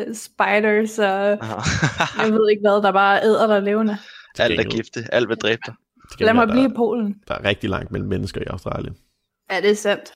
Uh, 0.08 0.16
spiders 0.16 1.00
og 1.00 1.38
jeg 2.24 2.32
ved 2.34 2.50
ikke 2.50 2.62
hvad, 2.62 2.82
der 2.84 2.92
bare 2.92 3.24
æder 3.24 3.48
der 3.48 3.60
levende. 3.60 3.98
alt 4.40 4.60
er 4.60 4.64
gifte, 4.64 5.00
alt 5.12 5.30
vil 5.30 5.38
dræbe 5.38 5.62
dig. 5.66 5.74
Lad 6.20 6.34
mig 6.34 6.48
blive 6.48 6.66
i 6.66 6.74
Polen. 6.76 7.16
der 7.28 7.34
er 7.36 7.44
rigtig 7.46 7.70
langt 7.70 7.92
mellem 7.92 8.10
mennesker 8.10 8.42
i 8.42 8.46
Australien. 8.48 8.96
Ja, 9.52 9.62
det 9.62 9.72
er 9.72 9.76
sandt. 9.76 10.12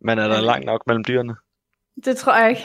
Men 0.00 0.18
er 0.18 0.28
der 0.28 0.40
langt 0.40 0.66
nok 0.66 0.80
mellem 0.86 1.04
dyrene? 1.08 1.34
Det 2.04 2.16
tror 2.16 2.36
jeg 2.36 2.50
ikke. 2.50 2.62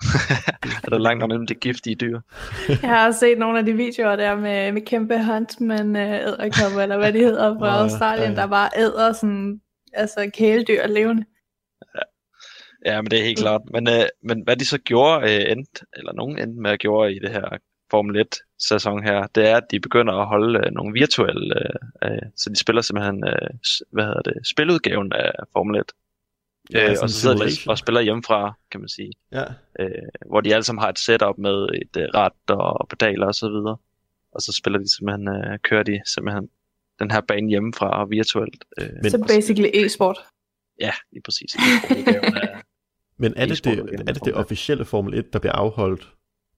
Er 0.84 0.90
der 0.90 0.98
langt 0.98 1.28
mellem 1.28 1.46
de 1.46 1.54
giftige 1.54 1.94
dyr? 1.94 2.20
Jeg 2.82 2.90
har 2.90 3.10
set 3.10 3.38
nogle 3.38 3.58
af 3.58 3.64
de 3.64 3.72
videoer 3.72 4.16
der 4.16 4.36
med, 4.36 4.72
med 4.72 4.82
kæmpe 4.82 5.24
huntsman, 5.24 5.96
uh, 5.96 6.02
æderkopper, 6.02 6.80
eller 6.82 6.98
hvad 6.98 7.12
de 7.12 7.18
hedder 7.18 7.58
fra 7.58 7.66
ja, 7.66 7.82
Australien, 7.82 8.32
ja, 8.32 8.36
ja. 8.36 8.40
der 8.40 8.46
bare 8.46 8.70
æder 8.76 9.12
sådan, 9.12 9.60
altså 9.92 10.30
kæledyr 10.34 10.86
levende. 10.86 11.24
Ja, 12.86 13.02
men 13.02 13.10
det 13.10 13.18
er 13.18 13.24
helt 13.24 13.38
klart. 13.38 13.60
Men, 13.72 13.88
øh, 13.88 14.06
men 14.22 14.40
hvad 14.44 14.56
de 14.56 14.64
så 14.64 14.78
gjorde, 14.78 15.22
øh, 15.22 15.52
endte, 15.52 15.86
eller 15.96 16.12
nogen 16.12 16.38
endte 16.38 16.62
med 16.62 16.70
at 16.70 16.80
gøre 16.80 17.12
i 17.12 17.18
det 17.18 17.30
her 17.30 17.58
Formel 17.90 18.26
1-sæson 18.26 19.02
her, 19.02 19.26
det 19.34 19.48
er, 19.48 19.56
at 19.56 19.70
de 19.70 19.80
begynder 19.80 20.14
at 20.14 20.26
holde 20.26 20.58
øh, 20.58 20.72
nogle 20.72 20.92
virtuelle, 20.92 21.54
øh, 21.58 22.10
øh, 22.12 22.22
så 22.36 22.50
de 22.50 22.56
spiller 22.56 22.82
simpelthen, 22.82 23.24
øh, 23.24 23.48
hvad 23.92 24.04
hedder 24.04 24.22
det, 24.22 24.46
spiludgaven 24.46 25.12
af 25.12 25.32
Formel 25.52 25.80
1. 25.80 25.92
Ja, 26.72 26.90
øh, 26.90 26.96
og 27.02 27.10
så 27.10 27.20
sidder 27.20 27.36
de 27.36 27.50
og 27.70 27.78
spiller 27.78 28.00
hjemmefra, 28.00 28.52
kan 28.70 28.80
man 28.80 28.88
sige. 28.88 29.12
Ja, 29.32 29.44
øh, 29.80 29.88
hvor 30.26 30.40
de 30.40 30.54
alle 30.54 30.64
sammen 30.64 30.82
har 30.82 30.88
et 30.88 30.98
setup 30.98 31.38
med 31.38 31.68
et 31.82 31.96
øh, 32.02 32.04
ret 32.14 32.50
og 32.50 32.88
pedaler 32.88 33.26
og 33.26 33.34
så 33.34 33.48
videre. 33.48 33.76
Og 34.32 34.40
så 34.42 34.52
spiller 34.52 34.78
de 34.78 34.96
simpelthen, 34.96 35.28
øh, 35.28 35.58
kører 35.62 35.82
de 35.82 36.00
simpelthen 36.06 36.48
den 36.98 37.10
her 37.10 37.20
bane 37.20 37.48
hjemmefra 37.48 38.00
og 38.02 38.10
virtuelt. 38.10 38.64
Øh, 38.80 38.88
Men- 39.02 39.10
Så 39.10 39.18
basically 39.28 39.68
e-sport. 39.74 40.18
ja, 40.80 40.92
lige 41.12 41.22
præcis. 41.24 41.56
Men 43.18 43.32
er 43.36 43.46
det 43.46 43.64
det, 43.64 43.78
er 43.78 43.84
det, 43.84 44.06
det 44.08 44.16
Formel 44.18 44.34
1? 44.34 44.34
officielle 44.36 44.84
Formel 44.84 45.14
1, 45.18 45.32
der 45.32 45.38
bliver 45.38 45.52
afholdt 45.52 46.08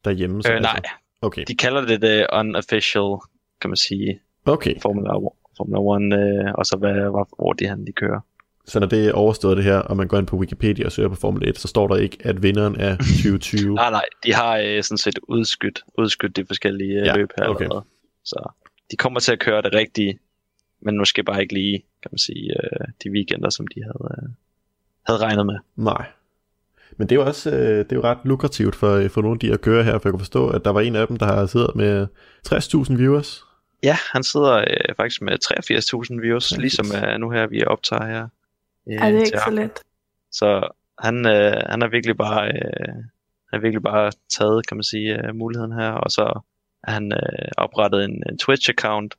derhjemme? 0.04 0.42
så 0.42 0.52
øh, 0.52 0.60
nej, 0.60 0.72
altså- 0.76 0.92
Okay, 1.22 1.44
de 1.48 1.56
kalder 1.56 1.86
det 1.86 2.02
det 2.02 2.26
unofficial, 2.32 3.16
kan 3.60 3.70
man 3.70 3.76
sige, 3.76 4.20
okay. 4.46 4.80
Formula, 4.80 5.12
Formula 5.56 6.16
1, 6.16 6.46
øh, 6.46 6.52
og 6.54 6.66
så 6.66 6.76
hvad, 6.76 6.94
hvor, 6.94 7.28
hvor 7.38 7.52
de, 7.52 7.66
han, 7.66 7.86
de 7.86 7.92
kører. 7.92 8.20
Så 8.68 8.80
når 8.80 8.86
det 8.86 9.06
er 9.06 9.12
overstået 9.12 9.56
det 9.56 9.64
her, 9.64 9.76
og 9.78 9.96
man 9.96 10.08
går 10.08 10.18
ind 10.18 10.26
på 10.26 10.36
Wikipedia 10.36 10.86
og 10.86 10.92
søger 10.92 11.08
på 11.08 11.14
Formel 11.14 11.48
1, 11.48 11.58
så 11.58 11.68
står 11.68 11.88
der 11.88 11.96
ikke, 11.96 12.18
at 12.20 12.42
vinderen 12.42 12.76
er 12.80 12.96
2020. 13.22 13.74
Nej, 13.74 13.90
nej, 13.90 14.04
de 14.24 14.34
har 14.34 14.56
øh, 14.56 14.82
sådan 14.82 14.98
set 14.98 15.18
udskydt, 15.28 15.82
udskydt 15.98 16.36
de 16.36 16.44
forskellige 16.46 17.00
øh, 17.00 17.06
Ja, 17.06 17.16
løb 17.16 17.28
her 17.38 17.46
okay. 17.46 17.64
allerede. 17.64 17.84
Så 18.24 18.52
de 18.90 18.96
kommer 18.96 19.20
til 19.20 19.32
at 19.32 19.38
køre 19.38 19.62
det 19.62 19.74
rigtige, 19.74 20.18
men 20.80 20.98
måske 20.98 21.22
bare 21.22 21.42
ikke 21.42 21.54
lige, 21.54 21.78
kan 22.02 22.08
man 22.12 22.18
sige, 22.18 22.52
øh, 22.62 22.86
de 23.04 23.10
weekender, 23.10 23.50
som 23.50 23.66
de 23.66 23.82
havde, 23.82 24.14
øh, 24.22 24.28
havde 25.06 25.18
regnet 25.18 25.46
med. 25.46 25.56
Nej. 25.76 26.06
Men 26.96 27.08
det 27.08 27.16
er 27.16 27.20
jo 27.20 27.26
også 27.26 27.50
øh, 27.50 27.78
det 27.78 27.92
er 27.92 27.96
jo 27.96 28.02
ret 28.02 28.18
lukrativt 28.24 28.76
for, 28.76 29.08
for 29.08 29.22
nogle 29.22 29.36
af 29.36 29.40
de 29.40 29.52
at 29.52 29.60
køre 29.60 29.84
her, 29.84 29.98
for 29.98 30.08
jeg 30.08 30.12
kan 30.12 30.18
forstå, 30.18 30.48
at 30.48 30.64
der 30.64 30.70
var 30.70 30.80
en 30.80 30.96
af 30.96 31.06
dem, 31.06 31.16
der 31.16 31.26
har 31.26 31.46
siddet 31.46 31.70
med 31.74 32.06
60.000 32.48 32.96
viewers. 32.96 33.44
Ja, 33.82 33.96
han 34.12 34.22
sidder 34.22 34.56
øh, 34.58 34.94
faktisk 34.96 35.22
med 35.22 35.32
83.000 36.14 36.20
views, 36.20 36.52
Ja, 36.52 36.56
ligesom 36.56 36.86
øh, 37.04 37.18
nu 37.18 37.30
her, 37.30 37.46
vi 37.46 37.64
optager 37.64 38.06
her. 38.06 38.28
Øh, 38.90 38.94
Er 38.96 39.10
det 39.10 39.18
til 39.20 39.26
ikke 39.26 39.38
så 39.44 39.50
let? 39.50 39.78
Så 40.32 40.68
han, 40.98 41.26
øh, 41.26 41.62
han 41.70 41.80
har 41.80 41.88
virkelig 41.88 42.16
bare, 42.16 42.48
øh, 42.48 42.94
han 43.48 43.54
har 43.54 43.58
virkelig 43.58 43.82
bare 43.82 44.12
taget, 44.38 44.66
kan 44.66 44.76
man 44.76 44.84
sige, 44.84 45.26
øh, 45.26 45.34
muligheden 45.34 45.72
her, 45.72 45.90
og 45.90 46.10
så 46.10 46.22
har 46.84 46.92
han 46.92 47.12
øh, 47.12 47.48
oprettet 47.56 48.04
en, 48.04 48.22
en 48.30 48.38
Twitch-account, 48.42 49.10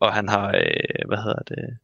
og 0.00 0.12
han 0.14 0.28
har, 0.28 0.48
øh, 0.48 1.08
hvad 1.08 1.18
hedder 1.18 1.42
det, 1.48 1.78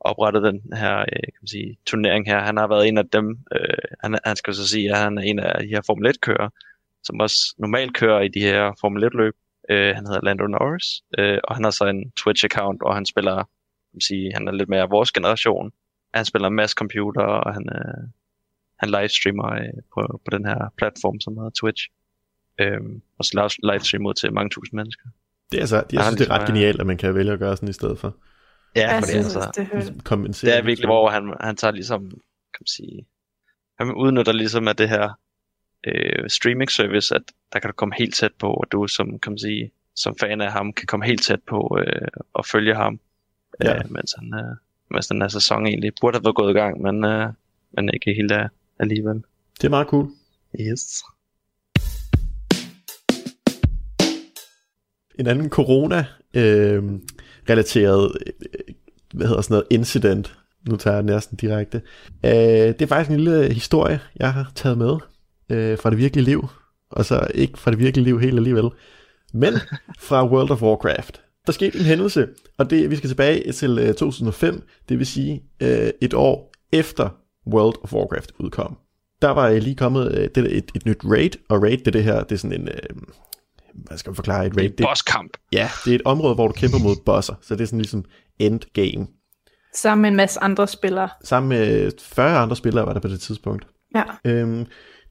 oprettet 0.00 0.42
den 0.42 0.72
her, 0.72 0.98
øh, 1.00 1.06
kan 1.06 1.40
man 1.42 1.48
sige, 1.48 1.78
turnering 1.86 2.26
her. 2.26 2.40
Han 2.40 2.56
har 2.56 2.66
været 2.66 2.88
en 2.88 2.98
af 2.98 3.08
dem, 3.08 3.38
øh, 3.52 3.78
han, 4.02 4.18
han 4.24 4.36
skal 4.36 4.54
så 4.54 4.68
sige, 4.68 4.90
at 4.92 4.98
han 4.98 5.18
er 5.18 5.22
en 5.22 5.38
af 5.38 5.60
de 5.62 5.68
her 5.68 5.80
Formel 5.86 6.10
1-kører, 6.10 6.48
som 7.04 7.20
også 7.20 7.54
normalt 7.58 7.94
kører 7.94 8.20
i 8.20 8.28
de 8.28 8.40
her 8.40 8.72
Formel 8.80 9.04
1-løb. 9.04 9.34
Øh, 9.70 9.94
han 9.94 10.06
hedder 10.06 10.20
Lando 10.22 10.46
Norris, 10.46 11.02
øh, 11.18 11.38
og 11.44 11.54
han 11.54 11.64
har 11.64 11.70
så 11.70 11.84
en 11.84 12.12
Twitch-account, 12.20 12.78
og 12.80 12.94
han 12.94 13.06
spiller, 13.06 13.36
kan 13.36 13.94
man 13.94 14.00
sige, 14.00 14.32
han 14.34 14.48
er 14.48 14.52
lidt 14.52 14.68
mere 14.68 14.82
af 14.82 14.90
vores 14.90 15.12
generation. 15.12 15.72
Han 16.16 16.24
spiller 16.24 16.48
mass 16.48 16.72
computer, 16.72 17.22
og 17.22 17.54
han, 17.54 17.64
øh, 17.76 18.08
han 18.78 18.88
livestreamer 18.90 19.52
øh, 19.52 19.78
på, 19.94 20.20
på 20.24 20.30
den 20.36 20.44
her 20.46 20.72
platform, 20.78 21.20
som 21.20 21.36
hedder 21.36 21.50
Twitch. 21.50 21.82
Øhm, 22.60 23.02
og 23.18 23.24
så 23.24 23.58
livestreamer 23.62 24.08
ud 24.08 24.14
til 24.14 24.32
mange 24.32 24.50
tusind 24.50 24.76
mennesker. 24.76 25.04
Det 25.52 25.56
er 25.56 25.60
altså, 25.60 25.76
jeg 25.92 26.04
synes, 26.04 26.16
det 26.20 26.28
er 26.28 26.38
ret 26.38 26.46
genialt, 26.46 26.80
at 26.80 26.86
man 26.86 26.96
kan 26.96 27.14
vælge 27.14 27.32
at 27.32 27.38
gøre 27.38 27.56
sådan 27.56 27.68
i 27.68 27.72
stedet 27.72 27.98
for. 27.98 28.16
Ja, 28.76 28.80
Jeg 28.80 29.02
for 29.02 29.06
det, 29.06 29.16
er 29.16 29.22
synes, 29.22 29.36
altså, 29.36 29.50
det, 29.56 30.42
det 30.42 30.56
er 30.58 30.62
virkelig, 30.62 30.88
hvor 30.88 31.10
han, 31.10 31.34
han 31.40 31.56
tager 31.56 31.72
ligesom, 31.72 32.00
kan 32.54 32.60
man 32.60 32.66
sige, 32.66 33.06
han 33.78 33.94
udnytter 33.94 34.32
ligesom 34.32 34.68
af 34.68 34.76
det 34.76 34.88
her 34.88 35.10
øh, 35.86 36.28
streaming 36.30 36.70
service, 36.70 37.14
at 37.14 37.22
der 37.52 37.58
kan 37.58 37.70
du 37.70 37.74
komme 37.74 37.94
helt 37.98 38.14
tæt 38.14 38.32
på, 38.38 38.46
og 38.54 38.64
du 38.72 38.86
som, 38.86 39.18
kan 39.18 39.32
man 39.32 39.38
sige, 39.38 39.70
som 39.96 40.16
fan 40.20 40.40
af 40.40 40.52
ham, 40.52 40.72
kan 40.72 40.86
komme 40.86 41.06
helt 41.06 41.22
tæt 41.22 41.40
på 41.48 41.78
øh, 41.80 42.08
og 42.32 42.46
følge 42.46 42.74
ham, 42.74 43.00
Ja. 43.64 43.78
øh, 43.78 43.90
mens, 43.90 44.14
han, 44.18 44.34
øh, 44.34 44.56
mens 44.90 45.06
den 45.06 45.20
her 45.20 45.28
sæson 45.28 45.66
egentlig 45.66 45.92
burde 46.00 46.16
have 46.16 46.24
været 46.24 46.36
gået 46.36 46.50
i 46.50 46.58
gang, 46.58 46.82
men, 46.82 47.04
øh, 47.04 47.28
men 47.72 47.90
ikke 47.94 48.14
helt 48.14 48.32
af, 48.32 48.48
alligevel. 48.78 49.22
Det 49.60 49.64
er 49.64 49.68
meget 49.68 49.86
cool. 49.86 50.10
Yes. 50.60 51.02
En 55.18 55.26
anden 55.26 55.50
corona-relateret, 55.50 58.12
øh, 58.26 58.34
hvad 59.14 59.26
hedder 59.26 59.42
sådan 59.42 59.54
noget, 59.54 59.66
incident, 59.70 60.38
nu 60.68 60.76
tager 60.76 60.94
jeg 60.94 61.04
den 61.04 61.12
næsten 61.12 61.36
direkte. 61.36 61.82
Øh, 62.24 62.32
det 62.32 62.82
er 62.82 62.86
faktisk 62.86 63.10
en 63.10 63.16
lille 63.16 63.54
historie, 63.54 64.00
jeg 64.16 64.32
har 64.32 64.52
taget 64.54 64.78
med 64.78 64.96
øh, 65.50 65.78
fra 65.78 65.90
det 65.90 65.98
virkelige 65.98 66.24
liv, 66.24 66.48
og 66.90 67.04
så 67.04 67.26
ikke 67.34 67.58
fra 67.58 67.70
det 67.70 67.78
virkelige 67.78 68.04
liv 68.04 68.20
helt 68.20 68.36
alligevel, 68.36 68.70
men 69.32 69.52
fra 70.08 70.26
World 70.26 70.50
of 70.50 70.62
Warcraft. 70.62 71.22
Der 71.46 71.52
skete 71.52 71.78
en 71.78 71.84
hændelse, 71.84 72.28
og 72.58 72.70
det 72.70 72.90
vi 72.90 72.96
skal 72.96 73.10
tilbage 73.10 73.52
til 73.52 73.78
øh, 73.78 73.94
2005, 73.94 74.62
det 74.88 74.98
vil 74.98 75.06
sige 75.06 75.42
øh, 75.62 75.90
et 76.00 76.14
år 76.14 76.52
efter 76.72 77.08
World 77.52 77.74
of 77.82 77.92
Warcraft 77.92 78.32
udkom. 78.38 78.76
Der 79.22 79.30
var 79.30 79.48
øh, 79.48 79.56
lige 79.56 79.76
kommet 79.76 80.14
øh, 80.18 80.28
det, 80.34 80.56
et, 80.56 80.70
et 80.74 80.86
nyt 80.86 81.00
raid, 81.04 81.30
og 81.48 81.62
raid 81.62 81.78
det 81.78 81.86
er 81.86 81.90
det 81.90 82.04
her, 82.04 82.22
det 82.22 82.32
er 82.32 82.38
sådan 82.38 82.60
en, 82.60 82.68
øh, 82.68 82.96
hvad 83.74 83.98
skal 83.98 84.10
man 84.10 84.14
forklare 84.16 84.46
et 84.46 84.56
raid? 84.56 84.70
En 84.70 84.76
Det, 84.78 84.86
bosskamp. 84.86 85.30
ja, 85.52 85.68
det 85.84 85.90
er 85.90 85.94
et 85.94 86.02
område, 86.04 86.34
hvor 86.34 86.46
du 86.46 86.52
kæmper 86.52 86.78
mod 86.78 86.96
bosser, 87.06 87.34
så 87.42 87.54
det 87.54 87.60
er 87.60 87.66
sådan 87.66 87.78
ligesom 87.80 88.04
endgame. 88.38 89.06
Sammen 89.74 90.02
med 90.02 90.10
en 90.10 90.16
masse 90.16 90.40
andre 90.40 90.68
spillere. 90.68 91.08
Sammen 91.24 91.48
med 91.48 91.90
40 92.02 92.38
andre 92.38 92.56
spillere 92.56 92.86
var 92.86 92.92
der 92.92 93.00
på 93.00 93.08
det 93.08 93.20
tidspunkt. 93.20 93.66
Ja. 93.94 94.02
Øhm, 94.24 94.66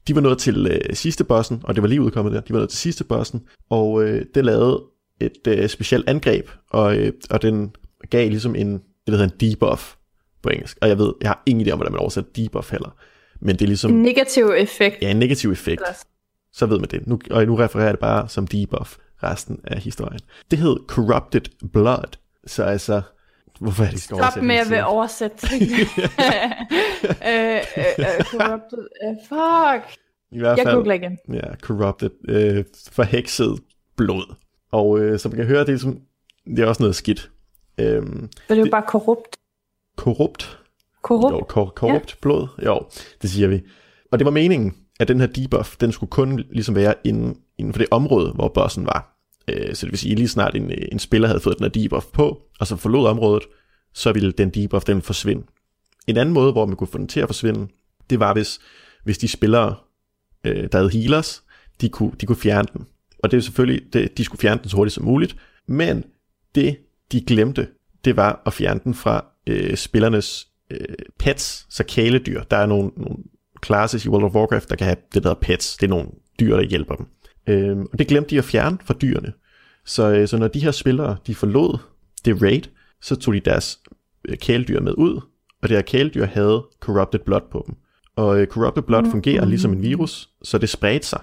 de 0.08 0.14
var 0.14 0.20
nået 0.20 0.38
til 0.38 0.66
øh, 0.66 0.96
sidste 0.96 1.24
bossen, 1.24 1.60
og 1.64 1.74
det 1.74 1.82
var 1.82 1.88
lige 1.88 2.00
udkommet 2.02 2.32
der. 2.34 2.40
De 2.40 2.52
var 2.52 2.58
nået 2.58 2.70
til 2.70 2.78
sidste 2.78 3.04
bossen, 3.04 3.42
og 3.70 4.02
øh, 4.04 4.24
det 4.34 4.44
lavede 4.44 4.82
et 5.20 5.46
øh, 5.48 5.68
specielt 5.68 6.08
angreb, 6.08 6.48
og, 6.70 6.96
øh, 6.96 7.12
og 7.30 7.42
den 7.42 7.74
gav 8.10 8.28
ligesom 8.28 8.54
en, 8.54 8.72
det 8.72 8.82
der 9.06 9.12
hedder 9.12 9.24
en 9.42 9.50
debuff 9.50 9.94
på 10.42 10.48
engelsk. 10.48 10.78
Og 10.80 10.88
jeg 10.88 10.98
ved, 10.98 11.12
jeg 11.20 11.28
har 11.30 11.42
ingen 11.46 11.66
idé 11.66 11.70
om, 11.70 11.78
hvordan 11.78 11.92
man 11.92 12.00
oversætter 12.00 12.30
debuff 12.36 12.70
heller. 12.70 12.96
Men 13.40 13.56
det 13.56 13.62
er 13.62 13.66
ligesom 13.66 13.90
En 13.92 14.02
negativ 14.02 14.44
effekt. 14.56 14.96
ja, 15.02 15.10
en 15.10 15.16
negativ 15.16 15.50
effekt. 15.52 15.80
Ellers. 15.82 16.04
Så 16.52 16.66
ved 16.66 16.78
man 16.78 16.88
det. 16.90 17.06
Nu, 17.06 17.18
og 17.30 17.46
nu 17.46 17.56
refererer 17.56 17.86
jeg 17.86 17.92
det 17.94 18.00
bare 18.00 18.28
som 18.28 18.46
debuff 18.46 18.96
resten 19.22 19.60
af 19.64 19.78
historien. 19.80 20.20
Det 20.50 20.58
hed 20.58 20.76
Corrupted 20.88 21.68
Blood. 21.72 22.16
Så 22.46 22.62
altså, 22.64 23.02
hvorfor 23.60 23.82
er 23.82 23.86
det, 23.86 23.94
de 23.96 24.00
skal 24.00 24.16
Stop 24.16 24.42
med 24.42 24.54
at 24.56 24.70
vil 24.70 24.76
til? 24.76 24.84
oversætte 24.84 25.36
ting. 25.48 25.62
øh, 25.62 25.78
øh, 27.28 27.84
øh, 27.98 28.24
corrupted. 28.24 28.86
Øh, 29.04 29.14
fuck. 29.28 29.94
I 30.32 30.38
hvert 30.38 30.58
Jeg 30.58 30.64
fald, 30.66 30.74
googler 30.76 30.94
igen. 30.94 31.18
Ja, 31.32 31.54
corrupted. 31.62 32.10
Øh, 32.28 32.64
forhekset 32.92 33.58
blod. 33.96 34.34
Og 34.76 34.98
øh, 35.00 35.18
som 35.18 35.30
man 35.30 35.36
kan 35.36 35.46
høre, 35.46 35.66
det 35.66 35.74
er, 35.74 35.78
som, 35.78 36.00
det 36.46 36.58
er 36.58 36.66
også 36.66 36.82
noget 36.82 36.96
skidt. 36.96 37.30
Øhm, 37.78 38.28
det 38.48 38.58
er 38.58 38.60
jo 38.64 38.68
bare 38.70 38.84
korrupt. 38.88 39.36
korrupt. 39.96 40.58
Korrupt. 41.02 41.32
Jo, 41.32 41.40
kor- 41.48 41.72
korrupt 41.76 42.10
ja. 42.10 42.16
blod. 42.22 42.48
Jo, 42.64 42.80
det 43.22 43.30
siger 43.30 43.48
vi. 43.48 43.62
Og 44.12 44.18
det 44.18 44.24
var 44.24 44.30
meningen, 44.30 44.74
at 45.00 45.08
den 45.08 45.20
her 45.20 45.26
debuff, 45.26 45.76
den 45.76 45.92
skulle 45.92 46.10
kun 46.10 46.44
ligesom 46.50 46.74
være 46.74 46.94
inden, 47.04 47.36
inden 47.58 47.72
for 47.72 47.78
det 47.78 47.88
område, 47.90 48.32
hvor 48.32 48.48
bossen 48.48 48.86
var. 48.86 49.18
Øh, 49.48 49.74
så 49.74 49.86
det 49.86 49.92
vil 49.92 49.98
sige, 49.98 50.14
lige 50.14 50.28
snart 50.28 50.54
en, 50.56 50.70
en 50.92 50.98
spiller 50.98 51.28
havde 51.28 51.40
fået 51.40 51.58
den 51.58 51.64
her 51.64 51.70
debuff 51.70 52.06
på, 52.12 52.42
og 52.60 52.66
så 52.66 52.76
forlod 52.76 53.06
området, 53.06 53.42
så 53.94 54.12
ville 54.12 54.32
den 54.32 54.50
debuff, 54.50 54.84
den 54.84 55.02
forsvinde. 55.02 55.46
En 56.06 56.16
anden 56.16 56.32
måde, 56.34 56.52
hvor 56.52 56.66
man 56.66 56.76
kunne 56.76 56.88
få 56.88 56.98
den 56.98 57.08
til 57.08 57.20
at 57.20 57.28
forsvinde, 57.28 57.68
det 58.10 58.20
var, 58.20 58.32
hvis, 58.32 58.58
hvis 59.04 59.18
de 59.18 59.28
spillere, 59.28 59.74
øh, 60.44 60.68
der 60.72 60.78
havde 60.78 60.90
healers, 60.90 61.42
de 61.80 61.88
kunne, 61.88 62.12
de 62.20 62.26
kunne 62.26 62.36
fjerne 62.36 62.68
den. 62.72 62.86
Og 63.18 63.30
det 63.30 63.36
er 63.36 63.40
selvfølgelig, 63.40 63.92
det, 63.92 64.18
de 64.18 64.24
skulle 64.24 64.40
fjerne 64.40 64.60
den 64.60 64.70
så 64.70 64.76
hurtigt 64.76 64.94
som 64.94 65.04
muligt, 65.04 65.36
men 65.68 66.04
det, 66.54 66.76
de 67.12 67.20
glemte, 67.20 67.68
det 68.04 68.16
var 68.16 68.42
at 68.46 68.52
fjerne 68.52 68.80
den 68.84 68.94
fra 68.94 69.24
øh, 69.46 69.76
spillernes 69.76 70.48
øh, 70.70 70.94
pets, 71.18 71.66
så 71.70 71.84
kæledyr. 71.84 72.42
Der 72.42 72.56
er 72.56 72.66
nogle, 72.66 72.90
nogle 72.96 73.16
classes 73.64 74.04
i 74.04 74.08
World 74.08 74.24
of 74.24 74.34
Warcraft, 74.34 74.70
der 74.70 74.76
kan 74.76 74.84
have 74.84 74.96
det, 75.14 75.22
der 75.22 75.28
hedder 75.28 75.40
pets. 75.40 75.76
Det 75.76 75.86
er 75.86 75.90
nogle 75.90 76.08
dyr, 76.40 76.56
der 76.56 76.62
hjælper 76.62 76.94
dem. 76.94 77.06
Øhm, 77.46 77.86
og 77.92 77.98
det 77.98 78.06
glemte 78.06 78.30
de 78.30 78.38
at 78.38 78.44
fjerne 78.44 78.78
fra 78.84 78.94
dyrene. 78.94 79.32
Så, 79.84 80.10
øh, 80.10 80.28
så 80.28 80.38
når 80.38 80.48
de 80.48 80.60
her 80.60 80.70
spillere, 80.70 81.16
de 81.26 81.34
forlod 81.34 81.78
det 82.24 82.42
raid, 82.42 82.62
så 83.02 83.16
tog 83.16 83.34
de 83.34 83.40
deres 83.40 83.78
øh, 84.28 84.36
kæledyr 84.36 84.80
med 84.80 84.92
ud, 84.98 85.20
og 85.62 85.68
det 85.68 85.76
her 85.76 85.82
kæledyr 85.82 86.26
havde 86.26 86.66
corrupted 86.80 87.20
blood 87.20 87.40
på 87.52 87.64
dem. 87.66 87.74
Og 88.16 88.40
øh, 88.40 88.46
corrupted 88.46 88.82
blood 88.82 89.02
mm. 89.02 89.10
fungerer 89.10 89.44
ligesom 89.44 89.72
en 89.72 89.82
virus, 89.82 90.28
så 90.42 90.58
det 90.58 90.68
spredte 90.68 91.06
sig. 91.06 91.20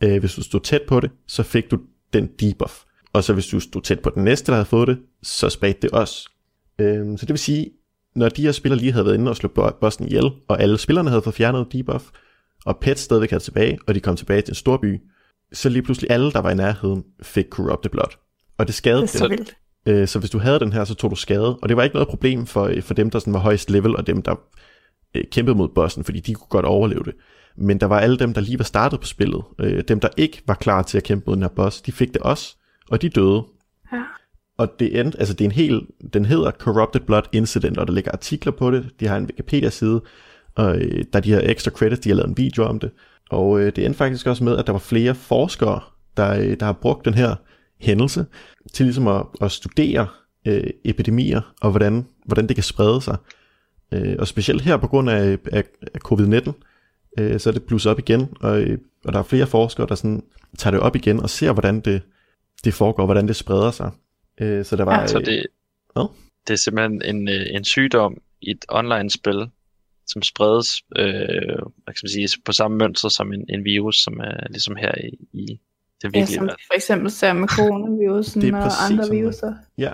Øh, 0.00 0.20
hvis 0.20 0.34
du 0.34 0.42
stod 0.42 0.60
tæt 0.60 0.82
på 0.88 1.00
det, 1.00 1.10
så 1.26 1.42
fik 1.42 1.70
du 1.70 1.78
den 2.12 2.26
debuff. 2.40 2.74
Og 3.12 3.24
så 3.24 3.32
hvis 3.32 3.46
du 3.46 3.60
stod 3.60 3.82
tæt 3.82 4.00
på 4.00 4.10
den 4.14 4.24
næste, 4.24 4.46
der 4.46 4.52
havde 4.52 4.66
fået 4.66 4.88
det, 4.88 4.98
så 5.22 5.48
spredte 5.48 5.80
det 5.82 5.90
også. 5.90 6.30
Øh, 6.78 7.18
så 7.18 7.26
det 7.26 7.28
vil 7.28 7.38
sige, 7.38 7.70
når 8.14 8.28
de 8.28 8.42
her 8.42 8.52
spillere 8.52 8.78
lige 8.80 8.92
havde 8.92 9.04
været 9.06 9.14
inde 9.14 9.30
og 9.30 9.36
slå 9.36 9.48
bo- 9.48 9.70
bossen 9.80 10.06
ihjel, 10.06 10.24
og 10.48 10.62
alle 10.62 10.78
spillerne 10.78 11.08
havde 11.10 11.22
fået 11.22 11.34
fjernet 11.34 11.66
debuff, 11.72 12.04
og 12.66 12.78
Pet 12.78 12.98
stadigvæk 12.98 13.30
havde 13.30 13.42
tilbage, 13.42 13.78
og 13.86 13.94
de 13.94 14.00
kom 14.00 14.16
tilbage 14.16 14.42
til 14.42 14.50
en 14.52 14.54
stor 14.54 14.76
by, 14.76 15.00
så 15.52 15.68
lige 15.68 15.82
pludselig 15.82 16.10
alle, 16.10 16.32
der 16.32 16.40
var 16.40 16.50
i 16.50 16.54
nærheden, 16.54 17.04
fik 17.22 17.44
corrupted 17.50 17.90
blood. 17.90 18.16
Og 18.58 18.66
det 18.66 18.74
skadede 18.74 19.02
Det 19.02 19.14
er 19.14 19.18
så 19.18 19.28
dem. 19.28 19.30
vildt. 19.30 19.56
Øh, 19.86 20.08
så 20.08 20.18
hvis 20.18 20.30
du 20.30 20.38
havde 20.38 20.60
den 20.60 20.72
her, 20.72 20.84
så 20.84 20.94
tog 20.94 21.10
du 21.10 21.16
skade. 21.16 21.56
Og 21.56 21.68
det 21.68 21.76
var 21.76 21.82
ikke 21.82 21.94
noget 21.96 22.08
problem 22.08 22.46
for, 22.46 22.72
for 22.80 22.94
dem, 22.94 23.10
der 23.10 23.18
sådan 23.18 23.32
var 23.32 23.40
højst 23.40 23.70
level, 23.70 23.96
og 23.96 24.06
dem, 24.06 24.22
der 24.22 24.34
øh, 25.14 25.24
kæmpede 25.32 25.56
mod 25.56 25.68
bossen, 25.74 26.04
fordi 26.04 26.20
de 26.20 26.34
kunne 26.34 26.48
godt 26.50 26.64
overleve 26.64 27.02
det. 27.04 27.14
Men 27.56 27.80
der 27.80 27.86
var 27.86 28.00
alle 28.00 28.18
dem, 28.18 28.34
der 28.34 28.40
lige 28.40 28.58
var 28.58 28.64
startet 28.64 29.00
på 29.00 29.06
spillet. 29.06 29.42
Øh, 29.58 29.84
dem, 29.88 30.00
der 30.00 30.08
ikke 30.16 30.42
var 30.46 30.54
klar 30.54 30.82
til 30.82 30.98
at 30.98 31.04
kæmpe 31.04 31.24
mod 31.26 31.36
den 31.36 31.42
her 31.42 31.48
boss, 31.48 31.82
de 31.82 31.92
fik 31.92 32.14
det 32.14 32.22
også, 32.22 32.56
og 32.90 33.02
de 33.02 33.08
døde. 33.08 33.44
Ja. 33.92 34.02
Og 34.58 34.68
det, 34.78 35.00
end, 35.00 35.12
altså 35.18 35.34
det 35.34 35.44
er 35.44 35.48
en 35.48 35.54
hel, 35.54 35.86
den 36.12 36.24
hedder 36.24 36.50
Corrupted 36.50 37.00
Blood 37.00 37.22
Incident, 37.32 37.78
og 37.78 37.86
der 37.86 37.92
ligger 37.92 38.12
artikler 38.12 38.52
på 38.52 38.70
det. 38.70 38.90
De 39.00 39.06
har 39.08 39.16
en 39.16 39.24
Wikipedia-side, 39.24 40.02
og 40.54 40.78
øh, 40.78 41.04
der 41.12 41.18
er 41.18 41.20
de 41.20 41.32
her 41.32 41.40
ekstra 41.50 41.70
credits, 41.70 42.00
de 42.00 42.08
har 42.08 42.16
lavet 42.16 42.28
en 42.28 42.36
video 42.36 42.64
om 42.64 42.78
det. 42.78 42.90
Og 43.30 43.60
øh, 43.60 43.66
det 43.76 43.84
endte 43.84 43.98
faktisk 43.98 44.26
også 44.26 44.44
med, 44.44 44.56
at 44.56 44.66
der 44.66 44.72
var 44.72 44.78
flere 44.78 45.14
forskere, 45.14 45.80
der, 46.16 46.30
øh, 46.40 46.56
der 46.60 46.66
har 46.66 46.72
brugt 46.72 47.04
den 47.04 47.14
her 47.14 47.34
hændelse 47.80 48.26
til 48.72 48.86
ligesom 48.86 49.08
at, 49.08 49.22
at 49.40 49.52
studere 49.52 50.06
øh, 50.46 50.70
epidemier, 50.84 51.40
og 51.60 51.70
hvordan, 51.70 52.06
hvordan 52.26 52.46
det 52.46 52.56
kan 52.56 52.62
sprede 52.62 53.00
sig. 53.00 53.16
Øh, 53.92 54.16
og 54.18 54.26
specielt 54.26 54.62
her 54.62 54.76
på 54.76 54.86
grund 54.86 55.10
af, 55.10 55.38
af, 55.52 55.64
af 55.94 56.00
covid-19, 56.04 56.52
øh, 57.18 57.40
så 57.40 57.50
er 57.50 57.52
det 57.52 57.62
blusset 57.62 57.92
op 57.92 57.98
igen, 57.98 58.36
og, 58.40 58.60
øh, 58.62 58.78
og 59.04 59.12
der 59.12 59.18
er 59.18 59.22
flere 59.22 59.46
forskere, 59.46 59.86
der 59.86 59.94
sådan 59.94 60.22
tager 60.58 60.70
det 60.72 60.80
op 60.80 60.96
igen 60.96 61.20
og 61.20 61.30
ser, 61.30 61.52
hvordan 61.52 61.80
det, 61.80 62.02
det 62.64 62.74
foregår, 62.74 63.04
hvordan 63.04 63.28
det 63.28 63.36
spreder 63.36 63.70
sig. 63.70 63.90
Øh, 64.40 64.64
så 64.64 64.76
der 64.76 64.84
var... 64.84 65.00
Ja. 65.00 65.06
Så 65.06 65.18
øh, 65.18 65.24
det, 65.24 65.46
Hvad? 65.92 66.06
det 66.46 66.52
er 66.52 66.56
simpelthen 66.58 67.02
en, 67.04 67.28
øh, 67.28 67.46
en 67.50 67.64
sygdom 67.64 68.16
i 68.42 68.50
et 68.50 68.64
online-spil, 68.68 69.48
som 70.06 70.22
spredes 70.22 70.82
øh, 70.96 71.04
hvad 71.84 71.94
kan 71.94 72.00
man 72.02 72.08
sige, 72.10 72.28
på 72.44 72.52
samme 72.52 72.76
mønster 72.78 73.08
som 73.08 73.32
en, 73.32 73.44
en 73.48 73.64
virus, 73.64 73.96
som 73.96 74.20
er 74.20 74.48
ligesom 74.50 74.76
her 74.76 74.92
i, 75.04 75.08
i 75.32 75.46
det 75.46 75.60
Ja, 76.02 76.08
virkelige 76.08 76.26
som 76.26 76.44
verden. 76.46 76.58
for 76.66 76.74
eksempel 76.74 77.10
ser 77.10 77.32
med 77.32 77.48
coronavirusen 77.48 78.42
Det 78.42 78.50
er 78.50 78.56
og 78.56 78.62
præcis 78.62 78.90
andre 78.90 79.14
viruser. 79.16 79.54
Ja. 79.78 79.92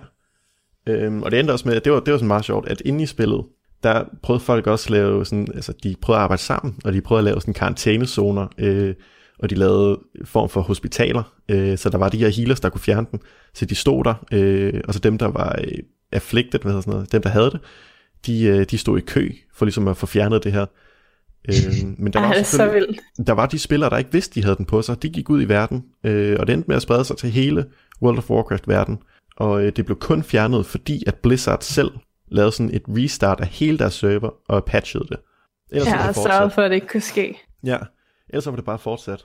Øhm, 0.86 1.22
og 1.22 1.30
det 1.30 1.40
endte 1.40 1.52
også 1.52 1.68
med, 1.68 1.76
at 1.76 1.84
det 1.84 1.92
var, 1.92 2.00
det 2.00 2.12
var 2.12 2.18
sådan 2.18 2.28
meget 2.28 2.44
sjovt, 2.44 2.68
at 2.68 2.82
inde 2.84 3.02
i 3.02 3.06
spillet, 3.06 3.44
der 3.86 4.04
prøvede 4.22 4.44
folk 4.44 4.66
også 4.66 4.86
at 4.86 4.90
lave 4.90 5.24
sådan, 5.24 5.48
altså 5.54 5.72
de 5.82 5.94
prøvede 6.02 6.18
at 6.18 6.22
arbejde 6.22 6.42
sammen, 6.42 6.74
og 6.84 6.92
de 6.92 7.00
prøvede 7.00 7.20
at 7.20 7.24
lave 7.24 7.40
sådan 7.40 7.54
karantænezoner, 7.54 8.46
øh, 8.58 8.94
og 9.38 9.50
de 9.50 9.54
lavede 9.54 9.98
form 10.24 10.48
for 10.48 10.60
hospitaler, 10.60 11.22
øh, 11.48 11.78
så 11.78 11.90
der 11.90 11.98
var 11.98 12.08
de 12.08 12.18
her 12.18 12.28
healers, 12.28 12.60
der 12.60 12.68
kunne 12.68 12.80
fjerne 12.80 13.06
den, 13.10 13.20
så 13.54 13.64
de 13.64 13.74
stod 13.74 14.04
der, 14.04 14.14
øh, 14.32 14.80
og 14.88 14.94
så 14.94 15.00
dem, 15.00 15.18
der 15.18 15.26
var 15.26 15.58
øh, 15.64 15.78
afflicted, 16.12 16.60
hvad 16.60 16.72
hedder 16.72 16.80
sådan 16.80 16.92
noget, 16.92 17.12
dem, 17.12 17.22
der 17.22 17.30
havde 17.30 17.50
det, 17.50 17.60
de, 18.26 18.44
øh, 18.44 18.66
de 18.70 18.78
stod 18.78 18.98
i 18.98 19.00
kø 19.00 19.30
for 19.54 19.64
ligesom 19.64 19.88
at 19.88 19.96
få 19.96 20.06
fjernet 20.06 20.44
det 20.44 20.52
her. 20.52 20.66
Øh, 21.48 21.54
men 21.98 22.12
der 22.12 22.20
var, 22.26 22.32
Ej, 22.32 22.42
så 22.42 22.70
vildt. 22.72 23.00
der 23.26 23.32
var 23.32 23.46
de 23.46 23.58
spillere, 23.58 23.90
der 23.90 23.96
ikke 23.96 24.12
vidste, 24.12 24.34
de 24.34 24.44
havde 24.44 24.56
den 24.56 24.66
på 24.66 24.82
sig. 24.82 25.02
De 25.02 25.08
gik 25.08 25.30
ud 25.30 25.42
i 25.42 25.48
verden, 25.48 25.84
øh, 26.04 26.36
og 26.40 26.46
det 26.46 26.52
endte 26.52 26.68
med 26.68 26.76
at 26.76 26.82
sprede 26.82 27.04
sig 27.04 27.16
til 27.16 27.30
hele 27.30 27.64
World 28.02 28.18
of 28.18 28.30
Warcraft-verden. 28.30 28.98
Og 29.36 29.64
øh, 29.64 29.72
det 29.76 29.84
blev 29.84 29.98
kun 29.98 30.22
fjernet, 30.22 30.66
fordi 30.66 31.02
at 31.06 31.14
Blizzard 31.14 31.60
selv 31.60 31.90
lavede 32.28 32.52
sådan 32.52 32.74
et 32.74 32.82
restart 32.88 33.40
af 33.40 33.46
hele 33.46 33.78
deres 33.78 33.94
server 33.94 34.30
og 34.48 34.64
patchede 34.64 35.04
det. 35.08 35.16
Ellers 35.72 35.88
har 35.88 36.06
det 36.06 36.16
sørget 36.16 36.52
for, 36.52 36.62
at 36.62 36.70
det 36.70 36.74
ikke 36.74 36.86
kunne 36.86 37.00
ske. 37.00 37.38
Ja, 37.64 37.78
ellers 38.28 38.46
var 38.46 38.56
det 38.56 38.64
bare 38.64 38.78
fortsat. 38.78 39.24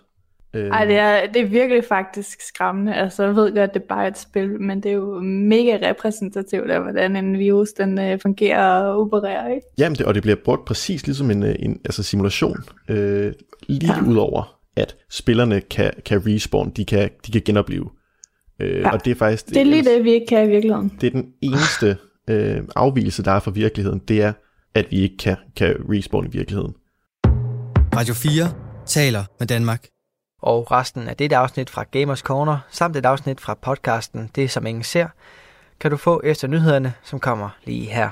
Øh... 0.54 0.68
Ej, 0.68 0.86
det 0.86 0.96
er, 0.96 1.32
det 1.34 1.42
er 1.42 1.46
virkelig 1.46 1.84
faktisk 1.90 2.42
skræmmende. 2.42 2.96
Altså, 2.96 3.24
jeg 3.24 3.36
ved 3.36 3.50
godt, 3.50 3.60
at 3.60 3.74
det 3.74 3.82
er 3.82 3.88
bare 3.90 4.08
et 4.08 4.18
spil, 4.18 4.62
men 4.62 4.84
det 4.84 4.92
er 4.92 4.96
jo 4.96 5.20
mega 5.20 5.90
repræsentativt 5.90 6.72
af, 6.72 6.82
hvordan 6.82 7.16
en 7.16 7.40
virus 7.40 7.70
den 7.70 8.14
uh, 8.14 8.20
fungerer 8.22 8.84
og 8.84 9.02
opererer, 9.02 9.54
ikke? 9.54 9.68
Jamen, 9.78 9.96
det, 9.96 10.06
og 10.06 10.14
det 10.14 10.24
bliver 10.24 10.36
brugt 10.46 10.66
præcis 10.66 11.06
ligesom 11.06 11.32
en, 11.32 11.44
øh, 11.44 11.56
en 11.60 11.82
altså 11.86 12.04
simulation. 12.04 12.58
Øh, 12.90 13.34
lige 13.68 13.94
ja. 13.94 14.10
udover, 14.10 14.60
at 14.76 14.96
spillerne 15.10 15.62
kan, 15.62 15.92
kan 16.06 16.22
respawn, 16.28 16.70
de 16.70 16.86
kan, 16.86 17.10
de 17.28 17.32
kan 17.32 17.42
genopleve. 17.46 17.90
Øh, 18.60 18.80
ja. 18.80 18.92
Og 18.92 19.06
det 19.06 19.12
er 19.12 19.16
faktisk... 19.16 19.50
Det 19.50 19.58
er 19.58 19.64
lige 19.64 19.84
det, 19.84 20.04
vi 20.04 20.12
ikke 20.12 20.28
kan 20.28 20.48
i 20.48 20.50
virkeligheden. 20.50 20.92
Det 21.02 21.08
er 21.08 21.12
den 21.12 21.34
eneste 21.42 21.98
øh, 22.32 22.64
afvielse, 22.76 23.24
der 23.24 23.32
er 23.32 23.40
fra 23.40 23.52
virkeligheden, 23.52 24.00
det 24.00 24.22
er, 24.22 24.34
at 24.76 24.86
vi 24.92 24.98
ikke 24.98 25.18
kan, 25.18 25.38
kan 25.56 25.76
respawn 25.90 26.26
i 26.26 26.30
virkeligheden. 26.30 26.74
Radio 27.96 28.14
4 28.14 28.54
taler 28.86 29.24
med 29.40 29.48
Danmark. 29.48 29.88
Og 30.42 30.72
resten 30.72 31.08
af 31.08 31.18
dette 31.18 31.36
afsnit 31.36 31.70
fra 31.70 31.84
Gamers 31.84 32.20
Corner, 32.20 32.58
samt 32.70 32.96
et 32.96 33.06
afsnit 33.06 33.42
fra 33.42 33.54
podcasten 33.54 34.30
Det 34.36 34.52
som 34.52 34.66
ingen 34.66 34.84
ser, 34.84 35.08
kan 35.80 35.92
du 35.92 35.98
få 35.98 36.22
efter 36.24 36.48
nyhederne, 36.48 36.94
som 37.04 37.20
kommer 37.20 37.50
lige 37.66 37.86
her. 37.86 38.10